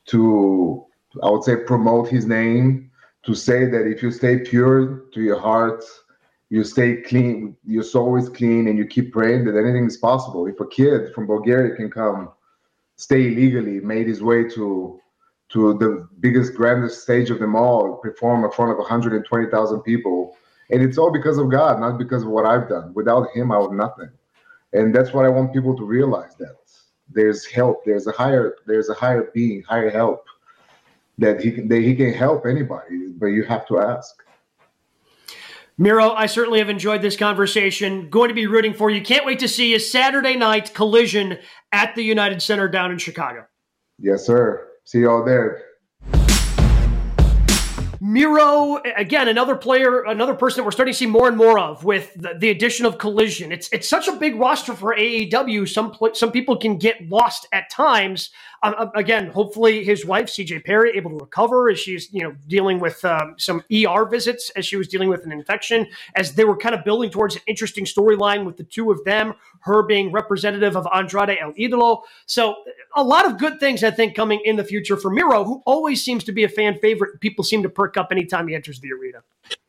to 0.08 0.84
I 1.22 1.30
would 1.30 1.44
say 1.44 1.56
promote 1.56 2.08
His 2.08 2.26
name, 2.26 2.90
to 3.24 3.34
say 3.34 3.64
that 3.66 3.86
if 3.86 4.02
you 4.02 4.10
stay 4.10 4.38
pure 4.38 5.04
to 5.12 5.20
your 5.20 5.38
heart, 5.38 5.82
you 6.50 6.64
stay 6.64 7.02
clean, 7.02 7.56
your 7.64 7.82
soul 7.82 8.16
is 8.16 8.28
clean, 8.28 8.68
and 8.68 8.78
you 8.78 8.86
keep 8.86 9.12
praying 9.12 9.44
that 9.44 9.56
anything 9.56 9.86
is 9.86 9.96
possible. 9.96 10.46
If 10.46 10.60
a 10.60 10.66
kid 10.66 11.12
from 11.14 11.26
Bulgaria 11.26 11.74
can 11.76 11.90
come, 11.90 12.30
stay 12.96 13.28
illegally, 13.28 13.80
made 13.80 14.06
his 14.06 14.22
way 14.22 14.44
to 14.50 15.00
to 15.50 15.78
the 15.78 16.06
biggest, 16.20 16.54
grandest 16.54 17.02
stage 17.02 17.30
of 17.30 17.38
them 17.38 17.56
all, 17.56 17.96
perform 17.96 18.44
in 18.44 18.50
front 18.50 18.70
of 18.70 18.76
120,000 18.76 19.80
people, 19.80 20.36
and 20.70 20.82
it's 20.82 20.98
all 20.98 21.10
because 21.10 21.38
of 21.38 21.50
God, 21.50 21.80
not 21.80 21.96
because 21.96 22.22
of 22.22 22.28
what 22.28 22.44
I've 22.44 22.68
done. 22.68 22.92
Without 22.92 23.30
Him, 23.34 23.50
I 23.50 23.58
would 23.58 23.72
nothing 23.72 24.10
and 24.72 24.94
that's 24.94 25.12
what 25.12 25.24
i 25.24 25.28
want 25.28 25.52
people 25.52 25.76
to 25.76 25.84
realize 25.84 26.34
that 26.36 26.56
there's 27.10 27.44
help 27.46 27.84
there's 27.84 28.06
a 28.06 28.12
higher 28.12 28.56
there's 28.66 28.88
a 28.88 28.94
higher 28.94 29.30
being 29.34 29.62
higher 29.62 29.90
help 29.90 30.26
that 31.18 31.40
he 31.40 31.50
can 31.50 31.68
that 31.68 31.80
he 31.80 31.94
can 31.94 32.12
help 32.12 32.46
anybody 32.46 33.08
but 33.18 33.26
you 33.26 33.42
have 33.44 33.66
to 33.66 33.78
ask 33.78 34.22
Miro, 35.80 36.10
I 36.10 36.26
certainly 36.26 36.58
have 36.58 36.68
enjoyed 36.68 37.02
this 37.02 37.16
conversation. 37.16 38.10
Going 38.10 38.30
to 38.30 38.34
be 38.34 38.48
rooting 38.48 38.74
for 38.74 38.90
you. 38.90 39.00
Can't 39.00 39.24
wait 39.24 39.38
to 39.38 39.46
see 39.46 39.70
you 39.70 39.78
Saturday 39.78 40.34
night 40.34 40.74
collision 40.74 41.38
at 41.70 41.94
the 41.94 42.02
United 42.02 42.42
Center 42.42 42.66
down 42.66 42.90
in 42.90 42.98
Chicago. 42.98 43.46
yes 44.00 44.26
sir 44.26 44.68
see 44.84 45.00
y'all 45.00 45.24
there 45.24 45.62
Miro, 48.00 48.80
again, 48.96 49.28
another 49.28 49.56
player, 49.56 50.02
another 50.02 50.34
person 50.34 50.58
that 50.58 50.64
we're 50.64 50.70
starting 50.70 50.92
to 50.92 50.98
see 50.98 51.06
more 51.06 51.28
and 51.28 51.36
more 51.36 51.58
of 51.58 51.84
with 51.84 52.14
the, 52.14 52.34
the 52.38 52.50
addition 52.50 52.86
of 52.86 52.98
Collision. 52.98 53.50
It's 53.50 53.68
it's 53.72 53.88
such 53.88 54.08
a 54.08 54.12
big 54.12 54.36
roster 54.36 54.74
for 54.74 54.94
AEW. 54.94 55.68
Some 55.68 55.96
some 56.14 56.30
people 56.30 56.56
can 56.56 56.78
get 56.78 57.08
lost 57.08 57.46
at 57.52 57.70
times. 57.70 58.30
Um, 58.62 58.74
um 58.78 58.90
again, 58.94 59.28
hopefully 59.28 59.84
his 59.84 60.04
wife 60.04 60.26
CJ 60.26 60.64
Perry 60.64 60.96
able 60.96 61.10
to 61.10 61.16
recover 61.16 61.68
as 61.70 61.78
she's 61.78 62.12
you 62.12 62.22
know 62.22 62.34
dealing 62.46 62.80
with 62.80 63.04
um, 63.04 63.34
some 63.38 63.62
ER 63.72 64.04
visits 64.04 64.50
as 64.56 64.66
she 64.66 64.76
was 64.76 64.88
dealing 64.88 65.08
with 65.08 65.24
an 65.24 65.32
infection. 65.32 65.86
As 66.16 66.34
they 66.34 66.44
were 66.44 66.56
kind 66.56 66.74
of 66.74 66.84
building 66.84 67.10
towards 67.10 67.36
an 67.36 67.42
interesting 67.46 67.84
storyline 67.84 68.44
with 68.44 68.56
the 68.56 68.64
two 68.64 68.90
of 68.90 69.04
them, 69.04 69.34
her 69.60 69.82
being 69.82 70.12
representative 70.12 70.76
of 70.76 70.86
Andrade 70.94 71.38
El 71.40 71.52
Idolo. 71.54 72.02
So 72.26 72.56
a 72.94 73.02
lot 73.02 73.26
of 73.26 73.38
good 73.38 73.60
things 73.60 73.84
I 73.84 73.90
think 73.90 74.14
coming 74.14 74.40
in 74.44 74.56
the 74.56 74.64
future 74.64 74.96
for 74.96 75.10
Miro, 75.10 75.44
who 75.44 75.62
always 75.66 76.04
seems 76.04 76.24
to 76.24 76.32
be 76.32 76.44
a 76.44 76.48
fan 76.48 76.78
favorite. 76.80 77.20
People 77.20 77.44
seem 77.44 77.62
to 77.62 77.68
perk 77.68 77.96
up 77.96 78.08
anytime 78.10 78.48
he 78.48 78.54
enters 78.54 78.80
the 78.80 78.92
arena. 78.92 79.18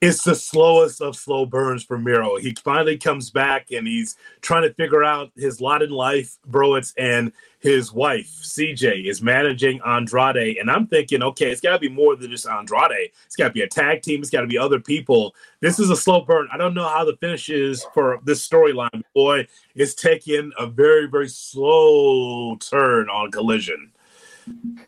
It's 0.02 0.24
the 0.24 0.36
slowest 0.36 1.02
of 1.02 1.16
slow 1.16 1.46
burns 1.46 1.84
for 1.84 1.98
Miro. 1.98 2.38
He 2.38 2.56
finally 2.64 2.98
comes 2.98 3.30
back 3.30 3.72
and 3.72 3.86
he's 3.86 4.16
trying 4.42 4.64
to 4.64 4.74
figure 4.74 5.04
out 5.04 5.32
his 5.36 5.60
lot 5.60 5.82
in 5.82 5.90
life, 5.90 6.38
Broets, 6.46 6.94
and 6.98 7.34
his 7.60 7.92
wife, 7.92 8.30
CJ, 8.42 9.10
is 9.10 9.22
managing 9.22 9.82
Andrade. 9.86 10.58
And 10.58 10.72
I'm 10.72 10.88
thinking, 10.88 11.22
okay, 11.22 11.52
it's 11.52 11.60
got 11.60 11.74
to 11.74 11.80
be 11.80 11.90
more 11.90 12.16
than 12.16 12.32
just 12.32 12.48
Andrade. 12.48 13.12
It's 13.26 13.36
got 13.36 13.50
to 13.50 13.54
be 13.54 13.62
a 13.62 13.68
tag 13.68 14.02
team. 14.02 14.22
It's 14.22 14.30
got 14.30 14.42
to 14.42 14.48
be 14.48 14.58
other 14.58 14.80
people. 14.80 15.36
This 15.60 15.80
is 15.80 15.90
a 15.90 15.98
slow 15.98 16.22
burn. 16.22 16.48
I 16.54 16.58
don't 16.58 16.74
know 16.74 16.88
how 16.88 17.04
the 17.04 17.18
finish 17.18 17.50
is 17.50 17.86
for 17.94 18.20
this 18.24 18.48
storyline. 18.48 19.04
Boy, 19.14 19.48
it's 19.76 19.94
taking 19.94 20.54
a 20.58 20.68
very, 20.68 21.08
very 21.08 21.28
slow 21.28 22.56
turn 22.56 23.10
on 23.10 23.32
collision. 23.32 23.92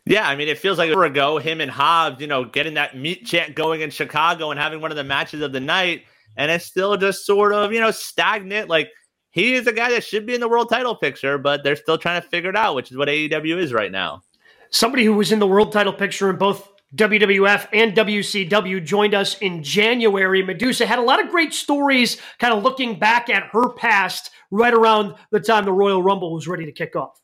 Yeah, 0.04 0.28
I 0.28 0.36
mean, 0.36 0.48
it 0.48 0.58
feels 0.58 0.78
like 0.78 0.88
a 0.88 0.92
year 0.92 1.04
ago, 1.04 1.38
him 1.38 1.60
and 1.60 1.70
Hobbs, 1.70 2.20
you 2.20 2.26
know, 2.26 2.44
getting 2.44 2.74
that 2.74 2.96
meat 2.96 3.24
chant 3.24 3.54
going 3.54 3.80
in 3.80 3.90
Chicago 3.90 4.50
and 4.50 4.58
having 4.58 4.80
one 4.80 4.90
of 4.90 4.96
the 4.96 5.04
matches 5.04 5.42
of 5.42 5.52
the 5.52 5.60
night. 5.60 6.02
And 6.36 6.50
it's 6.50 6.64
still 6.64 6.96
just 6.96 7.26
sort 7.26 7.52
of, 7.52 7.72
you 7.72 7.80
know, 7.80 7.90
stagnant. 7.90 8.68
Like, 8.68 8.90
he 9.30 9.54
is 9.54 9.66
a 9.66 9.72
guy 9.72 9.90
that 9.90 10.04
should 10.04 10.26
be 10.26 10.34
in 10.34 10.40
the 10.40 10.48
world 10.48 10.68
title 10.68 10.94
picture, 10.94 11.38
but 11.38 11.64
they're 11.64 11.76
still 11.76 11.98
trying 11.98 12.20
to 12.20 12.28
figure 12.28 12.50
it 12.50 12.56
out, 12.56 12.74
which 12.74 12.90
is 12.90 12.96
what 12.96 13.08
AEW 13.08 13.58
is 13.58 13.72
right 13.72 13.90
now. 13.90 14.22
Somebody 14.70 15.04
who 15.04 15.14
was 15.14 15.32
in 15.32 15.38
the 15.38 15.46
world 15.46 15.72
title 15.72 15.92
picture 15.92 16.30
in 16.30 16.36
both 16.36 16.68
WWF 16.94 17.68
and 17.72 17.94
WCW 17.94 18.84
joined 18.84 19.14
us 19.14 19.38
in 19.38 19.62
January. 19.62 20.42
Madusa 20.42 20.84
had 20.84 20.98
a 20.98 21.02
lot 21.02 21.24
of 21.24 21.30
great 21.30 21.54
stories, 21.54 22.18
kind 22.38 22.52
of 22.52 22.62
looking 22.62 22.98
back 22.98 23.30
at 23.30 23.44
her 23.52 23.70
past 23.70 24.30
right 24.50 24.74
around 24.74 25.14
the 25.30 25.40
time 25.40 25.64
the 25.64 25.72
Royal 25.72 26.02
Rumble 26.02 26.34
was 26.34 26.46
ready 26.46 26.66
to 26.66 26.72
kick 26.72 26.94
off. 26.94 27.21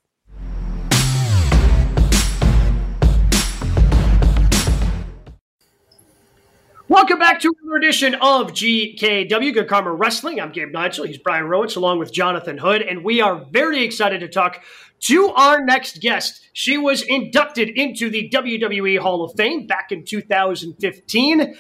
Welcome 6.91 7.19
back 7.19 7.39
to 7.41 7.53
another 7.61 7.77
edition 7.77 8.15
of 8.15 8.53
GKW 8.53 9.53
Good 9.53 9.69
Karma 9.69 9.93
Wrestling. 9.93 10.41
I'm 10.41 10.53
Gabe 10.53 10.73
Neitzel. 10.73 11.07
He's 11.07 11.19
Brian 11.19 11.45
Rowitz, 11.45 11.77
along 11.77 11.99
with 11.99 12.11
Jonathan 12.11 12.57
Hood, 12.57 12.81
and 12.81 13.05
we 13.05 13.21
are 13.21 13.45
very 13.51 13.85
excited 13.85 14.21
to 14.21 14.29
talk 14.29 14.65
to 15.01 15.29
our 15.33 15.63
next 15.63 16.01
guest. 16.01 16.49
She 16.55 16.79
was 16.79 17.03
inducted 17.03 17.69
into 17.69 18.09
the 18.09 18.31
WWE 18.31 19.01
Hall 19.01 19.23
of 19.23 19.37
Fame 19.37 19.67
back 19.67 19.93
in 19.93 20.03
2015. 20.03 21.57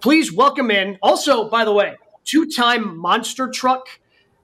Please 0.00 0.30
welcome 0.30 0.70
in. 0.70 0.98
Also, 1.00 1.48
by 1.48 1.64
the 1.64 1.72
way, 1.72 1.96
two-time 2.26 2.98
monster 2.98 3.48
truck 3.48 3.88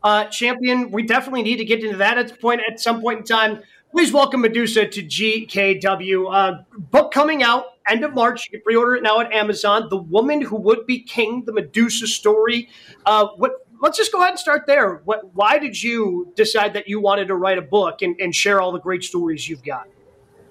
uh, 0.03 0.25
champion. 0.25 0.91
We 0.91 1.03
definitely 1.03 1.43
need 1.43 1.57
to 1.59 1.67
get 1.67 1.85
into 1.85 1.99
that 1.99 2.17
at 2.17 2.41
point 2.41 2.63
at 2.67 2.81
some 2.81 3.03
point 3.03 3.19
in 3.19 3.25
time. 3.27 3.61
Please 3.91 4.15
welcome 4.15 4.43
Madusa 4.43 4.91
to 4.91 5.03
GKW. 5.03 6.35
Uh, 6.35 6.63
book 6.79 7.13
coming 7.13 7.43
out 7.43 7.67
end 7.89 8.05
of 8.05 8.15
March. 8.15 8.47
You 8.47 8.59
can 8.59 8.63
pre-order 8.63 8.97
it 8.97 9.03
now 9.03 9.21
at 9.21 9.33
Amazon. 9.33 9.89
The 9.91 9.97
Woman 9.97 10.43
Who 10.43 10.57
Would 10.57 10.87
Be 10.87 11.03
King, 11.03 11.45
the 11.45 11.53
Madusa 11.53 12.07
story. 12.07 12.69
Uh, 13.07 13.29
what? 13.37 13.53
Let's 13.81 13.99
just 13.99 14.13
go 14.13 14.21
ahead 14.21 14.31
and 14.31 14.39
start 14.39 14.67
there. 14.67 15.03
What? 15.05 15.35
Why 15.35 15.59
did 15.59 15.83
you 15.83 16.33
decide 16.37 16.75
that 16.75 16.89
you 16.89 17.01
wanted 17.01 17.29
to 17.29 17.35
write 17.35 17.59
a 17.59 17.63
book 17.63 18.03
and, 18.03 18.15
and 18.21 18.35
share 18.35 18.61
all 18.61 18.73
the 18.73 18.81
great 18.81 19.03
stories 19.03 19.49
you've 19.49 19.65
got? 19.65 19.89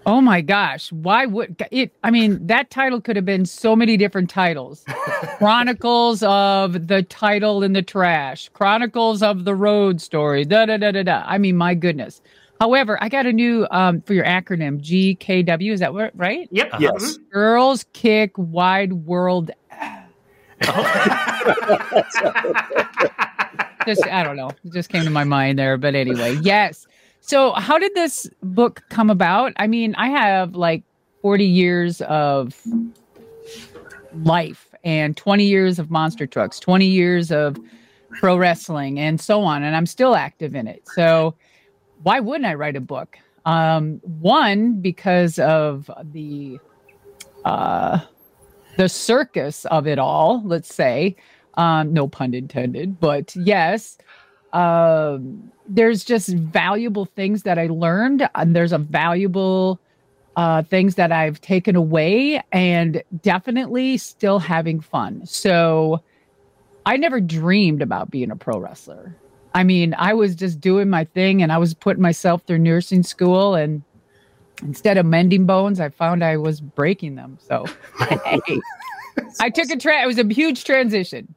Oh 0.06 0.20
my 0.20 0.42
gosh. 0.42 0.92
Why 0.92 1.28
would 1.28 1.64
it? 1.72 1.94
I 2.04 2.10
mean, 2.10 2.46
that 2.48 2.72
title 2.72 3.00
could 3.00 3.16
have 3.16 3.26
been 3.26 3.46
so 3.46 3.76
many 3.76 3.98
different 3.98 4.30
titles 4.30 4.84
Chronicles 5.38 6.24
of 6.24 6.88
the 6.88 7.04
title 7.04 7.64
in 7.64 7.74
the 7.74 7.84
trash, 7.84 8.50
Chronicles 8.50 9.22
of 9.22 9.46
the 9.46 9.54
road 9.54 10.02
story, 10.02 10.44
da 10.44 10.66
da 10.66 10.78
da 10.78 10.92
da 10.92 11.04
da. 11.04 11.24
I 11.26 11.38
mean, 11.38 11.56
my 11.56 11.76
goodness. 11.76 12.22
However, 12.62 12.98
I 13.02 13.10
got 13.10 13.26
a 13.26 13.34
new 13.34 13.66
um, 13.72 14.02
for 14.02 14.14
your 14.14 14.24
acronym 14.24 14.80
GKW. 14.80 15.72
Is 15.72 15.80
that 15.80 15.96
what, 15.96 16.12
right? 16.16 16.48
Yep. 16.52 16.68
Uh-huh. 16.74 16.80
Yes. 16.80 17.18
Girls 17.32 17.86
Kick 17.94 18.34
Wide 18.38 18.94
World. 18.94 19.50
just 23.84 24.06
I 24.06 24.22
don't 24.24 24.36
know. 24.36 24.52
It 24.64 24.74
just 24.74 24.90
came 24.90 25.04
to 25.06 25.10
my 25.10 25.24
mind 25.24 25.58
there. 25.58 25.76
But 25.76 25.96
anyway, 25.96 26.38
yes. 26.44 26.86
So 27.20 27.54
how 27.54 27.80
did 27.80 27.96
this 27.96 28.30
book 28.44 28.84
come 28.90 29.10
about? 29.10 29.54
I 29.56 29.66
mean, 29.66 29.96
I 29.96 30.10
have 30.10 30.54
like 30.54 30.84
40 31.24 31.44
years 31.44 32.02
of 32.02 32.62
life 34.24 34.70
and 34.84 35.18
20 35.18 35.46
years 35.46 35.80
of 35.80 35.90
monster 35.90 36.28
trucks, 36.28 36.60
20 36.60 36.86
years 36.86 37.32
of 37.32 37.58
pro 38.20 38.38
wrestling 38.38 39.00
and 39.00 39.20
so 39.20 39.42
on. 39.42 39.64
And 39.64 39.76
I'm 39.76 39.88
still 39.88 40.16
active 40.16 40.54
in 40.54 40.68
it. 40.68 40.84
So 40.94 41.34
why 42.04 42.20
wouldn't 42.20 42.46
I 42.46 42.54
write 42.56 42.76
a 42.76 42.82
book? 42.82 43.18
Um, 43.46 44.02
one 44.04 44.82
because 44.82 45.40
of 45.40 45.90
the 46.12 46.60
uh, 47.44 48.00
the 48.78 48.88
circus 48.88 49.66
of 49.66 49.88
it 49.88 50.00
all. 50.00 50.42
Let's 50.46 50.74
say, 50.74 51.16
um, 51.56 51.94
no 51.94 52.08
pun 52.08 52.34
intended, 52.34 53.00
but 53.00 53.36
yes, 53.36 53.98
um, 54.54 55.52
there's 55.68 56.04
just 56.04 56.30
valuable 56.30 57.06
things 57.06 57.44
that 57.44 57.58
I 57.58 57.68
learned, 57.68 58.30
and 58.36 58.56
there's 58.56 58.74
a 58.74 58.78
valuable 58.78 59.80
uh, 60.36 60.64
things 60.64 60.96
that 60.96 61.12
I've 61.12 61.42
taken 61.42 61.76
away, 61.76 62.42
and 62.52 63.04
definitely 63.22 63.98
still 63.98 64.40
having 64.40 64.80
fun. 64.80 65.26
So, 65.26 66.02
I 66.86 66.98
never 66.98 67.20
dreamed 67.20 67.82
about 67.82 68.12
being 68.12 68.32
a 68.32 68.36
pro 68.36 68.60
wrestler. 68.60 69.16
I 69.54 69.64
mean, 69.64 69.94
I 69.98 70.14
was 70.14 70.36
just 70.36 70.62
doing 70.62 70.90
my 70.90 71.04
thing 71.04 71.42
and 71.42 71.52
I 71.52 71.58
was 71.58 71.74
putting 71.74 72.02
myself 72.02 72.44
through 72.44 72.60
nursing 72.60 73.04
school 73.04 73.56
and 73.56 73.84
instead 74.62 74.98
of 74.98 75.06
mending 75.06 75.46
bones, 75.46 75.80
I 75.80 75.90
found 75.90 76.24
I 76.24 76.38
was 76.38 76.62
breaking 76.62 77.16
them. 77.16 77.38
So 77.42 77.66
hey, 78.00 78.60
I 79.40 79.50
took 79.50 79.70
a 79.70 79.78
tra- 79.78 80.04
it 80.04 80.08
was 80.08 80.20
a 80.20 80.26
huge 80.26 80.64
transition. 80.64 81.34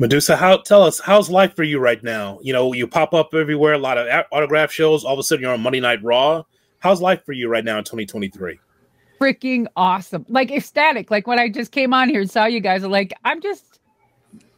Madusa, 0.00 0.36
how 0.36 0.56
tell 0.56 0.82
us 0.82 0.98
how's 0.98 1.28
life 1.28 1.54
for 1.54 1.62
you 1.62 1.78
right 1.78 2.02
now? 2.02 2.38
You 2.42 2.54
know, 2.54 2.72
you 2.72 2.86
pop 2.86 3.12
up 3.12 3.34
everywhere, 3.34 3.74
a 3.74 3.78
lot 3.78 3.98
of 3.98 4.08
autograph 4.32 4.72
shows. 4.72 5.04
All 5.04 5.12
of 5.12 5.18
a 5.18 5.22
sudden, 5.22 5.42
you're 5.42 5.52
on 5.52 5.60
Monday 5.60 5.80
Night 5.80 6.02
Raw. 6.02 6.42
How's 6.78 7.02
life 7.02 7.22
for 7.26 7.32
you 7.32 7.48
right 7.48 7.64
now 7.64 7.76
in 7.76 7.84
2023? 7.84 8.58
Freaking 9.20 9.66
awesome! 9.76 10.24
Like 10.28 10.50
ecstatic. 10.50 11.10
Like 11.10 11.26
when 11.26 11.38
I 11.38 11.50
just 11.50 11.70
came 11.70 11.92
on 11.92 12.08
here 12.08 12.22
and 12.22 12.30
saw 12.30 12.46
you 12.46 12.60
guys, 12.60 12.82
like 12.82 13.12
I'm 13.24 13.42
just 13.42 13.69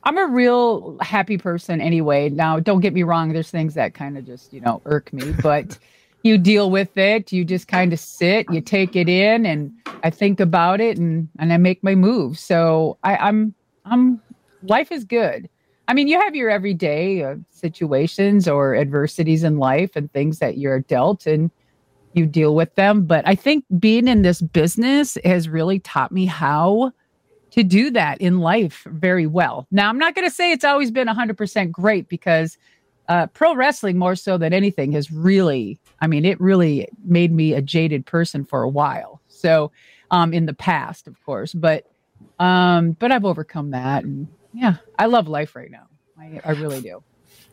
I'm 0.04 0.18
a 0.18 0.26
real 0.26 0.96
happy 1.00 1.38
person 1.38 1.80
anyway. 1.80 2.28
Now, 2.28 2.58
don't 2.58 2.80
get 2.80 2.92
me 2.92 3.02
wrong, 3.02 3.32
there's 3.32 3.50
things 3.50 3.74
that 3.74 3.94
kind 3.94 4.18
of 4.18 4.26
just, 4.26 4.52
you 4.52 4.60
know, 4.60 4.82
irk 4.84 5.12
me, 5.12 5.32
but 5.42 5.78
you 6.22 6.38
deal 6.38 6.70
with 6.70 6.96
it. 6.96 7.32
You 7.32 7.44
just 7.44 7.68
kind 7.68 7.92
of 7.92 8.00
sit, 8.00 8.46
you 8.50 8.60
take 8.60 8.96
it 8.96 9.08
in 9.08 9.46
and 9.46 9.72
I 10.02 10.10
think 10.10 10.40
about 10.40 10.80
it 10.80 10.98
and 10.98 11.28
and 11.38 11.52
I 11.52 11.56
make 11.56 11.82
my 11.82 11.94
move. 11.94 12.38
So, 12.38 12.98
I 13.04 13.16
I'm 13.16 13.54
I'm 13.84 14.20
life 14.62 14.90
is 14.92 15.04
good. 15.04 15.48
I 15.88 15.94
mean, 15.94 16.08
you 16.08 16.20
have 16.20 16.34
your 16.34 16.48
everyday 16.48 17.24
uh, 17.24 17.36
situations 17.50 18.48
or 18.48 18.74
adversities 18.76 19.44
in 19.44 19.58
life 19.58 19.96
and 19.96 20.12
things 20.12 20.38
that 20.38 20.58
you're 20.58 20.80
dealt 20.80 21.26
and 21.26 21.50
you 22.14 22.26
deal 22.26 22.54
with 22.54 22.74
them, 22.74 23.04
but 23.04 23.26
I 23.26 23.34
think 23.34 23.64
being 23.78 24.06
in 24.06 24.22
this 24.22 24.42
business 24.42 25.16
has 25.24 25.48
really 25.48 25.80
taught 25.80 26.12
me 26.12 26.26
how 26.26 26.92
to 27.52 27.62
do 27.62 27.90
that 27.90 28.20
in 28.20 28.40
life 28.40 28.82
very 28.86 29.26
well. 29.26 29.66
Now, 29.70 29.88
I'm 29.88 29.98
not 29.98 30.14
going 30.14 30.26
to 30.26 30.34
say 30.34 30.52
it's 30.52 30.64
always 30.64 30.90
been 30.90 31.06
100% 31.06 31.70
great 31.70 32.08
because 32.08 32.56
uh, 33.08 33.26
pro 33.28 33.54
wrestling, 33.54 33.98
more 33.98 34.16
so 34.16 34.38
than 34.38 34.52
anything, 34.52 34.92
has 34.92 35.10
really, 35.12 35.78
I 36.00 36.06
mean, 36.06 36.24
it 36.24 36.40
really 36.40 36.88
made 37.04 37.32
me 37.32 37.52
a 37.52 37.60
jaded 37.60 38.06
person 38.06 38.44
for 38.44 38.62
a 38.62 38.68
while. 38.68 39.20
So, 39.28 39.70
um, 40.10 40.32
in 40.32 40.46
the 40.46 40.54
past, 40.54 41.06
of 41.06 41.22
course, 41.24 41.52
but, 41.52 41.90
um, 42.38 42.92
but 42.92 43.12
I've 43.12 43.24
overcome 43.24 43.70
that. 43.70 44.04
And 44.04 44.28
yeah, 44.54 44.76
I 44.98 45.06
love 45.06 45.28
life 45.28 45.54
right 45.54 45.70
now. 45.70 45.88
I, 46.18 46.40
I 46.44 46.52
really 46.52 46.80
do. 46.80 47.02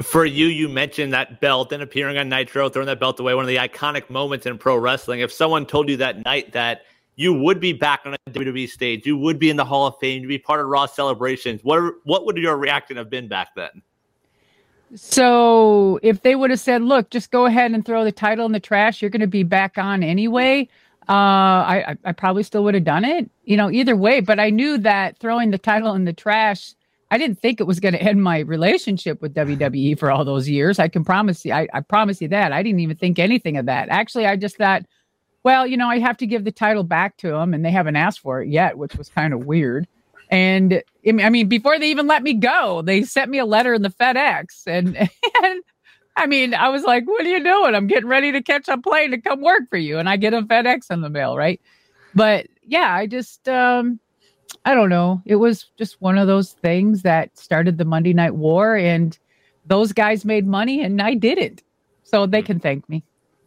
For 0.01 0.26
you, 0.26 0.45
you 0.47 0.69
mentioned 0.69 1.11
that 1.11 1.41
belt 1.41 1.73
and 1.73 1.84
appearing 1.84 2.17
on 2.17 2.30
Nitro, 2.30 2.69
throwing 2.69 2.85
that 2.85 3.01
belt 3.01 3.19
away, 3.19 3.34
one 3.34 3.43
of 3.43 3.49
the 3.49 3.57
iconic 3.57 4.09
moments 4.09 4.45
in 4.45 4.57
pro 4.57 4.77
wrestling. 4.77 5.19
If 5.19 5.34
someone 5.34 5.65
told 5.65 5.89
you 5.89 5.97
that 5.97 6.23
night 6.23 6.53
that 6.53 6.84
you 7.20 7.34
would 7.34 7.60
be 7.60 7.74
back 7.74 8.04
on 8.06 8.14
a 8.14 8.18
WWE 8.32 8.70
stage. 8.70 9.06
You 9.06 9.18
would 9.18 9.40
be 9.40 9.50
in 9.50 9.58
the 9.58 9.66
Hall 9.66 9.86
of 9.88 9.96
Fame. 10.00 10.22
You'd 10.22 10.30
be 10.30 10.38
part 10.38 10.62
of 10.62 10.68
Raw 10.68 10.86
celebrations. 10.86 11.62
What 11.66 11.96
what 12.06 12.26
would 12.26 12.38
your 12.38 12.56
reaction 12.56 12.96
have 12.96 13.10
been 13.10 13.28
back 13.28 13.50
then? 13.56 13.82
So 14.96 16.00
if 16.02 16.22
they 16.22 16.36
would 16.36 16.50
have 16.50 16.62
said, 16.62 16.82
"Look, 16.82 17.10
just 17.10 17.30
go 17.30 17.46
ahead 17.46 17.74
and 17.74 17.86
throw 17.86 18.06
the 18.06 18.14
title 18.14 18.46
in 18.46 18.54
the 18.54 18.60
trash. 18.62 19.02
You're 19.02 19.12
going 19.12 19.20
to 19.20 19.28
be 19.28 19.44
back 19.44 19.78
on 19.78 20.02
anyway," 20.02 20.70
uh, 21.10 21.12
I, 21.12 21.98
I 22.06 22.14
probably 22.14 22.44
still 22.44 22.64
would 22.64 22.74
have 22.74 22.86
done 22.86 23.04
it, 23.04 23.30
you 23.44 23.58
know, 23.58 23.70
either 23.70 23.98
way. 23.98 24.22
But 24.22 24.40
I 24.40 24.50
knew 24.50 24.78
that 24.78 25.18
throwing 25.18 25.52
the 25.52 25.58
title 25.58 25.96
in 25.96 26.06
the 26.06 26.14
trash, 26.14 26.74
I 27.12 27.18
didn't 27.18 27.41
think 27.41 27.60
it 27.60 27.66
was 27.66 27.82
going 27.82 27.96
to 27.96 28.02
end 28.02 28.24
my 28.24 28.40
relationship 28.40 29.22
with 29.22 29.34
WWE 29.34 30.00
for 30.00 30.10
all 30.10 30.24
those 30.24 30.48
years. 30.48 30.80
I 30.80 30.88
can 30.88 31.04
promise 31.04 31.44
you, 31.44 31.52
I, 31.52 31.68
I 31.74 31.82
promise 31.82 32.22
you 32.22 32.30
that. 32.30 32.54
I 32.54 32.64
didn't 32.64 32.80
even 32.80 32.96
think 32.96 33.20
anything 33.20 33.58
of 33.58 33.66
that. 33.66 33.90
Actually, 33.90 34.26
I 34.26 34.38
just 34.38 34.56
thought, 34.56 34.84
well, 35.44 35.66
you 35.66 35.78
know, 35.78 35.88
I 35.88 35.99
have 35.99 36.18
to 36.18 36.28
give 36.28 36.44
the 36.44 36.52
title 36.52 36.84
back 36.84 37.18
to 37.18 37.30
them, 37.30 37.53
and 37.53 37.64
they 37.64 37.72
haven't 37.72 37.95
asked 37.95 38.20
for 38.20 38.41
it 38.41 38.49
yet, 38.49 38.78
which 38.78 38.95
was 38.95 39.10
kind 39.10 39.34
of 39.34 39.45
weird. 39.45 39.88
And 40.30 40.84
I 41.07 41.30
mean, 41.30 41.48
before 41.48 41.80
they 41.80 41.90
even 41.90 42.07
let 42.07 42.24
me 42.24 42.34
go, 42.34 42.82
they 42.82 43.03
sent 43.03 43.32
me 43.32 43.40
a 43.40 43.45
letter 43.45 43.74
in 43.74 43.82
the 43.82 43.90
FedEx, 43.90 44.68
and, 44.68 44.98
and 45.44 45.64
I 46.16 46.28
mean, 46.28 46.53
I 46.53 46.70
was 46.70 46.84
like, 46.84 47.07
what 47.07 47.26
are 47.26 47.30
you 47.30 47.44
doing? 47.44 47.76
I'm 47.76 47.88
getting 47.88 48.10
ready 48.10 48.32
to 48.34 48.44
catch 48.44 48.68
a 48.68 48.78
plane 48.78 49.11
to 49.11 49.22
come 49.22 49.41
work 49.41 49.64
for 49.70 49.78
you. 49.78 49.98
And 49.98 50.10
I 50.10 50.18
get 50.18 50.34
a 50.34 50.41
FedEx 50.41 50.91
in 50.91 51.02
the 51.02 51.10
mail, 51.10 51.38
right? 51.38 51.61
But 52.14 52.48
yeah, 52.64 52.94
I 52.94 53.07
just, 53.07 53.48
um, 53.48 53.99
I 54.66 54.74
don't 54.74 54.90
know. 54.90 55.22
It 55.26 55.38
was 55.38 55.68
just 55.78 56.02
one 56.02 56.18
of 56.18 56.28
those 56.28 56.53
things 56.53 57.03
that 57.03 57.38
started 57.38 57.78
the 57.78 57.86
Monday 57.86 58.14
Night 58.14 58.36
War, 58.36 58.76
and 58.76 59.18
those 59.66 59.94
guys 59.94 60.26
made 60.26 60.45
money, 60.45 60.84
and 60.84 61.02
I 61.02 61.14
didn't. 61.14 61.64
So 62.03 62.26
they 62.26 62.41
can 62.41 62.60
thank 62.60 62.88
me. 62.90 63.03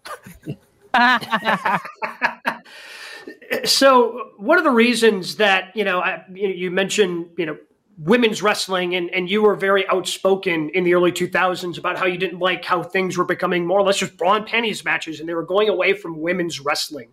so, 3.65 4.31
one 4.37 4.59
of 4.59 4.65
the 4.65 4.71
reasons 4.71 5.37
that 5.37 5.75
you 5.75 5.85
know? 5.85 6.01
I, 6.01 6.25
you 6.35 6.71
mentioned 6.71 7.31
you 7.37 7.47
know 7.47 7.57
women's 7.99 8.43
wrestling 8.43 8.95
and, 8.95 9.11
and 9.11 9.31
you 9.31 9.43
were 9.43 9.55
very 9.55 9.87
outspoken 9.89 10.71
in 10.71 10.85
the 10.85 10.95
early 10.95 11.13
2000s 11.13 11.79
about 11.79 11.99
how 11.99 12.07
you 12.07 12.19
didn't 12.19 12.39
like 12.39 12.65
how 12.65 12.83
things 12.83 13.17
were 13.17 13.25
becoming 13.25 13.67
more 13.67 13.81
or 13.81 13.85
less 13.85 13.99
just 13.99 14.17
bra 14.17 14.35
and 14.35 14.47
panties 14.47 14.85
matches 14.85 15.21
and 15.21 15.29
they 15.29 15.35
were 15.35 15.45
going 15.45 15.69
away 15.69 15.93
from 15.93 16.21
women's 16.21 16.61
wrestling. 16.61 17.11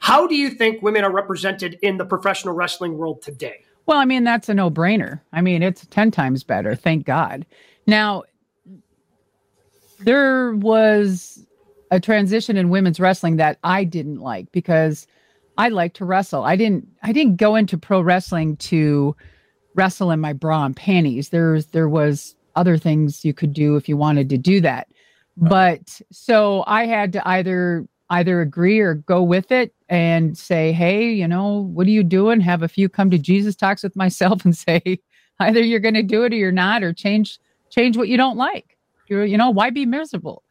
How 0.00 0.26
do 0.26 0.34
you 0.34 0.50
think 0.50 0.82
women 0.82 1.04
are 1.04 1.12
represented 1.12 1.78
in 1.82 1.96
the 1.96 2.04
professional 2.04 2.54
wrestling 2.54 2.98
world 2.98 3.22
today? 3.22 3.64
Well 3.86 3.98
i 3.98 4.04
mean 4.04 4.24
that's 4.24 4.48
a 4.48 4.54
no-brainer. 4.54 5.20
I 5.32 5.40
mean 5.40 5.62
it's 5.62 5.86
10 5.86 6.10
times 6.10 6.44
better 6.44 6.74
thank 6.74 7.06
god. 7.06 7.46
Now 7.86 8.24
there 10.00 10.54
was 10.54 11.37
a 11.90 12.00
transition 12.00 12.56
in 12.56 12.68
women's 12.68 13.00
wrestling 13.00 13.36
that 13.36 13.58
i 13.64 13.84
didn't 13.84 14.20
like 14.20 14.50
because 14.52 15.06
i 15.56 15.68
like 15.68 15.94
to 15.94 16.04
wrestle 16.04 16.44
i 16.44 16.56
didn't 16.56 16.86
i 17.02 17.12
didn't 17.12 17.36
go 17.36 17.54
into 17.54 17.78
pro 17.78 18.00
wrestling 18.00 18.56
to 18.56 19.14
wrestle 19.78 20.10
in 20.10 20.20
my 20.20 20.32
bra 20.32 20.64
and 20.64 20.76
panties. 20.76 21.30
There's 21.30 21.66
there 21.66 21.88
was 21.88 22.34
other 22.56 22.76
things 22.76 23.24
you 23.24 23.32
could 23.32 23.54
do 23.54 23.76
if 23.76 23.88
you 23.88 23.96
wanted 23.96 24.28
to 24.30 24.36
do 24.36 24.60
that. 24.60 24.88
But 25.36 26.00
so 26.10 26.64
I 26.66 26.86
had 26.86 27.12
to 27.12 27.26
either 27.26 27.86
either 28.10 28.40
agree 28.40 28.80
or 28.80 28.94
go 28.94 29.22
with 29.22 29.52
it 29.52 29.72
and 29.88 30.36
say, 30.36 30.72
"Hey, 30.72 31.12
you 31.12 31.28
know, 31.28 31.62
what 31.72 31.86
are 31.86 31.90
you 31.90 32.02
doing?" 32.02 32.40
Have 32.40 32.62
a 32.62 32.68
few 32.68 32.88
come 32.88 33.10
to 33.10 33.18
Jesus 33.18 33.54
talks 33.54 33.84
with 33.84 33.94
myself 33.94 34.44
and 34.44 34.56
say, 34.56 35.00
either 35.40 35.60
you're 35.60 35.78
going 35.78 35.94
to 35.94 36.02
do 36.02 36.24
it 36.24 36.32
or 36.32 36.36
you're 36.36 36.50
not 36.50 36.82
or 36.82 36.92
change 36.92 37.38
change 37.70 37.96
what 37.96 38.08
you 38.08 38.16
don't 38.16 38.36
like. 38.36 38.76
You're, 39.06 39.24
you 39.24 39.38
know, 39.38 39.50
why 39.50 39.70
be 39.70 39.86
miserable? 39.86 40.42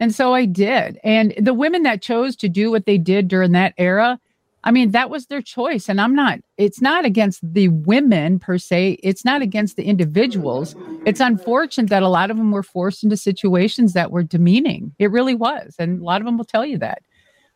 And 0.00 0.14
so 0.14 0.34
I 0.34 0.44
did. 0.44 0.98
And 1.04 1.34
the 1.38 1.54
women 1.54 1.82
that 1.84 2.02
chose 2.02 2.36
to 2.36 2.48
do 2.48 2.70
what 2.70 2.86
they 2.86 2.98
did 2.98 3.28
during 3.28 3.52
that 3.52 3.74
era, 3.78 4.18
I 4.64 4.70
mean, 4.70 4.90
that 4.90 5.10
was 5.10 5.26
their 5.26 5.42
choice. 5.42 5.88
And 5.88 6.00
I'm 6.00 6.14
not, 6.14 6.40
it's 6.56 6.80
not 6.80 7.04
against 7.04 7.40
the 7.42 7.68
women 7.68 8.38
per 8.38 8.58
se. 8.58 8.98
It's 9.02 9.24
not 9.24 9.42
against 9.42 9.76
the 9.76 9.84
individuals. 9.84 10.74
It's 11.04 11.20
unfortunate 11.20 11.90
that 11.90 12.02
a 12.02 12.08
lot 12.08 12.30
of 12.30 12.36
them 12.36 12.50
were 12.50 12.62
forced 12.62 13.04
into 13.04 13.16
situations 13.16 13.92
that 13.92 14.10
were 14.10 14.22
demeaning. 14.22 14.94
It 14.98 15.10
really 15.10 15.34
was. 15.34 15.76
And 15.78 16.00
a 16.00 16.04
lot 16.04 16.20
of 16.20 16.24
them 16.24 16.38
will 16.38 16.44
tell 16.44 16.64
you 16.64 16.78
that. 16.78 17.02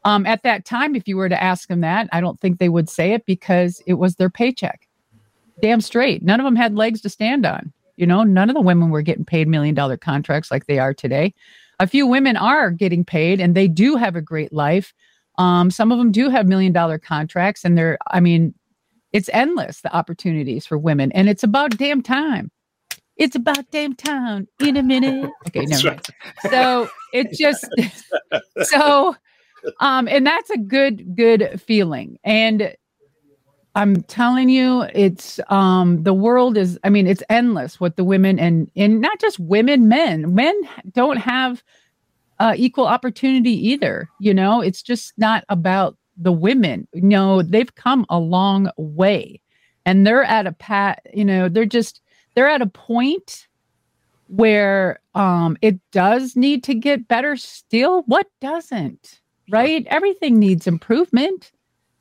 Um, 0.05 0.27
at 0.27 0.43
that 0.43 0.65
time, 0.65 0.95
if 0.95 1.09
you 1.09 1.17
were 1.17 1.29
to 1.29 1.43
ask 1.43 1.69
them 1.69 1.81
that, 1.81 2.09
I 2.13 2.21
don't 2.21 2.39
think 2.39 2.59
they 2.59 2.69
would 2.69 2.89
say 2.89 3.13
it 3.13 3.27
because 3.27 3.83
it 3.87 3.95
was 3.95 4.15
their 4.15 4.31
paycheck. 4.31 4.87
Damn 5.61 5.81
straight. 5.81 6.23
None 6.23 6.41
of 6.41 6.45
them 6.45 6.57
had 6.57 6.77
legs 6.77 7.01
to 7.01 7.09
stand 7.09 7.45
on. 7.45 7.73
You 7.97 8.07
know, 8.07 8.23
none 8.23 8.49
of 8.49 8.55
the 8.55 8.61
women 8.61 8.91
were 8.91 9.03
getting 9.03 9.25
paid 9.25 9.49
million 9.49 9.75
dollar 9.75 9.97
contracts 9.97 10.51
like 10.51 10.67
they 10.67 10.79
are 10.79 10.95
today. 10.95 11.35
A 11.81 11.87
few 11.87 12.07
women 12.07 12.37
are 12.37 12.71
getting 12.71 13.05
paid 13.05 13.41
and 13.41 13.55
they 13.55 13.69
do 13.69 13.97
have 13.97 14.17
a 14.17 14.21
great 14.21 14.53
life 14.53 14.93
um, 15.39 15.71
some 15.71 15.93
of 15.93 15.99
them 15.99 16.11
do 16.11 16.29
have 16.29 16.47
million 16.47 16.73
dollar 16.73 16.99
contracts, 16.99 17.65
and 17.65 17.79
they're, 17.79 17.97
I 18.11 18.21
mean, 18.21 18.55
it's 19.13 19.31
endless 19.33 19.81
the 19.81 19.97
opportunities 19.97 20.67
for 20.67 20.77
women, 20.77 21.13
and 21.13 21.29
it's 21.29 21.45
about 21.45 21.79
damn 21.79 22.03
time. 22.03 22.51
It's 23.17 23.37
about 23.37 23.71
damn 23.71 23.95
time 23.95 24.47
in 24.61 24.77
a 24.77 24.83
minute. 24.83 25.31
Okay, 25.49 25.65
never 25.65 25.89
mind. 25.89 26.07
So 26.51 26.89
it 27.13 27.33
just 27.33 27.67
so 28.63 29.17
um 29.81 30.07
and 30.07 30.25
that's 30.25 30.51
a 30.51 30.59
good 30.59 31.17
good 31.17 31.61
feeling. 31.61 32.19
And 32.23 32.77
I'm 33.79 34.03
telling 34.03 34.49
you, 34.49 34.87
it's 34.93 35.39
um 35.49 36.03
the 36.03 36.13
world 36.13 36.57
is 36.59 36.79
I 36.83 36.91
mean, 36.91 37.07
it's 37.07 37.23
endless 37.31 37.79
what 37.79 37.97
the 37.97 38.05
women 38.05 38.39
and 38.41 38.71
and 38.77 39.01
not 39.01 39.21
just 39.21 39.39
women, 39.39 39.89
men. 39.89 40.35
Men 40.35 40.55
don't 40.93 41.19
have 41.19 41.63
uh, 42.41 42.55
equal 42.57 42.87
opportunity 42.87 43.53
either. 43.71 44.09
You 44.19 44.35
know, 44.35 44.61
it's 44.61 44.83
just 44.83 45.13
not 45.17 45.45
about 45.49 45.97
the 46.17 46.33
women. 46.33 46.89
You 46.93 47.03
know, 47.03 47.43
they've 47.43 47.73
come 47.75 48.05
a 48.09 48.19
long 48.19 48.71
way 48.77 49.41
and 49.87 50.07
they're 50.07 50.25
at 50.25 50.47
a 50.47 50.53
pat, 50.53 51.03
you 51.15 51.25
know, 51.25 51.49
they're 51.49 51.65
just, 51.65 52.01
they're 52.35 52.49
at 52.49 52.63
a 52.63 52.67
point 52.67 53.47
where 54.27 55.01
um, 55.15 55.57
it 55.63 55.79
does 55.93 56.37
need 56.37 56.65
to 56.65 56.75
get 56.75 57.09
better 57.09 57.37
still. 57.37 58.03
What 58.03 58.27
doesn't? 58.41 59.21
Right? 59.51 59.87
Everything 59.89 60.39
needs 60.39 60.67
improvement, 60.67 61.53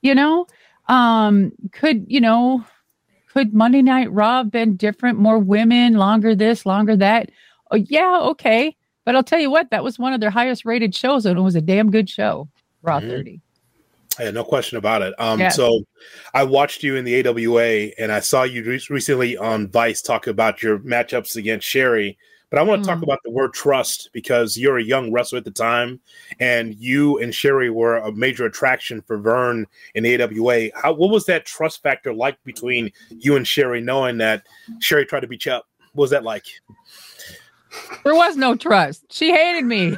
you 0.01 0.13
know? 0.13 0.47
Um, 0.87 1.51
could, 1.71 2.05
you 2.07 2.21
know, 2.21 2.63
could 3.33 3.53
Monday 3.53 3.81
Night 3.81 4.11
Raw 4.11 4.37
have 4.37 4.51
been 4.51 4.75
different? 4.75 5.19
More 5.19 5.39
women, 5.39 5.93
longer 5.95 6.33
this, 6.33 6.65
longer 6.65 6.95
that? 6.97 7.29
Oh, 7.71 7.75
yeah, 7.75 8.19
okay. 8.21 8.75
But 9.05 9.15
I'll 9.15 9.23
tell 9.23 9.39
you 9.39 9.51
what, 9.51 9.69
that 9.71 9.83
was 9.83 9.99
one 9.99 10.13
of 10.13 10.19
their 10.19 10.29
highest 10.29 10.65
rated 10.65 10.93
shows, 10.93 11.25
and 11.25 11.37
it 11.37 11.41
was 11.41 11.55
a 11.55 11.61
damn 11.61 11.91
good 11.91 12.09
show. 12.09 12.49
Raw 12.81 12.99
mm-hmm. 12.99 13.09
30. 13.09 13.41
Yeah, 14.19 14.31
no 14.31 14.43
question 14.43 14.77
about 14.77 15.01
it. 15.01 15.13
Um, 15.19 15.39
yeah. 15.39 15.49
so 15.49 15.83
I 16.33 16.43
watched 16.43 16.83
you 16.83 16.95
in 16.95 17.05
the 17.05 17.27
AWA, 17.27 17.91
and 17.99 18.11
I 18.11 18.19
saw 18.19 18.43
you 18.43 18.63
re- 18.63 18.81
recently 18.89 19.37
on 19.37 19.69
Vice 19.69 20.01
talk 20.01 20.27
about 20.27 20.63
your 20.63 20.79
matchups 20.79 21.35
against 21.35 21.67
Sherri. 21.67 22.17
But 22.49 22.59
I 22.59 22.63
want 22.63 22.83
to 22.83 22.89
mm. 22.89 22.93
talk 22.93 23.03
about 23.03 23.19
the 23.23 23.31
word 23.31 23.53
trust 23.53 24.09
because 24.13 24.57
you're 24.57 24.77
a 24.77 24.83
young 24.83 25.11
wrestler 25.11 25.39
at 25.39 25.45
the 25.45 25.51
time, 25.51 25.99
and 26.39 26.75
you 26.75 27.17
and 27.19 27.35
Sherri 27.35 27.69
were 27.69 27.97
a 27.97 28.11
major 28.11 28.45
attraction 28.45 29.01
for 29.01 29.17
Verne 29.17 29.65
in 29.95 30.03
the 30.03 30.21
AWA. 30.21 30.69
How 30.73 30.93
what 30.93 31.11
was 31.11 31.25
that 31.25 31.45
trust 31.45 31.83
factor 31.83 32.13
like 32.13 32.41
between 32.43 32.91
you 33.09 33.35
and 33.35 33.45
Sherri, 33.45 33.81
knowing 33.81 34.17
that 34.19 34.43
Sherri 34.79 35.05
tried 35.05 35.21
to 35.21 35.27
beat 35.27 35.45
you 35.45 35.51
up? 35.51 35.67
What 35.93 36.03
was 36.03 36.11
that 36.11 36.23
like? 36.23 36.45
There 38.03 38.15
was 38.15 38.37
no 38.37 38.55
trust. 38.55 39.11
She 39.11 39.31
hated 39.31 39.65
me. 39.65 39.97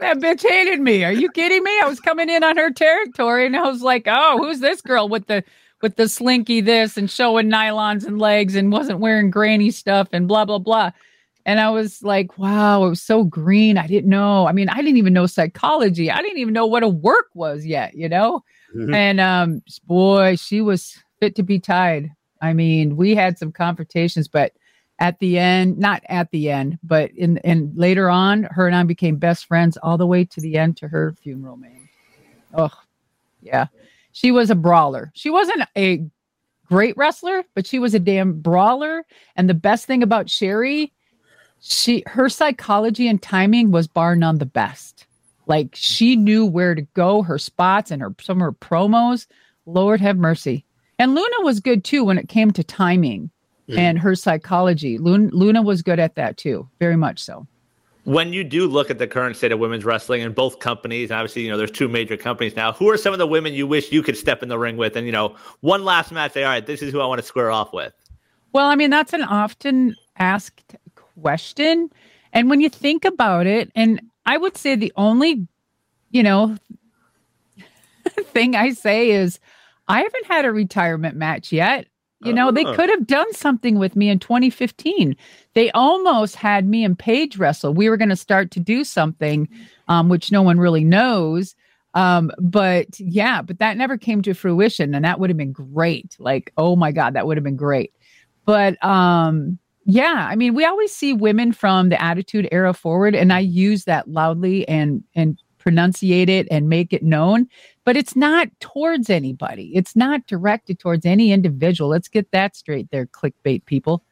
that 0.00 0.18
bitch 0.18 0.42
hated 0.42 0.80
me. 0.80 1.04
Are 1.04 1.12
you 1.12 1.30
kidding 1.30 1.62
me? 1.62 1.80
I 1.82 1.86
was 1.86 2.00
coming 2.00 2.28
in 2.28 2.44
on 2.44 2.56
her 2.56 2.70
territory 2.70 3.46
and 3.46 3.56
I 3.56 3.62
was 3.62 3.82
like, 3.82 4.04
"Oh, 4.06 4.38
who's 4.38 4.60
this 4.60 4.82
girl 4.82 5.08
with 5.08 5.26
the 5.26 5.42
with 5.82 5.96
the 5.96 6.08
slinky 6.08 6.60
this 6.60 6.96
and 6.96 7.10
showing 7.10 7.50
nylons 7.50 8.06
and 8.06 8.18
legs 8.18 8.54
and 8.54 8.72
wasn't 8.72 9.00
wearing 9.00 9.30
granny 9.30 9.70
stuff 9.70 10.08
and 10.12 10.28
blah 10.28 10.44
blah 10.44 10.58
blah." 10.58 10.90
And 11.46 11.58
I 11.58 11.70
was 11.70 12.02
like, 12.02 12.38
"Wow, 12.38 12.84
it 12.84 12.90
was 12.90 13.02
so 13.02 13.24
green. 13.24 13.78
I 13.78 13.86
didn't 13.86 14.10
know. 14.10 14.46
I 14.46 14.52
mean, 14.52 14.68
I 14.68 14.76
didn't 14.76 14.98
even 14.98 15.12
know 15.12 15.26
psychology. 15.26 16.10
I 16.10 16.22
didn't 16.22 16.38
even 16.38 16.54
know 16.54 16.66
what 16.66 16.82
a 16.82 16.88
work 16.88 17.28
was 17.34 17.64
yet, 17.66 17.94
you 17.94 18.08
know?" 18.08 18.44
Mm-hmm. 18.74 18.94
And 18.94 19.20
um 19.20 19.62
boy, 19.86 20.36
she 20.36 20.60
was 20.60 20.96
fit 21.18 21.34
to 21.36 21.42
be 21.42 21.58
tied. 21.58 22.10
I 22.42 22.52
mean, 22.52 22.96
we 22.96 23.14
had 23.14 23.38
some 23.38 23.52
confrontations, 23.52 24.28
but 24.28 24.52
at 24.98 25.18
the 25.18 25.38
end, 25.38 25.78
not 25.78 26.02
at 26.08 26.30
the 26.30 26.50
end, 26.50 26.78
but 26.82 27.10
in 27.12 27.38
and 27.38 27.74
later 27.76 28.10
on, 28.10 28.44
her 28.44 28.66
and 28.66 28.76
I 28.76 28.82
became 28.82 29.16
best 29.16 29.46
friends 29.46 29.78
all 29.82 29.96
the 29.96 30.06
way 30.06 30.24
to 30.26 30.40
the 30.40 30.58
end 30.58 30.76
to 30.78 30.88
her 30.88 31.14
funeral, 31.22 31.56
man. 31.56 31.88
Oh, 32.54 32.70
yeah. 33.42 33.66
She 34.12 34.30
was 34.30 34.50
a 34.50 34.54
brawler. 34.54 35.12
She 35.14 35.30
wasn't 35.30 35.62
a 35.76 36.04
great 36.66 36.96
wrestler, 36.96 37.44
but 37.54 37.66
she 37.66 37.78
was 37.78 37.94
a 37.94 37.98
damn 37.98 38.40
brawler. 38.40 39.04
And 39.36 39.48
the 39.48 39.54
best 39.54 39.86
thing 39.86 40.02
about 40.02 40.30
Sherri, 40.30 40.92
she 41.60 42.02
her 42.06 42.28
psychology 42.28 43.08
and 43.08 43.20
timing 43.20 43.70
was 43.70 43.86
bar 43.86 44.16
none 44.16 44.38
the 44.38 44.46
best. 44.46 45.06
Like 45.46 45.70
she 45.74 46.16
knew 46.16 46.46
where 46.46 46.74
to 46.74 46.82
go, 46.94 47.22
her 47.22 47.38
spots 47.38 47.90
and 47.90 48.00
her 48.00 48.14
some 48.20 48.38
of 48.38 48.42
her 48.42 48.52
promos. 48.52 49.26
Lord 49.66 50.00
have 50.00 50.16
mercy. 50.16 50.64
And 50.98 51.14
Luna 51.14 51.36
was 51.42 51.60
good 51.60 51.84
too 51.84 52.04
when 52.04 52.18
it 52.18 52.28
came 52.28 52.50
to 52.52 52.64
timing 52.64 53.30
mm. 53.68 53.78
and 53.78 53.98
her 53.98 54.14
psychology. 54.14 54.98
Luna, 54.98 55.30
Luna 55.32 55.62
was 55.62 55.82
good 55.82 55.98
at 55.98 56.14
that 56.16 56.36
too, 56.36 56.68
very 56.78 56.96
much 56.96 57.18
so. 57.20 57.46
When 58.04 58.32
you 58.32 58.44
do 58.44 58.66
look 58.66 58.90
at 58.90 58.98
the 58.98 59.06
current 59.06 59.36
state 59.36 59.52
of 59.52 59.58
women's 59.58 59.84
wrestling 59.84 60.22
in 60.22 60.32
both 60.32 60.58
companies, 60.58 61.10
obviously, 61.10 61.42
you 61.42 61.50
know, 61.50 61.58
there's 61.58 61.70
two 61.70 61.88
major 61.88 62.16
companies 62.16 62.56
now. 62.56 62.72
Who 62.72 62.88
are 62.88 62.96
some 62.96 63.12
of 63.12 63.18
the 63.18 63.26
women 63.26 63.52
you 63.52 63.66
wish 63.66 63.92
you 63.92 64.02
could 64.02 64.16
step 64.16 64.42
in 64.42 64.48
the 64.48 64.58
ring 64.58 64.76
with? 64.76 64.96
And, 64.96 65.06
you 65.06 65.12
know, 65.12 65.36
one 65.60 65.84
last 65.84 66.10
match, 66.10 66.32
say, 66.32 66.44
all 66.44 66.50
right, 66.50 66.64
this 66.64 66.82
is 66.82 66.92
who 66.92 67.00
I 67.00 67.06
want 67.06 67.20
to 67.20 67.26
square 67.26 67.50
off 67.50 67.72
with. 67.72 67.92
Well, 68.52 68.66
I 68.66 68.74
mean, 68.74 68.90
that's 68.90 69.12
an 69.12 69.22
often 69.22 69.94
asked 70.18 70.74
question. 70.94 71.90
And 72.32 72.48
when 72.48 72.60
you 72.60 72.70
think 72.70 73.04
about 73.04 73.46
it, 73.46 73.70
and 73.74 74.00
I 74.24 74.38
would 74.38 74.56
say 74.56 74.76
the 74.76 74.92
only 74.96 75.46
you 76.10 76.22
know, 76.22 76.56
thing 78.32 78.54
I 78.54 78.72
say 78.72 79.10
is 79.10 79.40
I 79.88 80.02
haven't 80.02 80.26
had 80.26 80.44
a 80.44 80.52
retirement 80.52 81.16
match 81.16 81.52
yet. 81.52 81.86
You 82.22 82.32
know, 82.34 82.50
they 82.50 82.64
Oh. 82.66 82.74
could 82.74 82.90
have 82.90 83.06
done 83.06 83.32
something 83.32 83.78
with 83.78 83.96
me 83.96 84.08
in 84.10 84.18
2015. 84.18 85.16
They 85.54 85.70
almost 85.72 86.36
had 86.36 86.68
me 86.68 86.84
and 86.84 86.98
Paige 86.98 87.38
wrestle. 87.38 87.72
We 87.72 87.88
were 87.88 87.96
going 87.96 88.10
to 88.10 88.16
start 88.16 88.50
to 88.52 88.60
do 88.60 88.84
something, 88.84 89.48
um, 89.88 90.08
which 90.08 90.30
no 90.30 90.42
one 90.42 90.58
really 90.58 90.84
knows. 90.84 91.54
Um, 91.94 92.30
but 92.38 93.00
yeah, 93.00 93.42
but 93.42 93.58
that 93.58 93.76
never 93.76 93.96
came 93.98 94.22
to 94.22 94.34
fruition, 94.34 94.94
and 94.94 95.04
that 95.04 95.18
would 95.18 95.30
have 95.30 95.36
been 95.36 95.52
great. 95.52 96.14
Like, 96.18 96.52
oh 96.56 96.76
my 96.76 96.92
God, 96.92 97.14
that 97.14 97.26
would 97.26 97.36
have 97.36 97.44
been 97.44 97.56
great. 97.56 97.92
But 98.44 98.82
um, 98.84 99.58
yeah, 99.86 100.26
I 100.30 100.36
mean, 100.36 100.54
we 100.54 100.64
always 100.64 100.94
see 100.94 101.12
women 101.14 101.52
from 101.52 101.88
the 101.88 102.00
Attitude 102.00 102.48
Era 102.52 102.74
forward, 102.74 103.14
and 103.14 103.32
I 103.32 103.40
use 103.40 103.84
that 103.84 104.08
loudly 104.08 104.68
and 104.68 105.02
and 105.16 105.38
pronunciate 105.58 106.28
it 106.28 106.46
and 106.50 106.68
make 106.68 106.92
it 106.92 107.02
known. 107.02 107.46
But 107.90 107.96
it's 107.96 108.14
not 108.14 108.48
towards 108.60 109.10
anybody. 109.10 109.72
It's 109.74 109.96
not 109.96 110.28
directed 110.28 110.78
towards 110.78 111.04
any 111.04 111.32
individual. 111.32 111.90
Let's 111.90 112.06
get 112.06 112.30
that 112.30 112.54
straight, 112.54 112.88
there, 112.92 113.06
clickbait 113.06 113.64
people. 113.64 114.04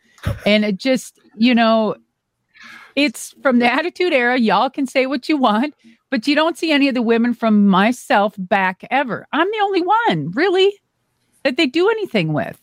And 0.45 0.65
it 0.65 0.79
just, 0.79 1.21
you 1.37 1.55
know, 1.55 1.95
it's 2.97 3.37
from 3.41 3.61
the 3.61 3.73
Attitude 3.73 4.13
Era. 4.13 4.37
Y'all 4.37 4.69
can 4.69 4.89
say 4.89 5.07
what 5.07 5.29
you 5.29 5.37
want, 5.37 5.77
but 6.11 6.27
you 6.27 6.35
don't 6.35 6.59
see 6.59 6.73
any 6.73 6.89
of 6.89 6.97
the 6.97 7.03
women 7.03 7.33
from 7.35 7.69
myself 7.69 8.35
back 8.37 8.83
ever. 8.91 9.29
I'm 9.31 9.47
the 9.49 9.61
only 9.63 9.83
one, 9.83 10.33
really, 10.33 10.75
that 11.45 11.57
they 11.57 11.67
do 11.67 11.89
anything 11.89 12.33
with. 12.33 12.59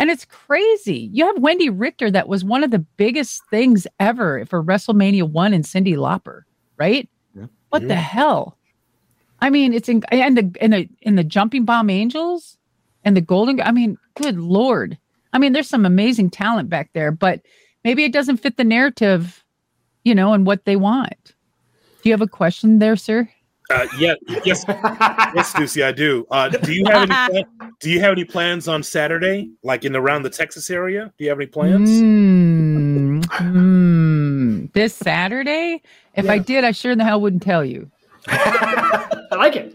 And 0.00 0.10
it's 0.10 0.24
crazy. 0.24 1.10
You 1.12 1.26
have 1.26 1.36
Wendi 1.36 1.70
Richter, 1.72 2.10
that 2.10 2.26
was 2.26 2.44
one 2.44 2.64
of 2.64 2.72
the 2.72 2.80
biggest 2.80 3.40
things 3.50 3.86
ever 4.00 4.44
for 4.46 4.64
WrestleMania 4.64 5.30
1 5.30 5.54
and 5.54 5.62
Cyndi 5.62 5.94
Lauper, 5.94 6.40
right? 6.76 7.08
What 7.68 7.86
the 7.86 7.94
hell? 7.94 8.58
I 9.40 9.50
mean, 9.50 9.72
it's 9.74 9.88
in 9.88 10.02
and 10.10 10.36
the 10.36 10.56
and 10.60 10.72
the 10.72 10.88
in 11.02 11.16
the 11.16 11.24
jumping 11.24 11.64
bomb 11.64 11.90
angels 11.90 12.56
and 13.04 13.16
the 13.16 13.20
golden 13.20 13.60
I 13.60 13.72
mean, 13.72 13.98
good 14.14 14.38
lord. 14.38 14.98
I 15.32 15.38
mean, 15.38 15.52
there's 15.52 15.68
some 15.68 15.84
amazing 15.84 16.30
talent 16.30 16.68
back 16.68 16.90
there, 16.92 17.10
but 17.10 17.40
maybe 17.82 18.04
it 18.04 18.12
doesn't 18.12 18.38
fit 18.38 18.56
the 18.56 18.64
narrative, 18.64 19.44
you 20.04 20.14
know, 20.14 20.32
and 20.32 20.46
what 20.46 20.64
they 20.64 20.76
want. 20.76 21.34
Do 22.02 22.08
you 22.08 22.12
have 22.12 22.22
a 22.22 22.28
question 22.28 22.78
there, 22.78 22.96
sir? 22.96 23.28
Uh, 23.70 23.86
yeah, 23.98 24.14
yes, 24.44 24.62
yes, 24.68 25.58
Lucy, 25.58 25.82
I 25.82 25.90
do. 25.90 26.26
Uh, 26.30 26.48
do 26.50 26.72
you 26.72 26.84
have 26.86 27.10
any? 27.10 27.44
Do 27.80 27.90
you 27.90 28.00
have 28.00 28.12
any 28.12 28.24
plans 28.24 28.68
on 28.68 28.82
Saturday, 28.82 29.50
like 29.62 29.84
in 29.84 29.94
around 29.94 30.22
the 30.22 30.30
Texas 30.30 30.70
area? 30.70 31.12
Do 31.18 31.24
you 31.24 31.30
have 31.30 31.38
any 31.38 31.46
plans? 31.46 31.90
Mm, 31.90 33.24
mm. 33.24 34.72
this 34.72 34.94
Saturday? 34.94 35.82
If 36.14 36.30
I 36.30 36.38
did, 36.38 36.64
I 36.64 36.72
sure 36.72 36.92
in 36.92 36.98
the 36.98 37.04
hell 37.04 37.20
wouldn't 37.20 37.42
tell 37.42 37.64
you. 37.64 37.90
I 39.34 39.36
like 39.36 39.56
it. 39.56 39.74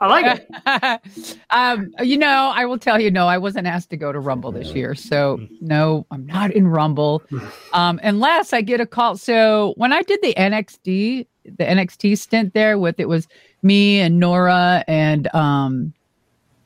I 0.00 0.06
like 0.06 0.40
it. 0.64 1.42
um, 1.50 1.92
you 2.00 2.16
know, 2.16 2.52
I 2.54 2.64
will 2.64 2.78
tell 2.78 3.00
you, 3.00 3.10
no, 3.10 3.26
I 3.26 3.36
wasn't 3.36 3.66
asked 3.66 3.90
to 3.90 3.96
go 3.96 4.12
to 4.12 4.18
Rumble 4.18 4.50
this 4.50 4.72
year. 4.72 4.94
So, 4.94 5.38
no, 5.60 6.06
I'm 6.10 6.24
not 6.24 6.52
in 6.52 6.68
Rumble 6.68 7.22
um, 7.74 8.00
unless 8.02 8.52
I 8.52 8.62
get 8.62 8.80
a 8.80 8.86
call. 8.86 9.18
So, 9.18 9.74
when 9.76 9.92
I 9.92 10.02
did 10.02 10.20
the 10.22 10.32
NXT, 10.34 11.26
the 11.44 11.64
NXT 11.64 12.16
stint 12.16 12.54
there 12.54 12.78
with 12.78 12.98
it 12.98 13.08
was 13.08 13.28
me 13.62 14.00
and 14.00 14.18
Nora 14.18 14.84
and 14.88 15.32
um, 15.34 15.92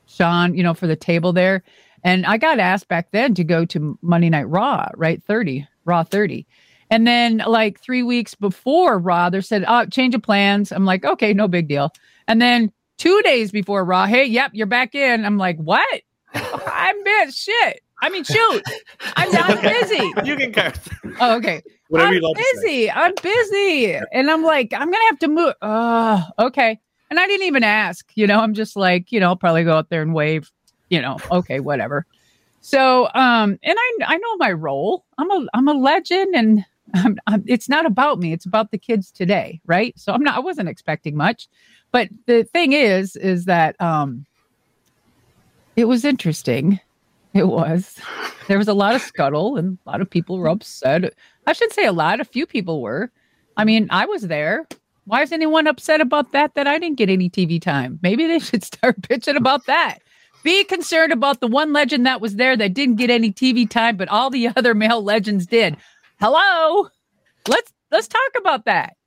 Sean, 0.05 0.55
you 0.55 0.63
know, 0.63 0.73
for 0.73 0.87
the 0.87 0.95
table 0.95 1.33
there. 1.33 1.61
And 2.05 2.25
I 2.25 2.37
got 2.37 2.59
asked 2.59 2.87
back 2.87 3.09
then 3.11 3.33
to 3.33 3.43
go 3.43 3.65
to 3.65 3.97
Monday 4.01 4.29
Night 4.29 4.47
Raw, 4.47 4.87
right? 4.95 5.21
30, 5.23 5.67
Raw 5.83 6.03
30. 6.03 6.45
And 6.89 7.05
then, 7.05 7.41
like 7.47 7.81
three 7.81 8.03
weeks 8.03 8.35
before 8.35 8.99
Raw, 8.99 9.29
they 9.29 9.41
said, 9.41 9.65
oh, 9.67 9.87
change 9.87 10.15
of 10.15 10.21
plans. 10.21 10.71
I'm 10.71 10.85
like, 10.85 11.03
okay, 11.03 11.33
no 11.33 11.47
big 11.47 11.67
deal. 11.67 11.91
And 12.27 12.41
then 12.41 12.71
two 12.97 13.21
days 13.23 13.51
before 13.51 13.83
Raw, 13.85 14.05
hey, 14.05 14.25
yep, 14.25 14.51
you're 14.53 14.67
back 14.67 14.95
in. 14.95 15.25
I'm 15.25 15.37
like, 15.37 15.57
what? 15.57 16.01
I'm 16.33 17.03
busy. 17.03 17.31
Shit. 17.31 17.81
I 18.01 18.09
mean, 18.09 18.23
shoot. 18.23 18.63
I'm 19.15 19.31
not 19.31 19.61
busy. 19.61 20.13
You 20.23 20.35
can 20.35 20.51
curse. 20.51 20.79
Oh, 21.19 21.35
okay. 21.37 21.61
Whatever 21.89 22.07
I'm 22.07 22.13
you'd 22.15 22.23
love 22.23 22.35
busy. 22.35 22.91
I'm 22.91 23.13
busy. 23.21 23.99
And 24.11 24.29
I'm 24.29 24.43
like, 24.43 24.73
I'm 24.73 24.91
gonna 24.91 25.05
have 25.05 25.19
to 25.19 25.27
move. 25.27 25.53
Uh, 25.61 26.23
okay. 26.39 26.79
And 27.09 27.19
I 27.19 27.27
didn't 27.27 27.45
even 27.45 27.63
ask. 27.63 28.09
You 28.15 28.27
know, 28.27 28.39
I'm 28.39 28.53
just 28.53 28.75
like, 28.75 29.11
you 29.11 29.19
know, 29.19 29.27
I'll 29.27 29.35
probably 29.35 29.63
go 29.63 29.73
out 29.73 29.89
there 29.89 30.01
and 30.01 30.13
wave. 30.13 30.51
You 30.89 31.01
know, 31.01 31.17
okay, 31.31 31.59
whatever. 31.59 32.05
So, 32.61 33.05
um, 33.13 33.59
and 33.63 33.77
I 33.77 33.97
I 34.07 34.17
know 34.17 34.37
my 34.37 34.51
role. 34.51 35.05
I'm 35.17 35.29
a 35.31 35.47
I'm 35.53 35.67
a 35.67 35.73
legend, 35.73 36.35
and 36.35 36.65
I'm, 36.93 37.17
I'm, 37.27 37.43
it's 37.47 37.69
not 37.69 37.85
about 37.85 38.19
me. 38.19 38.33
It's 38.33 38.45
about 38.45 38.71
the 38.71 38.77
kids 38.77 39.11
today, 39.11 39.61
right? 39.65 39.97
So 39.99 40.13
I'm 40.13 40.23
not. 40.23 40.35
I 40.35 40.39
wasn't 40.39 40.69
expecting 40.69 41.15
much, 41.15 41.47
but 41.95 42.09
the 42.25 42.43
thing 42.43 42.73
is, 42.73 43.15
is 43.15 43.45
that 43.45 43.79
um, 43.79 44.25
it 45.77 45.85
was 45.85 46.03
interesting. 46.03 46.77
It 47.33 47.47
was. 47.47 47.97
There 48.49 48.57
was 48.57 48.67
a 48.67 48.73
lot 48.73 48.95
of 48.95 49.01
scuttle, 49.01 49.55
and 49.55 49.77
a 49.85 49.89
lot 49.91 50.01
of 50.01 50.09
people 50.09 50.37
were 50.37 50.49
upset. 50.49 51.13
I 51.47 51.53
should 51.53 51.71
say 51.71 51.85
a 51.85 51.93
lot. 51.93 52.19
A 52.19 52.25
few 52.25 52.45
people 52.45 52.81
were. 52.81 53.13
I 53.55 53.63
mean, 53.63 53.87
I 53.91 54.05
was 54.07 54.23
there. 54.23 54.67
Why 55.05 55.21
is 55.21 55.31
anyone 55.31 55.67
upset 55.67 56.01
about 56.01 56.33
that? 56.33 56.55
That 56.55 56.67
I 56.67 56.79
didn't 56.79 56.97
get 56.97 57.09
any 57.09 57.29
TV 57.29 57.61
time. 57.61 57.97
Maybe 58.01 58.27
they 58.27 58.39
should 58.39 58.63
start 58.73 58.99
bitching 58.99 59.37
about 59.37 59.65
that. 59.67 59.99
Be 60.43 60.65
concerned 60.65 61.13
about 61.13 61.39
the 61.39 61.47
one 61.47 61.71
legend 61.71 62.05
that 62.05 62.19
was 62.19 62.35
there 62.35 62.57
that 62.57 62.73
didn't 62.73 62.97
get 62.97 63.09
any 63.09 63.31
TV 63.31 63.69
time, 63.69 63.95
but 63.95 64.09
all 64.09 64.29
the 64.29 64.49
other 64.57 64.75
male 64.75 65.01
legends 65.01 65.45
did. 65.45 65.77
Hello, 66.19 66.89
let's 67.47 67.71
let's 67.89 68.09
talk 68.09 68.31
about 68.37 68.65
that. 68.65 68.97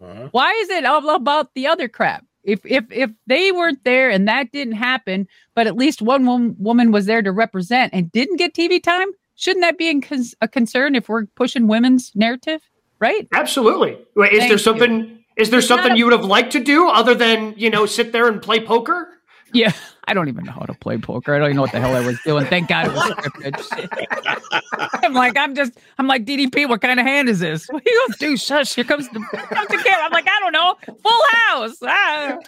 Huh? 0.00 0.28
Why 0.30 0.52
is 0.52 0.70
it 0.70 0.84
all 0.84 1.10
about 1.10 1.52
the 1.54 1.66
other 1.66 1.88
crap? 1.88 2.24
If 2.46 2.60
if 2.64 2.84
if 2.90 3.10
they 3.26 3.50
weren't 3.52 3.82
there 3.84 4.08
and 4.08 4.26
that 4.28 4.52
didn't 4.52 4.74
happen, 4.74 5.26
but 5.54 5.66
at 5.66 5.76
least 5.76 6.00
one 6.00 6.24
wom- 6.24 6.54
woman 6.58 6.92
was 6.92 7.06
there 7.06 7.20
to 7.20 7.32
represent 7.32 7.92
and 7.92 8.10
didn't 8.12 8.36
get 8.36 8.54
TV 8.54 8.80
time, 8.82 9.08
shouldn't 9.34 9.62
that 9.64 9.76
be 9.76 9.90
in 9.90 10.00
cons- 10.00 10.34
a 10.40 10.46
concern 10.48 10.94
if 10.94 11.08
we're 11.08 11.26
pushing 11.34 11.66
women's 11.66 12.12
narrative? 12.14 12.62
Right? 13.00 13.28
Absolutely. 13.34 13.98
Wait, 14.14 14.32
is 14.32 14.38
Thank 14.38 14.48
there 14.48 14.52
you. 14.52 14.58
something? 14.58 15.18
Is 15.36 15.50
there 15.50 15.58
It's 15.58 15.68
something 15.68 15.92
a- 15.92 15.96
you 15.96 16.04
would 16.06 16.12
have 16.14 16.24
liked 16.24 16.52
to 16.52 16.60
do 16.60 16.88
other 16.88 17.14
than 17.14 17.52
you 17.58 17.68
know 17.68 17.84
sit 17.84 18.12
there 18.12 18.28
and 18.28 18.40
play 18.40 18.60
poker? 18.60 19.15
Yeah, 19.56 19.72
I 20.06 20.12
don't 20.12 20.28
even 20.28 20.44
know 20.44 20.52
how 20.52 20.66
to 20.66 20.74
play 20.74 20.98
poker. 20.98 21.34
I 21.34 21.38
don't 21.38 21.46
even 21.46 21.56
know 21.56 21.62
what 21.62 21.72
the 21.72 21.80
hell 21.80 21.96
I 21.96 22.04
was 22.04 22.20
doing. 22.26 22.44
Thank 22.44 22.68
God 22.68 22.88
it 22.88 22.92
was 22.92 23.04
scripted. 23.04 25.00
I'm 25.02 25.14
like, 25.14 25.34
I'm 25.38 25.54
just, 25.54 25.72
I'm 25.96 26.06
like 26.06 26.26
DDP. 26.26 26.68
What 26.68 26.82
kind 26.82 27.00
of 27.00 27.06
hand 27.06 27.30
is 27.30 27.40
this? 27.40 27.66
What 27.68 27.82
are 27.82 27.90
you 27.90 28.06
gonna 28.06 28.18
do? 28.18 28.36
Shush! 28.36 28.74
Here 28.74 28.84
comes 28.84 29.08
the, 29.08 29.20
comes 29.20 29.68
the 29.68 29.78
camera. 29.78 30.04
I'm 30.04 30.12
like, 30.12 30.28
I 30.28 30.40
don't 30.40 30.52
know. 30.52 30.74
Full 31.02 31.22
house. 31.32 31.78
Ah. 31.82 32.38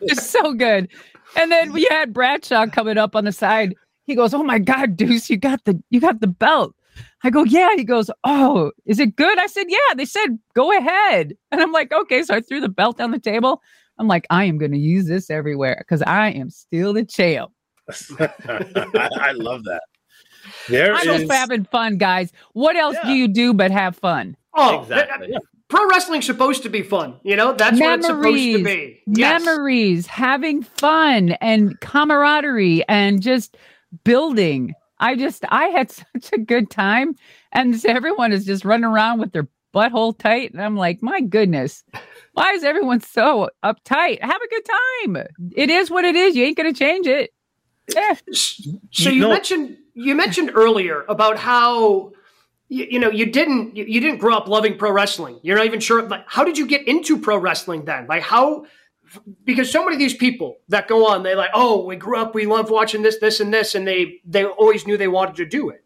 it's 0.00 0.26
so 0.26 0.54
good. 0.54 0.88
And 1.36 1.52
then 1.52 1.74
we 1.74 1.86
had 1.90 2.14
Bradshaw 2.14 2.66
coming 2.68 2.96
up 2.96 3.14
on 3.14 3.26
the 3.26 3.32
side. 3.32 3.74
He 4.04 4.14
goes, 4.14 4.32
"Oh 4.32 4.42
my 4.42 4.58
God, 4.58 4.96
Deuce, 4.96 5.28
you 5.28 5.36
got 5.36 5.62
the, 5.64 5.78
you 5.90 6.00
got 6.00 6.22
the 6.22 6.26
belt." 6.26 6.74
I 7.22 7.28
go, 7.28 7.44
"Yeah." 7.44 7.68
He 7.76 7.84
goes, 7.84 8.10
"Oh, 8.24 8.72
is 8.86 8.98
it 8.98 9.14
good?" 9.14 9.38
I 9.38 9.46
said, 9.46 9.66
"Yeah." 9.68 9.94
They 9.94 10.06
said, 10.06 10.38
"Go 10.54 10.74
ahead," 10.74 11.34
and 11.52 11.60
I'm 11.60 11.72
like, 11.72 11.92
"Okay." 11.92 12.22
So 12.22 12.34
I 12.34 12.40
threw 12.40 12.62
the 12.62 12.70
belt 12.70 12.96
down 12.96 13.10
the 13.10 13.18
table. 13.18 13.60
I'm 13.98 14.08
like, 14.08 14.26
I 14.30 14.44
am 14.44 14.58
going 14.58 14.72
to 14.72 14.78
use 14.78 15.06
this 15.06 15.30
everywhere 15.30 15.76
because 15.78 16.02
I 16.02 16.30
am 16.30 16.50
still 16.50 16.92
the 16.92 17.04
champ. 17.04 17.50
I, 18.18 18.28
I 19.20 19.32
love 19.32 19.64
that. 19.64 19.82
There 20.68 20.94
I'm 20.94 21.08
is- 21.08 21.20
just 21.22 21.32
having 21.32 21.64
fun, 21.64 21.98
guys. 21.98 22.32
What 22.52 22.76
else 22.76 22.96
do 23.04 23.12
you 23.12 23.28
do 23.28 23.52
but 23.54 23.70
have 23.70 23.96
fun? 23.96 24.36
Oh, 24.54 24.82
Exactly. 24.82 25.26
th- 25.28 25.38
pro 25.68 25.86
wrestling's 25.88 26.26
supposed 26.26 26.62
to 26.62 26.68
be 26.68 26.82
fun. 26.82 27.18
You 27.22 27.36
know, 27.36 27.52
that's 27.52 27.78
what 27.80 27.98
it's 27.98 28.06
supposed 28.06 28.24
to 28.36 28.64
be. 28.64 29.02
Yes. 29.06 29.44
memories, 29.44 30.06
having 30.06 30.62
fun, 30.62 31.30
and 31.40 31.78
camaraderie, 31.80 32.84
and 32.88 33.20
just 33.22 33.56
building. 34.04 34.74
I 34.98 35.14
just, 35.16 35.44
I 35.48 35.66
had 35.66 35.90
such 36.14 36.32
a 36.32 36.38
good 36.38 36.70
time, 36.70 37.14
and 37.52 37.84
everyone 37.84 38.32
is 38.32 38.44
just 38.44 38.64
running 38.64 38.84
around 38.84 39.20
with 39.20 39.32
their 39.32 39.48
butthole 39.78 40.18
tight, 40.18 40.52
and 40.52 40.60
I'm 40.62 40.76
like, 40.76 41.02
my 41.02 41.20
goodness, 41.20 41.84
why 42.32 42.52
is 42.52 42.64
everyone 42.64 43.00
so 43.00 43.50
uptight? 43.64 44.20
Have 44.22 44.40
a 44.40 44.48
good 44.48 44.66
time. 45.04 45.26
It 45.54 45.70
is 45.70 45.90
what 45.90 46.04
it 46.04 46.16
is. 46.16 46.36
You 46.36 46.44
ain't 46.44 46.56
gonna 46.56 46.72
change 46.72 47.06
it. 47.06 47.30
Yeah. 47.94 48.14
So 48.32 49.10
You 49.10 49.10
you 49.10 49.20
know- 49.22 49.30
mentioned 49.30 49.76
you 49.94 50.14
mentioned 50.14 50.50
earlier 50.54 51.04
about 51.08 51.38
how 51.38 52.12
you, 52.68 52.86
you 52.90 52.98
know 52.98 53.10
you 53.10 53.26
didn't 53.26 53.74
you, 53.76 53.84
you 53.84 54.00
didn't 54.00 54.18
grow 54.18 54.36
up 54.36 54.46
loving 54.46 54.76
pro 54.76 54.90
wrestling. 54.92 55.40
You're 55.42 55.56
not 55.56 55.66
even 55.66 55.80
sure. 55.80 56.02
Like, 56.02 56.24
how 56.28 56.44
did 56.44 56.56
you 56.58 56.66
get 56.66 56.86
into 56.86 57.18
pro 57.18 57.38
wrestling 57.38 57.84
then? 57.84 58.06
Like 58.06 58.22
how? 58.22 58.66
Because 59.44 59.72
so 59.72 59.82
many 59.82 59.94
of 59.96 59.98
these 60.00 60.14
people 60.14 60.58
that 60.68 60.86
go 60.86 61.06
on, 61.08 61.22
they 61.22 61.34
like, 61.34 61.48
oh, 61.54 61.86
we 61.86 61.96
grew 61.96 62.18
up, 62.18 62.34
we 62.34 62.44
love 62.44 62.68
watching 62.70 63.00
this, 63.02 63.18
this, 63.18 63.40
and 63.40 63.52
this, 63.54 63.74
and 63.74 63.88
they 63.88 64.20
they 64.26 64.44
always 64.44 64.86
knew 64.86 64.96
they 64.98 65.08
wanted 65.08 65.36
to 65.36 65.46
do 65.46 65.70
it. 65.70 65.82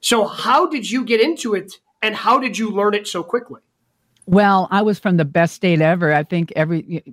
So 0.00 0.26
how 0.26 0.66
did 0.66 0.88
you 0.90 1.02
get 1.04 1.20
into 1.22 1.54
it, 1.54 1.72
and 2.06 2.14
how 2.16 2.38
did 2.38 2.56
you 2.56 2.70
learn 2.70 2.94
it 2.94 3.06
so 3.08 3.22
quickly? 3.22 3.60
Well, 4.26 4.68
I 4.70 4.82
was 4.82 4.98
from 4.98 5.16
the 5.18 5.24
best 5.24 5.54
state 5.54 5.80
ever. 5.80 6.12
I 6.12 6.22
think 6.24 6.52
every 6.56 7.04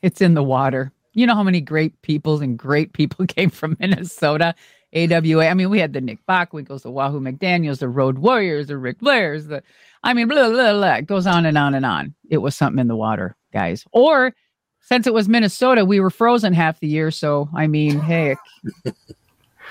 it's 0.00 0.20
in 0.20 0.34
the 0.34 0.42
water. 0.42 0.92
You 1.14 1.26
know 1.26 1.34
how 1.34 1.42
many 1.42 1.60
great 1.60 2.00
peoples 2.02 2.40
and 2.40 2.58
great 2.58 2.92
people 2.92 3.26
came 3.36 3.50
from 3.50 3.76
Minnesota, 3.78 4.54
AWA. 4.94 5.46
I 5.48 5.54
mean, 5.54 5.68
we 5.70 5.78
had 5.78 5.92
the 5.92 6.00
Nick 6.00 6.24
Bockwinkel's, 6.26 6.82
the 6.82 6.90
Wahoo 6.90 7.20
McDaniels, 7.20 7.80
the 7.80 7.88
Road 7.88 8.18
Warriors, 8.18 8.68
the 8.68 8.78
Ric 8.78 8.98
Flairs, 9.00 9.48
the 9.48 9.62
I 10.04 10.14
mean, 10.14 10.28
blah, 10.28 10.48
blah, 10.48 10.72
blah. 10.72 10.94
It 10.94 11.06
goes 11.06 11.26
on 11.26 11.46
and 11.46 11.56
on 11.58 11.74
and 11.74 11.84
on. 11.86 12.14
It 12.30 12.38
was 12.38 12.56
something 12.56 12.80
in 12.80 12.88
the 12.88 12.96
water. 12.96 13.36
guys. 13.52 13.84
Or 13.92 14.34
since 14.80 15.06
it 15.06 15.14
was 15.14 15.28
Minnesota, 15.28 15.84
we 15.84 16.00
were 16.00 16.10
frozen 16.10 16.52
half 16.54 16.80
the 16.80 16.88
year. 16.88 17.10
So 17.10 17.48
I 17.54 17.66
mean, 17.66 17.98
heck, 18.00 18.38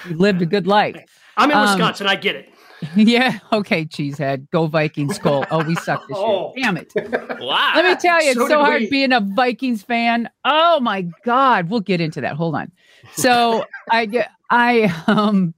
we 0.07 0.13
lived 0.13 0.41
a 0.43 0.45
good 0.45 0.67
life. 0.67 0.95
I'm 1.37 1.49
in 1.49 1.57
Um, 1.57 1.63
Wisconsin. 1.63 2.05
I 2.07 2.15
get 2.15 2.35
it. 2.35 2.50
yeah. 2.95 3.39
Okay, 3.53 3.85
cheesehead. 3.85 4.49
Go 4.51 4.67
Vikings. 4.67 5.15
Skull. 5.15 5.45
Oh, 5.51 5.63
we 5.63 5.75
suck 5.75 6.05
this 6.07 6.17
Oh. 6.19 6.53
year. 6.55 6.65
Damn 6.65 6.77
it. 6.77 6.93
Wow. 7.41 7.73
Let 7.75 7.85
me 7.85 7.95
tell 7.95 8.21
you, 8.23 8.29
it's 8.31 8.39
So 8.39 8.47
so, 8.47 8.59
hard 8.59 8.81
we. 8.81 8.89
being 8.89 9.11
a 9.11 9.19
Vikings 9.19 9.81
fan. 9.81 10.29
Oh 10.45 10.79
my 10.79 11.07
God. 11.25 11.69
We'll 11.69 11.79
get 11.79 11.99
into 11.99 12.21
that. 12.21 12.35
Hold 12.35 12.55
on. 12.55 12.71
So 13.13 13.65
I 13.89 14.05
get 14.05 14.29
I 14.51 14.93
um 15.07 15.53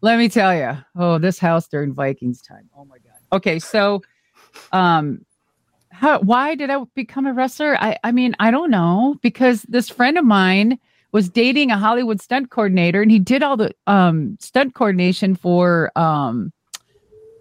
let 0.00 0.18
me 0.18 0.28
tell 0.28 0.54
you. 0.56 0.76
Oh, 0.96 1.18
this 1.18 1.38
house 1.38 1.68
during 1.68 1.94
Vikings 1.94 2.42
time. 2.42 2.68
Oh 2.76 2.84
my 2.84 2.96
God. 2.98 3.36
Okay, 3.36 3.60
so 3.60 4.02
um 4.72 5.24
how 5.90 6.18
why 6.20 6.54
did 6.56 6.70
I 6.70 6.82
become 6.96 7.26
a 7.26 7.32
wrestler? 7.32 7.76
I 7.80 7.98
I 8.02 8.10
mean, 8.10 8.34
I 8.40 8.50
don't 8.50 8.70
know, 8.70 9.14
because 9.22 9.62
this 9.62 9.88
friend 9.88 10.18
of 10.18 10.24
mine 10.24 10.78
was 11.12 11.28
dating 11.28 11.70
a 11.70 11.78
Hollywood 11.78 12.20
stunt 12.20 12.50
coordinator 12.50 13.02
and 13.02 13.10
he 13.10 13.18
did 13.18 13.42
all 13.42 13.56
the 13.56 13.72
um 13.86 14.36
stunt 14.40 14.74
coordination 14.74 15.36
for 15.36 15.92
um 15.96 16.52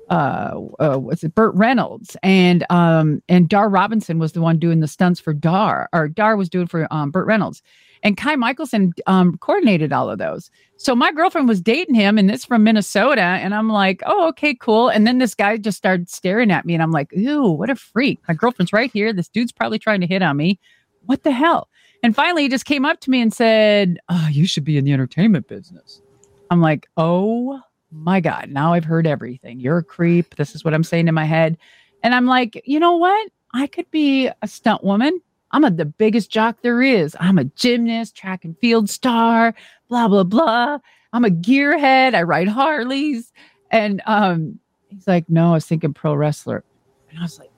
uh, 0.09 0.59
uh 0.79 0.97
what's 0.97 1.23
it 1.23 1.33
Burt 1.33 1.55
Reynolds 1.55 2.17
and 2.21 2.65
um 2.69 3.23
and 3.29 3.47
Dar 3.47 3.69
Robinson 3.69 4.19
was 4.19 4.33
the 4.33 4.41
one 4.41 4.59
doing 4.59 4.81
the 4.81 4.87
stunts 4.87 5.19
for 5.19 5.33
Dar 5.33 5.89
or 5.93 6.09
Dar 6.09 6.35
was 6.35 6.49
doing 6.49 6.67
for 6.67 6.85
um 6.91 7.11
Burt 7.11 7.25
Reynolds 7.25 7.63
and 8.03 8.17
Kai 8.17 8.35
Michelson 8.35 8.91
um 9.07 9.37
coordinated 9.37 9.93
all 9.93 10.09
of 10.09 10.17
those. 10.17 10.51
So 10.75 10.95
my 10.95 11.13
girlfriend 11.13 11.47
was 11.47 11.61
dating 11.61 11.95
him 11.95 12.17
and 12.17 12.29
this 12.29 12.43
from 12.43 12.63
Minnesota 12.63 13.21
and 13.21 13.55
I'm 13.55 13.69
like, 13.69 14.01
"Oh, 14.05 14.27
okay, 14.29 14.53
cool." 14.53 14.89
And 14.89 15.07
then 15.07 15.19
this 15.19 15.33
guy 15.33 15.55
just 15.55 15.77
started 15.77 16.09
staring 16.09 16.51
at 16.51 16.65
me 16.65 16.73
and 16.73 16.83
I'm 16.83 16.91
like, 16.91 17.13
ooh, 17.13 17.51
what 17.51 17.69
a 17.69 17.75
freak. 17.75 18.19
My 18.27 18.33
girlfriend's 18.33 18.73
right 18.73 18.91
here. 18.91 19.13
This 19.13 19.29
dude's 19.29 19.51
probably 19.53 19.79
trying 19.79 20.01
to 20.01 20.07
hit 20.07 20.23
on 20.23 20.35
me. 20.35 20.59
What 21.05 21.23
the 21.23 21.31
hell?" 21.31 21.69
And 22.03 22.15
finally 22.15 22.43
he 22.43 22.49
just 22.49 22.65
came 22.65 22.85
up 22.85 22.99
to 23.01 23.09
me 23.09 23.21
and 23.21 23.33
said, 23.33 23.99
"Oh, 24.09 24.27
you 24.31 24.47
should 24.47 24.63
be 24.63 24.77
in 24.77 24.85
the 24.85 24.93
entertainment 24.93 25.47
business." 25.47 26.01
I'm 26.49 26.61
like, 26.61 26.89
"Oh, 26.97 27.61
my 27.91 28.19
God, 28.19 28.49
now 28.49 28.73
I've 28.73 28.85
heard 28.85 29.05
everything. 29.05 29.59
You're 29.59 29.79
a 29.79 29.83
creep. 29.83 30.35
This 30.35 30.55
is 30.55 30.63
what 30.63 30.73
I'm 30.73 30.83
saying 30.83 31.07
in 31.07 31.13
my 31.13 31.25
head. 31.25 31.57
And 32.03 32.15
I'm 32.15 32.25
like, 32.25 32.61
you 32.65 32.79
know 32.79 32.95
what? 32.95 33.29
I 33.53 33.67
could 33.67 33.89
be 33.91 34.29
a 34.41 34.47
stunt 34.47 34.83
woman. 34.83 35.19
I'm 35.51 35.65
a, 35.65 35.71
the 35.71 35.85
biggest 35.85 36.31
jock 36.31 36.61
there 36.61 36.81
is. 36.81 37.15
I'm 37.19 37.37
a 37.37 37.43
gymnast, 37.43 38.15
track 38.15 38.45
and 38.45 38.57
field 38.59 38.89
star, 38.89 39.53
blah, 39.89 40.07
blah, 40.07 40.23
blah. 40.23 40.79
I'm 41.11 41.25
a 41.25 41.29
gearhead. 41.29 42.15
I 42.15 42.23
ride 42.23 42.47
Harleys. 42.47 43.33
And 43.69 44.01
um, 44.05 44.59
he's 44.87 45.07
like, 45.07 45.29
no, 45.29 45.49
I 45.49 45.53
was 45.53 45.65
thinking 45.65 45.93
pro 45.93 46.15
wrestler. 46.15 46.63
And 47.09 47.19
I 47.19 47.23
was 47.23 47.37
like, 47.37 47.51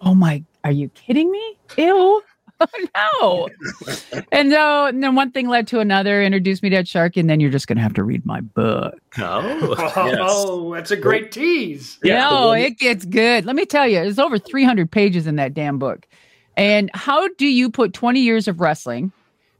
oh 0.00 0.14
my, 0.14 0.42
are 0.64 0.72
you 0.72 0.88
kidding 0.90 1.30
me? 1.30 1.58
Ew. 1.76 2.22
No. 2.94 3.48
and, 4.32 4.52
uh, 4.52 4.86
and 4.88 5.02
then 5.02 5.14
one 5.14 5.30
thing 5.30 5.48
led 5.48 5.66
to 5.68 5.80
another, 5.80 6.22
introduced 6.22 6.62
me 6.62 6.68
to 6.70 6.76
Ed 6.76 6.88
Shark, 6.88 7.16
and 7.16 7.28
then 7.28 7.40
you're 7.40 7.50
just 7.50 7.66
going 7.66 7.76
to 7.76 7.82
have 7.82 7.94
to 7.94 8.04
read 8.04 8.24
my 8.26 8.40
book. 8.40 8.94
Oh. 9.18 9.74
Oh, 10.22 10.74
that's 10.74 10.90
a 10.90 10.96
great 10.96 11.32
tease. 11.32 11.98
Yeah, 12.02 12.28
no, 12.28 12.46
one- 12.48 12.60
it 12.60 12.78
gets 12.78 13.04
good. 13.04 13.44
Let 13.44 13.56
me 13.56 13.64
tell 13.66 13.86
you, 13.86 13.96
there's 13.96 14.18
over 14.18 14.38
300 14.38 14.90
pages 14.90 15.26
in 15.26 15.36
that 15.36 15.54
damn 15.54 15.78
book. 15.78 16.06
And 16.56 16.90
how 16.94 17.28
do 17.34 17.46
you 17.46 17.70
put 17.70 17.92
20 17.92 18.20
years 18.20 18.48
of 18.48 18.60
wrestling, 18.60 19.12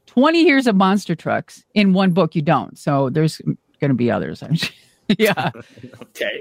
20 0.06 0.42
years 0.44 0.66
of 0.66 0.76
monster 0.76 1.14
trucks 1.14 1.64
in 1.74 1.92
one 1.92 2.10
book? 2.12 2.34
You 2.34 2.42
don't. 2.42 2.78
So 2.78 3.10
there's 3.10 3.38
going 3.80 3.88
to 3.90 3.94
be 3.94 4.10
others. 4.10 4.42
Yeah. 5.18 5.50
Okay. 6.02 6.40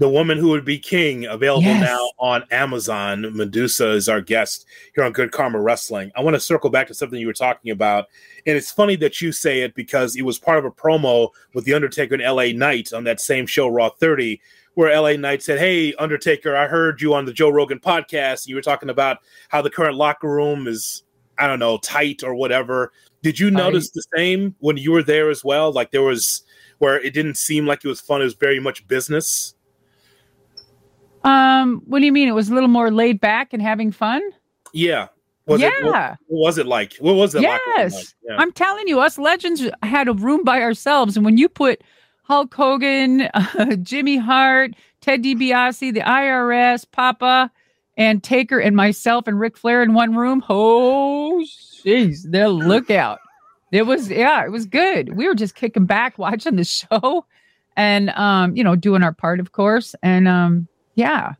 The 0.00 0.08
Woman 0.08 0.38
Who 0.38 0.48
Would 0.48 0.64
Be 0.64 0.78
King, 0.78 1.26
available 1.26 1.64
Yes. 1.64 1.82
now 1.82 2.08
on 2.18 2.44
Amazon. 2.50 3.22
Madusa 3.34 3.94
is 3.94 4.08
our 4.08 4.22
guest 4.22 4.64
here 4.94 5.04
on 5.04 5.12
Good 5.12 5.30
Karma 5.30 5.60
Wrestling. 5.60 6.10
I 6.16 6.22
want 6.22 6.32
to 6.32 6.40
circle 6.40 6.70
back 6.70 6.86
to 6.86 6.94
something 6.94 7.20
you 7.20 7.26
were 7.26 7.34
talking 7.34 7.70
about. 7.70 8.06
And 8.46 8.56
it's 8.56 8.70
funny 8.70 8.96
that 8.96 9.20
you 9.20 9.30
say 9.30 9.60
it 9.60 9.74
because 9.74 10.16
it 10.16 10.22
was 10.22 10.38
part 10.38 10.56
of 10.58 10.64
a 10.64 10.70
promo 10.70 11.28
with 11.52 11.66
The 11.66 11.74
Undertaker 11.74 12.14
and 12.14 12.22
LA 12.22 12.52
Knight 12.54 12.94
on 12.94 13.04
that 13.04 13.20
same 13.20 13.46
show, 13.46 13.68
Raw 13.68 13.90
30, 13.90 14.40
where 14.72 14.98
LA 14.98 15.16
Knight 15.16 15.42
said, 15.42 15.58
Hey, 15.58 15.92
Undertaker, 15.96 16.56
I 16.56 16.66
heard 16.66 17.02
you 17.02 17.12
on 17.12 17.26
the 17.26 17.32
Joe 17.34 17.50
Rogan 17.50 17.78
podcast. 17.78 18.46
You 18.48 18.54
were 18.54 18.62
talking 18.62 18.88
about 18.88 19.18
how 19.50 19.60
the 19.60 19.68
current 19.68 19.96
locker 19.96 20.30
room 20.30 20.66
is, 20.66 21.02
I 21.36 21.46
don't 21.46 21.58
know, 21.58 21.76
tight 21.76 22.24
or 22.24 22.34
whatever. 22.34 22.94
Did 23.22 23.38
you 23.38 23.50
notice 23.50 23.90
the 23.90 24.02
same 24.16 24.54
when 24.60 24.78
you 24.78 24.92
were 24.92 25.02
there 25.02 25.28
as 25.28 25.44
well? 25.44 25.70
Like 25.72 25.90
there 25.90 26.00
was 26.00 26.44
where 26.78 26.98
it 26.98 27.12
didn't 27.12 27.36
seem 27.36 27.66
like 27.66 27.84
it 27.84 27.88
was 27.88 28.00
fun, 28.00 28.22
it 28.22 28.24
was 28.24 28.32
very 28.32 28.60
much 28.60 28.88
business. 28.88 29.56
Um, 31.24 31.82
what 31.86 32.00
do 32.00 32.06
you 32.06 32.12
mean? 32.12 32.28
It 32.28 32.34
was 32.34 32.48
a 32.48 32.54
little 32.54 32.68
more 32.68 32.90
laid 32.90 33.20
back 33.20 33.52
and 33.52 33.62
having 33.62 33.92
fun? 33.92 34.22
Yeah. 34.72 35.08
Was 35.46 35.60
It, 35.60 35.72
what, 35.82 35.92
yeah. 35.92 36.16
what 36.28 36.46
was 36.46 36.58
it 36.58 36.66
like? 36.66 36.94
What 37.00 37.14
was 37.14 37.34
it 37.34 37.42
like? 37.42 37.60
Yes. 37.76 38.14
Yeah. 38.22 38.36
I'm 38.38 38.52
telling 38.52 38.86
you, 38.86 39.00
us 39.00 39.18
legends 39.18 39.62
had 39.82 40.08
a 40.08 40.12
room 40.12 40.44
by 40.44 40.62
ourselves. 40.62 41.16
And 41.16 41.24
when 41.24 41.38
you 41.38 41.48
put 41.48 41.82
Hulk 42.22 42.54
Hogan, 42.54 43.22
uh, 43.34 43.76
Jimmy 43.82 44.16
Hart, 44.16 44.72
Ted 45.00 45.22
DiBiase, 45.22 45.92
the 45.92 46.00
IRS, 46.00 46.86
Papa, 46.90 47.50
and 47.96 48.22
Taker, 48.22 48.60
and 48.60 48.76
myself 48.76 49.26
and 49.26 49.40
Ric 49.40 49.56
Flair 49.56 49.82
in 49.82 49.94
one 49.94 50.14
room, 50.14 50.44
oh, 50.48 51.44
jeez, 51.84 52.30
the 52.30 52.48
lookout. 52.48 53.18
It 53.72 53.86
was, 53.86 54.10
yeah, 54.10 54.44
it 54.44 54.50
was 54.50 54.66
good. 54.66 55.14
We 55.14 55.28
were 55.28 55.34
just 55.36 55.54
kicking 55.54 55.86
back 55.86 56.18
watching 56.18 56.56
the 56.56 56.64
show 56.64 57.24
and, 57.76 58.10
um, 58.10 58.56
you 58.56 58.64
know, 58.64 58.74
doing 58.74 59.04
our 59.04 59.12
part, 59.12 59.38
of 59.38 59.52
course. 59.52 59.94
And, 60.02 60.26
um, 60.26 60.66
yeah, 61.00 61.34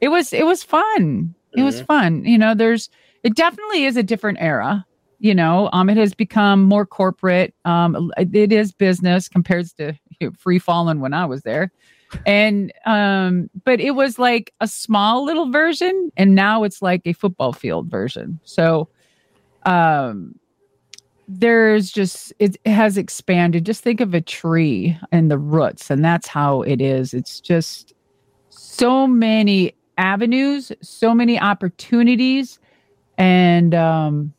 it 0.00 0.08
was, 0.08 0.32
it 0.32 0.46
was 0.46 0.62
fun. 0.62 1.34
It 1.56 1.62
was 1.62 1.80
Mhm. 1.80 1.86
fun. 1.86 2.24
You 2.24 2.38
know, 2.38 2.54
there's, 2.54 2.88
it 3.22 3.34
definitely 3.36 3.84
is 3.84 3.96
a 3.96 4.02
different 4.02 4.38
era 4.40 4.84
you 5.20 5.34
know? 5.34 5.68
Um 5.72 5.90
it 5.90 5.96
has 5.96 6.14
become 6.14 6.62
more 6.62 6.86
corporate. 6.86 7.52
Um 7.64 8.12
it 8.18 8.52
is 8.52 8.70
business 8.70 9.28
compared 9.28 9.66
to 9.78 9.92
free 10.38 10.60
falling 10.60 11.00
when 11.00 11.12
i 11.12 11.26
was 11.26 11.42
there. 11.42 11.72
And 12.24 12.72
um 12.86 13.50
but 13.64 13.80
it 13.80 13.96
was 13.96 14.18
like 14.18 14.52
a 14.60 14.68
small 14.68 15.24
little 15.24 15.50
version 15.50 16.12
and 16.16 16.36
now 16.36 16.62
it's 16.62 16.80
like 16.82 17.02
a 17.04 17.12
football 17.14 17.52
field 17.52 17.90
version. 17.90 18.38
So 18.44 18.88
um 19.66 20.36
there's 21.26 21.90
just 21.90 22.32
it 22.38 22.56
has 22.64 22.96
expanded. 22.96 23.66
Just 23.66 23.82
think 23.82 24.00
of 24.00 24.14
a 24.14 24.20
tree 24.20 24.96
and 25.10 25.32
the 25.32 25.38
roots 25.38 25.90
and 25.90 26.04
that's 26.04 26.28
how 26.28 26.62
it 26.62 26.80
is. 26.80 27.12
It's 27.12 27.40
just 27.40 27.92
so 28.78 29.06
many 29.06 29.72
avenues 29.96 30.70
so 30.80 31.14
many 31.14 31.38
opportunities 31.38 32.58
and 33.16 33.74
um 33.74 34.32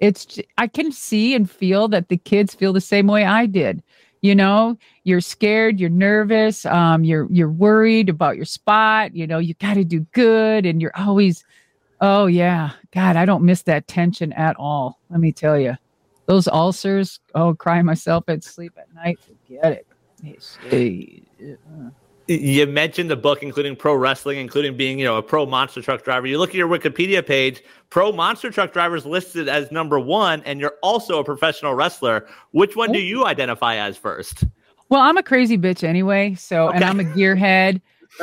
it's 0.00 0.38
I 0.58 0.66
can 0.66 0.92
see 0.92 1.34
and 1.34 1.50
feel 1.50 1.88
that 1.88 2.08
the 2.08 2.18
kids 2.18 2.54
feel 2.54 2.72
the 2.72 2.80
same 2.80 3.06
way 3.06 3.24
i 3.24 3.46
did. 3.46 3.82
You 4.22 4.34
know 4.34 4.76
you're 5.04 5.20
scared 5.20 5.78
you're 5.78 5.88
nervous 5.90 6.66
um 6.66 7.04
you're 7.04 7.28
you're 7.30 7.50
worried 7.50 8.08
about 8.08 8.34
your 8.36 8.44
spot 8.44 9.14
you 9.14 9.26
know 9.26 9.38
you 9.38 9.54
got 9.54 9.74
to 9.74 9.84
do 9.84 10.00
good 10.12 10.66
and 10.66 10.82
you're 10.82 10.96
always 10.96 11.44
oh 12.00 12.26
yeah 12.26 12.70
god 12.92 13.14
i 13.14 13.24
don't 13.24 13.44
miss 13.44 13.62
that 13.62 13.86
tension 13.86 14.32
at 14.32 14.56
all 14.58 14.98
let 15.10 15.20
me 15.20 15.30
tell 15.30 15.58
you 15.58 15.76
those 16.26 16.48
ulcers 16.48 17.20
oh 17.36 17.54
crying 17.54 17.86
myself 17.86 18.24
at 18.28 18.42
sleep 18.42 18.72
at 18.76 18.92
night 18.94 19.18
forget 19.20 19.72
it 19.72 19.86
You 22.28 22.66
mentioned 22.66 23.08
the 23.08 23.16
book, 23.16 23.42
including 23.42 23.76
pro 23.76 23.94
wrestling, 23.94 24.38
including 24.38 24.76
being, 24.76 24.98
you 24.98 25.04
know, 25.04 25.16
a 25.16 25.22
pro 25.22 25.46
monster 25.46 25.80
truck 25.80 26.02
driver. 26.02 26.26
You 26.26 26.38
look 26.38 26.50
at 26.50 26.56
your 26.56 26.68
Wikipedia 26.68 27.24
page, 27.24 27.62
pro 27.88 28.10
monster 28.10 28.50
truck 28.50 28.72
drivers 28.72 29.06
listed 29.06 29.48
as 29.48 29.70
number 29.70 30.00
one, 30.00 30.42
and 30.44 30.58
you're 30.58 30.74
also 30.82 31.20
a 31.20 31.24
professional 31.24 31.74
wrestler. 31.74 32.26
Which 32.50 32.74
one 32.74 32.90
do 32.90 32.98
oh. 32.98 33.02
you 33.02 33.24
identify 33.26 33.76
as 33.76 33.96
first? 33.96 34.44
Well, 34.88 35.00
I'm 35.00 35.16
a 35.16 35.22
crazy 35.22 35.56
bitch 35.56 35.84
anyway. 35.84 36.34
So, 36.34 36.68
and 36.68 36.82
I'm 36.84 37.00
a 37.00 37.04
gearhead. 37.04 37.80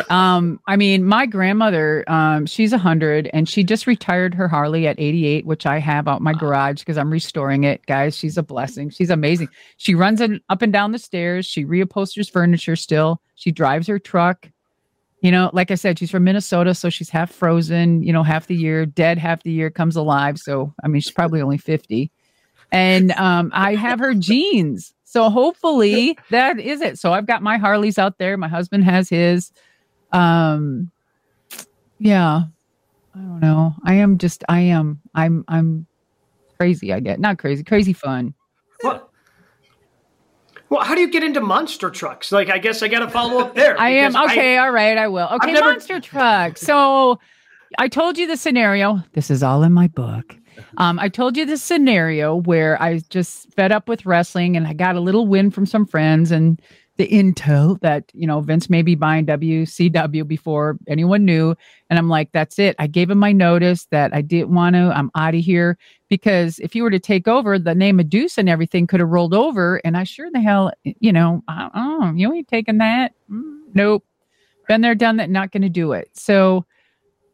Um, 0.10 0.60
I 0.68 0.76
mean, 0.76 1.06
my 1.06 1.26
grandmother, 1.26 2.04
um, 2.08 2.46
she's 2.46 2.74
a 2.74 2.78
hundred 2.78 3.30
and 3.34 3.48
she 3.48 3.64
just 3.64 3.88
retired 3.88 4.34
her 4.34 4.48
Harley 4.48 4.88
at 4.88 5.00
88, 5.00 5.46
which 5.46 5.66
I 5.66 5.80
have 5.80 6.08
out 6.08 6.22
my 6.22 6.34
garage 6.34 6.80
because 6.80 6.98
I'm 6.98 7.12
restoring 7.12 7.64
it. 7.64 7.86
Guys, 7.86 8.18
she's 8.18 8.38
a 8.38 8.44
blessing. 8.44 8.90
She's 8.90 9.10
amazing. 9.10 9.50
She 9.78 9.96
runs 9.96 10.22
it 10.22 10.42
up 10.50 10.62
and 10.62 10.74
down 10.74 10.92
the 10.92 11.00
stairs. 11.00 11.46
She 11.46 11.66
reupholsters 11.66 12.32
furniture 12.32 12.76
still. 12.76 13.22
She 13.36 13.52
drives 13.52 13.88
her 13.88 14.00
truck. 14.00 14.50
You 15.22 15.32
know, 15.32 15.50
like 15.54 15.72
I 15.72 15.76
said, 15.76 16.00
she's 16.00 16.12
from 16.12 16.26
Minnesota, 16.26 16.74
so 16.74 16.90
she's 16.90 17.10
half 17.10 17.32
frozen, 17.32 18.04
you 18.04 18.12
know, 18.12 18.24
half 18.24 18.48
the 18.48 18.56
year, 18.56 18.86
dead 18.86 19.18
half 19.18 19.44
the 19.44 19.52
year, 19.52 19.70
comes 19.70 19.96
alive. 19.96 20.38
So, 20.38 20.74
I 20.84 20.90
mean, 20.90 21.02
she's 21.02 21.14
probably 21.14 21.42
only 21.42 21.58
50 21.58 22.12
and 22.74 23.12
um, 23.14 23.52
I 23.54 23.76
have 23.76 24.00
her 24.00 24.14
genes. 24.16 24.94
So 25.06 25.30
hopefully 25.30 26.18
that 26.32 26.60
is 26.60 26.82
it. 26.82 26.98
So 26.98 27.14
I've 27.14 27.28
got 27.28 27.44
my 27.44 27.58
Harleys 27.58 28.00
out 28.00 28.18
there. 28.18 28.36
My 28.36 28.48
husband 28.48 28.84
has 28.84 29.08
his. 29.08 29.52
Um, 30.14 30.92
yeah, 32.00 32.44
I 33.16 33.18
don't 33.18 33.40
know. 33.40 33.76
I 33.84 33.96
am 33.96 34.18
just. 34.18 34.44
I 34.48 34.60
am. 34.62 35.02
I'm. 35.14 35.44
I'm 35.48 35.88
crazy. 36.58 36.94
I 36.94 37.00
get 37.00 37.20
not 37.20 37.38
crazy. 37.40 37.64
Crazy 37.64 37.94
fun. 37.94 38.34
What? 38.82 39.10
Well, 40.70 40.84
how 40.84 40.96
do 40.96 41.02
you 41.02 41.12
get 41.12 41.24
into 41.24 41.40
monster 41.40 41.92
trucks? 41.92 42.32
Like, 42.32 42.50
I 42.50 42.58
guess 42.58 42.82
I 42.82 42.88
got 42.88 43.00
to 43.00 43.10
follow 43.10 43.40
up 43.40 43.54
there. 43.54 43.80
I 43.80 43.90
am 43.90 44.16
okay. 44.16 44.58
all 44.58 44.72
right. 44.72 44.98
I 44.98 45.08
will. 45.08 45.28
Okay, 45.34 45.52
never- 45.52 45.72
monster 45.72 46.00
truck. 46.00 46.58
So 46.58 47.20
I 47.78 47.88
told 47.88 48.18
you 48.18 48.26
the 48.26 48.38
scenario. 48.38 49.04
This 49.14 49.30
is 49.30 49.44
all 49.44 49.62
in 49.64 49.72
my 49.72 49.88
book. 49.88 50.36
Um, 50.78 51.00
I 51.00 51.10
told 51.10 51.38
you 51.38 51.46
the 51.46 51.58
scenario 51.58 52.36
where 52.36 52.82
I 52.82 53.00
just 53.10 53.54
fed 53.54 53.72
up 53.72 53.88
with 53.88 54.06
wrestling 54.06 54.56
and 54.58 54.68
I 54.68 54.74
got 54.74 54.96
a 54.96 55.00
little 55.00 55.28
win 55.28 55.52
from 55.52 55.66
some 55.66 55.86
friends 55.86 56.32
and 56.32 56.60
the 56.98 57.08
intel 57.08 57.80
that 57.82 58.12
you 58.14 58.28
know 58.28 58.42
Vince 58.42 58.70
may 58.70 58.82
be 58.82 58.96
buying 58.96 59.26
WCW 59.26 60.28
before 60.28 60.78
anyone 60.88 61.26
knew, 61.26 61.56
and 61.90 61.98
I'm 61.98 62.10
like, 62.10 62.32
that's 62.32 62.60
it. 62.60 62.76
I 62.78 62.88
gave 62.88 63.10
him 63.10 63.18
my 63.18 63.32
notice 63.32 63.86
that 63.92 64.14
I 64.14 64.22
didn't 64.22 64.54
want 64.54 64.76
to. 64.76 64.92
I'm 64.96 65.10
out 65.16 65.34
of 65.34 65.42
here 65.42 65.78
because 66.10 66.60
if 66.60 66.76
you 66.76 66.84
were 66.84 66.92
to 66.92 67.00
take 67.00 67.28
over, 67.28 67.58
the 67.58 67.74
name 67.74 68.00
of 68.00 68.10
Deuce 68.10 68.38
and 68.38 68.48
everything 68.48 68.86
could 68.86 69.00
have 69.00 69.10
rolled 69.10 69.34
over, 69.34 69.82
and 69.84 69.98
I 69.98 70.04
sure 70.04 70.30
the 70.32 70.42
hell, 70.42 70.72
you 70.84 71.12
know, 71.12 71.44
oh, 71.48 72.14
you 72.16 72.32
ain't 72.32 72.48
taking 72.48 72.78
that. 72.78 73.14
Mm, 73.30 73.62
nope, 73.74 74.06
been 74.68 74.82
there, 74.82 74.96
done 74.96 75.18
that. 75.18 75.30
Not 75.30 75.52
going 75.52 75.64
to 75.64 75.70
do 75.70 75.94
it. 75.94 76.10
So. 76.14 76.66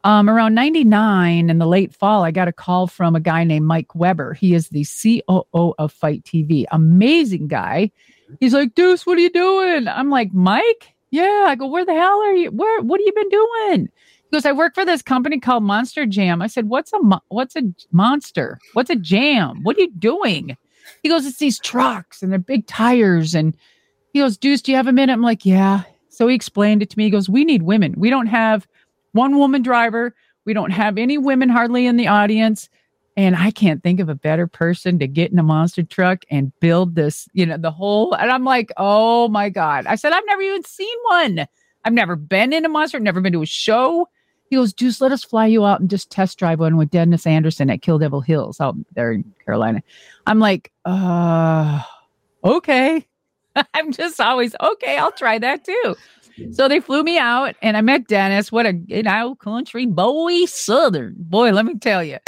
Um, 0.05 0.29
around 0.29 0.55
99 0.55 1.49
in 1.49 1.57
the 1.57 1.65
late 1.65 1.93
fall, 1.93 2.23
I 2.23 2.31
got 2.31 2.47
a 2.47 2.53
call 2.53 2.87
from 2.87 3.17
a 3.17 3.19
guy 3.19 3.43
named 3.43 3.65
Mike 3.65 3.93
Weber. 3.93 4.33
He 4.33 4.53
is 4.53 4.69
the 4.69 4.85
COO 4.85 5.75
of 5.77 5.91
Fight 5.91 6.23
TV. 6.23 6.63
Amazing 6.71 7.49
guy 7.49 7.91
He's 8.39 8.53
like, 8.53 8.75
Deuce, 8.75 9.05
what 9.05 9.17
are 9.17 9.21
you 9.21 9.29
doing? 9.29 9.87
I'm 9.87 10.09
like, 10.09 10.33
Mike? 10.33 10.93
Yeah. 11.11 11.45
I 11.47 11.55
go, 11.55 11.67
where 11.67 11.85
the 11.85 11.93
hell 11.93 12.21
are 12.21 12.33
you? 12.33 12.51
Where, 12.51 12.81
what 12.81 12.99
have 12.99 13.05
you 13.05 13.13
been 13.13 13.29
doing? 13.29 13.89
He 14.23 14.35
goes, 14.35 14.45
I 14.45 14.51
work 14.51 14.75
for 14.75 14.85
this 14.85 15.01
company 15.01 15.39
called 15.39 15.63
Monster 15.63 16.05
Jam. 16.05 16.41
I 16.41 16.47
said, 16.47 16.69
what's 16.69 16.93
a, 16.93 17.01
mo- 17.01 17.23
what's 17.29 17.55
a 17.55 17.63
monster? 17.91 18.59
What's 18.73 18.91
a 18.91 18.95
jam? 18.95 19.63
What 19.63 19.77
are 19.77 19.81
you 19.81 19.91
doing? 19.91 20.55
He 21.01 21.09
goes, 21.09 21.25
it's 21.25 21.37
these 21.37 21.59
trucks 21.59 22.21
and 22.21 22.31
they're 22.31 22.39
big 22.39 22.67
tires. 22.67 23.33
And 23.33 23.57
he 24.13 24.19
goes, 24.19 24.37
Deuce, 24.37 24.61
do 24.61 24.71
you 24.71 24.77
have 24.77 24.87
a 24.87 24.93
minute? 24.93 25.13
I'm 25.13 25.21
like, 25.21 25.45
yeah. 25.45 25.83
So 26.09 26.27
he 26.27 26.35
explained 26.35 26.83
it 26.83 26.89
to 26.91 26.97
me. 26.97 27.05
He 27.05 27.09
goes, 27.09 27.29
we 27.29 27.43
need 27.43 27.63
women. 27.63 27.95
We 27.97 28.09
don't 28.09 28.27
have 28.27 28.67
one 29.13 29.37
woman 29.37 29.61
driver. 29.61 30.13
We 30.45 30.53
don't 30.53 30.71
have 30.71 30.97
any 30.97 31.17
women 31.17 31.49
hardly 31.49 31.85
in 31.85 31.97
the 31.97 32.07
audience. 32.07 32.69
And 33.19 33.35
I 33.35 33.51
can't 33.51 33.83
think 33.83 33.99
of 33.99 34.07
a 34.07 34.15
better 34.15 34.47
person 34.47 34.97
to 34.99 35.05
get 35.05 35.29
in 35.29 35.37
a 35.39 35.43
monster 35.43 35.83
truck 35.83 36.23
and 36.31 36.57
build 36.61 36.95
this, 36.95 37.27
you 37.33 37.45
know, 37.45 37.57
the 37.57 37.69
whole. 37.69 38.13
And 38.13 38.31
I'm 38.31 38.45
like, 38.45 38.71
oh 38.77 39.27
my 39.27 39.49
God. 39.49 39.85
I 39.87 39.95
said, 39.95 40.13
I've 40.13 40.25
never 40.25 40.41
even 40.41 40.63
seen 40.63 40.97
one. 41.09 41.45
I've 41.83 41.91
never 41.91 42.15
been 42.15 42.53
in 42.53 42.63
a 42.63 42.69
monster, 42.69 42.97
never 42.97 43.19
been 43.19 43.33
to 43.33 43.41
a 43.41 43.45
show. 43.45 44.07
He 44.49 44.55
goes, 44.55 44.71
Deuce, 44.71 45.01
let 45.01 45.11
us 45.11 45.25
fly 45.25 45.47
you 45.47 45.65
out 45.65 45.81
and 45.81 45.89
just 45.89 46.09
test 46.09 46.39
drive 46.39 46.61
one 46.61 46.77
with 46.77 46.91
Dennis 46.91 47.27
Anderson 47.27 47.69
at 47.69 47.81
Kill 47.81 47.99
Devil 47.99 48.21
Hills 48.21 48.61
out 48.61 48.77
there 48.93 49.11
in 49.11 49.25
Carolina. 49.43 49.83
I'm 50.25 50.39
like, 50.39 50.71
uh, 50.85 51.81
okay. 52.45 53.05
I'm 53.73 53.91
just 53.91 54.21
always, 54.21 54.55
okay, 54.61 54.97
I'll 54.97 55.11
try 55.11 55.39
that 55.39 55.65
too. 55.65 55.95
So 56.53 56.69
they 56.69 56.79
flew 56.79 57.03
me 57.03 57.17
out 57.17 57.55
and 57.61 57.75
I 57.75 57.81
met 57.81 58.07
Dennis. 58.07 58.49
What 58.49 58.65
a, 58.65 58.75
you 58.87 59.03
know, 59.03 59.35
country 59.35 59.85
boy, 59.87 60.45
Southern 60.45 61.15
boy, 61.17 61.51
let 61.51 61.65
me 61.65 61.77
tell 61.77 62.01
you. 62.01 62.19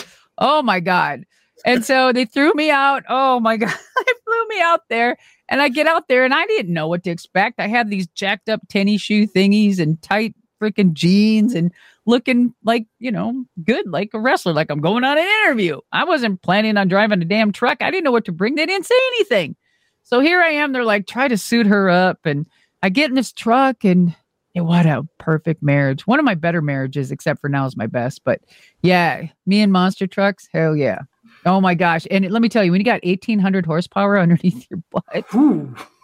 Oh 0.41 0.61
my 0.61 0.81
God. 0.81 1.23
And 1.63 1.85
so 1.85 2.11
they 2.11 2.25
threw 2.25 2.51
me 2.53 2.71
out. 2.71 3.03
Oh 3.07 3.39
my 3.39 3.55
God. 3.57 3.69
they 3.69 4.13
flew 4.25 4.47
me 4.47 4.59
out 4.61 4.81
there. 4.89 5.17
And 5.47 5.61
I 5.61 5.69
get 5.69 5.87
out 5.87 6.07
there 6.07 6.25
and 6.25 6.33
I 6.33 6.45
didn't 6.47 6.73
know 6.73 6.87
what 6.87 7.03
to 7.03 7.11
expect. 7.11 7.59
I 7.59 7.67
had 7.67 7.89
these 7.89 8.07
jacked 8.07 8.49
up 8.49 8.61
tennis 8.67 9.01
shoe 9.01 9.27
thingies 9.27 9.79
and 9.79 10.01
tight 10.01 10.35
freaking 10.61 10.93
jeans 10.93 11.53
and 11.53 11.71
looking 12.05 12.53
like, 12.63 12.85
you 12.99 13.11
know, 13.11 13.45
good, 13.63 13.87
like 13.87 14.09
a 14.13 14.19
wrestler, 14.19 14.53
like 14.53 14.71
I'm 14.71 14.81
going 14.81 15.03
on 15.03 15.17
an 15.17 15.27
interview. 15.43 15.79
I 15.91 16.03
wasn't 16.05 16.41
planning 16.41 16.77
on 16.77 16.87
driving 16.87 17.21
a 17.21 17.25
damn 17.25 17.51
truck. 17.51 17.81
I 17.81 17.91
didn't 17.91 18.03
know 18.03 18.11
what 18.11 18.25
to 18.25 18.31
bring. 18.31 18.55
They 18.55 18.65
didn't 18.65 18.85
say 18.87 18.95
anything. 19.15 19.55
So 20.03 20.19
here 20.19 20.41
I 20.41 20.49
am. 20.49 20.71
They're 20.71 20.83
like, 20.83 21.05
try 21.05 21.27
to 21.27 21.37
suit 21.37 21.67
her 21.67 21.89
up. 21.89 22.19
And 22.25 22.47
I 22.81 22.89
get 22.89 23.09
in 23.09 23.15
this 23.15 23.31
truck 23.31 23.83
and 23.83 24.15
what 24.53 24.85
a 24.85 25.07
perfect 25.17 25.63
marriage. 25.63 26.05
One 26.05 26.19
of 26.19 26.25
my 26.25 26.35
better 26.35 26.61
marriages, 26.61 27.11
except 27.11 27.39
for 27.39 27.49
now, 27.49 27.65
is 27.65 27.77
my 27.77 27.87
best. 27.87 28.23
But 28.23 28.41
yeah, 28.81 29.27
me 29.45 29.61
and 29.61 29.71
monster 29.71 30.07
trucks, 30.07 30.47
hell 30.51 30.75
yeah. 30.75 30.99
Oh 31.45 31.61
my 31.61 31.73
gosh. 31.73 32.05
And 32.11 32.29
let 32.29 32.41
me 32.41 32.49
tell 32.49 32.63
you, 32.63 32.71
when 32.71 32.81
you 32.81 32.85
got 32.85 33.03
1800 33.03 33.65
horsepower 33.65 34.19
underneath 34.19 34.67
your 34.69 34.81
butt, 34.91 35.25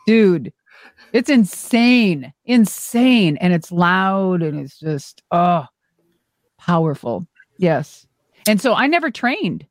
dude, 0.07 0.53
it's 1.13 1.29
insane, 1.29 2.33
insane. 2.45 3.37
And 3.37 3.53
it's 3.53 3.71
loud 3.71 4.41
and 4.41 4.59
it's 4.59 4.79
just, 4.79 5.21
oh, 5.31 5.65
powerful. 6.57 7.27
Yes. 7.57 8.07
And 8.47 8.61
so 8.61 8.73
I 8.73 8.87
never 8.87 9.11
trained. 9.11 9.65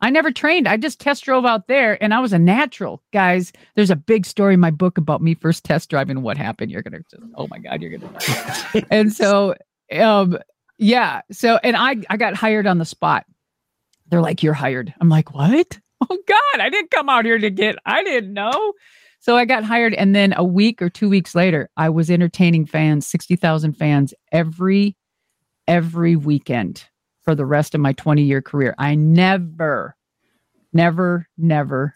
I 0.00 0.10
never 0.10 0.30
trained. 0.30 0.68
I 0.68 0.76
just 0.76 1.00
test 1.00 1.24
drove 1.24 1.44
out 1.44 1.66
there 1.66 2.02
and 2.02 2.14
I 2.14 2.20
was 2.20 2.32
a 2.32 2.38
natural. 2.38 3.02
Guys, 3.12 3.52
there's 3.74 3.90
a 3.90 3.96
big 3.96 4.26
story 4.26 4.54
in 4.54 4.60
my 4.60 4.70
book 4.70 4.96
about 4.96 5.22
me 5.22 5.34
first 5.34 5.64
test 5.64 5.90
driving 5.90 6.22
what 6.22 6.36
happened. 6.36 6.70
You're 6.70 6.82
going 6.82 6.92
to 6.92 7.04
just, 7.10 7.22
oh 7.36 7.48
my 7.48 7.58
God, 7.58 7.82
you're 7.82 7.98
going 7.98 8.12
to. 8.18 8.86
and 8.90 9.12
so, 9.12 9.54
um, 9.98 10.38
yeah. 10.78 11.22
So, 11.32 11.58
and 11.64 11.76
I, 11.76 11.96
I 12.08 12.16
got 12.16 12.34
hired 12.34 12.66
on 12.66 12.78
the 12.78 12.84
spot. 12.84 13.26
They're 14.08 14.22
like, 14.22 14.42
you're 14.42 14.54
hired. 14.54 14.94
I'm 15.00 15.08
like, 15.08 15.34
what? 15.34 15.78
Oh 16.00 16.18
God, 16.28 16.60
I 16.60 16.70
didn't 16.70 16.92
come 16.92 17.08
out 17.08 17.24
here 17.24 17.38
to 17.38 17.50
get, 17.50 17.74
I 17.84 18.04
didn't 18.04 18.32
know. 18.32 18.72
So 19.18 19.36
I 19.36 19.44
got 19.44 19.64
hired. 19.64 19.94
And 19.94 20.14
then 20.14 20.32
a 20.36 20.44
week 20.44 20.80
or 20.80 20.88
two 20.88 21.08
weeks 21.08 21.34
later, 21.34 21.68
I 21.76 21.88
was 21.88 22.08
entertaining 22.08 22.66
fans, 22.66 23.04
60,000 23.08 23.72
fans 23.72 24.14
every, 24.30 24.96
every 25.66 26.14
weekend 26.14 26.84
for 27.28 27.34
the 27.34 27.44
rest 27.44 27.74
of 27.74 27.80
my 27.82 27.92
20 27.92 28.22
year 28.22 28.40
career. 28.40 28.74
I 28.78 28.94
never, 28.94 29.94
never, 30.72 31.28
never 31.36 31.94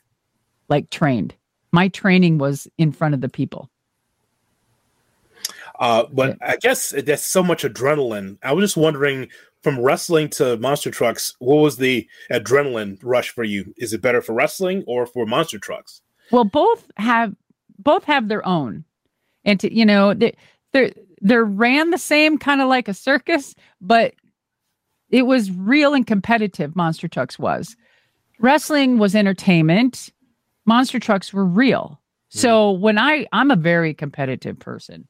like 0.69 0.91
trained. 0.91 1.35
My 1.73 1.89
training 1.89 2.37
was 2.37 2.69
in 2.77 2.93
front 2.93 3.15
of 3.15 3.23
the 3.23 3.31
people. 3.31 3.71
Uh, 5.81 6.05
but 6.13 6.37
I 6.43 6.57
guess 6.57 6.91
that's 6.91 7.25
so 7.25 7.43
much 7.43 7.63
adrenaline. 7.63 8.37
I 8.43 8.53
was 8.53 8.63
just 8.63 8.77
wondering 8.77 9.29
from 9.63 9.81
wrestling 9.81 10.29
to 10.33 10.59
monster 10.59 10.91
trucks, 10.91 11.35
what 11.39 11.63
was 11.63 11.79
the 11.79 12.07
adrenaline 12.31 12.99
rush 13.03 13.31
for 13.31 13.43
you? 13.43 13.73
Is 13.79 13.95
it 13.95 14.03
better 14.03 14.21
for 14.21 14.35
wrestling 14.35 14.85
or 14.87 15.07
for 15.07 15.25
monster 15.25 15.59
trucks? 15.59 16.03
Well, 16.31 16.45
both 16.45 16.91
have 16.99 17.35
both 17.79 18.05
have 18.05 18.29
their 18.29 18.47
own. 18.47 18.85
And 19.47 19.59
to, 19.61 19.75
you 19.75 19.87
know, 19.87 20.13
they 20.13 20.37
they're 20.73 20.93
they're 21.23 21.47
ran 21.47 21.89
the 21.89 21.97
same 21.97 22.37
kind 22.37 22.61
of 22.61 22.69
like 22.69 22.87
a 22.87 22.93
circus, 22.93 23.55
but 23.81 24.13
it 25.13 25.23
was 25.23 25.53
real 25.53 25.95
and 25.95 26.07
competitive, 26.07 26.75
Monster 26.75 27.07
Trucks 27.07 27.39
was. 27.39 27.77
Wrestling 28.41 28.99
was 28.99 29.15
entertainment. 29.15 30.11
Monster 30.67 30.99
Trucks 30.99 31.33
were 31.33 31.47
real. 31.47 32.01
So 32.31 32.73
when 32.73 32.99
I 32.99 33.27
I'm 33.33 33.51
a 33.51 33.57
very 33.57 33.95
competitive 33.95 34.59
person. 34.59 35.07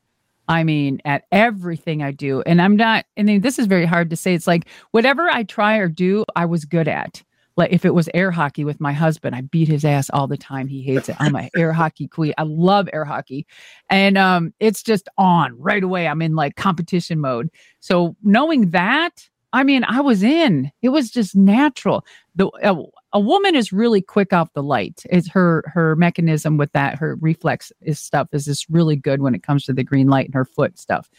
I 0.48 0.64
mean, 0.64 1.00
at 1.04 1.24
everything 1.30 2.02
I 2.02 2.10
do. 2.10 2.42
And 2.42 2.60
I'm 2.60 2.76
not, 2.76 3.06
I 3.16 3.22
mean, 3.22 3.42
this 3.42 3.60
is 3.60 3.66
very 3.66 3.86
hard 3.86 4.10
to 4.10 4.16
say. 4.16 4.34
It's 4.34 4.48
like 4.48 4.66
whatever 4.90 5.30
I 5.30 5.44
try 5.44 5.76
or 5.76 5.88
do, 5.88 6.24
I 6.34 6.46
was 6.46 6.64
good 6.64 6.88
at. 6.88 7.22
Like 7.56 7.72
if 7.72 7.84
it 7.84 7.94
was 7.94 8.08
air 8.12 8.30
hockey 8.30 8.64
with 8.64 8.80
my 8.80 8.92
husband, 8.92 9.36
I 9.36 9.42
beat 9.42 9.68
his 9.68 9.84
ass 9.84 10.10
all 10.10 10.26
the 10.26 10.36
time. 10.36 10.66
He 10.66 10.82
hates 10.82 11.08
it. 11.08 11.16
I'm 11.20 11.36
a 11.36 11.48
air 11.56 11.72
hockey 11.72 12.08
queen. 12.08 12.34
I 12.38 12.42
love 12.42 12.88
air 12.92 13.04
hockey. 13.04 13.46
And 13.88 14.18
um, 14.18 14.52
it's 14.58 14.82
just 14.82 15.08
on 15.16 15.58
right 15.60 15.82
away. 15.82 16.08
I'm 16.08 16.22
in 16.22 16.34
like 16.34 16.56
competition 16.56 17.20
mode. 17.20 17.50
So 17.80 18.16
knowing 18.22 18.70
that, 18.70 19.28
I 19.52 19.64
mean, 19.64 19.84
I 19.84 20.00
was 20.00 20.22
in. 20.22 20.70
It 20.80 20.88
was 20.90 21.10
just 21.10 21.36
natural. 21.36 22.04
The 22.34 22.50
a, 22.62 22.76
a 23.12 23.20
woman 23.20 23.54
is 23.54 23.72
really 23.72 24.00
quick 24.00 24.32
off 24.32 24.52
the 24.54 24.62
light. 24.62 25.02
It's 25.10 25.28
her 25.30 25.64
her 25.66 25.94
mechanism 25.96 26.56
with 26.56 26.72
that. 26.72 26.98
Her 26.98 27.16
reflex 27.20 27.72
is 27.82 27.98
stuff 27.98 28.28
is 28.32 28.46
just 28.46 28.66
really 28.70 28.96
good 28.96 29.20
when 29.20 29.34
it 29.34 29.42
comes 29.42 29.64
to 29.64 29.72
the 29.72 29.84
green 29.84 30.08
light 30.08 30.26
and 30.26 30.34
her 30.34 30.44
foot 30.44 30.78
stuff. 30.78 31.10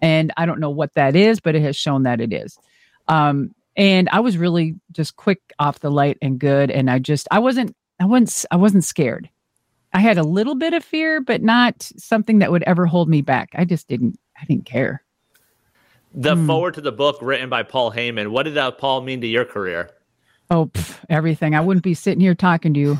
And 0.00 0.32
I 0.36 0.46
don't 0.46 0.60
know 0.60 0.70
what 0.70 0.94
that 0.94 1.14
is, 1.14 1.40
but 1.40 1.54
it 1.54 1.62
has 1.62 1.76
shown 1.76 2.02
that 2.04 2.20
it 2.20 2.32
is. 2.32 2.58
Um, 3.08 3.54
and 3.76 4.08
I 4.10 4.20
was 4.20 4.36
really 4.36 4.74
just 4.90 5.16
quick 5.16 5.40
off 5.58 5.80
the 5.80 5.90
light 5.90 6.18
and 6.20 6.38
good. 6.38 6.70
And 6.70 6.90
I 6.90 6.98
just 6.98 7.28
I 7.30 7.38
wasn't 7.38 7.74
I 8.00 8.06
wasn't 8.06 8.44
I 8.50 8.56
wasn't 8.56 8.84
scared. 8.84 9.28
I 9.94 10.00
had 10.00 10.16
a 10.16 10.22
little 10.22 10.54
bit 10.54 10.72
of 10.72 10.82
fear, 10.82 11.20
but 11.20 11.42
not 11.42 11.82
something 11.98 12.38
that 12.38 12.50
would 12.50 12.62
ever 12.62 12.86
hold 12.86 13.08
me 13.08 13.20
back. 13.20 13.50
I 13.54 13.64
just 13.64 13.88
didn't 13.88 14.18
I 14.40 14.44
didn't 14.46 14.64
care. 14.64 15.04
The 16.14 16.36
Hmm. 16.36 16.46
foreword 16.46 16.74
to 16.74 16.80
the 16.80 16.92
book 16.92 17.18
written 17.22 17.48
by 17.48 17.62
Paul 17.62 17.92
Heyman. 17.92 18.28
What 18.28 18.42
did 18.44 18.54
that 18.54 18.78
Paul 18.78 19.00
mean 19.02 19.20
to 19.22 19.26
your 19.26 19.44
career? 19.44 19.90
Oh, 20.50 20.66
pff, 20.66 20.98
everything. 21.08 21.54
I 21.54 21.60
wouldn't 21.60 21.84
be 21.84 21.94
sitting 21.94 22.20
here 22.20 22.34
talking 22.34 22.74
to 22.74 22.80
you 22.80 22.98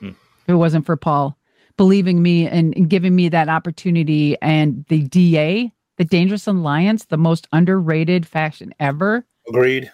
Hmm. 0.00 0.08
if 0.08 0.48
it 0.48 0.54
wasn't 0.54 0.86
for 0.86 0.96
Paul 0.96 1.36
believing 1.78 2.22
me 2.22 2.46
and, 2.46 2.76
and 2.76 2.88
giving 2.88 3.16
me 3.16 3.28
that 3.30 3.48
opportunity. 3.48 4.36
And 4.42 4.84
the 4.88 5.02
DA, 5.02 5.72
the 5.96 6.04
Dangerous 6.04 6.46
Alliance, 6.46 7.06
the 7.06 7.16
most 7.16 7.48
underrated 7.52 8.26
faction 8.26 8.74
ever. 8.78 9.24
Agreed. 9.48 9.90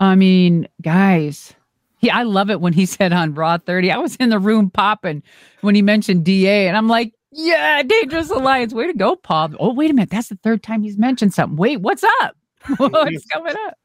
I 0.00 0.16
mean, 0.16 0.66
guys, 0.80 1.52
yeah, 2.00 2.16
I 2.16 2.22
love 2.24 2.50
it 2.50 2.60
when 2.60 2.72
he 2.72 2.86
said 2.86 3.12
on 3.12 3.34
Raw 3.34 3.58
30. 3.58 3.92
I 3.92 3.98
was 3.98 4.16
in 4.16 4.30
the 4.30 4.38
room 4.40 4.70
popping 4.70 5.22
when 5.60 5.74
he 5.76 5.82
mentioned 5.82 6.24
DA, 6.24 6.66
and 6.66 6.76
I'm 6.76 6.88
like, 6.88 7.12
yeah, 7.32 7.82
Dangerous 7.82 8.30
Alliance. 8.30 8.72
Way 8.72 8.86
to 8.86 8.94
go, 8.94 9.16
Paul. 9.16 9.50
Oh, 9.58 9.72
wait 9.72 9.90
a 9.90 9.94
minute. 9.94 10.10
That's 10.10 10.28
the 10.28 10.38
third 10.42 10.62
time 10.62 10.82
he's 10.82 10.98
mentioned 10.98 11.34
something. 11.34 11.56
Wait, 11.56 11.80
what's 11.80 12.04
up? 12.20 12.36
what's 12.76 13.26
coming 13.26 13.54
up? 13.66 13.78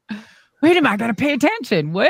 Wait 0.62 0.76
a 0.76 0.82
minute. 0.82 0.90
I 0.90 0.96
got 0.96 1.06
to 1.08 1.14
pay 1.14 1.32
attention. 1.32 1.92
What? 1.92 2.08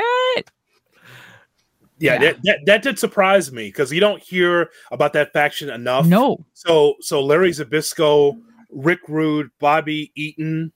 Yeah, 1.97 2.13
Yeah. 2.13 2.17
That, 2.19 2.37
that 2.43 2.59
that 2.65 2.81
did 2.83 2.99
surprise 2.99 3.51
me 3.51 3.67
because 3.67 3.91
you 3.91 3.99
don't 3.99 4.21
hear 4.21 4.69
about 4.91 5.13
that 5.13 5.33
faction 5.33 5.69
enough. 5.69 6.05
No. 6.05 6.45
So 6.53 6.95
so 7.01 7.23
Larry 7.23 7.51
Zbyszko, 7.51 8.39
Rick 8.71 8.99
Rude, 9.07 9.49
Bobby 9.59 10.11
Eaton, 10.15 10.71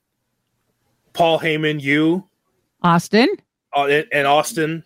Paul 1.12 1.38
Heyman, 1.38 1.80
you, 1.80 2.28
Austin. 2.82 3.28
uh, 3.76 3.86
and, 3.86 4.06
and 4.12 4.26
Austin. 4.26 4.84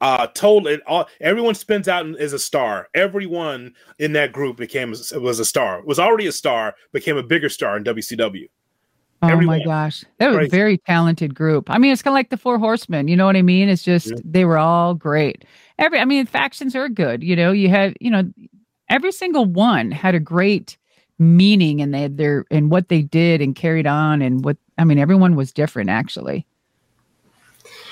Uh, 0.00 0.26
told 0.28 0.66
it 0.66 0.82
all. 0.86 1.08
Everyone 1.20 1.54
spins 1.54 1.88
out 1.88 2.04
as 2.20 2.32
a 2.34 2.38
star. 2.38 2.88
Everyone 2.94 3.72
in 3.98 4.12
that 4.12 4.30
group 4.32 4.58
became 4.58 4.90
was 4.90 5.40
a 5.40 5.44
star. 5.44 5.82
Was 5.84 5.98
already 5.98 6.26
a 6.26 6.32
star, 6.32 6.74
became 6.92 7.16
a 7.16 7.22
bigger 7.22 7.48
star 7.48 7.76
in 7.78 7.84
WCW. 7.84 8.48
Oh 9.22 9.28
Everyone. 9.28 9.58
my 9.58 9.64
gosh. 9.64 10.04
That 10.18 10.32
was 10.32 10.46
a 10.46 10.50
very 10.50 10.76
talented 10.76 11.34
group. 11.34 11.70
I 11.70 11.78
mean, 11.78 11.92
it's 11.92 12.02
kind 12.02 12.12
of 12.12 12.16
like 12.16 12.28
the 12.28 12.36
Four 12.36 12.58
Horsemen. 12.58 13.08
You 13.08 13.16
know 13.16 13.24
what 13.24 13.36
I 13.36 13.40
mean? 13.42 13.70
It's 13.70 13.82
just 13.82 14.08
Yeah. 14.10 14.16
they 14.24 14.44
were 14.44 14.58
all 14.58 14.92
great. 14.94 15.46
Every 15.78 15.98
I 15.98 16.04
mean, 16.04 16.26
factions 16.26 16.76
are 16.76 16.90
good. 16.90 17.24
You 17.24 17.34
know, 17.34 17.50
you 17.52 17.70
had, 17.70 17.96
you 17.98 18.10
know, 18.10 18.24
every 18.90 19.12
single 19.12 19.46
one 19.46 19.90
had 19.90 20.14
a 20.14 20.20
great 20.20 20.76
meaning 21.18 21.80
and 21.80 21.94
they 21.94 22.02
had 22.02 22.18
their 22.18 22.44
and 22.50 22.70
what 22.70 22.90
they 22.90 23.00
did 23.00 23.40
and 23.40 23.56
carried 23.56 23.86
on 23.86 24.20
and 24.20 24.44
what 24.44 24.58
I 24.76 24.84
mean, 24.84 24.98
everyone 24.98 25.34
was 25.36 25.50
different 25.52 25.88
actually. 25.88 26.46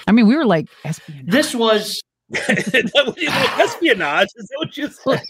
I 0.06 0.12
mean, 0.12 0.26
we 0.26 0.36
were 0.36 0.46
like 0.46 0.68
espionage. 0.84 1.26
This 1.26 1.54
was 1.54 2.02
espionage. 2.48 4.28
Is 4.36 4.48
that 4.48 4.56
what 4.58 4.76
you 4.76 4.88
said? 4.88 5.22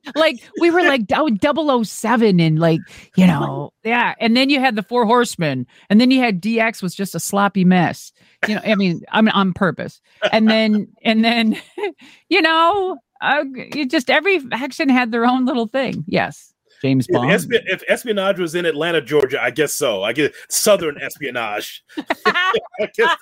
like 0.14 0.36
we 0.60 0.70
were 0.70 0.82
like 0.82 1.02
oh, 1.14 1.82
007 1.84 2.40
and 2.40 2.58
like 2.58 2.80
you 3.16 3.26
know 3.26 3.72
yeah 3.84 4.14
and 4.20 4.36
then 4.36 4.50
you 4.50 4.60
had 4.60 4.76
the 4.76 4.82
four 4.82 5.04
horsemen 5.04 5.66
and 5.90 6.00
then 6.00 6.10
you 6.10 6.20
had 6.20 6.40
dx 6.40 6.82
was 6.82 6.94
just 6.94 7.14
a 7.14 7.20
sloppy 7.20 7.64
mess 7.64 8.12
you 8.46 8.54
know 8.54 8.60
i 8.64 8.74
mean 8.74 9.02
i 9.12 9.20
mean 9.20 9.32
on 9.32 9.52
purpose 9.52 10.00
and 10.32 10.48
then 10.48 10.88
and 11.02 11.24
then 11.24 11.60
you 12.28 12.40
know 12.40 12.96
uh, 13.20 13.44
you 13.74 13.86
just 13.86 14.10
every 14.10 14.38
faction 14.38 14.88
had 14.88 15.12
their 15.12 15.26
own 15.26 15.44
little 15.44 15.66
thing 15.66 16.04
yes 16.06 16.54
james 16.80 17.06
If, 17.08 17.14
bond 17.14 17.30
espi- 17.30 17.64
if 17.66 17.82
espionage 17.88 18.38
was 18.38 18.54
in 18.54 18.64
Atlanta, 18.64 19.00
Georgia, 19.00 19.42
I 19.42 19.50
guess 19.50 19.74
so. 19.74 20.04
I 20.04 20.12
guess 20.12 20.30
Southern 20.48 20.96
espionage. 21.00 21.82
I 22.24 22.52
guess 22.96 23.16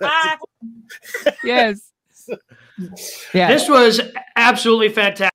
yes 1.44 1.90
yeah 3.32 3.48
this 3.52 3.68
was 3.68 4.00
absolutely 4.36 4.88
fantastic. 4.88 5.30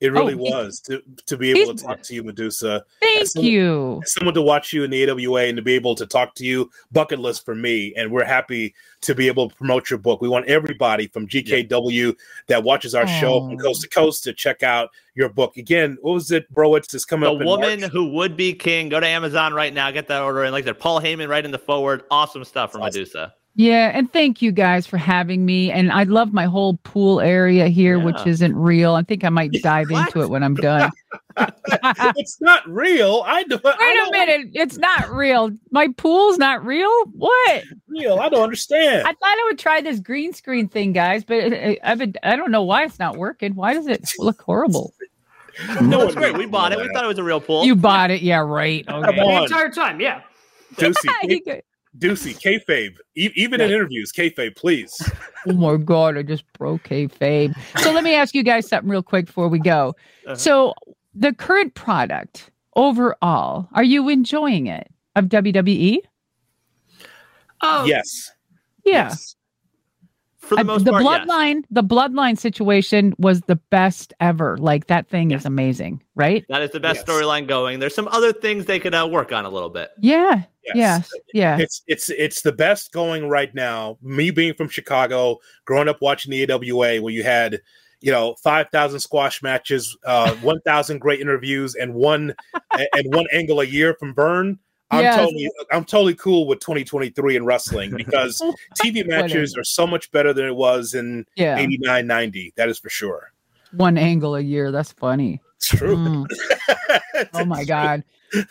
It 0.00 0.12
really 0.12 0.34
Oh, 0.34 0.36
was 0.36 0.78
to 0.82 1.02
to 1.26 1.36
be 1.36 1.50
able 1.50 1.74
to 1.74 1.82
talk 1.84 2.02
to 2.02 2.14
you, 2.14 2.22
Madusa. 2.22 2.82
thank 3.00 3.26
so- 3.26 3.40
you 3.40 4.00
As 4.04 4.12
someone 4.12 4.34
to 4.34 4.42
watch 4.42 4.72
you 4.72 4.84
in 4.84 4.90
the 4.90 5.10
AWA 5.10 5.46
and 5.46 5.56
to 5.56 5.62
be 5.62 5.72
able 5.74 5.96
to 5.96 6.06
talk 6.06 6.36
to 6.36 6.44
you, 6.44 6.70
bucket 6.92 7.18
list 7.18 7.44
for 7.44 7.56
me. 7.56 7.92
And 7.96 8.12
we're 8.12 8.22
happy 8.24 8.76
to 9.00 9.12
be 9.16 9.26
able 9.26 9.48
to 9.50 9.56
promote 9.56 9.90
your 9.90 9.98
book. 9.98 10.20
We 10.20 10.28
want 10.28 10.46
everybody 10.46 11.08
from 11.08 11.26
GKW 11.26 12.14
that 12.46 12.62
watches 12.62 12.94
our 12.94 13.08
show 13.08 13.40
from 13.40 13.54
Oh. 13.54 13.56
coast 13.56 13.82
to 13.82 13.88
coast 13.88 14.22
to 14.22 14.32
check 14.32 14.62
out 14.62 14.90
your 15.16 15.30
book. 15.30 15.56
Again, 15.56 15.98
what 16.00 16.12
was 16.12 16.30
it, 16.30 16.48
bro? 16.54 16.76
It's 16.76 16.86
just 16.86 17.08
coming 17.08 17.28
The 17.28 17.34
up. 17.34 17.40
in 17.40 17.46
woman 17.48 17.80
March. 17.80 17.90
who 17.92 18.12
would 18.12 18.36
be 18.36 18.52
king. 18.52 18.90
Go 18.90 19.00
to 19.00 19.06
Amazon 19.06 19.52
right 19.52 19.74
now. 19.74 19.90
Get 19.90 20.06
that 20.06 20.22
order 20.22 20.44
in. 20.44 20.52
Like 20.52 20.62
I 20.62 20.66
said, 20.66 20.78
Paul 20.78 21.00
Heyman 21.00 21.28
right 21.28 21.44
in 21.44 21.50
the 21.50 21.58
foreword. 21.58 22.04
Awesome 22.08 22.44
stuff 22.44 22.70
from 22.70 22.82
Awesome. 22.82 23.02
Madusa. 23.02 23.32
Yeah, 23.58 23.90
and 23.92 24.10
thank 24.12 24.40
you 24.40 24.52
guys 24.52 24.86
for 24.86 24.98
having 24.98 25.44
me. 25.44 25.72
And 25.72 25.90
I 25.90 26.04
love 26.04 26.32
my 26.32 26.44
whole 26.44 26.76
pool 26.84 27.20
area 27.20 27.66
here, 27.66 27.98
which 27.98 28.24
isn't 28.24 28.54
real. 28.54 28.94
I 28.94 29.02
think 29.02 29.24
I 29.24 29.30
might 29.30 29.50
dive 29.62 29.90
into 29.90 30.22
it 30.22 30.30
when 30.30 30.44
I'm 30.44 30.54
done. 30.54 30.92
it's 31.36 32.40
not 32.40 32.68
real. 32.68 33.24
I 33.26 33.42
do. 33.42 33.58
I 33.64 33.76
Wait 33.80 33.92
a 33.92 33.94
don't 33.94 34.12
minute, 34.12 34.50
it's 34.54 34.78
not 34.78 35.10
real. 35.10 35.50
My 35.72 35.88
pool's 35.96 36.38
not 36.38 36.64
real. 36.64 36.88
What? 37.06 37.64
real. 37.88 38.20
I 38.20 38.28
don't 38.28 38.44
understand. 38.44 39.00
I 39.00 39.10
thought 39.10 39.16
I 39.24 39.46
would 39.50 39.58
try 39.58 39.80
this 39.80 39.98
green 39.98 40.32
screen 40.32 40.68
thing, 40.68 40.92
guys, 40.92 41.24
but 41.24 41.38
it, 41.38 41.52
it, 41.52 41.78
I've 41.82 41.98
been, 41.98 42.14
I 42.22 42.36
don't 42.36 42.52
know 42.52 42.62
why 42.62 42.84
it's 42.84 43.00
not 43.00 43.16
working. 43.16 43.56
Why 43.56 43.74
does 43.74 43.88
it 43.88 44.08
look 44.20 44.40
horrible? 44.40 44.94
No, 45.82 46.02
it's 46.02 46.14
great. 46.14 46.38
We 46.38 46.46
bought 46.46 46.70
it. 46.70 46.78
We 46.78 46.88
thought 46.92 47.02
it 47.02 47.08
was 47.08 47.18
a 47.18 47.24
real 47.24 47.40
pool. 47.40 47.64
You 47.64 47.74
bought 47.74 48.12
it, 48.12 48.22
yeah, 48.22 48.38
right? 48.38 48.88
Okay. 48.88 49.16
The 49.16 49.42
entire 49.42 49.72
time, 49.72 50.00
yeah. 50.00 50.22
Ducey, 50.76 51.64
You 52.00 52.08
go- 52.10 52.14
Ducey, 52.14 52.34
kayfabe. 52.40 52.96
E- 53.16 53.30
even 53.34 53.60
in 53.60 53.70
interviews, 53.70 54.12
kayfabe, 54.12 54.56
please. 54.56 54.92
oh 55.46 55.52
my 55.52 55.76
god, 55.76 56.16
I 56.16 56.22
just 56.22 56.44
broke 56.52 56.82
kayfabe. 56.84 57.54
So 57.80 57.92
let 57.92 58.04
me 58.04 58.14
ask 58.14 58.34
you 58.34 58.42
guys 58.42 58.68
something 58.68 58.90
real 58.90 59.02
quick 59.02 59.26
before 59.26 59.48
we 59.48 59.58
go. 59.58 59.94
Uh-huh. 60.26 60.36
So 60.36 60.74
the 61.14 61.32
current 61.34 61.74
product 61.74 62.50
overall, 62.76 63.68
are 63.72 63.82
you 63.84 64.08
enjoying 64.08 64.66
it 64.66 64.88
of 65.16 65.26
WWE? 65.26 65.98
Oh, 67.60 67.84
Yes. 67.86 68.30
Yeah. 68.84 69.08
Yes. 69.08 69.34
For 70.38 70.54
the 70.54 70.60
Uh, 70.60 70.64
most 70.64 70.84
the 70.84 70.92
part, 70.92 71.02
yes. 71.04 71.26
bloodline 71.26 71.64
the 71.70 71.82
bloodline 71.82 72.38
situation 72.38 73.12
was 73.18 73.40
the 73.42 73.56
best 73.70 74.14
ever 74.20 74.56
like 74.58 74.86
that 74.86 75.08
thing 75.08 75.32
is 75.32 75.44
amazing 75.44 76.02
right 76.14 76.44
That 76.48 76.62
is 76.62 76.70
the 76.70 76.80
best 76.80 77.04
Yes. 77.06 77.16
storyline 77.16 77.46
going. 77.48 77.80
There's 77.80 77.94
some 77.94 78.08
other 78.08 78.32
things 78.32 78.64
they 78.64 78.78
could 78.78 78.94
uh, 78.94 79.08
work 79.10 79.32
on 79.32 79.44
a 79.44 79.50
little 79.50 79.68
bit. 79.70 79.90
yeah 80.00 80.42
Yes. 80.64 80.76
yes 80.76 81.10
yeah 81.34 81.58
It's 81.58 81.82
it's 81.86 82.08
it's 82.10 82.42
the 82.42 82.52
best 82.52 82.92
going 82.92 83.28
right 83.28 83.52
now. 83.54 83.98
Me 84.02 84.30
being 84.30 84.54
from 84.54 84.68
Chicago, 84.68 85.38
growing 85.64 85.88
up 85.88 86.00
watching 86.00 86.30
the 86.30 86.42
AWA, 86.50 87.00
where 87.00 87.12
you 87.12 87.22
had, 87.24 87.60
you 88.00 88.12
know, 88.12 88.34
five 88.42 88.68
thousand 88.70 89.00
squash 89.00 89.42
matches, 89.42 89.96
uh, 90.04 90.34
one 90.42 90.60
thousand 90.66 91.00
great 91.00 91.20
interviews, 91.20 91.74
and 91.74 91.94
one 91.94 92.34
and 92.72 93.14
one 93.14 93.26
angle 93.32 93.60
a 93.60 93.64
year 93.64 93.96
from 93.98 94.14
Verne. 94.14 94.58
I'm 94.90 95.02
Yes. 95.02 95.16
totally 95.16 95.50
I'm 95.70 95.84
totally 95.84 96.14
cool 96.14 96.46
with 96.46 96.60
2023 96.60 97.36
in 97.36 97.44
wrestling 97.44 97.94
because 97.94 98.40
TV 98.82 99.06
matches 99.06 99.56
are 99.56 99.64
so 99.64 99.86
much 99.86 100.10
better 100.12 100.32
than 100.32 100.46
it 100.46 100.56
was 100.56 100.94
in 100.94 101.26
yeah 101.36 101.58
89, 101.58 102.06
90. 102.06 102.52
That 102.56 102.68
is 102.68 102.78
for 102.78 102.88
sure. 102.88 103.32
one 103.72 103.98
angle 103.98 104.34
a 104.34 104.40
year 104.40 104.70
that's 104.72 104.92
funny 104.92 105.40
It's 105.56 105.68
true. 105.68 105.96
Mm. 105.96 106.26
oh 107.34 107.44
my 107.44 107.64
god 107.64 108.02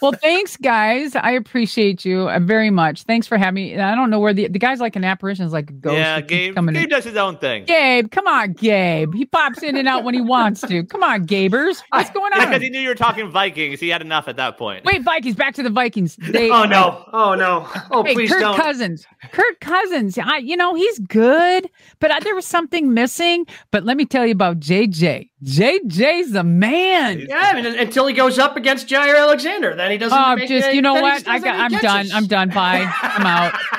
well 0.02 0.12
thanks 0.14 0.58
guys 0.58 1.16
i 1.16 1.32
appreciate 1.32 2.04
you 2.06 2.30
uh, 2.30 2.40
very 2.40 2.70
much 2.70 3.04
thanks 3.04 3.28
for 3.28 3.38
having 3.38 3.56
me 3.56 3.78
i 3.80 3.94
don't 3.95 4.10
know 4.10 4.20
where 4.20 4.34
the 4.34 4.48
the 4.48 4.60
guy's 4.60 4.80
like 4.80 4.95
an 4.95 5.04
apparition 5.04 5.45
is 5.45 5.54
like 5.54 5.70
a 5.70 5.74
ghost 5.74 5.95
yeah, 5.98 6.16
He 6.18 6.22
Gabe, 6.24 6.56
coming 6.56 6.74
Gabe 6.74 6.84
in. 6.86 6.90
does 6.90 7.04
his 7.04 7.16
own 7.16 7.38
thing. 7.38 7.66
gabe 7.66 8.10
come 8.12 8.28
on 8.28 8.54
gabe 8.54 9.14
he 9.14 9.26
pops 9.26 9.62
in 9.64 9.78
and 9.78 9.88
out 9.88 10.04
when 10.04 10.14
he 10.14 10.22
wants 10.22 10.62
to 10.62 10.84
come 10.86 11.04
on 11.04 11.26
gabers 11.28 11.82
what's 11.90 12.10
going 12.12 12.32
on? 12.34 12.40
Because 12.48 12.56
on 12.56 12.62
he 12.62 12.70
knew 12.70 12.80
you 12.80 12.90
were 12.90 12.95
talking 12.95 13.30
Vikings, 13.32 13.80
he 13.80 13.90
had 13.90 14.02
enough 14.02 14.28
at 14.28 14.36
that 14.38 14.58
point. 14.58 14.86
wait 14.86 15.02
vikings 15.04 15.36
back 15.36 15.54
to 15.56 15.64
the 15.64 15.70
vikings 15.70 16.16
they 16.18 16.49
Oh 16.49 16.64
no! 16.66 17.04
Oh 17.14 17.36
no! 17.36 17.68
Oh 17.91 18.04
hey, 18.04 18.14
please 18.14 18.32
Kirk 18.32 18.41
don't. 18.41 18.56
Cousins. 18.56 19.06
Kirk 19.32 19.60
Cousins. 19.60 20.18
I, 20.18 20.38
you 20.38 20.56
know, 20.56 20.74
he's 20.76 20.99
good, 20.99 21.70
but 21.99 22.10
uh, 22.12 22.20
there 22.22 22.36
was 22.36 22.45
something 22.45 22.94
missing. 22.94 23.45
But 23.72 23.84
let 23.84 23.98
me 23.98 24.06
tell 24.06 24.26
you 24.26 24.32
about 24.32 24.60
JJ. 24.60 25.30
JJ's 25.44 26.32
the 26.32 26.44
man. 26.44 27.20
Yeah, 27.28 27.40
I 27.54 27.62
mean, 27.62 27.66
until 27.78 28.08
he 28.08 28.14
goes 28.14 28.40
up 28.40 28.56
against 28.56 28.88
Jaire 28.88 29.18
Alexander, 29.20 29.66
then 29.76 29.91
he 29.91 29.98
doesn't. 29.98 30.18
Oh, 30.18 30.35
make 30.35 30.48
just 30.48 30.68
any- 30.68 30.76
you 30.76 30.81
know 30.81 30.94
what? 30.95 31.27
I 31.27 31.39
got, 31.39 31.56
I'm 31.60 31.73
any 31.73 31.81
done. 31.81 32.07
I'm 32.14 32.27
done. 32.27 32.49
Bye. 32.49 32.91
I'm 33.02 33.26
out. 33.26 33.53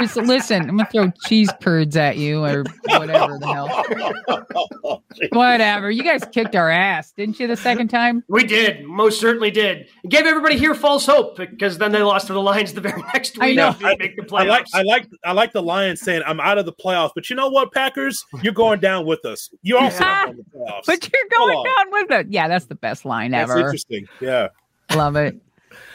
Just 0.00 0.16
listen. 0.16 0.62
I'm 0.68 0.76
gonna 0.76 0.88
throw 0.90 1.12
cheese 1.24 1.48
curds 1.62 1.96
at 1.96 2.16
you 2.16 2.44
or 2.44 2.64
whatever 2.88 3.38
the 3.38 3.46
hell. 3.46 5.02
Whatever. 5.30 5.88
You 5.90 6.02
guys 6.02 6.24
kicked 6.32 6.56
our 6.56 6.68
ass, 6.68 7.12
didn't 7.12 7.38
you? 7.38 7.46
The 7.46 7.56
second 7.56 7.88
time. 7.88 8.24
We 8.28 8.44
did, 8.44 8.84
most 8.84 9.20
certainly 9.20 9.52
did. 9.52 9.86
It 10.02 10.10
gave 10.10 10.26
everybody 10.26 10.58
here 10.58 10.74
false 10.74 11.06
hope 11.06 11.36
because 11.36 11.78
then 11.78 11.92
they 11.92 12.02
lost 12.02 12.26
to 12.26 12.32
the 12.32 12.42
Lions 12.42 12.72
the 12.72 12.80
very 12.80 13.00
next 13.14 13.38
week. 13.38 13.50
I 13.50 13.52
know. 13.52 13.68
and 13.68 13.78
didn't 13.78 13.98
make 14.00 14.16
the 14.16 14.22
playoffs. 14.22 14.46
I 14.46 14.48
like 14.48 14.66
I 14.74 14.82
like 14.82 15.06
I 15.26 15.32
like 15.32 15.52
the 15.52 15.62
Lions 15.62 16.00
saying 16.00 16.22
I'm 16.26 16.40
out 16.40 16.58
of 16.58 16.66
the 16.66 16.72
playoffs, 16.72 17.12
but 17.14 17.30
you 17.30 17.36
know 17.36 17.48
what, 17.48 17.72
Packers, 17.72 18.24
you're 18.42 18.52
going 18.52 18.80
down 18.80 19.06
with 19.06 19.24
us. 19.24 19.48
You're 19.62 19.78
also 19.78 20.02
Yeah. 20.02 20.10
not 20.10 20.28
in 20.30 20.36
the 20.38 20.42
playoffs. 20.42 20.86
But 20.86 21.08
you're 21.12 21.38
going 21.38 21.64
down 21.64 21.86
with 21.92 22.10
it. 22.10 22.26
Yeah, 22.30 22.48
that's 22.48 22.66
the 22.66 22.74
best 22.74 23.04
line 23.04 23.30
That's 23.30 23.48
ever. 23.48 23.60
interesting. 23.60 24.06
Yeah. 24.20 24.48
Love 24.96 25.16
it. 25.16 25.36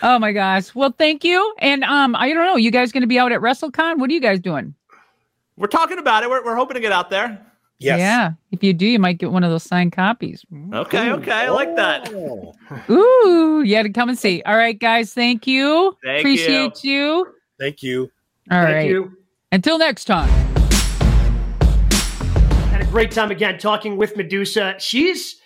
Oh 0.02 0.20
my 0.20 0.32
gosh. 0.32 0.74
Well, 0.76 0.94
thank 0.98 1.24
you. 1.24 1.56
And 1.60 1.84
um, 1.84 2.16
I 2.16 2.34
don't 2.34 2.46
know. 2.46 2.56
You 2.56 2.72
guys 2.72 2.92
going 2.92 3.02
to 3.02 3.08
be 3.08 3.20
out 3.20 3.32
at 3.32 3.42
WrestleCon? 3.42 3.98
What 3.98 4.10
are 4.10 4.14
you 4.14 4.22
guys 4.22 4.40
doing? 4.40 4.74
We're 5.58 5.68
talking 5.68 6.00
about 6.00 6.24
it. 6.24 6.30
We're, 6.30 6.44
we're 6.44 6.56
hoping 6.56 6.76
to 6.76 6.82
get 6.82 6.92
out 6.92 7.10
there. 7.10 7.46
Yes. 7.80 8.00
Yeah. 8.00 8.32
If 8.52 8.62
you 8.62 8.74
do, 8.74 8.86
you 8.86 9.00
might 9.00 9.20
get 9.20 9.32
one 9.32 9.44
of 9.44 9.52
those 9.52 9.64
signed 9.64 9.94
copies. 9.94 10.46
Okay, 10.74 11.12
okay. 11.12 11.32
I 11.32 11.50
like 11.50 11.76
that. 11.78 12.12
Oh. 12.14 12.54
Ooh, 12.90 13.62
you 13.62 13.76
had 13.76 13.84
to 13.84 13.90
come 13.90 14.10
and 14.10 14.20
see. 14.20 14.42
All 14.46 14.58
right, 14.58 14.78
guys. 14.78 15.14
Thank 15.14 15.48
you. 15.48 15.96
Thank 16.04 16.20
Appreciate 16.20 16.84
you. 16.84 17.26
Thank 17.58 17.82
you. 17.82 18.12
All 18.52 18.62
Thank 18.64 18.76
right. 18.76 18.90
you. 18.90 19.14
Until 19.54 19.78
next 19.78 20.06
time. 20.06 20.30
Had 22.70 22.82
a 22.82 22.88
great 22.92 23.12
time 23.12 23.32
again 23.32 23.58
talking 23.58 23.96
with 23.96 24.16
Madusa. 24.16 24.78
She's, 24.80 25.38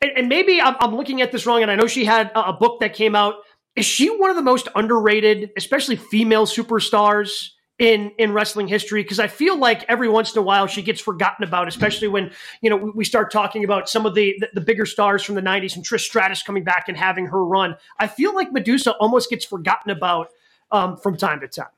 and, 0.00 0.10
and 0.16 0.28
maybe 0.28 0.60
I'm, 0.60 0.76
I'm 0.80 0.96
looking 0.96 1.20
at 1.20 1.32
this 1.32 1.46
wrong, 1.46 1.62
and 1.62 1.70
I 1.70 1.76
know 1.76 1.86
she 1.86 2.04
had 2.04 2.30
a, 2.34 2.48
a 2.48 2.52
book 2.52 2.80
that 2.80 2.94
came 2.94 3.14
out. 3.14 3.34
Is 3.76 3.84
she 3.84 4.08
one 4.08 4.30
of 4.30 4.36
the 4.36 4.42
most 4.42 4.68
underrated, 4.74 5.50
especially 5.56 5.96
female 5.96 6.46
superstars 6.46 7.50
in 7.78 8.12
in 8.18 8.32
wrestling 8.32 8.66
history? 8.68 9.02
Because 9.02 9.20
I 9.20 9.28
feel 9.28 9.56
like 9.58 9.84
every 9.88 10.08
once 10.08 10.34
in 10.34 10.38
a 10.38 10.42
while 10.42 10.66
she 10.66 10.82
gets 10.82 11.00
forgotten 11.00 11.44
about, 11.44 11.68
especially 11.68 12.08
when 12.08 12.32
you 12.62 12.70
know 12.70 12.76
we, 12.76 12.90
we 12.90 13.04
start 13.04 13.30
talking 13.30 13.64
about 13.64 13.88
some 13.88 14.06
of 14.06 14.14
the, 14.14 14.36
the 14.40 14.48
the 14.54 14.60
bigger 14.60 14.86
stars 14.86 15.22
from 15.22 15.34
the 15.34 15.42
'90s 15.42 15.76
and 15.76 15.84
Trish 15.84 16.00
Stratus 16.00 16.42
coming 16.42 16.64
back 16.64 16.88
and 16.88 16.96
having 16.96 17.26
her 17.26 17.44
run. 17.44 17.76
I 17.98 18.08
feel 18.08 18.34
like 18.34 18.50
Madusa 18.50 18.94
almost 18.98 19.30
gets 19.30 19.44
forgotten 19.44 19.90
about 19.90 20.28
um, 20.72 20.96
from 20.96 21.16
time 21.16 21.40
to 21.40 21.48
time. 21.48 21.68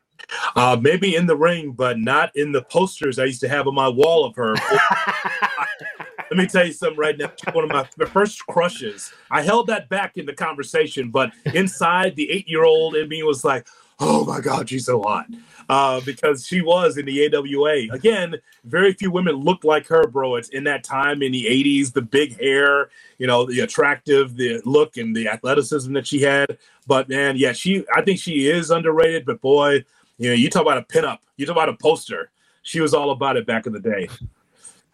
Uh, 0.54 0.76
maybe 0.80 1.16
in 1.16 1.26
the 1.26 1.36
ring, 1.36 1.72
but 1.72 1.98
not 1.98 2.30
in 2.36 2.52
the 2.52 2.62
posters 2.62 3.18
I 3.18 3.24
used 3.24 3.40
to 3.40 3.48
have 3.48 3.66
on 3.66 3.74
my 3.74 3.88
wall 3.88 4.24
of 4.24 4.36
her. 4.36 4.54
let 6.32 6.38
me 6.38 6.46
tell 6.46 6.66
you 6.66 6.72
something 6.72 6.98
right 6.98 7.18
now. 7.18 7.30
One 7.52 7.70
of 7.70 7.70
my 7.70 8.06
first 8.06 8.46
crushes. 8.46 9.12
I 9.30 9.42
held 9.42 9.66
that 9.66 9.90
back 9.90 10.16
in 10.16 10.24
the 10.24 10.32
conversation, 10.32 11.10
but 11.10 11.30
inside, 11.52 12.16
the 12.16 12.30
eight-year-old 12.30 12.96
in 12.96 13.10
me 13.10 13.22
was 13.22 13.44
like, 13.44 13.66
"Oh 14.00 14.24
my 14.24 14.40
God, 14.40 14.70
she's 14.70 14.86
so 14.86 15.02
hot," 15.02 15.26
uh, 15.68 16.00
because 16.06 16.46
she 16.46 16.62
was 16.62 16.96
in 16.96 17.04
the 17.04 17.26
AWA. 17.26 17.94
Again, 17.94 18.36
very 18.64 18.94
few 18.94 19.10
women 19.10 19.34
looked 19.34 19.66
like 19.66 19.86
her, 19.88 20.06
bro. 20.06 20.36
It's 20.36 20.48
in 20.48 20.64
that 20.64 20.84
time 20.84 21.20
in 21.20 21.32
the 21.32 21.44
'80s, 21.44 21.92
the 21.92 22.00
big 22.00 22.40
hair, 22.40 22.88
you 23.18 23.26
know, 23.26 23.44
the 23.44 23.60
attractive, 23.60 24.34
the 24.34 24.62
look, 24.64 24.96
and 24.96 25.14
the 25.14 25.28
athleticism 25.28 25.92
that 25.92 26.06
she 26.06 26.22
had. 26.22 26.56
But 26.86 27.10
man, 27.10 27.36
yeah, 27.36 27.52
she. 27.52 27.84
I 27.94 28.00
think 28.00 28.18
she 28.18 28.48
is 28.48 28.70
underrated. 28.70 29.26
But 29.26 29.42
boy, 29.42 29.84
you 30.16 30.30
know, 30.30 30.34
you 30.34 30.48
talk 30.48 30.62
about 30.62 30.78
a 30.78 30.82
pinup, 30.82 31.18
you 31.36 31.44
talk 31.44 31.56
about 31.56 31.68
a 31.68 31.76
poster. 31.76 32.30
She 32.62 32.80
was 32.80 32.94
all 32.94 33.10
about 33.10 33.36
it 33.36 33.44
back 33.44 33.66
in 33.66 33.74
the 33.74 33.80
day. 33.80 34.08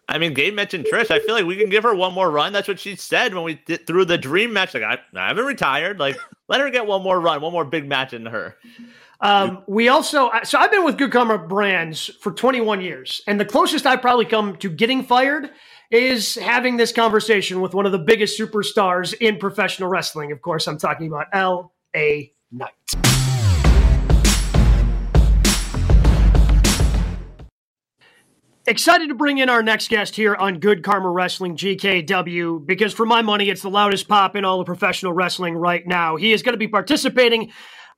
I 0.09 0.17
mean, 0.17 0.33
Gabe 0.33 0.55
mentioned 0.55 0.87
Trish. 0.91 1.11
I 1.11 1.19
feel 1.19 1.35
like 1.35 1.45
we 1.45 1.55
can 1.55 1.69
give 1.69 1.83
her 1.83 1.93
one 1.93 2.13
more 2.13 2.31
run. 2.31 2.51
That's 2.51 2.67
what 2.67 2.79
she 2.79 2.95
said 2.95 3.35
when 3.35 3.43
we 3.43 3.61
did 3.65 3.85
through 3.85 4.05
the 4.05 4.17
dream 4.17 4.51
match. 4.51 4.73
Like, 4.73 4.83
I, 4.83 4.97
I 5.15 5.27
haven't 5.27 5.45
retired. 5.45 5.99
Like, 5.99 6.17
let 6.47 6.59
her 6.61 6.69
get 6.71 6.87
one 6.87 7.03
more 7.03 7.19
run, 7.19 7.41
one 7.41 7.53
more 7.53 7.63
big 7.63 7.87
match 7.87 8.13
in 8.13 8.25
her. 8.25 8.57
Um, 9.21 9.63
we 9.67 9.87
also, 9.87 10.31
so 10.43 10.57
I've 10.57 10.71
been 10.71 10.83
with 10.83 10.97
Good 10.97 11.11
Karma 11.11 11.37
Brands 11.37 12.07
for 12.21 12.31
21 12.31 12.81
years, 12.81 13.21
and 13.27 13.39
the 13.39 13.45
closest 13.45 13.85
I've 13.85 14.01
probably 14.01 14.25
come 14.25 14.55
to 14.57 14.69
getting 14.69 15.03
fired 15.03 15.51
is 15.91 16.35
having 16.35 16.77
this 16.77 16.91
conversation 16.91 17.61
with 17.61 17.73
one 17.73 17.85
of 17.85 17.91
the 17.91 17.99
biggest 17.99 18.39
superstars 18.39 19.13
in 19.19 19.37
professional 19.37 19.89
wrestling. 19.89 20.31
Of 20.31 20.41
course, 20.41 20.67
I'm 20.67 20.77
talking 20.77 21.07
about 21.07 21.27
L.A. 21.33 22.33
Knight. 22.51 23.28
Excited 28.69 29.09
to 29.09 29.15
bring 29.15 29.39
in 29.39 29.49
our 29.49 29.63
next 29.63 29.89
guest 29.89 30.15
here 30.15 30.35
on 30.35 30.59
Good 30.59 30.83
Karma 30.83 31.09
Wrestling 31.09 31.57
GKW 31.57 32.63
because, 32.67 32.93
for 32.93 33.03
my 33.03 33.23
money, 33.23 33.49
it's 33.49 33.63
the 33.63 33.69
loudest 33.69 34.07
pop 34.07 34.35
in 34.35 34.45
all 34.45 34.59
of 34.59 34.67
professional 34.67 35.11
wrestling 35.11 35.55
right 35.55 35.87
now. 35.87 36.17
He 36.17 36.33
is 36.33 36.43
going 36.43 36.53
to 36.53 36.59
be 36.59 36.67
participating 36.67 37.51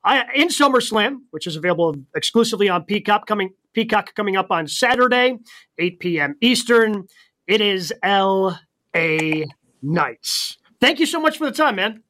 uh, 0.05 0.23
in 0.33 0.47
SummerSlam, 0.47 1.23
which 1.31 1.45
is 1.45 1.57
available 1.57 1.97
exclusively 2.15 2.69
on 2.69 2.85
Peacock 2.85 3.27
coming 3.27 3.49
Peacock 3.73 4.15
coming 4.15 4.37
up 4.37 4.49
on 4.49 4.65
Saturday, 4.65 5.39
8 5.77 5.99
p.m. 5.99 6.35
Eastern. 6.39 7.05
It 7.47 7.59
is 7.59 7.93
L.A. 8.01 9.47
Knights. 9.81 10.57
Thank 10.79 11.01
you 11.01 11.05
so 11.05 11.19
much 11.19 11.37
for 11.37 11.43
the 11.43 11.51
time, 11.51 11.75
man. 11.75 12.01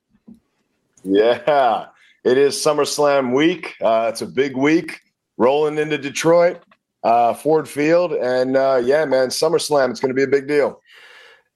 Yeah, 1.04 1.88
it 2.24 2.38
is 2.38 2.54
SummerSlam 2.58 3.34
week. 3.34 3.74
Uh, 3.82 4.06
it's 4.08 4.22
a 4.22 4.28
big 4.28 4.56
week 4.56 5.00
rolling 5.38 5.80
into 5.80 5.98
Detroit 5.98 6.62
uh, 7.04 7.34
Ford 7.34 7.68
Field, 7.68 8.14
and 8.14 8.56
uh, 8.56 8.82
yeah, 8.84 9.06
man, 9.06 9.30
SummerSlam. 9.30 9.90
It's 9.90 10.00
going 10.00 10.10
to 10.10 10.16
be 10.16 10.24
a 10.24 10.28
big 10.28 10.48
deal. 10.48 10.82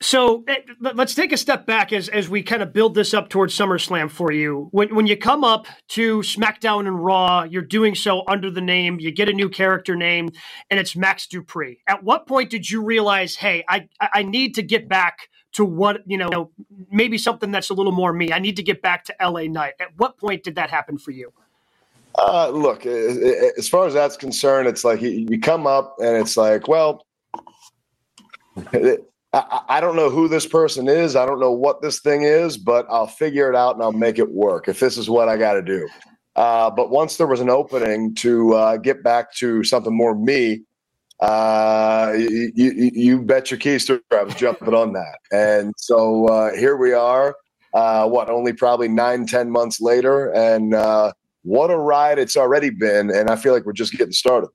So 0.01 0.43
eh, 0.47 0.57
let's 0.81 1.15
take 1.15 1.31
a 1.31 1.37
step 1.37 1.65
back 1.65 1.93
as 1.93 2.09
as 2.09 2.27
we 2.27 2.43
kind 2.43 2.61
of 2.61 2.73
build 2.73 2.95
this 2.95 3.13
up 3.13 3.29
towards 3.29 3.57
SummerSlam 3.57 4.11
for 4.11 4.31
you. 4.31 4.67
When 4.71 4.93
when 4.93 5.07
you 5.07 5.15
come 5.15 5.43
up 5.43 5.67
to 5.89 6.19
SmackDown 6.19 6.81
and 6.81 7.03
Raw, 7.03 7.43
you're 7.43 7.61
doing 7.61 7.95
so 7.95 8.23
under 8.27 8.51
the 8.51 8.61
name. 8.61 8.99
You 8.99 9.11
get 9.11 9.29
a 9.29 9.33
new 9.33 9.49
character 9.49 9.95
name, 9.95 10.31
and 10.69 10.79
it's 10.79 10.95
Max 10.95 11.27
Dupri. 11.27 11.77
At 11.87 12.03
what 12.03 12.27
point 12.27 12.49
did 12.49 12.69
you 12.69 12.83
realize, 12.83 13.35
hey, 13.35 13.63
I 13.69 13.87
I 13.99 14.23
need 14.23 14.55
to 14.55 14.63
get 14.63 14.89
back 14.89 15.29
to 15.53 15.63
what 15.63 16.01
you 16.05 16.17
know, 16.17 16.51
maybe 16.91 17.17
something 17.17 17.51
that's 17.51 17.69
a 17.69 17.73
little 17.73 17.93
more 17.93 18.11
me. 18.11 18.33
I 18.33 18.39
need 18.39 18.57
to 18.57 18.63
get 18.63 18.81
back 18.81 19.05
to 19.05 19.15
LA 19.21 19.43
Knight. 19.43 19.75
At 19.79 19.97
what 19.97 20.17
point 20.17 20.43
did 20.43 20.55
that 20.55 20.69
happen 20.69 20.97
for 20.97 21.11
you? 21.11 21.31
Uh, 22.17 22.49
look, 22.49 22.85
as 22.85 23.67
far 23.67 23.87
as 23.87 23.93
that's 23.93 24.15
concerned, 24.15 24.67
it's 24.67 24.85
like 24.85 25.01
you 25.01 25.39
come 25.39 25.67
up 25.67 25.95
and 25.99 26.15
it's 26.15 26.37
like, 26.37 26.67
well, 26.67 27.05
I 29.67 29.81
don't 29.81 29.97
know 29.97 30.09
who 30.09 30.27
this 30.29 30.45
person 30.45 30.87
is. 30.87 31.15
I 31.15 31.25
don't 31.25 31.41
know 31.41 31.51
what 31.51 31.81
this 31.81 31.99
thing 31.99 32.21
is, 32.23 32.57
but 32.57 32.85
I'll 32.89 33.07
figure 33.07 33.49
it 33.49 33.55
out 33.55 33.75
and 33.75 33.83
I'll 33.83 33.91
make 33.91 34.17
it 34.17 34.31
work 34.31 34.69
if 34.69 34.79
this 34.79 34.97
is 34.97 35.09
what 35.09 35.27
I 35.27 35.35
got 35.35 35.53
to 35.53 35.61
do. 35.61 35.89
Uh, 36.35 36.69
but 36.69 36.89
once 36.89 37.17
there 37.17 37.27
was 37.27 37.41
an 37.41 37.49
opening 37.49 38.13
to 38.15 38.53
uh, 38.53 38.77
get 38.77 39.03
back 39.03 39.33
to 39.35 39.63
something 39.63 39.95
more 39.95 40.15
me, 40.15 40.61
uh, 41.21 42.13
you, 42.17 42.51
you, 42.55 42.91
you, 42.93 43.21
bet 43.21 43.49
your 43.49 43.57
keys 43.57 43.85
to 43.85 44.01
I 44.11 44.23
was 44.23 44.35
jumping 44.35 44.73
on 44.73 44.93
that. 44.93 45.19
And 45.31 45.73
so 45.77 46.27
uh, 46.27 46.53
here 46.53 46.75
we 46.75 46.91
are, 46.91 47.35
uh, 47.73 48.07
what, 48.07 48.29
only 48.29 48.51
probably 48.51 48.89
nine, 48.89 49.25
ten 49.25 49.49
months 49.49 49.79
later. 49.79 50.33
And 50.33 50.73
uh, 50.73 51.13
what 51.45 51.69
a 51.69 51.77
ride 51.77 52.17
it's 52.17 52.35
already 52.35 52.71
been. 52.71 53.11
And 53.11 53.29
I 53.29 53.35
feel 53.35 53.53
like 53.53 53.65
we're 53.65 53.73
just 53.73 53.93
getting 53.93 54.11
started. 54.11 54.49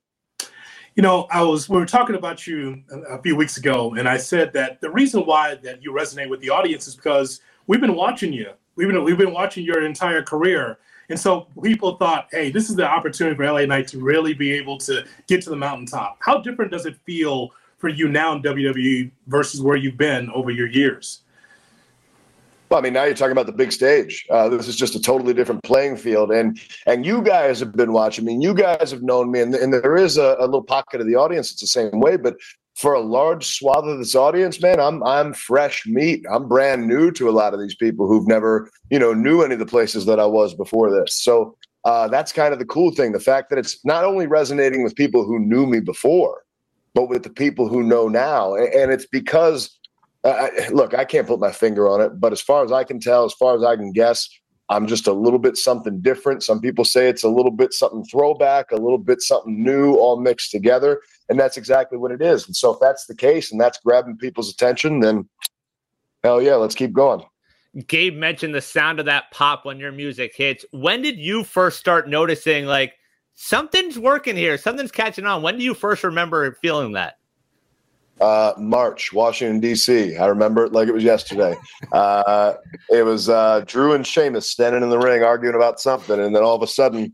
You 0.95 1.01
know, 1.01 1.25
I 1.31 1.41
was 1.41 1.69
we 1.69 1.79
were 1.79 1.85
talking 1.85 2.15
about 2.15 2.45
you 2.45 2.83
a 3.09 3.21
few 3.21 3.35
weeks 3.35 3.55
ago, 3.55 3.93
and 3.93 4.09
I 4.09 4.17
said 4.17 4.51
that 4.53 4.81
the 4.81 4.91
reason 4.91 5.21
why 5.21 5.55
that 5.55 5.81
you 5.81 5.93
resonate 5.93 6.29
with 6.29 6.41
the 6.41 6.49
audience 6.49 6.85
is 6.85 6.95
because 6.95 7.39
we've 7.67 7.79
been 7.79 7.95
watching 7.95 8.33
you. 8.33 8.51
We've 8.75 8.89
been 8.89 9.01
we've 9.03 9.17
been 9.17 9.33
watching 9.33 9.63
your 9.63 9.85
entire 9.85 10.21
career, 10.21 10.79
and 11.09 11.17
so 11.17 11.47
people 11.63 11.95
thought, 11.95 12.27
hey, 12.31 12.51
this 12.51 12.69
is 12.69 12.75
the 12.75 12.85
opportunity 12.85 13.37
for 13.37 13.49
LA 13.49 13.65
Knight 13.65 13.87
to 13.87 13.99
really 13.99 14.33
be 14.33 14.51
able 14.51 14.77
to 14.79 15.05
get 15.27 15.41
to 15.43 15.49
the 15.49 15.55
mountaintop. 15.55 16.17
How 16.19 16.39
different 16.39 16.71
does 16.71 16.85
it 16.85 16.97
feel 17.05 17.51
for 17.77 17.87
you 17.87 18.09
now 18.09 18.35
in 18.35 18.41
WWE 18.41 19.11
versus 19.27 19.61
where 19.61 19.77
you've 19.77 19.97
been 19.97 20.29
over 20.31 20.51
your 20.51 20.67
years? 20.67 21.21
Well, 22.71 22.79
I 22.79 22.83
mean, 22.83 22.93
now 22.93 23.03
you're 23.03 23.15
talking 23.15 23.33
about 23.33 23.47
the 23.47 23.51
big 23.51 23.73
stage. 23.73 24.25
Uh, 24.29 24.47
this 24.47 24.69
is 24.69 24.77
just 24.77 24.95
a 24.95 25.01
totally 25.01 25.33
different 25.33 25.61
playing 25.61 25.97
field, 25.97 26.31
and 26.31 26.57
and 26.87 27.05
you 27.05 27.21
guys 27.21 27.59
have 27.59 27.73
been 27.73 27.91
watching 27.91 28.23
me. 28.23 28.35
And 28.35 28.41
you 28.41 28.53
guys 28.53 28.91
have 28.91 29.03
known 29.03 29.29
me, 29.29 29.41
and, 29.41 29.53
and 29.53 29.73
there 29.73 29.97
is 29.97 30.17
a, 30.17 30.37
a 30.39 30.45
little 30.45 30.63
pocket 30.63 31.01
of 31.01 31.07
the 31.07 31.15
audience. 31.15 31.51
It's 31.51 31.59
the 31.59 31.67
same 31.67 31.99
way, 31.99 32.15
but 32.15 32.37
for 32.75 32.93
a 32.93 33.01
large 33.01 33.45
swath 33.45 33.83
of 33.83 33.97
this 33.97 34.15
audience, 34.15 34.61
man, 34.61 34.79
I'm 34.79 35.03
I'm 35.03 35.33
fresh 35.33 35.85
meat. 35.85 36.23
I'm 36.31 36.47
brand 36.47 36.87
new 36.87 37.11
to 37.11 37.27
a 37.27 37.31
lot 37.31 37.53
of 37.53 37.59
these 37.59 37.75
people 37.75 38.07
who've 38.07 38.25
never, 38.25 38.71
you 38.89 38.99
know, 38.99 39.13
knew 39.13 39.41
any 39.41 39.55
of 39.55 39.59
the 39.59 39.65
places 39.65 40.05
that 40.05 40.21
I 40.21 40.25
was 40.25 40.53
before 40.53 40.89
this. 40.89 41.13
So 41.13 41.57
uh, 41.83 42.07
that's 42.07 42.31
kind 42.31 42.53
of 42.53 42.59
the 42.59 42.65
cool 42.65 42.91
thing. 42.91 43.11
The 43.11 43.19
fact 43.19 43.49
that 43.49 43.59
it's 43.59 43.83
not 43.83 44.05
only 44.05 44.27
resonating 44.27 44.81
with 44.81 44.95
people 44.95 45.25
who 45.25 45.39
knew 45.39 45.65
me 45.65 45.81
before, 45.81 46.43
but 46.93 47.09
with 47.09 47.23
the 47.23 47.31
people 47.31 47.67
who 47.67 47.83
know 47.83 48.07
now, 48.07 48.55
and 48.55 48.93
it's 48.93 49.07
because 49.07 49.77
uh, 50.23 50.47
look, 50.71 50.93
I 50.93 51.05
can't 51.05 51.27
put 51.27 51.39
my 51.39 51.51
finger 51.51 51.87
on 51.87 52.01
it, 52.01 52.19
but 52.19 52.31
as 52.31 52.41
far 52.41 52.63
as 52.63 52.71
I 52.71 52.83
can 52.83 52.99
tell, 52.99 53.25
as 53.25 53.33
far 53.33 53.55
as 53.55 53.63
I 53.63 53.75
can 53.75 53.91
guess, 53.91 54.29
I'm 54.69 54.87
just 54.87 55.07
a 55.07 55.13
little 55.13 55.39
bit 55.39 55.57
something 55.57 55.99
different. 55.99 56.43
Some 56.43 56.61
people 56.61 56.85
say 56.85 57.09
it's 57.09 57.23
a 57.23 57.29
little 57.29 57.51
bit 57.51 57.73
something 57.73 58.05
throwback, 58.05 58.71
a 58.71 58.77
little 58.77 58.97
bit 58.97 59.21
something 59.21 59.61
new, 59.61 59.95
all 59.95 60.19
mixed 60.19 60.51
together. 60.51 61.01
And 61.27 61.37
that's 61.37 61.57
exactly 61.57 61.97
what 61.97 62.11
it 62.11 62.21
is. 62.21 62.45
And 62.45 62.55
so 62.55 62.73
if 62.73 62.79
that's 62.79 63.05
the 63.05 63.15
case 63.15 63.51
and 63.51 63.59
that's 63.59 63.79
grabbing 63.79 64.17
people's 64.17 64.49
attention, 64.49 65.01
then 65.01 65.27
hell 66.23 66.41
yeah, 66.41 66.55
let's 66.55 66.75
keep 66.75 66.93
going. 66.93 67.23
Gabe 67.87 68.15
mentioned 68.15 68.55
the 68.55 68.61
sound 68.61 68.99
of 68.99 69.05
that 69.07 69.31
pop 69.31 69.65
when 69.65 69.77
your 69.77 69.91
music 69.91 70.33
hits. 70.35 70.65
When 70.71 71.01
did 71.01 71.17
you 71.17 71.43
first 71.43 71.79
start 71.79 72.07
noticing 72.07 72.65
like 72.65 72.93
something's 73.33 73.99
working 73.99 74.37
here, 74.37 74.57
something's 74.57 74.91
catching 74.91 75.25
on? 75.25 75.41
When 75.41 75.57
do 75.57 75.63
you 75.63 75.73
first 75.73 76.03
remember 76.03 76.51
feeling 76.61 76.93
that? 76.93 77.15
Uh, 78.21 78.53
March, 78.57 79.11
Washington 79.11 79.59
D.C. 79.59 80.15
I 80.15 80.27
remember 80.27 80.65
it 80.65 80.73
like 80.73 80.87
it 80.87 80.93
was 80.93 81.03
yesterday. 81.03 81.55
Uh, 81.91 82.53
it 82.89 83.03
was 83.03 83.27
uh, 83.27 83.63
Drew 83.65 83.93
and 83.93 84.07
Sheamus 84.07 84.49
standing 84.49 84.81
in 84.81 84.89
the 84.89 84.97
ring 84.97 85.23
arguing 85.23 85.55
about 85.55 85.81
something, 85.81 86.21
and 86.21 86.33
then 86.33 86.41
all 86.41 86.55
of 86.55 86.61
a 86.61 86.67
sudden, 86.67 87.13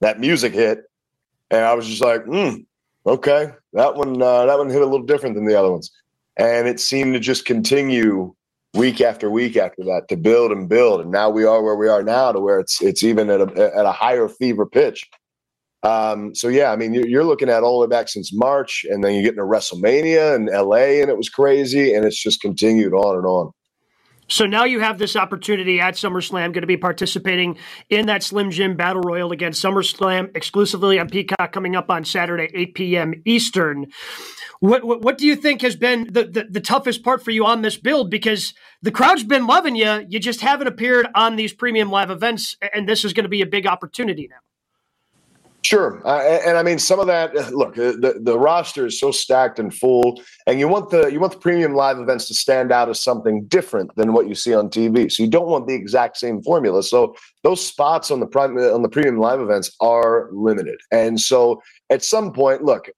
that 0.00 0.20
music 0.20 0.52
hit, 0.52 0.82
and 1.50 1.64
I 1.64 1.72
was 1.72 1.86
just 1.86 2.02
like, 2.02 2.24
hmm, 2.24 2.56
"Okay, 3.06 3.50
that 3.72 3.94
one, 3.94 4.20
uh, 4.20 4.44
that 4.44 4.58
one 4.58 4.68
hit 4.68 4.82
a 4.82 4.86
little 4.86 5.06
different 5.06 5.36
than 5.36 5.46
the 5.46 5.58
other 5.58 5.70
ones," 5.70 5.90
and 6.36 6.68
it 6.68 6.80
seemed 6.80 7.14
to 7.14 7.20
just 7.20 7.46
continue 7.46 8.34
week 8.74 9.00
after 9.00 9.30
week 9.30 9.56
after 9.56 9.84
that 9.84 10.08
to 10.08 10.16
build 10.16 10.52
and 10.52 10.68
build, 10.68 11.00
and 11.00 11.10
now 11.10 11.30
we 11.30 11.44
are 11.44 11.62
where 11.62 11.76
we 11.76 11.88
are 11.88 12.02
now, 12.02 12.32
to 12.32 12.40
where 12.40 12.60
it's 12.60 12.82
it's 12.82 13.02
even 13.02 13.30
at 13.30 13.40
a 13.40 13.74
at 13.74 13.86
a 13.86 13.92
higher 13.92 14.28
fever 14.28 14.66
pitch. 14.66 15.08
Um, 15.82 16.34
so 16.34 16.48
yeah, 16.48 16.72
I 16.72 16.76
mean, 16.76 16.92
you're 16.92 17.24
looking 17.24 17.48
at 17.48 17.62
all 17.62 17.80
the 17.80 17.86
way 17.86 17.90
back 17.90 18.08
since 18.08 18.32
March, 18.34 18.84
and 18.88 19.02
then 19.02 19.14
you 19.14 19.22
get 19.22 19.30
into 19.30 19.42
WrestleMania 19.42 20.34
and 20.34 20.48
LA, 20.48 21.00
and 21.00 21.08
it 21.08 21.16
was 21.16 21.28
crazy, 21.28 21.94
and 21.94 22.04
it's 22.04 22.22
just 22.22 22.40
continued 22.40 22.92
on 22.92 23.16
and 23.16 23.26
on. 23.26 23.52
So 24.30 24.46
now 24.46 24.64
you 24.64 24.78
have 24.78 24.98
this 24.98 25.16
opportunity 25.16 25.80
at 25.80 25.94
SummerSlam, 25.94 26.52
going 26.52 26.60
to 26.60 26.66
be 26.66 26.76
participating 26.76 27.58
in 27.88 28.06
that 28.06 28.22
Slim 28.22 28.52
Jim 28.52 28.76
Battle 28.76 29.02
Royal 29.02 29.32
against 29.32 29.62
SummerSlam 29.62 30.36
exclusively 30.36 31.00
on 31.00 31.08
Peacock 31.08 31.50
coming 31.50 31.74
up 31.74 31.90
on 31.90 32.04
Saturday, 32.04 32.48
8 32.54 32.74
p.m. 32.74 33.14
Eastern. 33.24 33.86
What, 34.60 34.84
what, 34.84 35.02
what 35.02 35.18
do 35.18 35.26
you 35.26 35.34
think 35.34 35.62
has 35.62 35.74
been 35.74 36.04
the, 36.12 36.24
the, 36.24 36.46
the 36.48 36.60
toughest 36.60 37.02
part 37.02 37.24
for 37.24 37.32
you 37.32 37.44
on 37.44 37.62
this 37.62 37.76
build? 37.76 38.08
Because 38.08 38.54
the 38.82 38.92
crowd's 38.92 39.24
been 39.24 39.48
loving 39.48 39.74
you, 39.74 40.06
you 40.08 40.20
just 40.20 40.42
haven't 40.42 40.68
appeared 40.68 41.08
on 41.16 41.34
these 41.34 41.52
premium 41.52 41.90
live 41.90 42.10
events, 42.10 42.56
and 42.72 42.88
this 42.88 43.04
is 43.04 43.12
going 43.12 43.24
to 43.24 43.30
be 43.30 43.42
a 43.42 43.46
big 43.46 43.66
opportunity 43.66 44.28
now. 44.30 44.49
Sure, 45.70 46.02
uh, 46.04 46.18
and, 46.18 46.58
I 46.58 46.64
mean 46.64 46.80
some 46.80 46.98
of 46.98 47.06
that. 47.06 47.30
Uh, 47.36 47.48
look, 47.50 47.78
uh, 47.78 47.92
the, 47.92 48.18
the 48.20 48.36
roster 48.36 48.86
is 48.86 48.98
so 48.98 49.12
stacked 49.12 49.60
and 49.60 49.72
full, 49.72 50.20
and 50.48 50.58
you 50.58 50.66
want 50.66 50.90
the 50.90 51.06
you 51.12 51.20
want 51.20 51.32
the 51.32 51.38
premium 51.38 51.74
live 51.74 52.00
events 52.00 52.26
to 52.26 52.34
stand 52.34 52.72
out 52.72 52.88
as 52.88 53.00
something 53.00 53.44
different 53.44 53.94
than 53.94 54.12
what 54.12 54.26
you 54.26 54.34
see 54.34 54.52
on 54.52 54.68
TV. 54.68 55.12
So 55.12 55.22
you 55.22 55.30
don't 55.30 55.46
want 55.46 55.68
the 55.68 55.74
exact 55.74 56.16
same 56.16 56.42
formula. 56.42 56.82
So 56.82 57.14
those 57.44 57.64
spots 57.64 58.10
on 58.10 58.18
the 58.18 58.26
prime 58.26 58.58
on 58.58 58.82
the 58.82 58.88
premium 58.88 59.18
live 59.18 59.38
events 59.38 59.70
are 59.80 60.28
limited, 60.32 60.80
and 60.90 61.20
so 61.20 61.62
at 61.88 62.02
some 62.02 62.32
point, 62.32 62.64
look, 62.64 62.90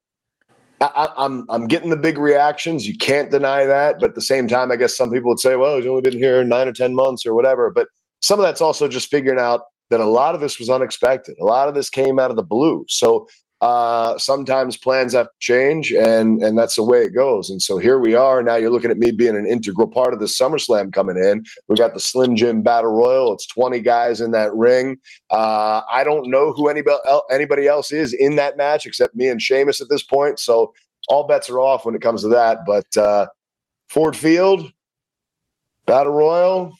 I, 0.80 1.10
I'm 1.18 1.44
I'm 1.50 1.66
getting 1.66 1.90
the 1.90 1.96
big 1.98 2.16
reactions. 2.16 2.88
You 2.88 2.96
can't 2.96 3.30
deny 3.30 3.66
that, 3.66 4.00
but 4.00 4.08
at 4.08 4.14
the 4.14 4.22
same 4.22 4.48
time, 4.48 4.72
I 4.72 4.76
guess 4.76 4.96
some 4.96 5.10
people 5.10 5.28
would 5.28 5.40
say, 5.40 5.56
"Well, 5.56 5.76
he's 5.76 5.86
only 5.86 6.00
been 6.00 6.16
here 6.16 6.42
nine 6.42 6.68
or 6.68 6.72
ten 6.72 6.94
months 6.94 7.26
or 7.26 7.34
whatever." 7.34 7.70
But 7.70 7.88
some 8.22 8.38
of 8.38 8.46
that's 8.46 8.62
also 8.62 8.88
just 8.88 9.10
figuring 9.10 9.38
out 9.38 9.60
that 9.92 10.00
a 10.00 10.06
lot 10.06 10.34
of 10.34 10.40
this 10.40 10.58
was 10.58 10.70
unexpected. 10.70 11.36
A 11.38 11.44
lot 11.44 11.68
of 11.68 11.74
this 11.74 11.90
came 11.90 12.18
out 12.18 12.30
of 12.30 12.36
the 12.36 12.42
blue. 12.42 12.86
So 12.88 13.28
uh, 13.60 14.16
sometimes 14.16 14.76
plans 14.76 15.12
have 15.12 15.26
to 15.26 15.38
change, 15.38 15.92
and 15.92 16.42
and 16.42 16.58
that's 16.58 16.76
the 16.76 16.82
way 16.82 17.02
it 17.02 17.14
goes. 17.14 17.50
And 17.50 17.60
so 17.60 17.76
here 17.76 17.98
we 17.98 18.14
are. 18.14 18.42
Now 18.42 18.56
you're 18.56 18.70
looking 18.70 18.90
at 18.90 18.98
me 18.98 19.12
being 19.12 19.36
an 19.36 19.46
integral 19.46 19.86
part 19.86 20.14
of 20.14 20.18
the 20.18 20.26
SummerSlam 20.26 20.92
coming 20.92 21.16
in. 21.16 21.44
We 21.68 21.76
got 21.76 21.92
the 21.92 22.00
Slim 22.00 22.34
Jim 22.34 22.62
Battle 22.62 22.90
Royal. 22.90 23.34
It's 23.34 23.46
20 23.46 23.78
guys 23.80 24.20
in 24.20 24.32
that 24.32 24.52
ring. 24.54 24.96
Uh, 25.30 25.82
I 25.88 26.02
don't 26.04 26.28
know 26.28 26.52
who 26.52 26.68
anybody 26.68 26.98
anybody 27.30 27.68
else 27.68 27.92
is 27.92 28.14
in 28.14 28.36
that 28.36 28.56
match 28.56 28.86
except 28.86 29.14
me 29.14 29.28
and 29.28 29.40
Sheamus 29.40 29.80
at 29.80 29.88
this 29.90 30.02
point. 30.02 30.40
So 30.40 30.72
all 31.08 31.28
bets 31.28 31.50
are 31.50 31.60
off 31.60 31.84
when 31.84 31.94
it 31.94 32.02
comes 32.02 32.22
to 32.22 32.28
that. 32.28 32.64
But 32.66 32.96
uh, 32.96 33.26
Ford 33.90 34.16
Field, 34.16 34.72
Battle 35.86 36.14
Royal. 36.14 36.72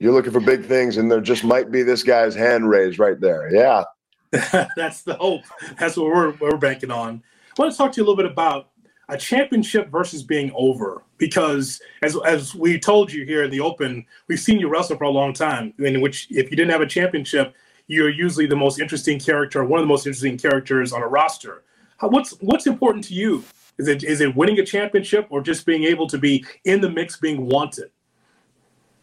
You're 0.00 0.12
looking 0.12 0.32
for 0.32 0.40
big 0.40 0.64
things, 0.64 0.96
and 0.96 1.10
there 1.10 1.20
just 1.20 1.42
might 1.42 1.70
be 1.70 1.82
this 1.82 2.02
guy's 2.02 2.34
hand 2.34 2.68
raised 2.68 2.98
right 2.98 3.18
there. 3.20 3.52
Yeah, 3.52 3.84
That's 4.76 5.02
the 5.02 5.14
hope. 5.14 5.42
That's 5.78 5.96
what 5.96 6.06
we're, 6.06 6.32
we're 6.32 6.58
banking 6.58 6.90
on. 6.90 7.22
I 7.58 7.62
want 7.62 7.72
to 7.72 7.78
talk 7.78 7.92
to 7.92 7.96
you 8.00 8.02
a 8.02 8.06
little 8.06 8.16
bit 8.16 8.30
about 8.30 8.68
a 9.08 9.16
championship 9.16 9.90
versus 9.90 10.22
being 10.22 10.52
over 10.54 11.02
because 11.16 11.80
as 12.02 12.14
as 12.26 12.54
we 12.54 12.78
told 12.78 13.10
you 13.10 13.24
here 13.24 13.42
in 13.44 13.50
the 13.50 13.60
open, 13.60 14.04
we've 14.28 14.38
seen 14.38 14.60
you 14.60 14.68
wrestle 14.68 14.98
for 14.98 15.04
a 15.04 15.10
long 15.10 15.32
time. 15.32 15.72
In 15.78 16.02
which, 16.02 16.26
if 16.30 16.50
you 16.50 16.56
didn't 16.56 16.70
have 16.70 16.82
a 16.82 16.86
championship, 16.86 17.54
you're 17.86 18.10
usually 18.10 18.46
the 18.46 18.56
most 18.56 18.78
interesting 18.78 19.18
character, 19.18 19.64
one 19.64 19.80
of 19.80 19.84
the 19.84 19.88
most 19.88 20.06
interesting 20.06 20.36
characters 20.36 20.92
on 20.92 21.02
a 21.02 21.08
roster. 21.08 21.62
How, 21.96 22.08
what's 22.08 22.32
what's 22.40 22.66
important 22.66 23.04
to 23.04 23.14
you? 23.14 23.42
Is 23.78 23.88
it 23.88 24.04
is 24.04 24.20
it 24.20 24.36
winning 24.36 24.58
a 24.58 24.64
championship 24.64 25.26
or 25.30 25.40
just 25.40 25.64
being 25.64 25.84
able 25.84 26.06
to 26.08 26.18
be 26.18 26.44
in 26.66 26.82
the 26.82 26.90
mix, 26.90 27.16
being 27.16 27.46
wanted? 27.46 27.90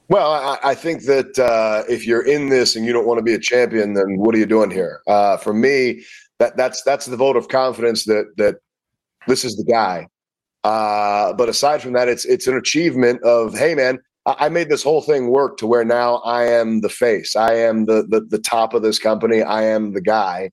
Well, 0.07 0.31
I, 0.31 0.59
I 0.63 0.75
think 0.75 1.03
that 1.03 1.37
uh, 1.39 1.83
if 1.89 2.05
you're 2.05 2.25
in 2.25 2.49
this 2.49 2.75
and 2.75 2.85
you 2.85 2.93
don't 2.93 3.07
want 3.07 3.17
to 3.17 3.23
be 3.23 3.33
a 3.33 3.39
champion, 3.39 3.93
then 3.93 4.17
what 4.17 4.35
are 4.35 4.37
you 4.37 4.45
doing 4.45 4.69
here? 4.69 5.01
Uh, 5.07 5.37
for 5.37 5.53
me, 5.53 6.03
that 6.39 6.57
that's 6.57 6.83
that's 6.83 7.05
the 7.07 7.17
vote 7.17 7.35
of 7.35 7.47
confidence 7.47 8.05
that 8.05 8.25
that 8.37 8.55
this 9.27 9.43
is 9.43 9.55
the 9.55 9.63
guy. 9.63 10.07
Uh, 10.63 11.33
but 11.33 11.49
aside 11.49 11.81
from 11.81 11.93
that, 11.93 12.07
it's 12.07 12.25
it's 12.25 12.47
an 12.47 12.55
achievement 12.55 13.23
of 13.23 13.57
hey, 13.57 13.73
man, 13.73 13.97
I, 14.27 14.35
I 14.41 14.49
made 14.49 14.69
this 14.69 14.83
whole 14.83 15.01
thing 15.01 15.29
work 15.31 15.57
to 15.57 15.67
where 15.67 15.85
now 15.85 16.17
I 16.17 16.43
am 16.43 16.81
the 16.81 16.89
face. 16.89 17.35
I 17.35 17.55
am 17.55 17.85
the 17.85 18.05
the, 18.07 18.21
the 18.21 18.39
top 18.39 18.73
of 18.75 18.83
this 18.83 18.99
company. 18.99 19.41
I 19.41 19.63
am 19.63 19.93
the 19.93 20.01
guy. 20.01 20.51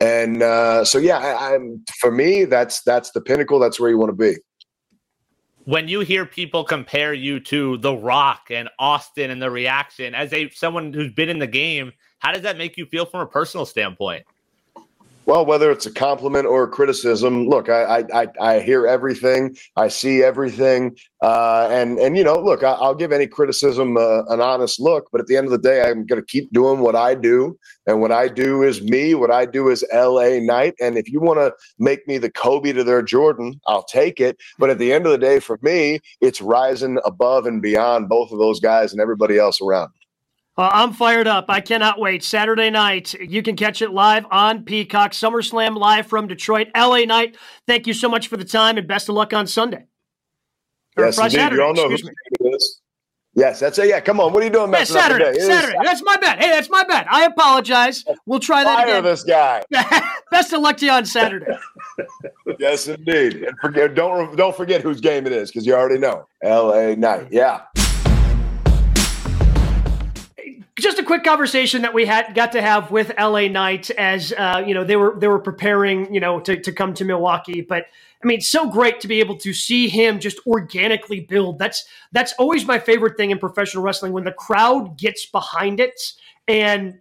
And 0.00 0.42
uh, 0.42 0.84
so, 0.84 0.98
yeah, 0.98 1.18
I, 1.18 1.54
I'm 1.54 1.84
for 1.98 2.10
me, 2.10 2.44
that's 2.44 2.82
that's 2.82 3.12
the 3.12 3.20
pinnacle. 3.20 3.58
That's 3.58 3.80
where 3.80 3.88
you 3.88 3.96
want 3.96 4.10
to 4.10 4.16
be 4.16 4.36
when 5.64 5.88
you 5.88 6.00
hear 6.00 6.26
people 6.26 6.64
compare 6.64 7.14
you 7.14 7.38
to 7.40 7.78
The 7.78 7.94
Rock 7.94 8.48
and 8.50 8.68
Austin 8.78 9.30
and 9.30 9.40
the 9.40 9.50
reaction 9.50 10.14
as 10.14 10.32
a 10.32 10.50
someone 10.50 10.92
who's 10.92 11.12
been 11.12 11.28
in 11.28 11.38
the 11.38 11.46
game, 11.46 11.92
how 12.18 12.32
does 12.32 12.42
that 12.42 12.58
make 12.58 12.76
you 12.76 12.86
feel 12.86 13.06
from 13.06 13.20
a 13.20 13.26
personal 13.26 13.66
standpoint? 13.66 14.24
Well, 15.24 15.46
whether 15.46 15.70
it's 15.70 15.86
a 15.86 15.92
compliment 15.92 16.46
or 16.46 16.64
a 16.64 16.68
criticism, 16.68 17.46
look, 17.46 17.68
I 17.68 18.04
I, 18.12 18.26
I 18.40 18.60
hear 18.60 18.86
everything, 18.88 19.56
I 19.76 19.86
see 19.86 20.20
everything, 20.22 20.96
uh, 21.22 21.68
and 21.70 21.98
and 22.00 22.16
you 22.16 22.24
know, 22.24 22.34
look, 22.40 22.64
I, 22.64 22.80
will 22.80 22.96
give 22.96 23.12
any 23.12 23.28
criticism 23.28 23.96
uh, 23.96 24.24
an 24.24 24.40
honest 24.40 24.80
look, 24.80 25.08
but 25.12 25.20
at 25.20 25.28
the 25.28 25.36
end 25.36 25.46
of 25.46 25.52
the 25.52 25.58
day, 25.58 25.82
I'm 25.82 26.06
going 26.06 26.20
to 26.20 26.26
keep 26.26 26.52
doing 26.52 26.80
what 26.80 26.96
I 26.96 27.14
do, 27.14 27.56
and 27.86 28.00
what 28.00 28.10
I 28.10 28.26
do 28.26 28.62
is 28.64 28.82
me. 28.82 29.14
What 29.14 29.30
I 29.30 29.46
do 29.46 29.68
is 29.68 29.86
L.A. 29.92 30.40
Knight, 30.40 30.74
and 30.80 30.98
if 30.98 31.08
you 31.08 31.20
want 31.20 31.38
to 31.38 31.52
make 31.78 32.06
me 32.08 32.18
the 32.18 32.30
Kobe 32.30 32.72
to 32.72 32.82
their 32.82 33.02
Jordan, 33.02 33.60
I'll 33.68 33.84
take 33.84 34.18
it. 34.18 34.38
But 34.58 34.70
at 34.70 34.78
the 34.78 34.92
end 34.92 35.06
of 35.06 35.12
the 35.12 35.18
day, 35.18 35.38
for 35.38 35.58
me, 35.62 36.00
it's 36.20 36.40
rising 36.40 36.98
above 37.04 37.46
and 37.46 37.62
beyond 37.62 38.08
both 38.08 38.32
of 38.32 38.38
those 38.38 38.58
guys 38.58 38.90
and 38.90 39.00
everybody 39.00 39.38
else 39.38 39.60
around. 39.60 39.90
Uh, 40.56 40.68
I'm 40.70 40.92
fired 40.92 41.26
up. 41.26 41.46
I 41.48 41.60
cannot 41.60 41.98
wait. 41.98 42.22
Saturday 42.22 42.68
night, 42.68 43.14
you 43.14 43.42
can 43.42 43.56
catch 43.56 43.80
it 43.80 43.90
live 43.90 44.26
on 44.30 44.64
Peacock. 44.64 45.12
SummerSlam 45.12 45.76
live 45.76 46.06
from 46.06 46.26
Detroit. 46.26 46.68
LA 46.76 47.04
Knight. 47.04 47.36
thank 47.66 47.86
you 47.86 47.94
so 47.94 48.08
much 48.08 48.28
for 48.28 48.36
the 48.36 48.44
time 48.44 48.76
and 48.76 48.86
best 48.86 49.08
of 49.08 49.14
luck 49.14 49.32
on 49.32 49.46
Sunday. 49.46 49.86
yes, 50.98 51.16
indeed. 51.16 51.32
Saturday, 51.32 51.56
you 51.56 51.66
all 51.66 51.74
know 51.74 51.88
who 51.88 51.94
it 51.94 52.54
is. 52.54 52.80
Yes, 53.34 53.60
that's 53.60 53.78
it. 53.78 53.88
Yeah, 53.88 54.00
come 54.00 54.20
on. 54.20 54.34
What 54.34 54.42
are 54.42 54.46
you 54.46 54.52
doing? 54.52 54.70
Yeah, 54.70 54.84
Saturday. 54.84 55.40
Saturday. 55.40 55.78
That's 55.82 56.02
my 56.04 56.18
bet. 56.18 56.38
Hey, 56.38 56.50
that's 56.50 56.68
my 56.68 56.84
bet. 56.84 57.06
I 57.10 57.24
apologize. 57.24 58.04
We'll 58.26 58.40
try 58.40 58.62
that 58.62 58.84
Fire 58.84 58.98
again. 58.98 59.04
this 59.04 59.24
guy. 59.24 59.62
Best 60.30 60.52
of 60.52 60.60
luck 60.60 60.76
to 60.78 60.84
you 60.84 60.92
on 60.92 61.06
Saturday. 61.06 61.46
yes, 62.58 62.88
indeed. 62.88 63.44
And 63.44 63.58
forget, 63.58 63.94
don't 63.94 64.36
don't 64.36 64.54
forget 64.54 64.82
whose 64.82 65.00
game 65.00 65.26
it 65.26 65.32
is 65.32 65.50
because 65.50 65.64
you 65.64 65.74
already 65.74 65.98
know. 65.98 66.26
L.A. 66.42 66.94
Knight. 66.94 67.28
Yeah 67.30 67.62
just 70.78 70.98
a 70.98 71.02
quick 71.02 71.22
conversation 71.22 71.82
that 71.82 71.92
we 71.92 72.06
had 72.06 72.34
got 72.34 72.52
to 72.52 72.62
have 72.62 72.90
with 72.90 73.12
LA 73.18 73.48
Knight 73.48 73.90
as 73.90 74.32
uh, 74.32 74.62
you 74.66 74.74
know 74.74 74.84
they 74.84 74.96
were 74.96 75.18
they 75.18 75.28
were 75.28 75.38
preparing 75.38 76.12
you 76.12 76.20
know 76.20 76.40
to, 76.40 76.58
to 76.60 76.72
come 76.72 76.94
to 76.94 77.04
Milwaukee, 77.04 77.60
but 77.60 77.86
I 78.22 78.26
mean 78.26 78.40
so 78.40 78.70
great 78.70 79.00
to 79.00 79.08
be 79.08 79.20
able 79.20 79.36
to 79.38 79.52
see 79.52 79.88
him 79.88 80.18
just 80.18 80.38
organically 80.46 81.20
build. 81.20 81.58
That's 81.58 81.84
that's 82.12 82.32
always 82.38 82.64
my 82.66 82.78
favorite 82.78 83.16
thing 83.16 83.30
in 83.30 83.38
professional 83.38 83.82
wrestling 83.82 84.12
when 84.12 84.24
the 84.24 84.32
crowd 84.32 84.96
gets 84.96 85.26
behind 85.26 85.78
it 85.78 86.00
and 86.48 87.00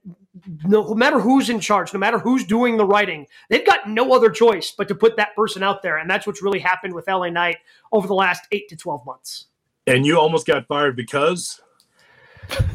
no 0.63 0.93
matter 0.93 1.19
who's 1.19 1.49
in 1.49 1.59
charge, 1.59 1.93
no 1.93 1.99
matter 1.99 2.17
who's 2.17 2.45
doing 2.45 2.77
the 2.77 2.85
writing, 2.85 3.27
they've 3.49 3.65
got 3.65 3.89
no 3.89 4.13
other 4.13 4.29
choice 4.29 4.71
but 4.71 4.87
to 4.87 4.95
put 4.95 5.17
that 5.17 5.35
person 5.35 5.61
out 5.61 5.81
there, 5.81 5.97
and 5.97 6.09
that's 6.09 6.25
what's 6.25 6.41
really 6.41 6.59
happened 6.59 6.93
with 6.93 7.07
LA 7.07 7.29
Knight 7.29 7.57
over 7.91 8.07
the 8.07 8.13
last 8.13 8.45
eight 8.51 8.67
to 8.69 8.75
twelve 8.75 9.05
months. 9.05 9.47
And 9.87 10.05
you 10.05 10.19
almost 10.19 10.45
got 10.45 10.67
fired 10.67 10.95
because 10.95 11.59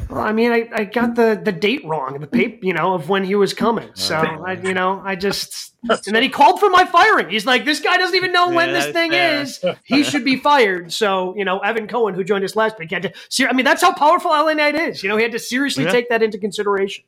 well, 0.08 0.20
I 0.20 0.32
mean, 0.32 0.52
I, 0.52 0.68
I 0.72 0.84
got 0.84 1.14
the, 1.14 1.40
the 1.42 1.52
date 1.52 1.84
wrong, 1.84 2.18
the 2.20 2.26
hmm. 2.26 2.36
paper, 2.36 2.64
you 2.64 2.72
know, 2.72 2.94
of 2.94 3.08
when 3.08 3.24
he 3.24 3.34
was 3.34 3.52
coming. 3.52 3.90
So 3.94 4.16
I, 4.16 4.52
you 4.52 4.74
know, 4.74 5.02
I 5.04 5.16
just 5.16 5.74
and 5.88 6.14
then 6.14 6.22
he 6.22 6.28
called 6.28 6.60
for 6.60 6.70
my 6.70 6.84
firing. 6.84 7.28
He's 7.28 7.46
like, 7.46 7.64
this 7.64 7.80
guy 7.80 7.96
doesn't 7.96 8.16
even 8.16 8.32
know 8.32 8.50
when 8.50 8.72
this 8.72 8.86
thing 8.86 9.10
fair. 9.10 9.42
is. 9.42 9.64
He 9.84 10.02
should 10.02 10.24
be 10.24 10.36
fired. 10.36 10.92
So 10.92 11.36
you 11.36 11.44
know, 11.44 11.58
Evan 11.60 11.86
Cohen, 11.86 12.14
who 12.14 12.24
joined 12.24 12.44
us 12.44 12.56
last 12.56 12.78
week, 12.78 12.90
had 12.90 13.02
to. 13.02 13.48
I 13.48 13.52
mean, 13.52 13.64
that's 13.64 13.82
how 13.82 13.92
powerful 13.92 14.30
LA 14.30 14.54
Knight 14.54 14.74
is. 14.74 15.02
You 15.02 15.08
know, 15.08 15.16
he 15.16 15.22
had 15.22 15.32
to 15.32 15.38
seriously 15.38 15.84
yeah. 15.84 15.90
take 15.90 16.08
that 16.08 16.22
into 16.22 16.38
consideration. 16.38 17.04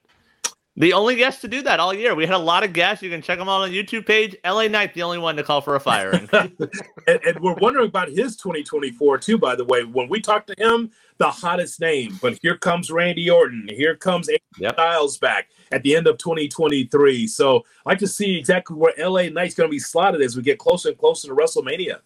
The 0.79 0.93
only 0.93 1.17
guest 1.17 1.41
to 1.41 1.49
do 1.49 1.63
that 1.63 1.81
all 1.81 1.93
year. 1.93 2.15
We 2.15 2.25
had 2.25 2.37
a 2.37 2.39
lot 2.39 2.63
of 2.63 2.73
guests. 2.73 3.03
You 3.03 3.11
can 3.11 3.21
check 3.21 3.39
them 3.41 3.49
out 3.49 3.63
on 3.63 3.73
the 3.73 3.83
YouTube 3.83 4.07
page. 4.07 4.37
LA 4.45 4.69
Knight, 4.69 4.95
the 4.95 5.03
only 5.03 5.19
one 5.19 5.35
to 5.35 5.43
call 5.43 5.61
for 5.61 5.75
a 5.75 5.81
firing. 5.81 6.29
and, 6.33 6.53
and, 7.09 7.41
we're 7.41 7.55
wondering 7.55 7.89
about 7.89 8.09
his 8.09 8.37
2024 8.37 9.19
too. 9.19 9.39
By 9.39 9.57
the 9.57 9.65
way, 9.65 9.83
when 9.83 10.09
we 10.09 10.21
talked 10.21 10.47
to 10.47 10.55
him, 10.57 10.93
the 11.19 11.31
hottest 11.31 11.81
name. 11.81 12.19
But 12.23 12.39
here 12.43 12.57
comes 12.57 12.91
Randy 12.91 13.29
Orton. 13.29 13.69
Here 13.71 13.95
comes 13.95 14.29
yep. 14.59 14.75
Styles 14.75 15.19
back 15.19 15.49
at 15.73 15.83
the 15.83 15.95
end 15.95 16.07
of 16.07 16.19
2023. 16.19 17.27
So 17.27 17.65
I 17.85 17.91
like 17.91 17.99
to 17.99 18.09
see 18.09 18.37
exactly 18.39 18.77
where 18.77 18.95
LA 18.99 19.29
Knight's 19.29 19.55
going 19.55 19.69
to 19.69 19.73
be 19.73 19.79
slotted 19.79 20.23
as 20.23 20.37
we 20.37 20.43
get 20.43 20.59
closer 20.59 20.89
and 20.89 20.99
closer 20.99 21.29
to 21.29 21.35
WrestleMania. 21.35 21.99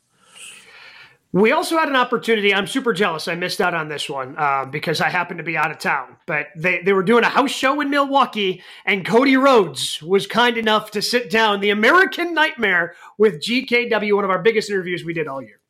We 1.35 1.53
also 1.53 1.79
had 1.79 1.89
an 1.89 1.97
opportunity. 1.97 2.53
I'm 2.53 2.67
super 2.67 2.93
jealous. 2.93 3.27
I 3.27 3.35
missed 3.37 3.63
out 3.63 3.73
on 3.73 3.89
this 3.89 4.07
one 4.07 4.37
uh, 4.37 4.67
because 4.67 5.01
I 5.01 5.09
happened 5.09 5.39
to 5.39 5.45
be 5.45 5.57
out 5.57 5.71
of 5.71 5.79
town. 5.79 6.17
But 6.27 6.49
they, 6.55 6.83
they 6.83 6.93
were 6.93 7.03
doing 7.03 7.25
a 7.25 7.31
house 7.31 7.51
show 7.51 7.81
in 7.81 7.89
Milwaukee, 7.89 8.63
and 8.85 9.03
Cody 9.03 9.39
Rhodes 9.39 10.03
was 10.03 10.27
kind 10.27 10.59
enough 10.59 10.91
to 10.91 11.01
sit 11.01 11.31
down 11.31 11.61
the 11.61 11.71
American 11.71 12.35
Nightmare 12.35 12.97
with 13.17 13.41
GKW, 13.41 14.15
one 14.15 14.25
of 14.25 14.31
our 14.31 14.43
biggest 14.43 14.69
interviews 14.69 15.05
we 15.07 15.15
did 15.15 15.27
all 15.27 15.41
year. 15.41 15.62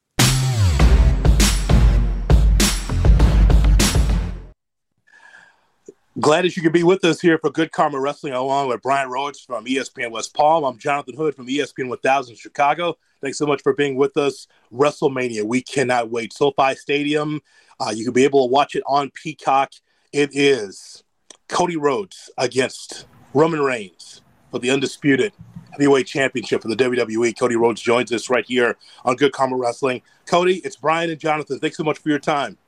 Glad 6.20 6.44
that 6.44 6.54
you 6.56 6.62
could 6.62 6.74
be 6.74 6.82
with 6.82 7.02
us 7.06 7.22
here 7.22 7.38
for 7.38 7.48
Good 7.48 7.72
Karma 7.72 7.98
Wrestling, 7.98 8.34
along 8.34 8.68
with 8.68 8.82
Brian 8.82 9.08
Rowitz 9.08 9.46
from 9.46 9.64
ESPN 9.64 10.10
West 10.10 10.34
Palm. 10.34 10.62
I'm 10.62 10.76
Jonathan 10.76 11.16
Hood 11.16 11.34
from 11.34 11.46
ESPN 11.46 11.88
1000 11.88 12.36
Chicago. 12.36 12.98
Thanks 13.22 13.38
so 13.38 13.46
much 13.46 13.62
for 13.62 13.72
being 13.72 13.96
with 13.96 14.18
us. 14.18 14.46
WrestleMania, 14.70 15.42
we 15.42 15.62
cannot 15.62 16.10
wait. 16.10 16.34
SoFi 16.34 16.74
Stadium, 16.74 17.40
uh, 17.80 17.94
you 17.96 18.04
can 18.04 18.12
be 18.12 18.24
able 18.24 18.46
to 18.46 18.52
watch 18.52 18.74
it 18.74 18.82
on 18.86 19.10
Peacock. 19.14 19.72
It 20.12 20.28
is 20.34 21.02
Cody 21.48 21.76
Rhodes 21.76 22.28
against 22.36 23.06
Roman 23.32 23.62
Reigns 23.62 24.20
for 24.50 24.58
the 24.58 24.68
undisputed 24.68 25.32
heavyweight 25.70 26.06
championship 26.06 26.60
for 26.60 26.68
the 26.68 26.76
WWE. 26.76 27.38
Cody 27.38 27.56
Rhodes 27.56 27.80
joins 27.80 28.12
us 28.12 28.28
right 28.28 28.44
here 28.44 28.76
on 29.06 29.16
Good 29.16 29.32
Karma 29.32 29.56
Wrestling. 29.56 30.02
Cody, 30.26 30.56
it's 30.56 30.76
Brian 30.76 31.08
and 31.08 31.18
Jonathan. 31.18 31.58
Thanks 31.58 31.78
so 31.78 31.84
much 31.84 31.98
for 31.98 32.10
your 32.10 32.18
time. 32.18 32.58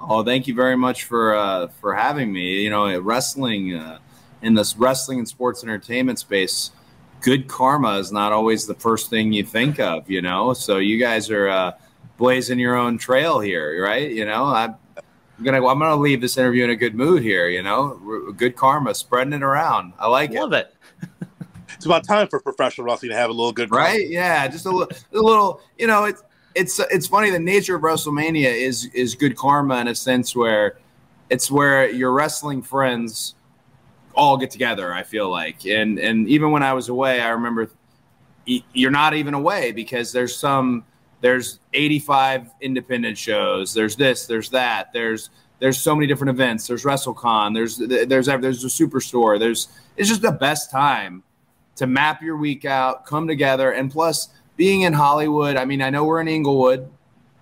Oh, 0.00 0.22
thank 0.22 0.46
you 0.46 0.54
very 0.54 0.76
much 0.76 1.04
for 1.04 1.34
uh, 1.34 1.68
for 1.80 1.94
having 1.94 2.32
me. 2.32 2.62
You 2.62 2.70
know, 2.70 2.98
wrestling 3.00 3.74
uh, 3.74 3.98
in 4.42 4.54
this 4.54 4.76
wrestling 4.76 5.18
and 5.18 5.28
sports 5.28 5.62
entertainment 5.62 6.18
space, 6.18 6.70
good 7.20 7.48
karma 7.48 7.98
is 7.98 8.12
not 8.12 8.32
always 8.32 8.66
the 8.66 8.74
first 8.74 9.08
thing 9.10 9.32
you 9.32 9.44
think 9.44 9.80
of. 9.80 10.10
You 10.10 10.22
know, 10.22 10.52
so 10.52 10.78
you 10.78 10.98
guys 10.98 11.30
are 11.30 11.48
uh, 11.48 11.72
blazing 12.16 12.58
your 12.58 12.76
own 12.76 12.98
trail 12.98 13.40
here, 13.40 13.82
right? 13.82 14.10
You 14.10 14.26
know, 14.26 14.44
I'm 14.46 14.76
gonna 15.42 15.66
I'm 15.66 15.78
gonna 15.78 15.96
leave 15.96 16.20
this 16.20 16.36
interview 16.36 16.64
in 16.64 16.70
a 16.70 16.76
good 16.76 16.94
mood 16.94 17.22
here. 17.22 17.48
You 17.48 17.62
know, 17.62 18.32
good 18.36 18.56
karma, 18.56 18.94
spreading 18.94 19.32
it 19.32 19.42
around. 19.42 19.94
I 19.98 20.08
like 20.08 20.32
Love 20.32 20.52
it. 20.52 20.74
it. 21.02 21.28
it's 21.74 21.86
about 21.86 22.04
time 22.06 22.28
for 22.28 22.40
professional 22.40 22.86
wrestling 22.86 23.10
to 23.10 23.16
have 23.16 23.30
a 23.30 23.32
little 23.32 23.52
good 23.52 23.70
karma. 23.70 23.84
right? 23.86 24.08
Yeah, 24.08 24.46
just 24.48 24.66
a 24.66 24.70
little, 24.70 24.96
a 25.12 25.18
little. 25.18 25.60
You 25.78 25.86
know, 25.86 26.04
it's 26.04 26.22
it's 26.54 26.78
it's 26.78 27.06
funny. 27.06 27.30
The 27.30 27.38
nature 27.38 27.76
of 27.76 27.82
WrestleMania 27.82 28.52
is 28.52 28.86
is 28.86 29.14
good 29.14 29.36
karma 29.36 29.76
in 29.76 29.88
a 29.88 29.94
sense 29.94 30.34
where 30.34 30.78
it's 31.30 31.50
where 31.50 31.90
your 31.90 32.12
wrestling 32.12 32.62
friends 32.62 33.34
all 34.14 34.36
get 34.36 34.50
together. 34.50 34.92
I 34.92 35.02
feel 35.02 35.30
like, 35.30 35.66
and 35.66 35.98
and 35.98 36.28
even 36.28 36.50
when 36.50 36.62
I 36.62 36.72
was 36.72 36.88
away, 36.88 37.20
I 37.20 37.30
remember 37.30 37.70
you're 38.46 38.90
not 38.90 39.14
even 39.14 39.34
away 39.34 39.72
because 39.72 40.12
there's 40.12 40.36
some 40.36 40.84
there's 41.20 41.58
85 41.72 42.50
independent 42.60 43.16
shows. 43.16 43.72
There's 43.72 43.96
this, 43.96 44.26
there's 44.26 44.50
that. 44.50 44.92
There's 44.92 45.30
there's 45.58 45.78
so 45.78 45.94
many 45.94 46.06
different 46.06 46.30
events. 46.30 46.66
There's 46.66 46.84
WrestleCon. 46.84 47.54
There's 47.54 47.78
there's 47.78 48.26
there's 48.26 48.64
a 48.64 48.68
superstore. 48.68 49.38
There's 49.38 49.68
it's 49.96 50.08
just 50.08 50.22
the 50.22 50.32
best 50.32 50.70
time 50.70 51.22
to 51.76 51.86
map 51.86 52.22
your 52.22 52.36
week 52.36 52.64
out, 52.64 53.06
come 53.06 53.26
together, 53.26 53.72
and 53.72 53.90
plus 53.90 54.28
being 54.56 54.82
in 54.82 54.92
Hollywood. 54.92 55.56
I 55.56 55.64
mean, 55.64 55.82
I 55.82 55.90
know 55.90 56.04
we're 56.04 56.20
in 56.20 56.28
Inglewood, 56.28 56.88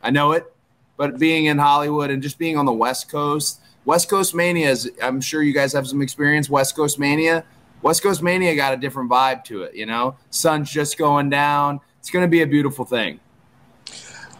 I 0.02 0.10
know 0.10 0.32
it, 0.32 0.52
but 0.96 1.18
being 1.18 1.46
in 1.46 1.58
Hollywood 1.58 2.10
and 2.10 2.22
just 2.22 2.38
being 2.38 2.56
on 2.56 2.66
the 2.66 2.72
West 2.72 3.10
Coast, 3.10 3.60
West 3.84 4.08
Coast 4.08 4.34
Mania 4.34 4.70
is. 4.70 4.90
I'm 5.02 5.20
sure 5.20 5.42
you 5.42 5.52
guys 5.52 5.72
have 5.72 5.86
some 5.86 6.02
experience. 6.02 6.48
West 6.48 6.76
Coast 6.76 6.98
Mania, 6.98 7.44
West 7.82 8.02
Coast 8.02 8.22
Mania 8.22 8.54
got 8.54 8.72
a 8.72 8.76
different 8.76 9.10
vibe 9.10 9.44
to 9.44 9.62
it. 9.62 9.74
You 9.74 9.86
know, 9.86 10.16
sun's 10.30 10.70
just 10.70 10.96
going 10.98 11.30
down. 11.30 11.80
It's 11.98 12.10
going 12.10 12.24
to 12.24 12.28
be 12.28 12.42
a 12.42 12.46
beautiful 12.46 12.84
thing. 12.84 13.20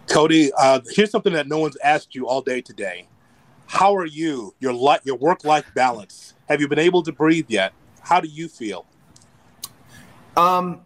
Cody, 0.09 0.53
uh, 0.59 0.81
here's 0.91 1.11
something 1.11 1.33
that 1.33 1.49
no 1.49 1.59
one's 1.59 1.77
asked 1.83 2.15
you 2.15 2.29
all 2.29 2.43
day 2.43 2.61
today. 2.61 3.09
How 3.67 3.95
are 3.97 4.07
you? 4.07 4.55
Your 4.61 4.73
li- 4.73 4.99
your 5.05 5.17
work 5.17 5.45
life 5.45 5.65
balance. 5.75 6.35
Have 6.49 6.61
you 6.61 6.69
been 6.69 6.79
able 6.79 7.03
to 7.03 7.13
breathe 7.13 7.47
yet? 7.49 7.73
How 8.01 8.21
do 8.21 8.29
you 8.29 8.49
feel? 8.49 8.87
Um, 10.37 10.83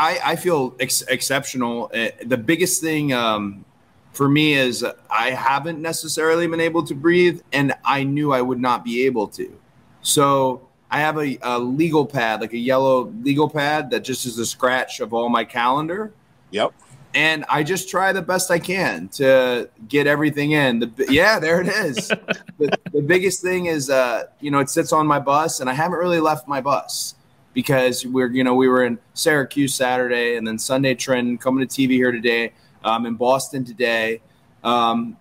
I 0.00 0.18
I 0.24 0.36
feel 0.36 0.74
ex- 0.80 1.02
exceptional. 1.02 1.90
Uh, 1.94 2.08
the 2.24 2.38
biggest 2.38 2.80
thing 2.80 3.12
um, 3.12 3.64
for 4.12 4.28
me 4.28 4.54
is 4.54 4.84
I 5.10 5.30
haven't 5.30 5.80
necessarily 5.80 6.46
been 6.46 6.60
able 6.60 6.82
to 6.84 6.94
breathe, 6.94 7.42
and 7.52 7.74
I 7.84 8.02
knew 8.02 8.32
I 8.32 8.40
would 8.40 8.58
not 8.60 8.82
be 8.82 9.04
able 9.06 9.28
to. 9.28 9.56
So 10.02 10.66
I 10.90 11.00
have 11.00 11.18
a, 11.18 11.38
a 11.42 11.58
legal 11.58 12.06
pad, 12.06 12.40
like 12.40 12.54
a 12.54 12.58
yellow 12.58 13.12
legal 13.22 13.48
pad, 13.48 13.90
that 13.90 14.00
just 14.00 14.24
is 14.26 14.38
a 14.38 14.46
scratch 14.46 15.00
of 15.00 15.12
all 15.12 15.28
my 15.28 15.44
calendar. 15.44 16.12
Yep. 16.50 16.72
And 17.12 17.44
I 17.48 17.64
just 17.64 17.90
try 17.90 18.12
the 18.12 18.22
best 18.22 18.52
I 18.52 18.60
can 18.60 19.08
to 19.08 19.68
get 19.88 20.06
everything 20.06 20.52
in. 20.52 20.78
The, 20.78 21.06
yeah, 21.10 21.40
there 21.40 21.60
it 21.60 21.66
is. 21.66 22.08
the, 22.58 22.78
the 22.92 23.02
biggest 23.02 23.42
thing 23.42 23.66
is, 23.66 23.90
uh, 23.90 24.24
you 24.40 24.50
know, 24.52 24.60
it 24.60 24.70
sits 24.70 24.92
on 24.92 25.06
my 25.06 25.18
bus, 25.18 25.60
and 25.60 25.68
I 25.68 25.74
haven't 25.74 25.98
really 25.98 26.20
left 26.20 26.48
my 26.48 26.60
bus 26.60 27.16
because 27.52 28.06
we're, 28.06 28.30
you 28.30 28.44
know, 28.44 28.54
we 28.54 28.68
were 28.68 28.84
in 28.84 28.98
Syracuse 29.14 29.74
Saturday, 29.74 30.36
and 30.36 30.46
then 30.46 30.58
Sunday 30.58 30.94
Trenton, 30.94 31.38
coming 31.38 31.66
to 31.66 31.82
TV 31.82 31.90
here 31.90 32.12
today, 32.12 32.52
um, 32.84 33.06
in 33.06 33.14
Boston 33.14 33.64
today. 33.64 34.20
Um, 34.62 35.16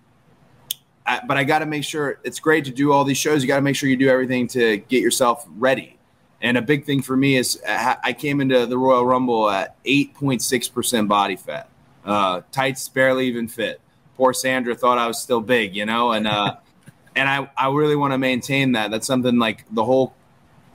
I, 1.05 1.21
but 1.25 1.37
I 1.37 1.43
got 1.43 1.59
to 1.59 1.65
make 1.65 1.83
sure 1.83 2.19
it's 2.23 2.39
great 2.39 2.65
to 2.65 2.71
do 2.71 2.91
all 2.91 3.03
these 3.03 3.17
shows. 3.17 3.41
You 3.41 3.47
got 3.47 3.55
to 3.55 3.61
make 3.61 3.75
sure 3.75 3.89
you 3.89 3.97
do 3.97 4.09
everything 4.09 4.47
to 4.49 4.77
get 4.77 5.01
yourself 5.01 5.45
ready. 5.57 5.97
And 6.41 6.57
a 6.57 6.61
big 6.61 6.85
thing 6.85 7.01
for 7.01 7.17
me 7.17 7.35
is 7.35 7.61
uh, 7.67 7.95
I 8.03 8.13
came 8.13 8.39
into 8.41 8.65
the 8.65 8.77
Royal 8.77 9.05
Rumble 9.05 9.49
at 9.49 9.83
8.6% 9.83 11.07
body 11.07 11.35
fat. 11.35 11.69
Uh, 12.05 12.41
tights 12.51 12.87
barely 12.87 13.27
even 13.27 13.47
fit. 13.47 13.81
Poor 14.15 14.33
Sandra 14.33 14.75
thought 14.75 14.97
I 14.97 15.07
was 15.07 15.21
still 15.21 15.41
big, 15.41 15.75
you 15.75 15.85
know, 15.85 16.11
and 16.11 16.27
uh, 16.27 16.55
and 17.15 17.27
I, 17.27 17.49
I 17.57 17.69
really 17.71 17.95
want 17.95 18.13
to 18.13 18.17
maintain 18.17 18.73
that. 18.73 18.91
That's 18.91 19.07
something 19.07 19.37
like 19.37 19.65
the 19.71 19.83
whole. 19.83 20.13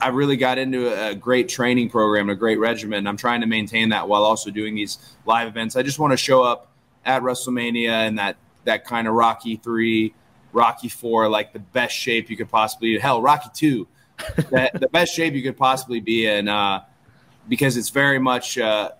I 0.05 0.09
really 0.09 0.37
got 0.37 0.59
into 0.59 0.93
a, 0.93 1.15
great 1.15 1.49
training 1.49 1.89
program, 1.89 2.29
a 2.29 2.35
great 2.35 2.59
regimen. 2.59 3.07
I'm 3.07 3.17
trying 3.17 3.41
to 3.41 3.47
maintain 3.47 3.89
that 3.89 4.07
while 4.07 4.23
also 4.23 4.51
doing 4.51 4.75
these 4.75 4.99
live 5.25 5.47
events. 5.47 5.75
I 5.75 5.81
just 5.81 5.97
want 5.97 6.13
to 6.13 6.17
show 6.17 6.43
up 6.43 6.71
at 7.05 7.23
WrestleMania 7.23 7.89
and 7.89 8.19
that 8.19 8.37
that 8.65 8.85
kind 8.85 9.07
of 9.07 9.15
Rocky 9.15 9.55
three, 9.55 10.13
Rocky 10.53 10.89
four, 10.89 11.27
like 11.27 11.53
the 11.53 11.59
best 11.59 11.95
shape 11.95 12.29
you 12.29 12.37
could 12.37 12.51
possibly. 12.51 12.99
Hell, 12.99 13.19
Rocky 13.19 13.49
two, 13.51 13.87
that, 14.51 14.79
the 14.79 14.87
best 14.89 15.11
shape 15.11 15.33
you 15.33 15.41
could 15.41 15.57
possibly 15.57 16.01
be 16.01 16.27
in, 16.27 16.49
uh, 16.49 16.83
because 17.49 17.75
it's 17.75 17.89
very 17.89 18.19
much 18.19 18.59
uh, 18.59 18.91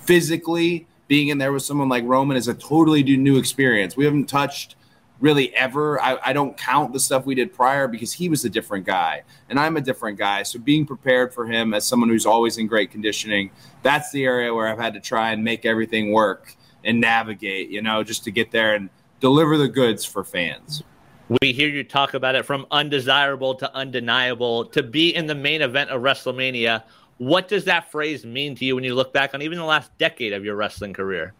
physically 0.00 0.88
being 1.06 1.28
in 1.28 1.38
there 1.38 1.52
with 1.52 1.62
someone 1.62 1.88
like 1.88 2.02
Roman 2.02 2.36
is 2.36 2.48
a 2.48 2.54
totally 2.54 3.04
new 3.04 3.38
experience. 3.38 3.96
We 3.96 4.04
haven't 4.04 4.28
touched 4.28 4.74
really 5.20 5.54
ever. 5.54 6.00
I, 6.00 6.18
I, 6.26 6.32
don't 6.32 6.56
count 6.56 6.92
the 6.92 7.00
stuff 7.00 7.26
we 7.26 7.34
did 7.34 7.52
prior 7.52 7.88
because 7.88 8.12
he 8.12 8.28
was 8.28 8.44
a 8.44 8.48
different 8.48 8.86
guy 8.86 9.22
and 9.48 9.58
I'm 9.58 9.76
a 9.76 9.80
different 9.80 10.18
guy. 10.18 10.42
So 10.42 10.58
being 10.58 10.86
prepared 10.86 11.34
for 11.34 11.46
him 11.46 11.74
as 11.74 11.84
someone 11.86 12.08
who's 12.08 12.26
always 12.26 12.58
in 12.58 12.66
great 12.66 12.90
conditioning, 12.90 13.50
that's 13.82 14.10
the 14.12 14.24
area 14.24 14.54
where 14.54 14.68
I've 14.68 14.78
had 14.78 14.94
to 14.94 15.00
try 15.00 15.32
and 15.32 15.42
make 15.42 15.66
everything 15.66 16.12
work 16.12 16.54
and 16.84 17.00
navigate, 17.00 17.70
you 17.70 17.82
know, 17.82 18.04
just 18.04 18.24
to 18.24 18.30
get 18.30 18.50
there 18.50 18.74
and 18.74 18.88
deliver 19.20 19.56
the 19.56 19.68
goods 19.68 20.04
for 20.04 20.22
fans. 20.22 20.82
We 21.42 21.52
hear 21.52 21.68
you 21.68 21.84
talk 21.84 22.14
about 22.14 22.36
it 22.36 22.46
from 22.46 22.66
undesirable 22.70 23.54
to 23.56 23.74
undeniable 23.74 24.64
to 24.66 24.82
be 24.82 25.14
in 25.14 25.26
the 25.26 25.34
main 25.34 25.60
event 25.60 25.90
of 25.90 26.00
WrestleMania. 26.00 26.84
What 27.18 27.48
does 27.48 27.64
that 27.64 27.90
phrase 27.90 28.24
mean 28.24 28.54
to 28.54 28.64
you 28.64 28.76
when 28.76 28.84
you 28.84 28.94
look 28.94 29.12
back 29.12 29.34
on 29.34 29.42
even 29.42 29.58
the 29.58 29.64
last 29.64 29.96
decade 29.98 30.32
of 30.32 30.44
your 30.44 30.56
wrestling 30.56 30.94
career? 30.94 31.34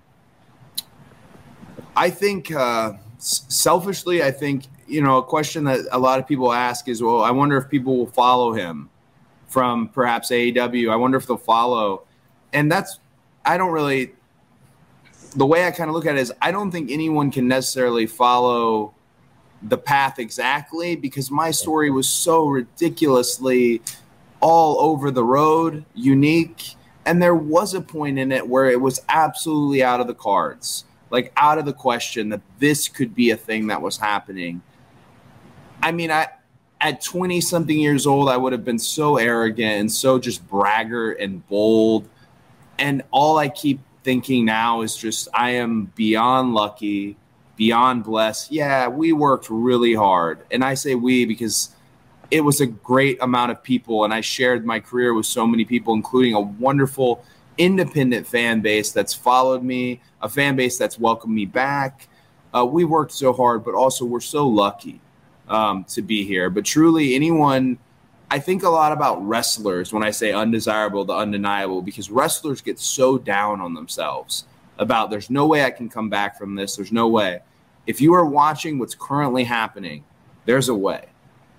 I 1.96 2.10
think, 2.10 2.52
uh, 2.52 2.92
selfishly, 3.18 4.22
I 4.22 4.30
think, 4.30 4.64
you 4.86 5.02
know, 5.02 5.18
a 5.18 5.22
question 5.22 5.64
that 5.64 5.80
a 5.90 5.98
lot 5.98 6.18
of 6.18 6.26
people 6.26 6.52
ask 6.52 6.88
is, 6.88 7.02
well, 7.02 7.22
I 7.22 7.30
wonder 7.30 7.56
if 7.56 7.68
people 7.68 7.96
will 7.96 8.06
follow 8.06 8.52
him 8.52 8.88
from 9.48 9.88
perhaps 9.88 10.30
AEW. 10.30 10.90
I 10.90 10.96
wonder 10.96 11.18
if 11.18 11.26
they'll 11.26 11.36
follow. 11.36 12.04
And 12.52 12.70
that's, 12.70 12.98
I 13.44 13.56
don't 13.56 13.72
really, 13.72 14.12
the 15.36 15.46
way 15.46 15.66
I 15.66 15.70
kind 15.70 15.90
of 15.90 15.94
look 15.94 16.06
at 16.06 16.16
it 16.16 16.20
is, 16.20 16.32
I 16.40 16.52
don't 16.52 16.70
think 16.70 16.90
anyone 16.90 17.30
can 17.30 17.48
necessarily 17.48 18.06
follow 18.06 18.94
the 19.62 19.78
path 19.78 20.18
exactly 20.18 20.94
because 20.94 21.30
my 21.30 21.50
story 21.50 21.90
was 21.90 22.08
so 22.08 22.46
ridiculously 22.46 23.82
all 24.40 24.80
over 24.80 25.10
the 25.10 25.24
road, 25.24 25.84
unique. 25.94 26.74
And 27.04 27.20
there 27.22 27.34
was 27.34 27.74
a 27.74 27.80
point 27.80 28.18
in 28.18 28.30
it 28.30 28.46
where 28.46 28.66
it 28.66 28.80
was 28.80 29.00
absolutely 29.08 29.82
out 29.82 30.00
of 30.00 30.06
the 30.06 30.14
cards 30.14 30.84
like 31.10 31.32
out 31.36 31.58
of 31.58 31.64
the 31.64 31.72
question 31.72 32.28
that 32.30 32.40
this 32.58 32.88
could 32.88 33.14
be 33.14 33.30
a 33.30 33.36
thing 33.36 33.68
that 33.68 33.80
was 33.80 33.96
happening. 33.96 34.62
I 35.82 35.92
mean, 35.92 36.10
I 36.10 36.28
at 36.80 37.02
20 37.02 37.40
something 37.40 37.78
years 37.78 38.06
old, 38.06 38.28
I 38.28 38.36
would 38.36 38.52
have 38.52 38.64
been 38.64 38.78
so 38.78 39.16
arrogant 39.16 39.80
and 39.80 39.92
so 39.92 40.18
just 40.18 40.46
braggart 40.48 41.18
and 41.20 41.46
bold. 41.48 42.08
And 42.78 43.02
all 43.10 43.38
I 43.38 43.48
keep 43.48 43.80
thinking 44.04 44.44
now 44.44 44.82
is 44.82 44.96
just 44.96 45.28
I 45.34 45.50
am 45.50 45.92
beyond 45.96 46.54
lucky, 46.54 47.16
beyond 47.56 48.04
blessed. 48.04 48.52
Yeah, 48.52 48.88
we 48.88 49.12
worked 49.12 49.48
really 49.50 49.94
hard. 49.94 50.40
And 50.50 50.64
I 50.64 50.74
say 50.74 50.94
we 50.94 51.24
because 51.24 51.74
it 52.30 52.42
was 52.42 52.60
a 52.60 52.66
great 52.66 53.18
amount 53.22 53.50
of 53.50 53.62
people 53.62 54.04
and 54.04 54.12
I 54.12 54.20
shared 54.20 54.64
my 54.64 54.80
career 54.80 55.14
with 55.14 55.26
so 55.26 55.46
many 55.46 55.64
people 55.64 55.94
including 55.94 56.34
a 56.34 56.40
wonderful 56.40 57.24
independent 57.58 58.26
fan 58.26 58.60
base 58.60 58.92
that's 58.92 59.12
followed 59.12 59.62
me, 59.62 60.00
a 60.22 60.28
fan 60.28 60.56
base 60.56 60.78
that's 60.78 60.98
welcomed 60.98 61.34
me 61.34 61.44
back. 61.44 62.08
Uh, 62.54 62.64
we 62.64 62.84
worked 62.84 63.12
so 63.12 63.32
hard, 63.32 63.64
but 63.64 63.74
also 63.74 64.04
we're 64.04 64.20
so 64.20 64.46
lucky 64.46 65.00
um, 65.48 65.84
to 65.84 66.02
be 66.02 66.24
here. 66.24 66.48
But 66.48 66.64
truly, 66.64 67.14
anyone, 67.14 67.78
I 68.30 68.38
think 68.38 68.62
a 68.62 68.68
lot 68.68 68.92
about 68.92 69.26
wrestlers 69.26 69.92
when 69.92 70.02
I 70.02 70.10
say 70.10 70.32
undesirable 70.32 71.04
to 71.06 71.12
undeniable, 71.12 71.82
because 71.82 72.10
wrestlers 72.10 72.60
get 72.60 72.78
so 72.78 73.18
down 73.18 73.60
on 73.60 73.74
themselves 73.74 74.44
about 74.78 75.10
there's 75.10 75.28
no 75.28 75.46
way 75.46 75.64
I 75.64 75.70
can 75.70 75.88
come 75.88 76.08
back 76.08 76.38
from 76.38 76.54
this. 76.54 76.76
There's 76.76 76.92
no 76.92 77.08
way. 77.08 77.40
If 77.86 78.00
you 78.00 78.14
are 78.14 78.24
watching 78.24 78.78
what's 78.78 78.94
currently 78.94 79.44
happening, 79.44 80.04
there's 80.44 80.68
a 80.68 80.74
way. 80.74 81.06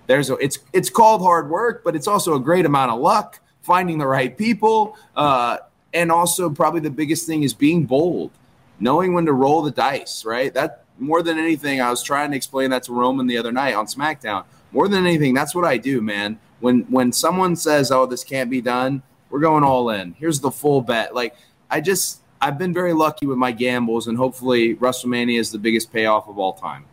There's 0.06 0.30
a, 0.30 0.34
it's 0.36 0.58
it's 0.72 0.90
called 0.90 1.20
hard 1.22 1.50
work, 1.50 1.84
but 1.84 1.94
it's 1.94 2.08
also 2.08 2.34
a 2.34 2.40
great 2.40 2.66
amount 2.66 2.90
of 2.90 3.00
luck, 3.00 3.40
finding 3.62 3.98
the 3.98 4.06
right 4.06 4.36
people, 4.36 4.96
uh, 5.14 5.58
and 5.92 6.10
also 6.12 6.50
probably 6.50 6.80
the 6.80 6.90
biggest 6.90 7.26
thing 7.26 7.42
is 7.42 7.54
being 7.54 7.84
bold, 7.84 8.30
knowing 8.78 9.12
when 9.12 9.26
to 9.26 9.32
roll 9.32 9.62
the 9.62 9.70
dice, 9.70 10.24
right? 10.24 10.52
That 10.54 10.84
more 10.98 11.22
than 11.22 11.38
anything, 11.38 11.80
I 11.80 11.90
was 11.90 12.02
trying 12.02 12.30
to 12.30 12.36
explain 12.36 12.70
that 12.70 12.82
to 12.84 12.92
Roman 12.92 13.26
the 13.26 13.38
other 13.38 13.52
night 13.52 13.74
on 13.74 13.86
SmackDown. 13.86 14.44
More 14.72 14.86
than 14.88 15.06
anything, 15.06 15.34
that's 15.34 15.54
what 15.54 15.64
I 15.64 15.78
do, 15.78 16.00
man. 16.00 16.38
When 16.60 16.82
when 16.82 17.12
someone 17.12 17.56
says, 17.56 17.90
"Oh, 17.90 18.06
this 18.06 18.22
can't 18.22 18.50
be 18.50 18.60
done," 18.60 19.02
we're 19.30 19.40
going 19.40 19.64
all 19.64 19.90
in. 19.90 20.14
Here's 20.18 20.40
the 20.40 20.50
full 20.50 20.82
bet. 20.82 21.14
Like 21.14 21.34
I 21.70 21.80
just 21.80 22.20
I've 22.40 22.58
been 22.58 22.72
very 22.72 22.92
lucky 22.92 23.26
with 23.26 23.38
my 23.38 23.52
gambles, 23.52 24.06
and 24.06 24.16
hopefully 24.16 24.76
WrestleMania 24.76 25.38
is 25.38 25.50
the 25.50 25.58
biggest 25.58 25.92
payoff 25.92 26.28
of 26.28 26.38
all 26.38 26.52
time. 26.52 26.84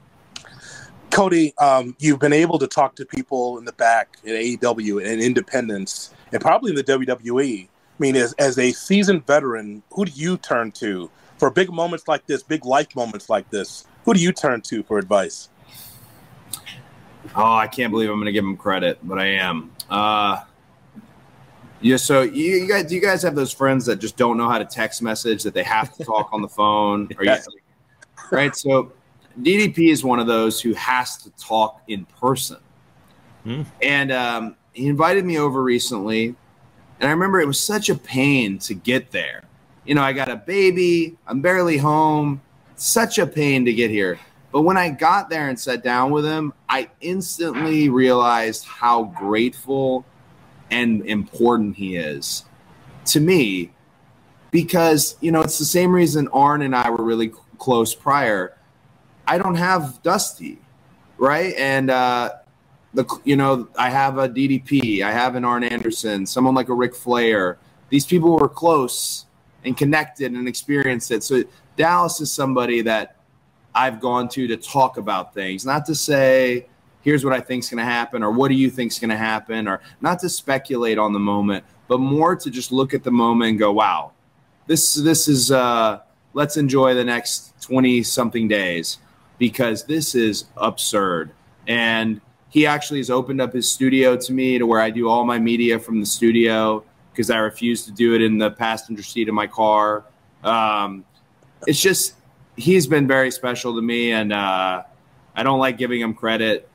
Cody, 1.10 1.54
um, 1.58 1.96
you've 2.00 2.20
been 2.20 2.34
able 2.34 2.60
to 2.60 2.68
talk 2.68 2.96
to 2.98 3.06
people 3.06 3.58
in 3.58 3.66
the 3.66 3.74
back 3.74 4.18
at 4.24 4.32
AEW 4.32 5.06
and 5.06 5.22
Independence, 5.22 6.14
and 6.32 6.42
probably 6.42 6.72
in 6.72 6.76
the 6.76 6.84
WWE. 6.84 7.68
I 7.98 8.04
mean, 8.04 8.16
as, 8.16 8.34
as 8.34 8.60
a 8.60 8.72
seasoned 8.72 9.26
veteran, 9.26 9.82
who 9.92 10.06
do 10.06 10.12
you 10.14 10.38
turn 10.38 10.72
to 10.74 11.10
for 11.38 11.50
big 11.50 11.72
moments 11.72 12.08
like 12.08 12.26
this, 12.28 12.44
big 12.44 12.66
life 12.66 12.96
moments 12.96 13.30
like 13.30 13.50
this? 13.50 13.86
Who 14.06 14.14
do 14.14 14.20
you 14.20 14.32
turn 14.32 14.62
to 14.62 14.84
for 14.84 15.00
advice? 15.00 15.50
Oh, 17.36 17.54
I 17.56 17.68
can't 17.68 17.92
believe 17.92 18.10
I'm 18.10 18.16
going 18.16 18.28
to 18.28 18.32
give 18.32 18.46
him 18.46 18.56
credit, 18.56 19.00
but 19.04 19.20
I 19.20 19.26
am. 19.26 19.72
Uh, 19.90 20.44
Yeah, 21.82 21.98
so 21.98 22.22
you, 22.22 22.56
you 22.56 22.68
guys, 22.68 22.86
do 22.86 22.96
you 22.96 23.02
guys 23.02 23.22
have 23.24 23.36
those 23.36 23.54
friends 23.54 23.86
that 23.86 23.98
just 23.98 24.18
don't 24.18 24.38
know 24.38 24.50
how 24.50 24.58
to 24.58 24.66
text 24.66 25.02
message 25.02 25.44
that 25.44 25.54
they 25.54 25.64
have 25.64 25.94
to 25.98 26.04
talk 26.04 26.30
on 26.32 26.42
the 26.42 26.48
phone? 26.48 27.10
Or 27.18 27.24
you, 27.24 27.36
right? 28.32 28.56
So 28.56 28.92
DDP 29.42 29.90
is 29.90 30.04
one 30.04 30.20
of 30.20 30.28
those 30.28 30.60
who 30.62 30.74
has 30.74 31.18
to 31.18 31.30
talk 31.32 31.82
in 31.88 32.06
person. 32.20 32.58
Hmm. 33.44 33.62
And 33.82 34.12
um, 34.12 34.56
he 34.74 34.88
invited 34.88 35.26
me 35.26 35.38
over 35.38 35.62
recently, 35.62 36.36
and 37.00 37.08
I 37.08 37.12
remember 37.12 37.40
it 37.40 37.48
was 37.48 37.60
such 37.60 37.90
a 37.90 37.96
pain 37.96 38.58
to 38.60 38.74
get 38.74 39.12
there. 39.12 39.44
You 39.86 39.96
know, 39.96 40.02
I 40.02 40.14
got 40.14 40.30
a 40.30 40.36
baby, 40.36 41.18
I'm 41.28 41.42
barely 41.42 41.78
home, 41.78 42.42
such 42.76 43.20
a 43.20 43.28
pain 43.28 43.66
to 43.66 43.74
get 43.74 43.90
here. 43.90 44.20
But 44.52 44.62
when 44.62 44.78
I 44.78 44.90
got 44.90 45.30
there 45.30 45.50
and 45.50 45.60
sat 45.60 45.84
down 45.84 46.12
with 46.12 46.26
him, 46.26 46.54
I 46.68 46.90
instantly 47.02 47.90
realized 47.90 48.66
how 48.66 49.04
grateful 49.04 50.06
and 50.72 51.06
important 51.06 51.76
he 51.76 51.96
is 51.96 52.46
to 53.06 53.20
me 53.20 53.72
because, 54.52 55.16
you 55.22 55.32
know, 55.32 55.42
it's 55.42 55.60
the 55.60 55.66
same 55.66 55.92
reason 55.94 56.28
Arn 56.30 56.62
and 56.62 56.76
I 56.76 56.90
were 56.90 57.04
really 57.04 57.32
close 57.58 57.94
prior. 57.94 58.58
I 59.28 59.38
don't 59.38 59.56
have 59.56 60.02
Dusty, 60.04 60.60
right? 61.18 61.54
And, 61.58 61.90
uh, 61.90 62.32
the 62.98 63.06
you 63.24 63.36
know 63.36 63.68
I 63.78 63.92
have 63.92 64.18
a 64.18 64.28
DDP, 64.28 65.04
I 65.04 65.12
have 65.12 65.36
an 65.36 65.46
Arn 65.46 65.64
Anderson, 65.64 66.26
someone 66.26 66.56
like 66.56 66.68
a 66.68 66.74
Ric 66.74 66.96
Flair. 66.96 67.60
These 67.90 68.08
people 68.08 68.36
were 68.36 68.50
close 68.50 69.28
and 69.64 69.78
connected 69.78 70.32
and 70.34 70.48
experienced 70.48 71.12
it. 71.12 71.24
So 71.24 71.44
Dallas 71.78 72.20
is 72.20 72.32
somebody 72.32 72.82
that 72.82 73.18
I've 73.76 74.02
gone 74.02 74.28
to 74.30 74.48
to 74.48 74.58
talk 74.58 74.98
about 74.98 75.34
things, 75.36 75.64
not 75.64 75.86
to 75.86 75.96
say 75.96 76.66
here's 77.04 77.24
what 77.24 77.34
I 77.34 77.40
think's 77.40 77.70
going 77.70 77.78
to 77.78 77.86
happen 77.86 78.24
or 78.24 78.32
what 78.32 78.50
do 78.50 78.56
you 78.56 78.70
think's 78.70 78.98
going 79.00 79.12
to 79.12 79.18
happen 79.18 79.68
or 79.68 79.80
not 80.02 80.20
to 80.20 80.28
speculate 80.28 80.98
on 80.98 81.14
the 81.14 81.20
moment, 81.20 81.64
but 81.88 82.00
more 82.00 82.36
to 82.36 82.50
just 82.50 82.72
look 82.72 82.96
at 82.96 83.04
the 83.04 83.12
moment 83.12 83.52
and 83.52 83.60
go, 83.60 83.72
wow, 83.72 84.12
this 84.66 84.96
this 84.96 85.28
is 85.28 85.52
uh 85.52 86.00
let's 86.34 86.58
enjoy 86.58 86.96
the 86.96 87.06
next 87.06 87.54
20 87.62 88.02
something 88.02 88.48
days 88.48 88.98
because 89.38 89.86
this 89.86 90.16
is 90.16 90.46
absurd. 90.58 91.32
And 91.68 92.22
he 92.50 92.66
actually 92.66 93.00
has 93.00 93.10
opened 93.10 93.42
up 93.42 93.54
his 93.54 93.70
studio 93.70 94.16
to 94.18 94.34
me 94.34 94.58
to 94.58 94.66
where 94.66 94.80
I 94.80 94.90
do 94.90 95.10
all 95.10 95.26
my 95.26 95.40
media 95.40 95.80
from 95.80 96.00
the 96.00 96.06
studio 96.06 96.84
because 97.12 97.30
I 97.30 97.38
refuse 97.38 97.86
to 97.86 97.92
do 97.92 98.14
it 98.14 98.22
in 98.22 98.38
the 98.38 98.52
passenger 98.52 99.04
seat 99.04 99.28
of 99.28 99.36
my 99.36 99.48
car. 99.48 100.06
Um, 100.44 101.04
it's 101.66 101.82
just 101.82 102.14
he's 102.56 102.88
been 102.88 103.08
very 103.08 103.32
special 103.32 103.76
to 103.76 103.82
me, 103.82 104.12
and 104.12 104.32
uh, 104.32 104.84
I 105.36 105.44
don't 105.44 105.60
like 105.60 105.78
giving 105.78 106.00
him 106.00 106.14
credit, 106.14 106.70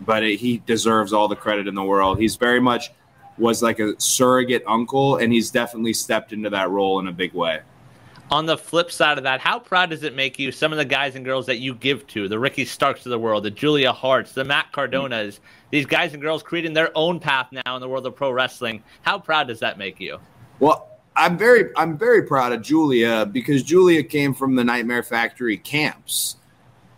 but 0.00 0.22
it, 0.22 0.38
he 0.38 0.58
deserves 0.58 1.12
all 1.12 1.28
the 1.28 1.36
credit 1.36 1.66
in 1.66 1.74
the 1.74 1.82
world. 1.82 2.18
He's 2.18 2.36
very 2.36 2.60
much 2.60 2.92
was 3.36 3.62
like 3.62 3.78
a 3.78 3.98
surrogate 4.00 4.64
uncle, 4.66 5.16
and 5.16 5.32
he's 5.32 5.50
definitely 5.50 5.92
stepped 5.92 6.32
into 6.32 6.50
that 6.50 6.70
role 6.70 6.98
in 6.98 7.08
a 7.08 7.12
big 7.12 7.32
way. 7.32 7.60
On 8.30 8.44
the 8.44 8.58
flip 8.58 8.92
side 8.92 9.16
of 9.16 9.24
that, 9.24 9.40
how 9.40 9.58
proud 9.58 9.88
does 9.88 10.02
it 10.02 10.14
make 10.14 10.38
you, 10.38 10.52
some 10.52 10.70
of 10.70 10.76
the 10.76 10.84
guys 10.84 11.16
and 11.16 11.24
girls 11.24 11.46
that 11.46 11.58
you 11.58 11.74
give 11.74 12.06
to, 12.08 12.28
the 12.28 12.38
Ricky 12.38 12.66
Starks 12.66 13.06
of 13.06 13.10
the 13.10 13.18
world, 13.18 13.42
the 13.42 13.50
Julia 13.50 13.90
Harts, 13.90 14.32
the 14.32 14.44
Matt 14.44 14.70
Cardonas, 14.70 15.40
these 15.70 15.86
guys 15.86 16.12
and 16.12 16.20
girls 16.20 16.42
creating 16.42 16.74
their 16.74 16.90
own 16.94 17.20
path 17.20 17.46
now 17.50 17.74
in 17.74 17.80
the 17.80 17.88
world 17.88 18.06
of 18.06 18.14
pro 18.14 18.30
wrestling? 18.30 18.82
How 19.00 19.18
proud 19.18 19.48
does 19.48 19.60
that 19.60 19.78
make 19.78 19.98
you? 19.98 20.18
Well, 20.60 20.88
I'm 21.16 21.38
very 21.38 21.70
I'm 21.74 21.96
very 21.96 22.22
proud 22.22 22.52
of 22.52 22.60
Julia 22.60 23.24
because 23.24 23.62
Julia 23.62 24.02
came 24.02 24.34
from 24.34 24.54
the 24.54 24.62
Nightmare 24.62 25.02
Factory 25.02 25.56
camps. 25.56 26.36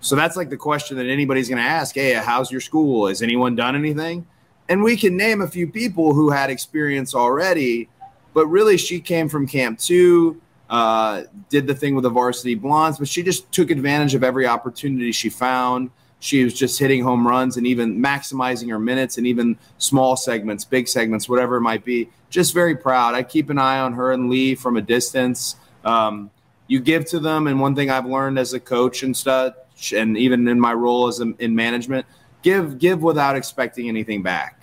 So 0.00 0.16
that's 0.16 0.36
like 0.36 0.50
the 0.50 0.56
question 0.56 0.96
that 0.96 1.06
anybody's 1.06 1.48
going 1.48 1.62
to 1.62 1.68
ask, 1.68 1.94
"Hey, 1.94 2.14
how's 2.14 2.50
your 2.50 2.60
school? 2.60 3.06
Has 3.06 3.22
anyone 3.22 3.54
done 3.54 3.76
anything?" 3.76 4.26
And 4.68 4.82
we 4.82 4.96
can 4.96 5.16
name 5.16 5.42
a 5.42 5.48
few 5.48 5.68
people 5.68 6.12
who 6.12 6.30
had 6.30 6.50
experience 6.50 7.14
already, 7.14 7.88
but 8.34 8.46
really 8.46 8.76
she 8.76 9.00
came 9.00 9.28
from 9.28 9.46
camp 9.46 9.78
2, 9.78 10.40
uh, 10.70 11.24
did 11.48 11.66
the 11.66 11.74
thing 11.74 11.94
with 11.94 12.04
the 12.04 12.10
varsity 12.10 12.54
blondes, 12.54 12.98
but 12.98 13.08
she 13.08 13.22
just 13.22 13.50
took 13.52 13.70
advantage 13.70 14.14
of 14.14 14.22
every 14.22 14.46
opportunity 14.46 15.10
she 15.12 15.28
found. 15.28 15.90
She 16.20 16.44
was 16.44 16.54
just 16.54 16.78
hitting 16.78 17.02
home 17.02 17.26
runs 17.26 17.56
and 17.56 17.66
even 17.66 18.00
maximizing 18.00 18.70
her 18.70 18.78
minutes 18.78 19.18
and 19.18 19.26
even 19.26 19.58
small 19.78 20.16
segments, 20.16 20.64
big 20.64 20.86
segments, 20.86 21.28
whatever 21.28 21.56
it 21.56 21.62
might 21.62 21.84
be. 21.84 22.08
Just 22.28 22.54
very 22.54 22.76
proud. 22.76 23.14
I 23.14 23.22
keep 23.22 23.50
an 23.50 23.58
eye 23.58 23.80
on 23.80 23.94
her 23.94 24.12
and 24.12 24.30
Lee 24.30 24.54
from 24.54 24.76
a 24.76 24.82
distance. 24.82 25.56
Um, 25.84 26.30
you 26.68 26.78
give 26.78 27.04
to 27.06 27.18
them, 27.18 27.48
and 27.48 27.58
one 27.60 27.74
thing 27.74 27.90
I've 27.90 28.06
learned 28.06 28.38
as 28.38 28.52
a 28.52 28.60
coach 28.60 29.02
and 29.02 29.16
stuff, 29.16 29.54
and 29.92 30.16
even 30.16 30.46
in 30.46 30.60
my 30.60 30.72
role 30.72 31.08
as 31.08 31.20
a, 31.20 31.32
in 31.40 31.54
management, 31.56 32.06
give 32.42 32.78
give 32.78 33.02
without 33.02 33.34
expecting 33.34 33.88
anything 33.88 34.22
back. 34.22 34.59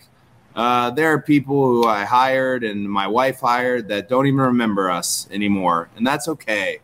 Uh, 0.57 0.89
there 0.89 1.13
are 1.13 1.21
people 1.21 1.67
who 1.67 1.85
I 1.85 2.03
hired 2.03 2.63
and 2.63 2.89
my 2.89 3.05
wife 3.05 3.41
hired 3.41 3.87
that 3.89 4.09
don't 4.09 4.25
even 4.25 4.39
remember 4.39 4.89
us 4.89 5.27
anymore, 5.29 5.87
and 5.95 6.05
that's 6.05 6.27
okay. 6.27 6.79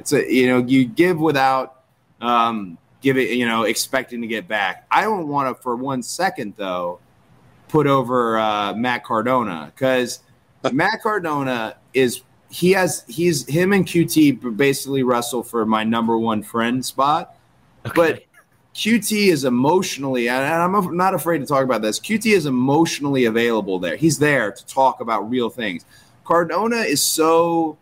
It's 0.00 0.14
a 0.14 0.32
you 0.32 0.46
know 0.46 0.64
you 0.66 0.86
give 0.86 1.20
without 1.20 1.82
um, 2.22 2.78
give 3.02 3.18
it 3.18 3.30
you 3.36 3.46
know 3.46 3.64
expecting 3.64 4.22
to 4.22 4.26
get 4.26 4.48
back. 4.48 4.86
I 4.90 5.02
don't 5.02 5.28
want 5.28 5.54
to 5.54 5.62
for 5.62 5.76
one 5.76 6.02
second 6.02 6.54
though 6.56 7.00
put 7.68 7.86
over 7.86 8.38
uh, 8.38 8.72
Matt 8.72 9.04
Cardona 9.04 9.72
because 9.74 10.20
Matt 10.72 11.02
Cardona 11.02 11.76
is 11.92 12.22
he 12.48 12.72
has 12.72 13.04
he's 13.08 13.46
him 13.46 13.74
and 13.74 13.86
QT 13.86 14.56
basically 14.56 15.02
wrestle 15.02 15.42
for 15.42 15.66
my 15.66 15.84
number 15.84 16.16
one 16.16 16.42
friend 16.42 16.82
spot, 16.82 17.36
but 17.94 18.22
QT 18.78 19.26
is 19.26 19.42
emotionally, 19.42 20.28
and 20.28 20.46
I'm 20.46 20.96
not 20.96 21.12
afraid 21.12 21.38
to 21.38 21.46
talk 21.46 21.64
about 21.64 21.82
this. 21.82 21.98
QT 21.98 22.32
is 22.32 22.46
emotionally 22.46 23.24
available 23.24 23.80
there. 23.80 23.96
He's 23.96 24.20
there 24.20 24.52
to 24.52 24.66
talk 24.66 25.00
about 25.00 25.28
real 25.28 25.50
things. 25.50 25.84
Cardona 26.22 26.76
is 26.76 27.02
so 27.02 27.76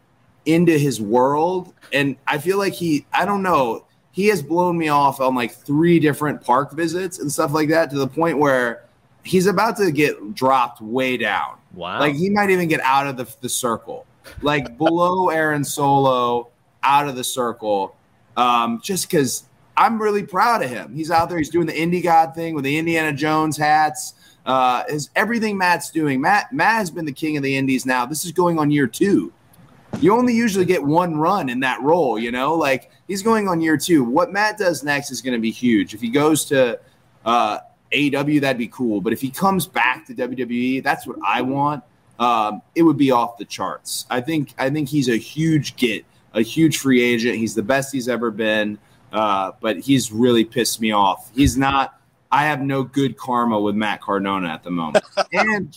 into 0.47 0.79
his 0.79 0.99
world, 0.99 1.75
and 1.93 2.17
I 2.27 2.39
feel 2.39 2.57
like 2.57 2.73
he, 2.73 3.05
I 3.13 3.27
don't 3.27 3.43
know, 3.43 3.85
he 4.13 4.29
has 4.29 4.43
blown 4.43 4.79
me 4.79 4.89
off 4.89 5.21
on 5.21 5.35
like 5.35 5.53
three 5.53 6.01
different 6.01 6.41
park 6.41 6.73
visits 6.73 7.19
and 7.19 7.31
stuff 7.31 7.53
like 7.53 7.69
that 7.69 7.91
to 7.91 7.99
the 7.99 8.09
point 8.09 8.39
where 8.39 8.85
he's 9.23 9.49
about 9.49 9.77
to 9.77 9.93
get 9.93 10.35
dropped 10.35 10.81
way 10.81 11.19
down. 11.19 11.59
Wow. 11.75 12.01
Like 12.01 12.15
he 12.15 12.31
might 12.31 12.49
even 12.49 12.69
get 12.69 12.81
out 12.81 13.07
of 13.07 13.19
the, 13.19 13.31
the 13.43 13.51
circle, 13.51 14.07
like 14.41 14.79
below 14.79 15.29
Aaron 15.29 15.63
Solo, 15.63 16.49
out 16.83 17.07
of 17.07 17.17
the 17.17 17.25
circle, 17.25 17.95
um, 18.39 18.81
just 18.83 19.11
because 19.11 19.45
I'm 19.77 20.01
really 20.01 20.23
proud 20.23 20.63
of 20.63 20.71
him. 20.71 20.95
He's 20.95 21.11
out 21.11 21.29
there. 21.29 21.39
He's 21.39 21.51
doing 21.51 21.67
the 21.67 21.73
indie 21.73 22.03
god 22.03 22.35
thing 22.35 22.55
with 22.55 22.65
the 22.65 22.79
Indiana 22.79 23.13
Jones 23.13 23.57
hats. 23.57 24.15
Uh, 24.47 24.85
is 24.89 25.11
everything 25.17 25.59
Matt's 25.59 25.91
doing. 25.91 26.21
Matt 26.21 26.53
Matt 26.53 26.77
has 26.77 26.91
been 26.91 27.05
the 27.05 27.13
king 27.13 27.37
of 27.37 27.43
the 27.43 27.57
indies 27.57 27.85
now. 27.85 28.07
This 28.07 28.25
is 28.25 28.33
going 28.33 28.59
on 28.59 28.71
year 28.71 28.87
two. 28.87 29.33
You 30.01 30.15
only 30.15 30.35
usually 30.35 30.65
get 30.65 30.83
one 30.83 31.17
run 31.17 31.49
in 31.49 31.61
that 31.61 31.83
role, 31.83 32.19
you 32.19 32.31
know. 32.31 32.55
Like 32.55 32.91
he's 33.09 33.23
going 33.23 33.49
on 33.49 33.61
year 33.61 33.77
two. 33.77 34.05
What 34.05 34.33
Matt 34.33 34.57
does 34.57 34.85
next 34.85 35.11
is 35.11 35.21
going 35.21 35.35
to 35.35 35.41
be 35.41 35.51
huge. 35.51 35.95
If 35.95 36.01
he 36.01 36.11
goes 36.11 36.45
to 36.47 36.79
uh, 37.25 37.59
AEW, 37.93 38.41
that'd 38.41 38.59
be 38.59 38.69
cool. 38.69 39.01
But 39.01 39.13
if 39.13 39.21
he 39.21 39.31
comes 39.31 39.67
back 39.67 40.07
to 40.07 40.15
WWE, 40.15 40.83
that's 40.83 41.07
what 41.07 41.17
I 41.27 41.43
want. 41.43 41.83
Um, 42.19 42.63
it 42.75 42.83
would 42.83 42.97
be 42.97 43.11
off 43.11 43.37
the 43.39 43.45
charts. 43.45 44.07
I 44.11 44.21
think. 44.21 44.55
I 44.59 44.71
think 44.71 44.89
he's 44.89 45.09
a 45.09 45.17
huge 45.17 45.77
get, 45.77 46.05
a 46.35 46.41
huge 46.41 46.79
free 46.79 47.03
agent. 47.03 47.37
He's 47.37 47.55
the 47.55 47.63
best 47.63 47.93
he's 47.93 48.09
ever 48.09 48.31
been. 48.31 48.79
Uh, 49.13 49.53
but 49.61 49.79
he's 49.79 50.13
really 50.13 50.45
pissed 50.45 50.81
me 50.81 50.93
off. 50.93 51.31
He's 51.35 51.57
not. 51.57 51.93
I 52.31 52.45
have 52.45 52.61
no 52.61 52.83
good 52.83 53.17
karma 53.17 53.59
with 53.59 53.77
Matt 53.77 54.01
Cardona 54.01 54.49
at 54.49 54.65
the 54.65 54.71
moment. 54.71 55.05
And 55.33 55.73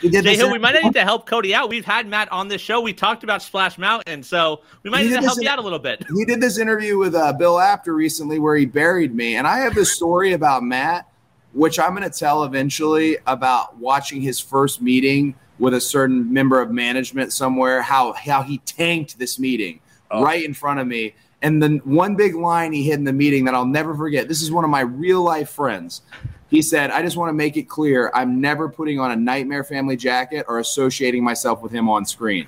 Jay 0.00 0.36
Hill, 0.36 0.50
we 0.50 0.58
might 0.58 0.80
need 0.82 0.94
to 0.94 1.02
help 1.02 1.26
Cody 1.26 1.54
out. 1.54 1.68
We've 1.68 1.84
had 1.84 2.06
Matt 2.06 2.30
on 2.30 2.48
this 2.48 2.60
show. 2.60 2.80
We 2.80 2.92
talked 2.92 3.24
about 3.24 3.42
Splash 3.42 3.78
Mountain, 3.78 4.22
so 4.22 4.60
we 4.82 4.90
might 4.90 5.02
He 5.02 5.08
need 5.08 5.16
to 5.16 5.22
help 5.22 5.36
this 5.36 5.44
you 5.44 5.50
out 5.50 5.58
a 5.58 5.62
little 5.62 5.78
bit. 5.78 6.04
he 6.14 6.24
did 6.24 6.40
this 6.40 6.58
interview 6.58 6.98
with 6.98 7.14
uh, 7.14 7.32
Bill 7.32 7.58
Apter 7.58 7.94
recently 7.94 8.38
where 8.38 8.56
he 8.56 8.64
buried 8.64 9.14
me. 9.14 9.36
And 9.36 9.46
I 9.46 9.58
have 9.58 9.74
this 9.74 9.92
story 9.92 10.32
about 10.32 10.62
Matt, 10.62 11.08
which 11.52 11.78
I'm 11.78 11.94
going 11.94 12.08
to 12.08 12.16
tell 12.18 12.44
eventually 12.44 13.18
about 13.26 13.76
watching 13.76 14.22
his 14.22 14.38
first 14.38 14.80
meeting 14.80 15.34
with 15.58 15.74
a 15.74 15.80
certain 15.80 16.32
member 16.32 16.60
of 16.60 16.70
management 16.70 17.32
somewhere, 17.32 17.82
how, 17.82 18.12
how 18.12 18.42
he 18.42 18.58
tanked 18.58 19.18
this 19.18 19.38
meeting 19.38 19.80
right 20.12 20.44
in 20.44 20.54
front 20.54 20.80
of 20.80 20.86
me. 20.86 21.14
And 21.42 21.62
then 21.62 21.78
one 21.78 22.14
big 22.14 22.34
line 22.34 22.72
he 22.72 22.84
hit 22.84 22.94
in 22.94 23.04
the 23.04 23.12
meeting 23.12 23.44
that 23.44 23.54
I'll 23.54 23.66
never 23.66 23.94
forget. 23.94 24.28
This 24.28 24.42
is 24.42 24.50
one 24.50 24.64
of 24.64 24.70
my 24.70 24.80
real 24.80 25.22
life 25.22 25.50
friends. 25.50 26.02
He 26.48 26.62
said, 26.62 26.90
I 26.90 27.02
just 27.02 27.16
want 27.16 27.30
to 27.30 27.32
make 27.32 27.56
it 27.56 27.64
clear 27.64 28.10
I'm 28.14 28.40
never 28.40 28.68
putting 28.68 29.00
on 29.00 29.10
a 29.10 29.16
Nightmare 29.16 29.64
Family 29.64 29.96
jacket 29.96 30.46
or 30.48 30.58
associating 30.58 31.24
myself 31.24 31.62
with 31.62 31.72
him 31.72 31.88
on 31.88 32.04
screen. 32.04 32.46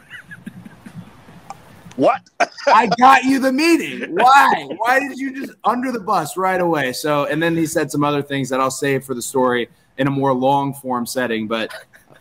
What? 1.97 2.21
I 2.67 2.89
got 2.99 3.25
you 3.25 3.39
the 3.39 3.53
meeting. 3.53 4.15
Why? 4.15 4.69
Why 4.77 5.01
did 5.01 5.19
you 5.19 5.35
just 5.35 5.57
under 5.65 5.91
the 5.91 6.01
bus 6.01 6.37
right 6.37 6.61
away? 6.61 6.93
So, 6.93 7.27
and 7.27 7.43
then 7.43 7.57
he 7.57 7.67
said 7.67 7.91
some 7.91 8.05
other 8.05 8.23
things 8.23 8.49
that 8.51 8.61
I'll 8.61 8.71
save 8.71 9.05
for 9.05 9.15
the 9.15 9.23
story 9.23 9.69
in 9.99 10.07
a 10.07 10.11
more 10.11 10.35
long 10.35 10.75
form 10.75 11.07
setting. 11.07 11.47
But 11.47 11.73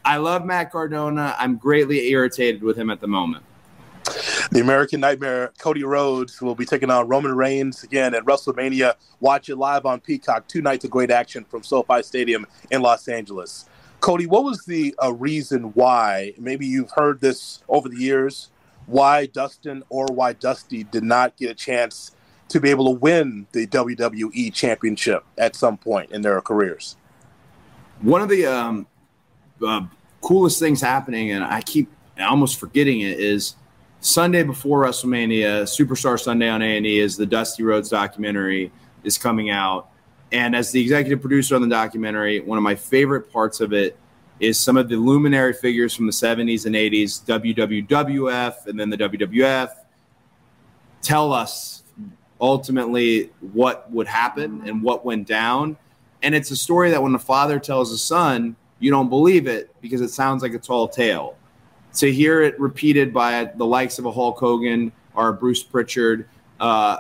I 0.06 0.18
love 0.18 0.46
Matt 0.46 0.72
Cardona. 0.72 1.36
I'm 1.38 1.58
greatly 1.58 2.10
irritated 2.10 2.64
with 2.64 2.78
him 2.78 2.90
at 2.90 3.02
the 3.02 3.08
moment. 3.08 3.44
The 4.52 4.60
American 4.60 5.00
Nightmare, 5.00 5.52
Cody 5.58 5.84
Rhodes, 5.84 6.42
will 6.42 6.56
be 6.56 6.66
taking 6.66 6.90
on 6.90 7.08
Roman 7.08 7.36
Reigns 7.36 7.84
again 7.84 8.14
at 8.14 8.26
WrestleMania. 8.26 8.96
Watch 9.20 9.50
it 9.50 9.56
live 9.56 9.86
on 9.86 10.00
Peacock. 10.00 10.48
Two 10.48 10.62
nights 10.62 10.86
of 10.86 10.92
great 10.92 11.12
action 11.12 11.46
from 11.46 11.64
SoFi 11.64 12.04
Stadium 12.04 12.46
in 12.70 12.82
Los 12.82 13.08
Angeles. 13.08 13.66
Cody, 14.00 14.26
what 14.26 14.44
was 14.44 14.66
the 14.66 14.94
uh, 15.02 15.14
reason 15.14 15.72
why? 15.76 16.34
Maybe 16.38 16.68
you've 16.68 16.92
heard 16.92 17.22
this 17.22 17.64
over 17.70 17.88
the 17.88 17.98
years. 17.98 18.50
Why 18.86 19.28
Dustin 19.28 19.84
or 19.90 20.08
why 20.08 20.34
Dusty 20.34 20.84
did 20.84 21.04
not 21.04 21.38
get 21.38 21.50
a 21.50 21.56
chance 21.56 22.12
to 22.50 22.60
be 22.60 22.70
able 22.70 22.86
to 22.94 23.00
win 23.00 23.48
the 23.54 23.66
WWE 23.66 24.54
Championship 24.54 25.24
at 25.38 25.56
some 25.56 25.78
point 25.78 26.12
in 26.12 26.22
their 26.22 26.42
careers? 26.42 26.98
One 28.02 28.22
of 28.22 28.28
the 28.28 28.46
um, 28.46 28.88
uh, 29.66 29.86
coolest 30.20 30.60
things 30.60 30.82
happening, 30.82 31.32
and 31.32 31.44
I 31.44 31.62
keep 31.62 31.90
almost 32.20 32.60
forgetting 32.60 33.00
it, 33.00 33.20
is 33.20 33.56
Sunday 34.04 34.44
before 34.44 34.84
WrestleMania, 34.84 35.64
Superstar 35.64 36.20
Sunday 36.20 36.50
on 36.50 36.62
A 36.62 36.76
and 36.76 36.86
E, 36.86 37.00
is 37.00 37.16
the 37.16 37.26
Dusty 37.26 37.64
Rhodes 37.64 37.88
documentary 37.88 38.70
is 39.06 39.18
coming 39.18 39.50
out. 39.50 39.92
And 40.34 40.58
as 40.58 40.72
the 40.72 40.82
executive 40.82 41.22
producer 41.22 41.56
on 41.56 41.62
the 41.62 41.70
documentary, 41.70 42.42
one 42.42 42.58
of 42.58 42.66
my 42.66 42.76
favorite 42.76 43.32
parts 43.32 43.62
of 43.62 43.72
it 43.72 43.98
is 44.42 44.60
some 44.60 44.76
of 44.76 44.90
the 44.90 44.98
luminary 44.98 45.54
figures 45.54 45.96
from 45.96 46.06
the 46.06 46.12
70s 46.12 46.66
and 46.66 46.76
80s, 46.76 47.24
WWF 47.24 48.68
and 48.68 48.78
then 48.78 48.90
the 48.90 48.98
WWF, 48.98 49.70
tell 51.02 51.32
us 51.32 51.84
ultimately 52.42 53.32
what 53.54 53.90
would 53.90 54.08
happen 54.08 54.64
and 54.66 54.84
what 54.84 55.06
went 55.06 55.26
down. 55.26 55.78
And 56.22 56.36
it's 56.36 56.52
a 56.52 56.58
story 56.58 56.92
that 56.92 57.02
when 57.02 57.14
the 57.14 57.20
father 57.20 57.58
tells 57.58 57.90
the 57.90 57.98
son, 57.98 58.58
you 58.80 58.92
don't 58.92 59.08
believe 59.08 59.48
it 59.48 59.74
because 59.80 60.02
it 60.02 60.10
sounds 60.10 60.44
like 60.44 60.54
a 60.54 60.60
tall 60.60 60.90
tale. 60.90 61.38
To 61.96 62.12
hear 62.12 62.42
it 62.42 62.60
repeated 62.60 63.14
by 63.14 63.52
the 63.56 63.66
likes 63.66 64.00
of 64.00 64.06
a 64.06 64.12
Hulk 64.12 64.40
Hogan 64.40 64.92
or 65.14 65.30
a 65.30 65.34
Bruce 65.34 65.62
Pritchard, 65.62 66.28
uh, 66.60 66.98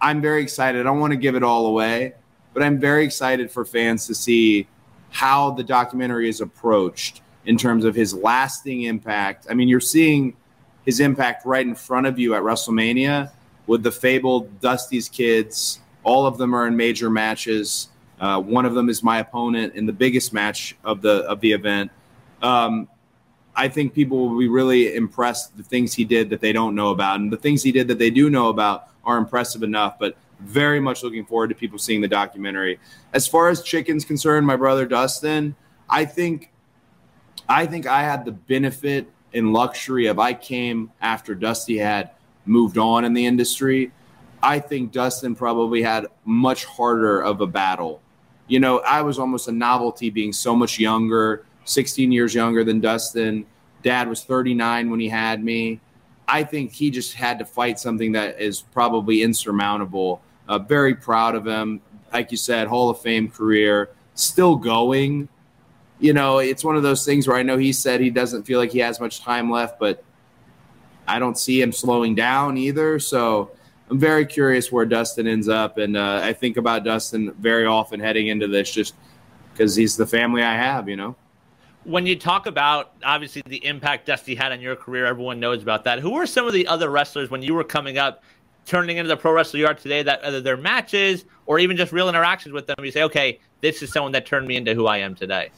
I'm 0.00 0.20
very 0.20 0.42
excited. 0.42 0.80
I 0.80 0.84
don't 0.84 1.00
want 1.00 1.12
to 1.12 1.18
give 1.18 1.36
it 1.36 1.42
all 1.42 1.66
away, 1.66 2.14
but 2.54 2.62
I'm 2.62 2.80
very 2.80 3.04
excited 3.04 3.50
for 3.50 3.64
fans 3.64 4.06
to 4.06 4.14
see 4.14 4.66
how 5.10 5.50
the 5.50 5.62
documentary 5.62 6.28
is 6.28 6.40
approached 6.40 7.20
in 7.44 7.56
terms 7.56 7.84
of 7.84 7.94
his 7.94 8.14
lasting 8.14 8.82
impact. 8.82 9.46
I 9.50 9.54
mean, 9.54 9.68
you're 9.68 9.80
seeing 9.80 10.34
his 10.84 11.00
impact 11.00 11.44
right 11.44 11.66
in 11.66 11.74
front 11.74 12.06
of 12.06 12.18
you 12.18 12.34
at 12.34 12.42
WrestleMania 12.42 13.30
with 13.66 13.82
the 13.82 13.92
fabled 13.92 14.60
Dusty's 14.60 15.08
kids. 15.08 15.80
All 16.02 16.26
of 16.26 16.38
them 16.38 16.54
are 16.54 16.66
in 16.66 16.76
major 16.76 17.10
matches. 17.10 17.88
Uh, 18.20 18.40
one 18.40 18.64
of 18.64 18.74
them 18.74 18.88
is 18.88 19.02
my 19.02 19.18
opponent 19.18 19.74
in 19.74 19.86
the 19.86 19.92
biggest 19.92 20.32
match 20.32 20.76
of 20.84 21.02
the 21.02 21.24
of 21.28 21.40
the 21.40 21.52
event. 21.52 21.90
Um, 22.40 22.88
I 23.54 23.68
think 23.68 23.94
people 23.94 24.28
will 24.28 24.38
be 24.38 24.48
really 24.48 24.94
impressed 24.94 25.56
the 25.56 25.62
things 25.62 25.92
he 25.94 26.04
did 26.04 26.30
that 26.30 26.40
they 26.40 26.52
don't 26.52 26.74
know 26.74 26.90
about, 26.90 27.20
and 27.20 27.32
the 27.32 27.36
things 27.36 27.62
he 27.62 27.72
did 27.72 27.88
that 27.88 27.98
they 27.98 28.10
do 28.10 28.30
know 28.30 28.48
about 28.48 28.88
are 29.04 29.18
impressive 29.18 29.62
enough. 29.62 29.98
But 29.98 30.16
very 30.40 30.80
much 30.80 31.02
looking 31.02 31.24
forward 31.24 31.48
to 31.48 31.54
people 31.54 31.78
seeing 31.78 32.00
the 32.00 32.08
documentary. 32.08 32.78
As 33.12 33.26
far 33.26 33.48
as 33.48 33.62
chicken's 33.62 34.04
concerned, 34.04 34.46
my 34.46 34.56
brother 34.56 34.86
Dustin, 34.86 35.54
I 35.88 36.04
think 36.04 36.50
I 37.48 37.66
think 37.66 37.86
I 37.86 38.02
had 38.02 38.24
the 38.24 38.32
benefit 38.32 39.10
and 39.34 39.52
luxury 39.52 40.06
of 40.06 40.18
I 40.18 40.34
came 40.34 40.90
after 41.00 41.34
Dusty 41.34 41.78
had 41.78 42.10
moved 42.44 42.78
on 42.78 43.04
in 43.04 43.14
the 43.14 43.24
industry. 43.24 43.92
I 44.42 44.58
think 44.58 44.92
Dustin 44.92 45.34
probably 45.34 45.82
had 45.82 46.06
much 46.24 46.64
harder 46.64 47.20
of 47.20 47.40
a 47.40 47.46
battle. 47.46 48.00
You 48.48 48.60
know, 48.60 48.80
I 48.80 49.02
was 49.02 49.18
almost 49.18 49.48
a 49.48 49.52
novelty 49.52 50.10
being 50.10 50.32
so 50.32 50.54
much 50.54 50.78
younger, 50.78 51.46
16 51.64 52.12
years 52.12 52.34
younger 52.34 52.64
than 52.64 52.80
Dustin. 52.80 53.46
Dad 53.82 54.08
was 54.08 54.24
39 54.24 54.90
when 54.90 55.00
he 55.00 55.08
had 55.08 55.42
me. 55.42 55.80
I 56.26 56.44
think 56.44 56.72
he 56.72 56.90
just 56.90 57.14
had 57.14 57.38
to 57.40 57.44
fight 57.44 57.78
something 57.78 58.12
that 58.12 58.40
is 58.40 58.62
probably 58.62 59.22
insurmountable. 59.22 60.22
Uh, 60.48 60.58
very 60.58 60.94
proud 60.94 61.34
of 61.34 61.46
him. 61.46 61.80
Like 62.12 62.30
you 62.30 62.36
said, 62.36 62.68
Hall 62.68 62.90
of 62.90 63.00
Fame 63.00 63.28
career, 63.30 63.90
still 64.14 64.56
going. 64.56 65.28
You 65.98 66.12
know, 66.12 66.38
it's 66.38 66.64
one 66.64 66.76
of 66.76 66.82
those 66.82 67.04
things 67.04 67.26
where 67.26 67.36
I 67.36 67.42
know 67.42 67.58
he 67.58 67.72
said 67.72 68.00
he 68.00 68.10
doesn't 68.10 68.44
feel 68.44 68.58
like 68.58 68.70
he 68.70 68.80
has 68.80 69.00
much 69.00 69.20
time 69.20 69.50
left, 69.50 69.78
but 69.78 70.02
I 71.06 71.18
don't 71.18 71.38
see 71.38 71.60
him 71.60 71.72
slowing 71.72 72.14
down 72.14 72.56
either. 72.56 72.98
So 72.98 73.50
I'm 73.90 73.98
very 73.98 74.26
curious 74.26 74.70
where 74.70 74.86
Dustin 74.86 75.26
ends 75.26 75.48
up. 75.48 75.78
And 75.78 75.96
uh, 75.96 76.20
I 76.22 76.32
think 76.32 76.56
about 76.56 76.84
Dustin 76.84 77.32
very 77.38 77.66
often 77.66 78.00
heading 78.00 78.28
into 78.28 78.46
this 78.46 78.70
just 78.70 78.94
because 79.52 79.76
he's 79.76 79.96
the 79.96 80.06
family 80.06 80.42
I 80.42 80.54
have, 80.54 80.88
you 80.88 80.96
know? 80.96 81.16
When 81.84 82.06
you 82.06 82.16
talk 82.16 82.46
about 82.46 82.92
obviously 83.04 83.42
the 83.46 83.64
impact 83.64 84.06
Dusty 84.06 84.34
had 84.34 84.52
on 84.52 84.60
your 84.60 84.76
career, 84.76 85.06
everyone 85.06 85.40
knows 85.40 85.62
about 85.62 85.84
that. 85.84 85.98
Who 85.98 86.10
were 86.10 86.26
some 86.26 86.46
of 86.46 86.52
the 86.52 86.66
other 86.66 86.90
wrestlers 86.90 87.30
when 87.30 87.42
you 87.42 87.54
were 87.54 87.64
coming 87.64 87.98
up, 87.98 88.22
turning 88.66 88.98
into 88.98 89.08
the 89.08 89.16
pro 89.16 89.32
wrestler 89.32 89.60
you 89.60 89.66
are 89.66 89.74
today? 89.74 90.02
That 90.02 90.24
either 90.24 90.40
their 90.40 90.56
matches 90.56 91.24
or 91.46 91.58
even 91.58 91.76
just 91.76 91.92
real 91.92 92.08
interactions 92.08 92.52
with 92.52 92.66
them, 92.66 92.76
you 92.84 92.90
say, 92.90 93.02
okay, 93.02 93.40
this 93.60 93.82
is 93.82 93.92
someone 93.92 94.12
that 94.12 94.26
turned 94.26 94.46
me 94.46 94.56
into 94.56 94.74
who 94.74 94.86
I 94.86 94.98
am 94.98 95.14
today. 95.14 95.50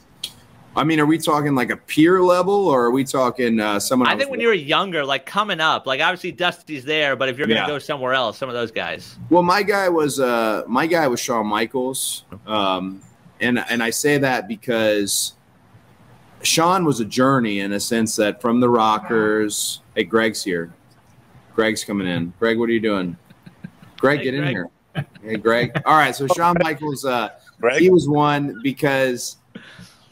I 0.77 0.83
mean, 0.83 0.99
are 0.99 1.05
we 1.05 1.17
talking 1.17 1.55
like 1.55 1.69
a 1.69 1.77
peer 1.77 2.21
level, 2.21 2.67
or 2.67 2.83
are 2.83 2.91
we 2.91 3.05
talking 3.05 3.61
uh, 3.61 3.79
someone? 3.79 4.09
I 4.09 4.17
think 4.17 4.29
when 4.29 4.41
you 4.41 4.47
were 4.47 4.53
younger, 4.53 5.05
like 5.05 5.25
coming 5.25 5.61
up, 5.61 5.85
like 5.85 6.01
obviously 6.01 6.33
Dusty's 6.33 6.83
there, 6.83 7.15
but 7.15 7.29
if 7.29 7.37
you're 7.37 7.47
going 7.47 7.55
to 7.55 7.61
Yeah. 7.61 7.67
go 7.67 7.79
somewhere 7.79 8.13
else, 8.13 8.37
some 8.37 8.49
of 8.49 8.55
those 8.55 8.71
guys. 8.71 9.15
Well, 9.29 9.43
my 9.43 9.63
guy 9.63 9.87
was 9.87 10.19
uh, 10.19 10.63
my 10.67 10.85
guy 10.85 11.07
was 11.07 11.21
Shawn 11.21 11.47
Michaels, 11.47 12.25
um, 12.45 13.01
and 13.39 13.59
and 13.69 13.81
I 13.81 13.89
say 13.91 14.17
that 14.17 14.49
because 14.49 15.35
Shawn 16.41 16.85
was 16.85 16.99
a 16.99 17.05
journey 17.05 17.59
in 17.59 17.73
a 17.73 17.79
sense 17.79 18.15
that 18.17 18.41
from 18.41 18.59
the 18.59 18.69
Rockers. 18.69 19.81
Hey, 19.95 20.03
Greg's 20.03 20.43
here. 20.43 20.73
Greg's 21.55 21.83
coming 21.83 22.07
in. 22.07 22.33
Greg, 22.39 22.59
what 22.59 22.69
are 22.69 22.73
you 22.73 22.79
doing? 22.79 23.17
Greg, 23.97 24.21
get 24.21 24.33
in 24.33 24.47
here. 24.47 24.69
Hey, 25.23 25.37
Greg. 25.37 25.71
All 25.85 25.97
right, 25.97 26.15
so 26.15 26.27
Shawn 26.35 26.57
Michaels, 26.59 27.05
uh, 27.05 27.29
he 27.77 27.89
was 27.89 28.07
one 28.07 28.59
because 28.61 29.37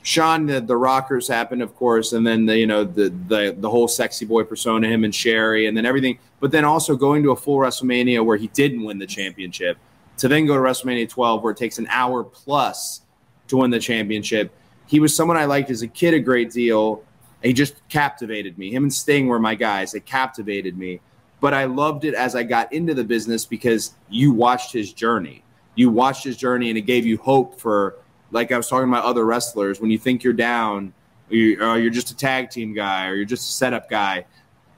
Sean, 0.03 0.45
the, 0.45 0.59
the 0.59 0.75
Rockers 0.75 1.27
happened, 1.27 1.61
of 1.61 1.75
course, 1.75 2.13
and 2.13 2.27
then 2.27 2.45
the, 2.45 2.57
you 2.57 2.67
know 2.67 2.83
the 2.83 3.09
the 3.27 3.55
the 3.57 3.69
whole 3.69 3.87
sexy 3.87 4.25
boy 4.25 4.43
persona, 4.43 4.87
him 4.87 5.03
and 5.03 5.15
Sherri, 5.15 5.67
and 5.67 5.75
then 5.75 5.85
everything. 5.85 6.19
But 6.39 6.51
then 6.51 6.65
also 6.65 6.95
going 6.95 7.23
to 7.23 7.31
a 7.31 7.35
full 7.35 7.57
WrestleMania 7.57 8.23
where 8.23 8.37
he 8.37 8.47
didn't 8.47 8.83
win 8.83 8.99
the 8.99 9.07
championship, 9.07 9.77
to 10.17 10.27
then 10.27 10.45
go 10.45 10.55
to 10.55 10.59
WrestleMania 10.59 11.09
12 11.09 11.41
where 11.41 11.51
it 11.51 11.57
takes 11.57 11.77
an 11.79 11.87
hour 11.89 12.23
plus 12.23 13.01
to 13.47 13.57
win 13.57 13.71
the 13.71 13.79
championship. 13.79 14.51
He 14.93 14.99
was 14.99 15.15
someone 15.15 15.37
I 15.37 15.45
liked 15.45 15.71
as 15.71 15.81
a 15.81 15.87
kid 15.87 16.13
a 16.13 16.19
great 16.19 16.51
deal. 16.51 17.03
He 17.41 17.51
just 17.51 17.81
captivated 17.89 18.59
me. 18.59 18.71
Him 18.71 18.83
and 18.83 18.93
Sting 18.93 19.25
were 19.25 19.39
my 19.39 19.55
guys. 19.55 19.91
They 19.91 19.99
captivated 19.99 20.77
me. 20.77 20.99
But 21.39 21.55
I 21.55 21.65
loved 21.65 22.05
it 22.05 22.13
as 22.13 22.35
I 22.35 22.43
got 22.43 22.71
into 22.71 22.93
the 22.93 23.03
business 23.03 23.43
because 23.43 23.95
you 24.07 24.33
watched 24.33 24.71
his 24.71 24.93
journey. 24.93 25.43
You 25.73 25.89
watched 25.89 26.23
his 26.23 26.37
journey, 26.37 26.69
and 26.69 26.77
it 26.77 26.83
gave 26.83 27.07
you 27.07 27.17
hope 27.17 27.59
for 27.59 27.95
like 28.29 28.51
I 28.51 28.57
was 28.57 28.67
talking 28.67 28.87
about 28.87 29.03
other 29.03 29.25
wrestlers, 29.25 29.81
when 29.81 29.89
you 29.89 29.97
think 29.97 30.23
you're 30.23 30.31
down, 30.31 30.93
or 31.31 31.35
you- 31.35 31.59
or 31.59 31.79
you're 31.79 31.89
just 31.89 32.11
a 32.11 32.15
tag 32.15 32.51
team 32.51 32.75
guy, 32.75 33.07
or 33.07 33.15
you're 33.15 33.25
just 33.25 33.49
a 33.49 33.53
setup 33.53 33.89
guy, 33.89 34.25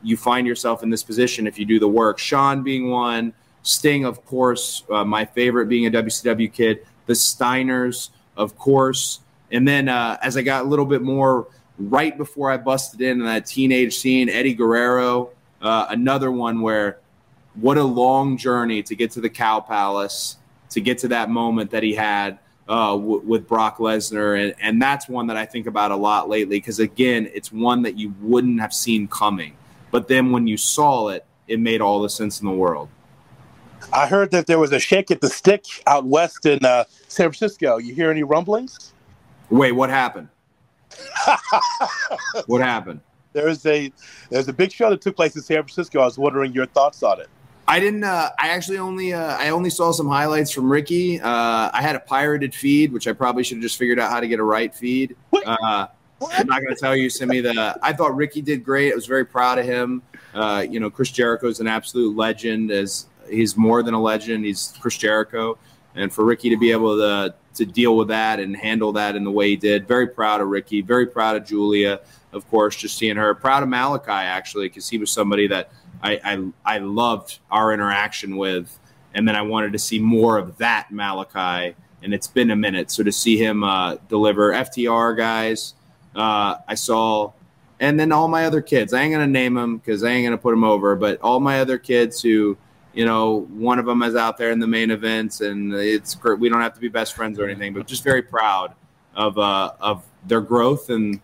you 0.01 0.15
find 0.15 0.47
yourself 0.47 0.81
in 0.81 0.89
this 0.89 1.03
position 1.03 1.45
if 1.45 1.59
you 1.59 1.65
do 1.65 1.77
the 1.77 1.89
work. 1.89 2.19
Shawn 2.19 2.63
being 2.63 2.89
one, 2.89 3.33
Sting, 3.63 4.05
of 4.05 4.25
course, 4.25 4.83
uh, 4.89 5.03
my 5.03 5.25
favorite 5.25 5.67
being 5.67 5.85
a 5.87 5.91
WCW 5.91 6.47
kid, 6.47 6.85
the 7.05 7.13
Steiners, 7.13 8.11
of 8.37 8.57
course. 8.57 9.19
And 9.51 9.67
then 9.67 9.89
uh, 9.89 10.17
as 10.21 10.37
I 10.37 10.41
got 10.41 10.65
a 10.65 10.67
little 10.67 10.85
bit 10.85 11.01
more 11.01 11.47
right 11.77 12.17
before 12.17 12.51
I 12.51 12.57
busted 12.57 13.01
in 13.01 13.19
in 13.19 13.25
that 13.25 13.45
teenage 13.45 13.97
scene, 13.97 14.29
Eddie 14.29 14.53
Guerrero, 14.53 15.31
uh, 15.61 15.87
another 15.89 16.31
one 16.31 16.61
where 16.61 16.99
what 17.55 17.77
a 17.77 17.83
long 17.83 18.37
journey 18.37 18.83
to 18.83 18.95
get 18.95 19.11
to 19.11 19.21
the 19.21 19.29
Cow 19.29 19.59
Palace, 19.59 20.37
to 20.69 20.81
get 20.81 20.97
to 20.99 21.07
that 21.09 21.29
moment 21.29 21.71
that 21.71 21.83
he 21.83 21.93
had 21.93 22.39
uh, 22.67 22.91
w- 22.91 23.21
with 23.25 23.47
Brock 23.47 23.77
Lesnar, 23.77 24.41
and 24.41 24.55
and 24.59 24.81
that's 24.81 25.07
one 25.07 25.27
that 25.27 25.37
I 25.37 25.45
think 25.45 25.67
about 25.67 25.91
a 25.91 25.95
lot 25.95 26.29
lately 26.29 26.57
because 26.57 26.79
again, 26.79 27.29
it's 27.33 27.51
one 27.51 27.83
that 27.83 27.97
you 27.97 28.13
wouldn't 28.21 28.59
have 28.59 28.73
seen 28.73 29.07
coming, 29.07 29.55
but 29.91 30.07
then 30.07 30.31
when 30.31 30.47
you 30.47 30.57
saw 30.57 31.09
it, 31.09 31.25
it 31.47 31.59
made 31.59 31.81
all 31.81 32.01
the 32.01 32.09
sense 32.09 32.41
in 32.41 32.47
the 32.47 32.53
world. 32.53 32.89
I 33.93 34.07
heard 34.07 34.31
that 34.31 34.47
there 34.47 34.59
was 34.59 34.71
a 34.71 34.79
shake 34.79 35.11
at 35.11 35.21
the 35.21 35.29
stick 35.29 35.65
out 35.85 36.05
west 36.05 36.45
in 36.45 36.65
uh, 36.65 36.85
San 37.07 37.29
Francisco. 37.29 37.77
You 37.77 37.93
hear 37.93 38.09
any 38.09 38.23
rumblings? 38.23 38.93
Wait, 39.49 39.71
what 39.71 39.89
happened? 39.89 40.29
what 42.45 42.61
happened? 42.61 43.01
There's 43.33 43.65
a 43.65 43.91
there's 44.29 44.47
a 44.47 44.53
big 44.53 44.71
show 44.71 44.89
that 44.89 45.01
took 45.01 45.15
place 45.15 45.35
in 45.35 45.41
San 45.41 45.57
Francisco. 45.57 45.99
I 45.99 46.05
was 46.05 46.17
wondering 46.17 46.53
your 46.53 46.65
thoughts 46.67 47.03
on 47.03 47.19
it. 47.19 47.29
I 47.67 47.79
didn't. 47.79 48.03
Uh, 48.03 48.29
I 48.39 48.49
actually 48.49 48.77
only. 48.77 49.13
Uh, 49.13 49.35
I 49.37 49.49
only 49.49 49.69
saw 49.69 49.91
some 49.91 50.07
highlights 50.07 50.51
from 50.51 50.71
Ricky. 50.71 51.19
Uh, 51.19 51.69
I 51.73 51.81
had 51.81 51.95
a 51.95 51.99
pirated 51.99 52.53
feed, 52.53 52.93
which 52.93 53.07
I 53.07 53.13
probably 53.13 53.43
should 53.43 53.57
have 53.57 53.63
just 53.63 53.77
figured 53.77 53.99
out 53.99 54.11
how 54.11 54.19
to 54.19 54.27
get 54.27 54.39
a 54.39 54.43
right 54.43 54.73
feed. 54.73 55.15
Uh, 55.45 55.87
I'm 56.31 56.47
not 56.47 56.61
going 56.61 56.73
to 56.73 56.79
tell 56.79 56.95
you. 56.95 57.09
Simi. 57.09 57.35
me 57.35 57.41
the. 57.41 57.77
I 57.81 57.91
thought 57.91 58.15
Ricky 58.15 58.41
did 58.41 58.63
great. 58.63 58.91
I 58.91 58.95
was 58.95 59.05
very 59.05 59.25
proud 59.25 59.59
of 59.59 59.65
him. 59.65 60.01
Uh, 60.33 60.65
you 60.67 60.79
know, 60.79 60.89
Chris 60.89 61.11
Jericho 61.11 61.47
is 61.47 61.59
an 61.59 61.67
absolute 61.67 62.15
legend. 62.15 62.71
As 62.71 63.07
he's 63.29 63.57
more 63.57 63.83
than 63.83 63.93
a 63.93 64.01
legend. 64.01 64.45
He's 64.45 64.73
Chris 64.79 64.97
Jericho, 64.97 65.57
and 65.95 66.11
for 66.13 66.25
Ricky 66.25 66.49
to 66.49 66.57
be 66.57 66.71
able 66.71 66.97
to 66.97 67.33
to 67.55 67.65
deal 67.65 67.95
with 67.95 68.09
that 68.09 68.39
and 68.39 68.55
handle 68.55 68.91
that 68.93 69.15
in 69.15 69.23
the 69.23 69.31
way 69.31 69.49
he 69.49 69.55
did, 69.55 69.87
very 69.87 70.07
proud 70.07 70.41
of 70.41 70.49
Ricky. 70.49 70.81
Very 70.81 71.05
proud 71.05 71.37
of 71.37 71.45
Julia, 71.45 72.01
of 72.33 72.45
course. 72.49 72.75
Just 72.75 72.97
seeing 72.97 73.15
her. 73.15 73.33
Proud 73.33 73.63
of 73.63 73.69
Malachi 73.69 74.11
actually, 74.11 74.67
because 74.67 74.89
he 74.89 74.97
was 74.97 75.09
somebody 75.09 75.47
that 75.47 75.71
I, 76.03 76.19
I 76.23 76.75
I 76.75 76.77
loved 76.79 77.39
our 77.49 77.73
interaction 77.73 78.35
with, 78.37 78.77
and 79.13 79.27
then 79.27 79.35
I 79.35 79.41
wanted 79.41 79.71
to 79.73 79.79
see 79.79 79.99
more 79.99 80.37
of 80.37 80.57
that 80.57 80.91
Malachi. 80.91 81.75
And 82.03 82.13
it's 82.13 82.27
been 82.27 82.51
a 82.51 82.55
minute, 82.55 82.91
so 82.91 83.01
to 83.01 83.11
see 83.11 83.37
him 83.37 83.63
uh, 83.63 83.95
deliver 84.09 84.51
FTR 84.51 85.17
guys, 85.17 85.73
Uh, 86.15 86.57
I 86.67 86.75
saw, 86.75 87.31
and 87.79 87.99
then 87.99 88.11
all 88.11 88.27
my 88.27 88.45
other 88.45 88.61
kids. 88.61 88.93
I 88.93 89.01
ain't 89.01 89.13
gonna 89.13 89.27
name 89.27 89.55
them 89.55 89.77
because 89.77 90.03
I 90.03 90.09
ain't 90.09 90.25
gonna 90.27 90.37
put 90.37 90.51
them 90.51 90.63
over, 90.63 90.95
but 90.95 91.19
all 91.21 91.39
my 91.39 91.59
other 91.61 91.77
kids 91.77 92.21
who, 92.21 92.57
you 92.95 93.05
know, 93.05 93.41
one 93.51 93.77
of 93.77 93.85
them 93.85 94.01
is 94.03 94.15
out 94.15 94.37
there 94.37 94.51
in 94.51 94.59
the 94.59 94.67
main 94.67 94.89
events, 94.89 95.41
and 95.41 95.73
it's 95.73 96.15
great. 96.15 96.39
We 96.39 96.49
don't 96.49 96.61
have 96.61 96.73
to 96.73 96.79
be 96.79 96.87
best 96.87 97.13
friends 97.13 97.37
or 97.37 97.43
anything, 97.43 97.73
but 97.73 97.85
just 97.85 98.03
very 98.03 98.21
proud 98.21 98.73
of 99.15 99.37
uh, 99.37 99.73
of 99.81 100.03
their 100.25 100.41
growth 100.41 100.89
and 100.89 101.19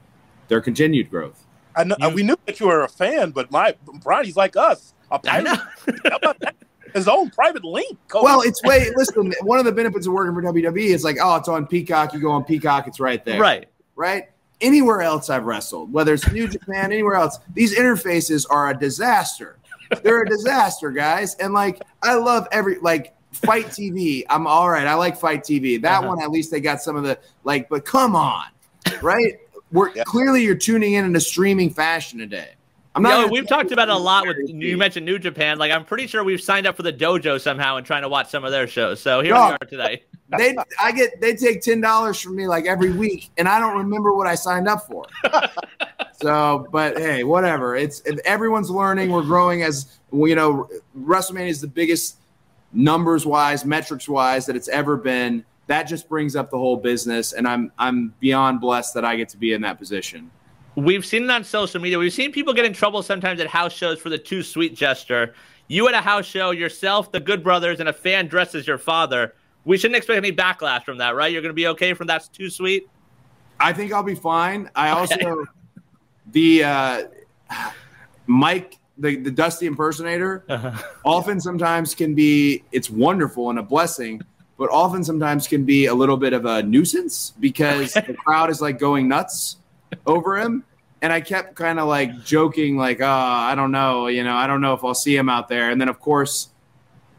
their 0.49 0.61
continued 0.61 1.09
growth. 1.09 1.45
I 1.75 1.85
know 1.85 1.95
we 2.09 2.23
knew 2.23 2.37
that 2.45 2.59
you 2.59 2.67
were 2.67 2.83
a 2.83 2.89
fan, 2.89 3.31
but 3.31 3.49
my 3.51 3.75
Bronny's 4.03 4.35
like 4.35 4.57
us. 4.57 4.93
A 5.11 5.19
pirate. 5.19 5.47
How 6.09 6.17
about 6.17 6.39
that? 6.39 6.55
His 6.93 7.07
own 7.07 7.29
private 7.29 7.63
link. 7.63 7.97
Cody. 8.09 8.25
Well, 8.25 8.41
it's 8.41 8.61
way. 8.63 8.89
listen, 8.97 9.33
one 9.43 9.59
of 9.59 9.65
the 9.65 9.71
benefits 9.71 10.07
of 10.07 10.13
working 10.13 10.33
for 10.33 10.41
WWE 10.41 10.93
is 10.93 11.05
like, 11.05 11.17
oh, 11.21 11.37
it's 11.37 11.47
on 11.47 11.65
Peacock. 11.67 12.13
You 12.13 12.19
go 12.19 12.31
on 12.31 12.43
Peacock, 12.43 12.87
it's 12.87 12.99
right 12.99 13.23
there. 13.23 13.39
Right. 13.39 13.69
Right. 13.95 14.25
Anywhere 14.59 15.01
else 15.01 15.29
I've 15.29 15.45
wrestled, 15.45 15.91
whether 15.91 16.13
it's 16.13 16.29
New 16.31 16.47
Japan, 16.49 16.91
anywhere 16.91 17.15
else, 17.15 17.39
these 17.53 17.77
interfaces 17.77 18.45
are 18.49 18.69
a 18.69 18.77
disaster. 18.77 19.57
They're 20.03 20.21
a 20.21 20.29
disaster, 20.29 20.91
guys. 20.91 21.35
And 21.35 21.53
like, 21.53 21.81
I 22.01 22.15
love 22.15 22.47
every 22.51 22.77
like 22.79 23.13
FITE 23.31 23.67
TV. 23.67 24.23
I'm 24.29 24.47
all 24.47 24.69
right. 24.69 24.87
I 24.87 24.93
like 24.95 25.17
FITE 25.19 25.41
TV. 25.43 25.81
That 25.81 25.99
Uh-huh. 25.99 26.07
one, 26.09 26.21
at 26.21 26.31
least 26.31 26.51
they 26.51 26.59
got 26.61 26.81
some 26.81 26.95
of 26.95 27.03
the 27.03 27.17
like. 27.43 27.69
But 27.69 27.85
come 27.85 28.15
on, 28.15 28.45
right? 29.01 29.37
We're 29.71 29.91
clearly 30.05 30.43
you're 30.43 30.55
tuning 30.55 30.93
in 30.93 31.05
in 31.05 31.15
a 31.15 31.19
streaming 31.21 31.69
fashion 31.69 32.19
today. 32.19 32.49
I'm 32.93 33.03
not. 33.03 33.27
Yo, 33.27 33.31
we've 33.31 33.47
talked 33.47 33.71
about 33.71 33.87
it 33.87 33.93
a 33.95 33.97
lot 33.97 34.27
with 34.27 34.37
you 34.49 34.77
mentioned 34.77 35.05
New 35.05 35.17
Japan. 35.17 35.57
Like 35.57 35.71
I'm 35.71 35.85
pretty 35.85 36.07
sure 36.07 36.25
we've 36.25 36.41
signed 36.41 36.67
up 36.67 36.75
for 36.75 36.83
the 36.83 36.91
dojo 36.91 37.39
somehow 37.39 37.77
and 37.77 37.85
trying 37.85 38.01
to 38.01 38.09
watch 38.09 38.29
some 38.29 38.43
of 38.43 38.51
their 38.51 38.67
shows. 38.67 38.99
So 39.01 39.21
here 39.21 39.31
Dog. 39.33 39.51
we 39.61 39.65
are 39.65 39.69
today. 39.69 40.03
They 40.37 40.55
I 40.79 40.91
get 40.91 41.19
they 41.21 41.35
take 41.35 41.61
ten 41.61 41.81
dollars 41.81 42.19
from 42.19 42.35
me 42.35 42.47
like 42.47 42.65
every 42.65 42.91
week, 42.91 43.31
and 43.37 43.47
I 43.47 43.59
don't 43.59 43.77
remember 43.77 44.13
what 44.13 44.27
I 44.27 44.35
signed 44.35 44.67
up 44.67 44.87
for. 44.87 45.05
so, 46.21 46.67
but 46.71 46.97
hey, 46.97 47.23
whatever. 47.23 47.75
It's 47.75 48.01
everyone's 48.25 48.69
learning. 48.69 49.11
We're 49.11 49.23
growing 49.23 49.63
as 49.63 49.99
you 50.13 50.35
know. 50.35 50.69
WrestleMania 50.97 51.49
is 51.49 51.61
the 51.61 51.67
biggest 51.67 52.17
numbers 52.73 53.25
wise, 53.25 53.65
metrics 53.65 54.07
wise 54.07 54.45
that 54.45 54.55
it's 54.55 54.69
ever 54.69 54.97
been. 54.97 55.43
That 55.67 55.83
just 55.83 56.09
brings 56.09 56.35
up 56.35 56.49
the 56.49 56.57
whole 56.57 56.77
business, 56.77 57.33
and 57.33 57.47
I'm 57.47 57.71
I'm 57.77 58.13
beyond 58.19 58.61
blessed 58.61 58.93
that 58.95 59.05
I 59.05 59.15
get 59.15 59.29
to 59.29 59.37
be 59.37 59.53
in 59.53 59.61
that 59.61 59.77
position. 59.77 60.31
We've 60.75 61.05
seen 61.05 61.23
it 61.23 61.31
on 61.31 61.43
social 61.43 61.81
media. 61.81 61.99
We've 61.99 62.13
seen 62.13 62.31
people 62.31 62.53
get 62.53 62.65
in 62.65 62.73
trouble 62.73 63.03
sometimes 63.03 63.41
at 63.41 63.47
house 63.47 63.73
shows 63.73 63.99
for 63.99 64.09
the 64.09 64.17
too 64.17 64.41
sweet 64.41 64.73
gesture. 64.75 65.33
You 65.67 65.87
at 65.87 65.93
a 65.93 66.01
house 66.01 66.25
show, 66.25 66.51
yourself, 66.51 67.11
the 67.11 67.19
Good 67.19 67.43
Brothers, 67.43 67.79
and 67.79 67.89
a 67.89 67.93
fan 67.93 68.27
dresses 68.27 68.67
your 68.67 68.77
father. 68.77 69.33
We 69.65 69.77
shouldn't 69.77 69.97
expect 69.97 70.17
any 70.17 70.31
backlash 70.31 70.83
from 70.83 70.97
that, 70.97 71.15
right? 71.15 71.31
You're 71.31 71.41
going 71.41 71.51
to 71.51 71.55
be 71.55 71.67
okay 71.67 71.93
from 71.93 72.07
that's 72.07 72.27
too 72.27 72.49
sweet. 72.49 72.89
I 73.59 73.73
think 73.73 73.93
I'll 73.93 74.03
be 74.03 74.15
fine. 74.15 74.69
I 74.75 74.89
also 74.89 75.45
the 76.31 76.63
uh, 76.63 77.03
Mike, 78.25 78.77
the 78.97 79.17
the 79.17 79.31
Dusty 79.31 79.67
impersonator, 79.67 80.43
often 81.05 81.39
sometimes 81.39 81.93
can 81.93 82.15
be 82.15 82.63
it's 82.71 82.89
wonderful 82.89 83.49
and 83.49 83.59
a 83.59 83.63
blessing, 83.63 84.21
but 84.57 84.69
often 84.71 85.03
sometimes 85.03 85.47
can 85.47 85.63
be 85.63 85.85
a 85.85 85.93
little 85.93 86.17
bit 86.17 86.33
of 86.33 86.45
a 86.45 86.63
nuisance 86.63 87.33
because 87.39 87.93
the 87.93 88.15
crowd 88.25 88.49
is 88.49 88.61
like 88.61 88.79
going 88.79 89.07
nuts 89.07 89.57
over 90.05 90.37
him. 90.39 90.63
And 91.03 91.11
I 91.11 91.19
kept 91.19 91.55
kind 91.55 91.79
of 91.79 91.87
like 91.87 92.23
joking, 92.23 92.77
like, 92.77 93.01
oh, 93.01 93.07
I 93.07 93.55
don't 93.55 93.71
know, 93.71 94.05
you 94.05 94.23
know, 94.23 94.35
I 94.35 94.45
don't 94.45 94.61
know 94.61 94.75
if 94.75 94.83
I'll 94.83 94.93
see 94.93 95.15
him 95.15 95.29
out 95.29 95.49
there. 95.49 95.71
And 95.71 95.81
then, 95.81 95.89
of 95.89 95.99
course, 95.99 96.49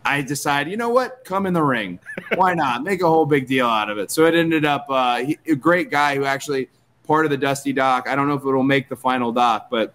I 0.04 0.22
decided, 0.22 0.70
you 0.70 0.76
know 0.76 0.88
what? 0.88 1.24
Come 1.24 1.46
in 1.46 1.54
the 1.54 1.62
ring. 1.62 1.98
Why 2.34 2.54
not? 2.54 2.82
Make 2.82 3.02
a 3.02 3.08
whole 3.08 3.26
big 3.26 3.46
deal 3.46 3.66
out 3.66 3.88
of 3.88 3.98
it. 3.98 4.10
So 4.10 4.26
it 4.26 4.34
ended 4.34 4.64
up 4.64 4.86
uh, 4.88 5.18
he, 5.18 5.38
a 5.46 5.54
great 5.54 5.90
guy 5.90 6.16
who 6.16 6.24
actually 6.24 6.68
part 7.06 7.24
of 7.24 7.30
the 7.30 7.36
Dusty 7.36 7.72
doc. 7.72 8.08
I 8.08 8.16
don't 8.16 8.28
know 8.28 8.34
if 8.34 8.42
it'll 8.42 8.62
make 8.62 8.88
the 8.88 8.96
final 8.96 9.32
doc, 9.32 9.68
but 9.70 9.94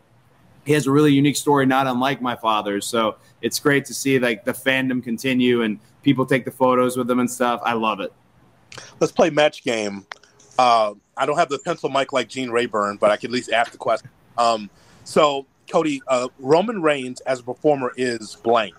he 0.65 0.73
has 0.73 0.88
a 0.88 0.91
really 0.91 1.13
unique 1.13 1.38
story, 1.38 1.65
not 1.65 1.88
unlike 1.88 2.21
my 2.21 2.35
father's. 2.35 2.85
So 2.85 3.15
it's 3.41 3.59
great 3.59 3.85
to 3.85 3.93
see 3.93 4.19
like 4.19 4.45
the 4.45 4.51
fandom 4.51 5.03
continue 5.03 5.61
and 5.61 5.79
people 6.03 6.25
take 6.25 6.45
the 6.45 6.51
photos 6.51 6.97
with 6.97 7.07
them 7.07 7.19
and 7.19 7.29
stuff. 7.29 7.61
I 7.63 7.73
love 7.73 7.99
it. 7.99 8.13
Let's 8.99 9.11
play 9.11 9.29
match 9.29 9.63
game. 9.63 10.05
Uh, 10.59 10.93
I 11.15 11.25
don't 11.25 11.38
have 11.38 11.49
the 11.49 11.59
pencil 11.59 11.89
mic 11.89 12.13
like 12.13 12.29
Gene 12.29 12.49
Rayburn, 12.49 12.97
but 12.97 13.11
I 13.11 13.17
can 13.17 13.29
at 13.29 13.34
least 13.34 13.51
ask 13.51 13.71
the 13.71 13.77
question. 13.77 14.09
Um, 14.38 14.69
so, 15.03 15.45
Cody, 15.69 16.01
uh, 16.07 16.27
Roman 16.39 16.81
Reigns 16.81 17.21
as 17.21 17.39
a 17.39 17.43
performer 17.43 17.93
is 17.97 18.35
blank. 18.35 18.75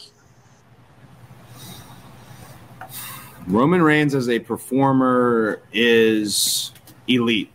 Roman 3.48 3.80
Reigns 3.80 4.14
as 4.14 4.28
a 4.28 4.38
performer 4.38 5.62
is 5.72 6.70
elite. 7.06 7.50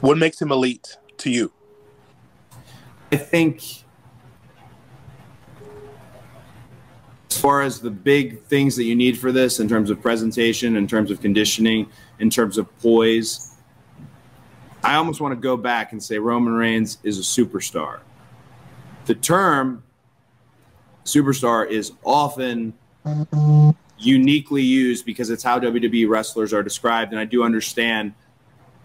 What 0.00 0.18
makes 0.18 0.40
him 0.40 0.52
elite 0.52 0.96
to 1.16 1.30
you? 1.30 1.50
I 3.10 3.16
think 3.16 3.60
as 7.28 7.38
far 7.38 7.62
as 7.62 7.80
the 7.80 7.90
big 7.90 8.40
things 8.44 8.76
that 8.76 8.84
you 8.84 8.94
need 8.94 9.18
for 9.18 9.32
this 9.32 9.58
in 9.58 9.68
terms 9.68 9.90
of 9.90 10.00
presentation, 10.00 10.76
in 10.76 10.86
terms 10.86 11.10
of 11.10 11.20
conditioning, 11.20 11.90
in 12.20 12.30
terms 12.30 12.56
of 12.56 12.68
poise, 12.78 13.56
I 14.84 14.94
almost 14.94 15.20
want 15.20 15.32
to 15.32 15.40
go 15.40 15.56
back 15.56 15.90
and 15.90 16.00
say 16.00 16.20
Roman 16.20 16.52
Reigns 16.52 16.98
is 17.02 17.18
a 17.18 17.22
superstar. 17.22 17.98
The 19.06 19.16
term 19.16 19.82
superstar 21.04 21.68
is 21.68 21.90
often 22.04 22.74
uniquely 23.98 24.62
used 24.62 25.04
because 25.04 25.30
it's 25.30 25.42
how 25.42 25.58
WWE 25.58 26.08
wrestlers 26.08 26.52
are 26.52 26.62
described, 26.62 27.12
and 27.12 27.20
I 27.20 27.24
do 27.24 27.42
understand. 27.42 28.14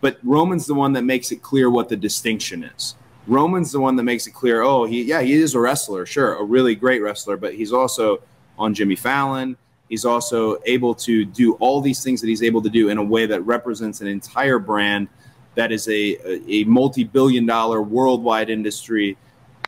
But 0.02 0.18
Roman's 0.24 0.66
the 0.66 0.74
one 0.74 0.94
that 0.94 1.04
makes 1.04 1.32
it 1.32 1.42
clear 1.42 1.70
what 1.70 1.90
the 1.90 1.96
distinction 1.96 2.64
is. 2.64 2.96
Roman's 3.28 3.72
the 3.72 3.80
one 3.80 3.96
that 3.96 4.04
makes 4.04 4.28
it 4.28 4.32
clear. 4.32 4.62
Oh, 4.62 4.86
he 4.86 5.04
yeah, 5.04 5.22
he 5.22 5.34
is 5.34 5.56
a 5.56 5.60
wrestler, 5.60 6.06
sure, 6.06 6.36
a 6.36 6.44
really 6.44 6.76
great 6.76 7.02
wrestler, 7.02 7.38
but 7.38 7.54
he's 7.54 7.72
also 7.72 8.22
on 8.58 8.74
Jimmy 8.74 8.96
Fallon. 8.96 9.56
He's 9.90 10.06
also 10.06 10.58
able 10.66 10.96
to 10.96 11.24
do 11.24 11.54
all 11.56 11.80
these 11.80 12.04
things 12.04 12.20
that 12.22 12.28
he's 12.28 12.44
able 12.44 12.62
to 12.62 12.70
do 12.70 12.90
in 12.90 12.98
a 12.98 13.04
way 13.04 13.26
that 13.26 13.42
represents 13.42 14.02
an 14.02 14.08
entire 14.08 14.60
brand 14.60 15.08
that 15.56 15.72
is 15.72 15.88
a 15.88 16.18
a, 16.26 16.42
a 16.50 16.64
multi-billion-dollar 16.66 17.82
worldwide 17.82 18.50
industry. 18.50 19.18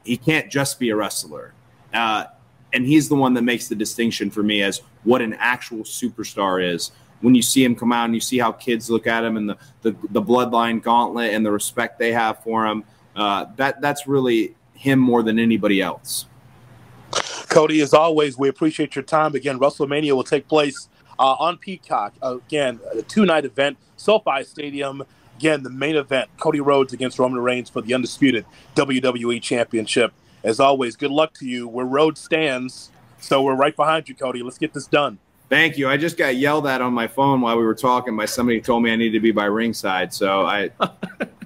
He 0.03 0.17
can't 0.17 0.51
just 0.51 0.79
be 0.79 0.89
a 0.89 0.95
wrestler, 0.95 1.53
uh, 1.93 2.25
and 2.75 2.85
he's 2.85 3.07
the 3.07 3.15
one 3.15 3.33
that 3.33 3.41
makes 3.41 3.69
the 3.69 3.75
distinction 3.75 4.29
for 4.29 4.43
me 4.43 4.61
as 4.61 4.81
what 5.05 5.21
an 5.21 5.33
actual 5.39 5.79
superstar 5.79 6.61
is. 6.61 6.91
When 7.21 7.33
you 7.33 7.41
see 7.41 7.63
him 7.63 7.73
come 7.73 7.93
out 7.93 8.05
and 8.05 8.13
you 8.13 8.19
see 8.19 8.37
how 8.37 8.51
kids 8.51 8.89
look 8.89 9.07
at 9.07 9.23
him 9.23 9.37
and 9.37 9.49
the 9.49 9.57
the, 9.81 9.95
the 10.09 10.21
bloodline 10.21 10.83
gauntlet 10.83 11.33
and 11.33 11.45
the 11.45 11.51
respect 11.51 11.97
they 11.97 12.11
have 12.11 12.43
for 12.43 12.67
him, 12.67 12.83
uh, 13.15 13.45
that 13.55 13.79
that's 13.79 14.05
really 14.07 14.55
him 14.73 14.99
more 14.99 15.23
than 15.23 15.39
anybody 15.39 15.81
else. 15.81 16.25
Cody, 17.47 17.79
as 17.79 17.93
always, 17.93 18.37
we 18.37 18.49
appreciate 18.49 18.93
your 18.93 19.03
time. 19.03 19.33
Again, 19.33 19.57
WrestleMania 19.57 20.11
will 20.11 20.25
take 20.25 20.49
place 20.49 20.89
uh, 21.17 21.35
on 21.39 21.57
Peacock. 21.57 22.13
Uh, 22.21 22.37
again, 22.45 22.81
a 22.93 23.01
two 23.01 23.25
night 23.25 23.45
event, 23.45 23.77
SoFi 23.95 24.43
Stadium. 24.43 25.01
Again, 25.37 25.63
the 25.63 25.69
main 25.69 25.95
event 25.95 26.29
Cody 26.37 26.59
Rhodes 26.59 26.91
against 26.91 27.19
Roman 27.19 27.39
Reigns 27.39 27.69
for 27.69 27.81
the 27.81 27.93
undisputed 27.93 28.45
WWE 28.75 29.41
Championship. 29.41 30.11
As 30.45 30.59
always, 30.59 30.95
good 30.95 31.09
luck 31.11 31.33
to 31.39 31.45
you. 31.47 31.67
Where 31.67 31.85
road 31.85 32.17
stands, 32.17 32.91
so 33.19 33.41
we're 33.41 33.55
right 33.55 33.75
behind 33.75 34.07
you, 34.07 34.13
Cody. 34.15 34.43
Let's 34.43 34.59
get 34.59 34.73
this 34.73 34.85
done. 34.85 35.17
Thank 35.49 35.77
you. 35.77 35.89
I 35.89 35.97
just 35.97 36.17
got 36.17 36.35
yelled 36.35 36.67
at 36.67 36.81
on 36.81 36.93
my 36.93 37.07
phone 37.07 37.41
while 37.41 37.57
we 37.57 37.63
were 37.63 37.75
talking 37.75 38.15
by 38.15 38.25
somebody 38.25 38.57
who 38.57 38.63
told 38.63 38.83
me 38.83 38.91
I 38.91 38.95
needed 38.95 39.13
to 39.13 39.19
be 39.19 39.31
by 39.31 39.45
ringside. 39.45 40.13
So 40.13 40.45
I, 40.45 40.69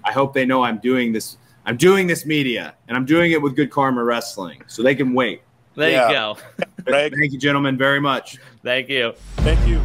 I 0.03 0.11
hope 0.11 0.33
they 0.33 0.45
know 0.45 0.63
I'm 0.63 0.79
doing 0.79 1.13
this. 1.13 1.37
I'm 1.65 1.77
doing 1.77 2.07
this 2.07 2.25
media, 2.25 2.75
and 2.87 2.97
I'm 2.97 3.05
doing 3.05 3.31
it 3.31 3.41
with 3.41 3.55
Good 3.55 3.71
Karma 3.71 4.03
Wrestling, 4.03 4.61
so 4.67 4.83
they 4.83 4.95
can 4.95 5.13
wait. 5.13 5.41
There 5.75 5.89
Yeah. 5.91 6.07
you 6.07 6.13
go. 6.13 6.37
Thank 7.09 7.31
you, 7.31 7.39
gentlemen, 7.39 7.77
very 7.77 8.01
much. 8.01 8.37
Thank 8.63 8.89
you. 8.89 9.13
thank 9.37 9.65
you. 9.67 9.79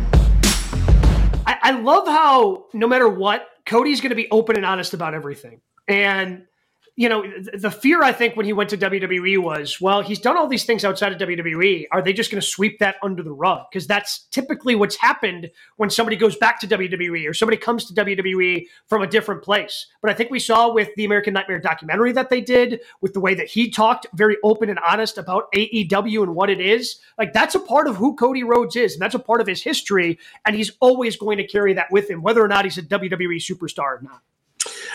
I, 1.46 1.58
I 1.62 1.70
love 1.72 2.06
how 2.08 2.66
no 2.72 2.86
matter 2.88 3.08
what, 3.08 3.46
Cody's 3.66 4.00
going 4.00 4.10
to 4.10 4.16
be 4.16 4.28
open 4.30 4.56
and 4.56 4.64
honest 4.64 4.94
about 4.94 5.14
everything. 5.14 5.60
And 5.86 6.46
you 6.96 7.08
know, 7.08 7.24
the 7.52 7.72
fear 7.72 8.04
I 8.04 8.12
think 8.12 8.36
when 8.36 8.46
he 8.46 8.52
went 8.52 8.70
to 8.70 8.78
WWE 8.78 9.38
was, 9.38 9.80
well, 9.80 10.00
he's 10.00 10.20
done 10.20 10.36
all 10.36 10.46
these 10.46 10.64
things 10.64 10.84
outside 10.84 11.12
of 11.12 11.18
WWE. 11.18 11.86
Are 11.90 12.00
they 12.00 12.12
just 12.12 12.30
going 12.30 12.40
to 12.40 12.46
sweep 12.46 12.78
that 12.78 12.96
under 13.02 13.20
the 13.20 13.32
rug? 13.32 13.66
Because 13.68 13.88
that's 13.88 14.26
typically 14.30 14.76
what's 14.76 14.94
happened 14.94 15.50
when 15.76 15.90
somebody 15.90 16.14
goes 16.14 16.36
back 16.36 16.60
to 16.60 16.68
WWE 16.68 17.28
or 17.28 17.34
somebody 17.34 17.56
comes 17.56 17.86
to 17.86 17.94
WWE 17.94 18.66
from 18.86 19.02
a 19.02 19.08
different 19.08 19.42
place. 19.42 19.86
But 20.02 20.12
I 20.12 20.14
think 20.14 20.30
we 20.30 20.38
saw 20.38 20.72
with 20.72 20.88
the 20.94 21.04
American 21.04 21.34
Nightmare 21.34 21.58
documentary 21.58 22.12
that 22.12 22.30
they 22.30 22.40
did, 22.40 22.80
with 23.00 23.12
the 23.12 23.20
way 23.20 23.34
that 23.34 23.48
he 23.48 23.70
talked 23.70 24.06
very 24.14 24.36
open 24.44 24.70
and 24.70 24.78
honest 24.78 25.18
about 25.18 25.50
AEW 25.52 26.22
and 26.22 26.36
what 26.36 26.48
it 26.48 26.60
is, 26.60 27.00
like 27.18 27.32
that's 27.32 27.56
a 27.56 27.60
part 27.60 27.88
of 27.88 27.96
who 27.96 28.14
Cody 28.14 28.44
Rhodes 28.44 28.76
is, 28.76 28.92
and 28.92 29.02
that's 29.02 29.16
a 29.16 29.18
part 29.18 29.40
of 29.40 29.48
his 29.48 29.64
history. 29.64 30.16
And 30.46 30.54
he's 30.54 30.70
always 30.78 31.16
going 31.16 31.38
to 31.38 31.46
carry 31.46 31.74
that 31.74 31.90
with 31.90 32.08
him, 32.08 32.22
whether 32.22 32.42
or 32.42 32.48
not 32.48 32.64
he's 32.64 32.78
a 32.78 32.82
WWE 32.82 33.38
superstar 33.38 33.98
or 33.98 34.00
not. 34.00 34.22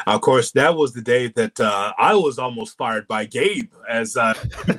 Of 0.08 0.22
course, 0.22 0.52
that 0.52 0.76
was 0.76 0.94
the 0.94 1.02
day 1.02 1.28
that 1.28 1.60
uh, 1.60 1.94
I 1.98 2.16
was 2.16 2.40
almost 2.40 2.78
fired 2.78 3.08
by 3.08 3.26
Gabe 3.26 3.72
as 3.90 4.18
uh, 4.18 4.34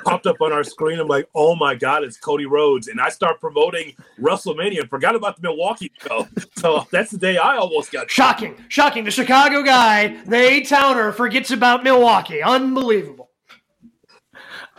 popped 0.04 0.26
up 0.26 0.40
on 0.40 0.52
our 0.52 0.64
screen. 0.64 0.98
I'm 0.98 1.08
like, 1.08 1.28
oh 1.34 1.56
my 1.56 1.74
God, 1.74 2.04
it's 2.04 2.16
Cody 2.16 2.46
Rhodes. 2.46 2.88
And 2.88 3.00
I 3.00 3.08
start 3.08 3.40
promoting 3.40 3.94
WrestleMania 4.20 4.80
and 4.80 4.90
forgot 4.90 5.14
about 5.14 5.36
the 5.36 5.42
Milwaukee 5.42 5.92
show. 6.02 6.26
So 6.56 6.86
that's 6.90 7.10
the 7.10 7.18
day 7.18 7.38
I 7.38 7.56
almost 7.56 7.92
got 7.92 8.10
shocking. 8.10 8.56
Shocking. 8.68 9.04
The 9.04 9.10
Chicago 9.10 9.62
guy, 9.62 10.08
the 10.24 10.36
A 10.36 10.60
Towner, 10.62 11.12
forgets 11.12 11.50
about 11.50 11.82
Milwaukee. 11.84 12.42
Unbelievable. 12.42 13.30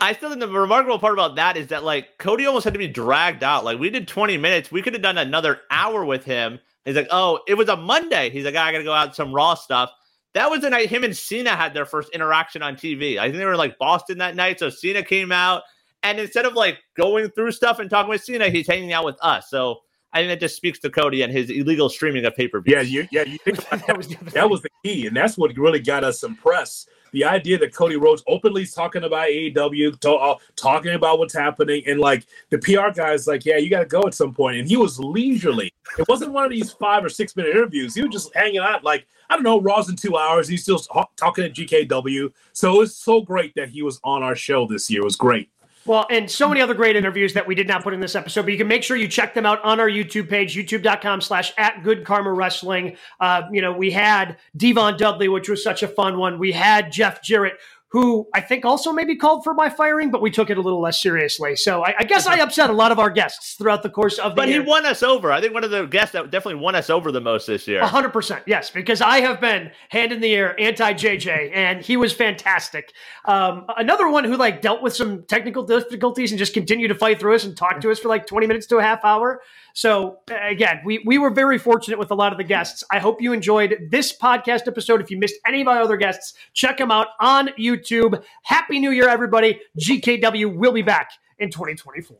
I 0.01 0.13
still 0.13 0.30
think 0.30 0.41
the 0.41 0.47
remarkable 0.47 0.97
part 0.97 1.13
about 1.13 1.35
that 1.35 1.57
is 1.57 1.68
that 1.68 1.84
like 1.84 2.18
Cody 2.18 2.47
almost 2.47 2.63
had 2.63 2.73
to 2.73 2.80
be 2.80 2.88
dragged 2.88 3.43
out. 3.43 3.63
Like 3.63 3.80
we 3.80 3.91
did 3.91 4.07
20 4.07 4.35
minutes, 4.38 4.72
we 4.72 4.81
could 4.81 4.93
have 4.93 5.03
done 5.03 5.19
another 5.19 5.61
hour 5.69 6.03
with 6.03 6.26
him. 6.26 6.59
He's 6.85 6.95
like, 6.95 7.07
oh, 7.11 7.41
it 7.47 7.53
was 7.53 7.69
a 7.69 7.77
Monday. 7.77 8.31
He's 8.31 8.43
like, 8.43 8.55
I 8.55 8.72
gotta 8.72 8.84
go 8.84 8.93
out 8.93 9.15
some 9.15 9.31
raw 9.31 9.53
stuff. 9.53 9.91
That 10.34 10.49
was 10.49 10.62
the 10.62 10.70
night 10.70 10.90
him 10.90 11.03
and 11.03 11.16
Cena 11.16 11.56
had 11.56 11.74
their 11.74 11.86
first 11.86 12.10
interaction 12.14 12.62
on 12.62 12.76
TV. 12.76 13.18
I 13.18 13.26
think 13.26 13.38
they 13.38 13.45
were 13.45 13.58
like 13.58 13.78
Boston 13.78 14.20
that 14.20 14.36
night. 14.36 14.60
So 14.60 14.70
Cena 14.70 15.03
came 15.03 15.32
out, 15.32 15.64
and 16.03 16.20
instead 16.20 16.45
of 16.45 16.53
like 16.53 16.80
going 16.95 17.30
through 17.32 17.52
stuff 17.52 17.80
and 17.80 17.90
talking 17.90 18.10
with 18.10 18.24
Cena, 18.24 18.49
he's 18.49 18.68
hanging 18.68 18.94
out 18.94 19.06
with 19.06 19.18
us. 19.22 19.49
So 19.49 19.82
I 20.14 20.20
think 20.20 20.30
that 20.30 20.40
just 20.40 20.56
speaks 20.56 20.80
to 20.80 20.90
Cody 20.90 21.22
and 21.22 21.32
his 21.32 21.49
illegal 21.49 21.90
streaming 21.90 22.26
of 22.26 22.36
pay 22.36 22.48
per 22.48 22.62
view. 22.62 22.76
Yeah, 22.76 22.82
you, 22.82 23.08
yeah, 23.12 23.24
you 23.24 23.38
think 23.40 23.68
that 23.70 23.98
was 23.98 24.08
that 24.08 24.49
was 24.49 24.62
the 24.62 24.70
key, 24.84 25.08
and 25.08 25.16
that's 25.16 25.38
what 25.38 25.56
really 25.58 25.80
got 25.80 26.03
us 26.03 26.20
some 26.20 26.36
press 26.36 26.88
the 27.12 27.26
idea 27.26 27.58
that 27.60 27.74
Cody 27.74 27.96
Rhodes 27.96 28.24
openly 28.28 28.64
is 28.64 28.74
talking 28.74 29.04
about 29.04 29.28
AEW, 29.28 30.00
to, 30.00 30.14
uh, 30.14 30.36
talking 30.56 30.94
about 30.94 31.20
what's 31.20 31.34
happening, 31.34 31.84
and 31.88 32.00
like 32.00 32.26
the 32.50 32.58
PR 32.58 32.90
guy's 32.94 33.28
like, 33.28 33.46
yeah, 33.46 33.58
you 33.58 33.70
got 33.70 33.80
to 33.80 33.86
go 33.86 34.04
at 34.08 34.14
some 34.14 34.34
point. 34.34 34.58
and 34.58 34.68
he 34.68 34.78
was 34.78 35.00
leisurely. 35.00 35.72
It 35.98 36.08
wasn't 36.08 36.32
one 36.32 36.46
of 36.46 36.52
these 36.52 36.72
five 36.72 37.04
or 37.04 37.10
six 37.10 37.36
minute 37.36 37.52
interviews. 37.52 37.96
He 37.96 38.02
was 38.02 38.12
just 38.12 38.34
hanging 38.36 38.60
out, 38.60 38.84
like 38.84 39.08
I 39.30 39.36
don't 39.36 39.44
know, 39.44 39.62
Raw's 39.62 39.90
in 39.90 39.96
two 39.96 40.18
hours. 40.18 40.48
He's 40.48 40.64
still 40.64 40.80
talking 41.16 41.46
to 41.46 41.50
GKW. 41.50 42.34
So 42.52 42.76
it 42.76 42.78
was 42.80 42.96
so 42.96 43.22
great 43.22 43.54
that 43.56 43.70
he 43.70 43.82
was 43.82 44.00
on 44.04 44.24
our 44.24 44.36
show 44.36 44.68
this 44.68 44.90
year. 44.90 45.02
It 45.02 45.06
was 45.06 45.16
great. 45.16 45.50
Well, 45.86 46.06
and 46.12 46.30
so 46.30 46.48
many 46.48 46.62
other 46.62 46.76
great 46.76 46.95
interviews 46.95 47.34
that 47.34 47.48
we 47.48 47.56
did 47.56 47.68
not 47.68 47.84
put 47.84 47.94
in 47.94 47.99
this 47.99 48.16
episode, 48.16 48.44
but 48.44 48.52
you 48.52 48.58
can 48.58 48.68
make 48.68 48.84
sure 48.84 48.95
you 48.98 49.08
check 49.08 49.34
them 49.34 49.48
out 49.48 49.64
on 49.64 49.80
our 49.80 49.90
YouTube 49.90 50.30
page, 50.30 50.56
youtube.com 50.56 51.22
slash 51.22 51.53
at 51.58 51.82
good 51.84 52.06
karma 52.06 52.32
wrestling. 52.32 52.98
Uh, 53.20 53.44
you 53.52 53.62
know, 53.62 53.74
we 53.74 53.90
had 53.90 54.38
D-Von 54.56 54.95
Dudley, 54.98 55.28
which 55.28 55.49
was 55.49 55.64
such 55.64 55.82
a 55.82 55.88
fun 55.88 56.20
one. 56.20 56.38
We 56.38 56.52
had 56.52 56.91
Jeff 56.91 57.24
Jarrett, 57.24 57.58
who 57.91 58.26
I 58.34 58.39
think 58.39 58.63
also 58.63 58.93
maybe 58.93 59.18
called 59.18 59.43
for 59.43 59.53
my 59.53 59.69
firing, 59.69 60.11
but 60.11 60.22
we 60.22 60.31
took 60.31 60.49
it 60.49 60.57
a 60.57 60.61
little 60.61 60.80
less 60.81 61.01
seriously. 61.01 61.57
So 61.57 61.84
I, 61.84 61.93
I 61.99 62.03
guess 62.05 62.26
I 62.26 62.38
upset 62.39 62.69
a 62.69 62.73
lot 62.73 62.93
of 62.93 62.99
our 62.99 63.09
guests 63.09 63.55
throughout 63.55 63.84
the 63.84 63.89
course 63.89 64.18
of 64.18 64.31
the 64.31 64.35
But 64.38 64.47
year. 64.47 64.61
he 64.61 64.68
won 64.68 64.85
us 64.85 65.03
over. 65.03 65.30
I 65.31 65.41
think 65.41 65.53
one 65.53 65.65
of 65.65 65.72
the 65.72 65.85
guests 65.85 66.13
that 66.13 66.31
definitely 66.31 66.61
won 66.61 66.73
us 66.76 66.89
over 66.89 67.11
the 67.11 67.19
most 67.19 67.47
this 67.47 67.68
year. 67.68 67.81
100%. 67.81 68.43
Yes, 68.47 68.69
because 68.69 69.01
I 69.01 69.19
have 69.19 69.41
been 69.41 69.72
hand 69.89 70.13
in 70.13 70.22
the 70.22 70.34
air 70.34 70.57
anti 70.57 70.93
JJ, 70.93 71.51
and 71.53 71.81
he 71.81 71.97
was 71.97 72.13
fantastic. 72.13 72.93
Um, 73.26 73.65
another 73.76 74.07
one 74.07 74.23
who 74.23 74.38
like 74.38 74.61
dealt 74.61 74.81
with 74.81 74.95
some 74.95 75.23
technical 75.23 75.63
difficulties 75.63 76.31
and 76.31 76.39
just 76.39 76.53
continued 76.53 76.88
to 76.88 76.95
fight 76.95 77.19
through 77.19 77.35
us 77.35 77.43
and 77.43 77.57
talk 77.57 77.81
to 77.81 77.91
us 77.91 77.99
for 77.99 78.07
like 78.07 78.26
20 78.26 78.47
minutes 78.47 78.68
to 78.68 78.77
a 78.77 78.81
half 78.84 79.03
hour. 79.03 79.41
So 79.73 80.19
again, 80.30 80.81
we 80.85 81.03
we 81.06 81.18
were 81.18 81.30
very 81.30 81.57
fortunate 81.57 81.99
with 81.99 82.11
a 82.11 82.15
lot 82.15 82.31
of 82.31 82.38
the 82.38 82.43
guests. 82.43 82.84
I 82.91 82.99
hope 82.99 83.22
you 83.22 83.34
enjoyed 83.34 83.88
this 83.89 84.15
podcast 84.15 84.68
episode. 84.68 85.02
If 85.02 85.11
you 85.11 85.18
missed 85.18 85.35
any 85.45 85.61
of 85.61 85.65
my 85.65 85.80
other 85.80 85.98
guests, 85.98 86.34
check 86.53 86.77
them 86.77 86.91
out 86.91 87.07
on 87.19 87.49
YouTube. 87.60 88.23
Happy 88.43 88.80
New 88.80 88.91
Year, 88.91 89.07
everybody. 89.07 89.60
GKW 89.80 90.56
will 90.56 90.73
be 90.73 90.81
back 90.81 91.11
in 91.39 91.49
2024. 91.49 92.18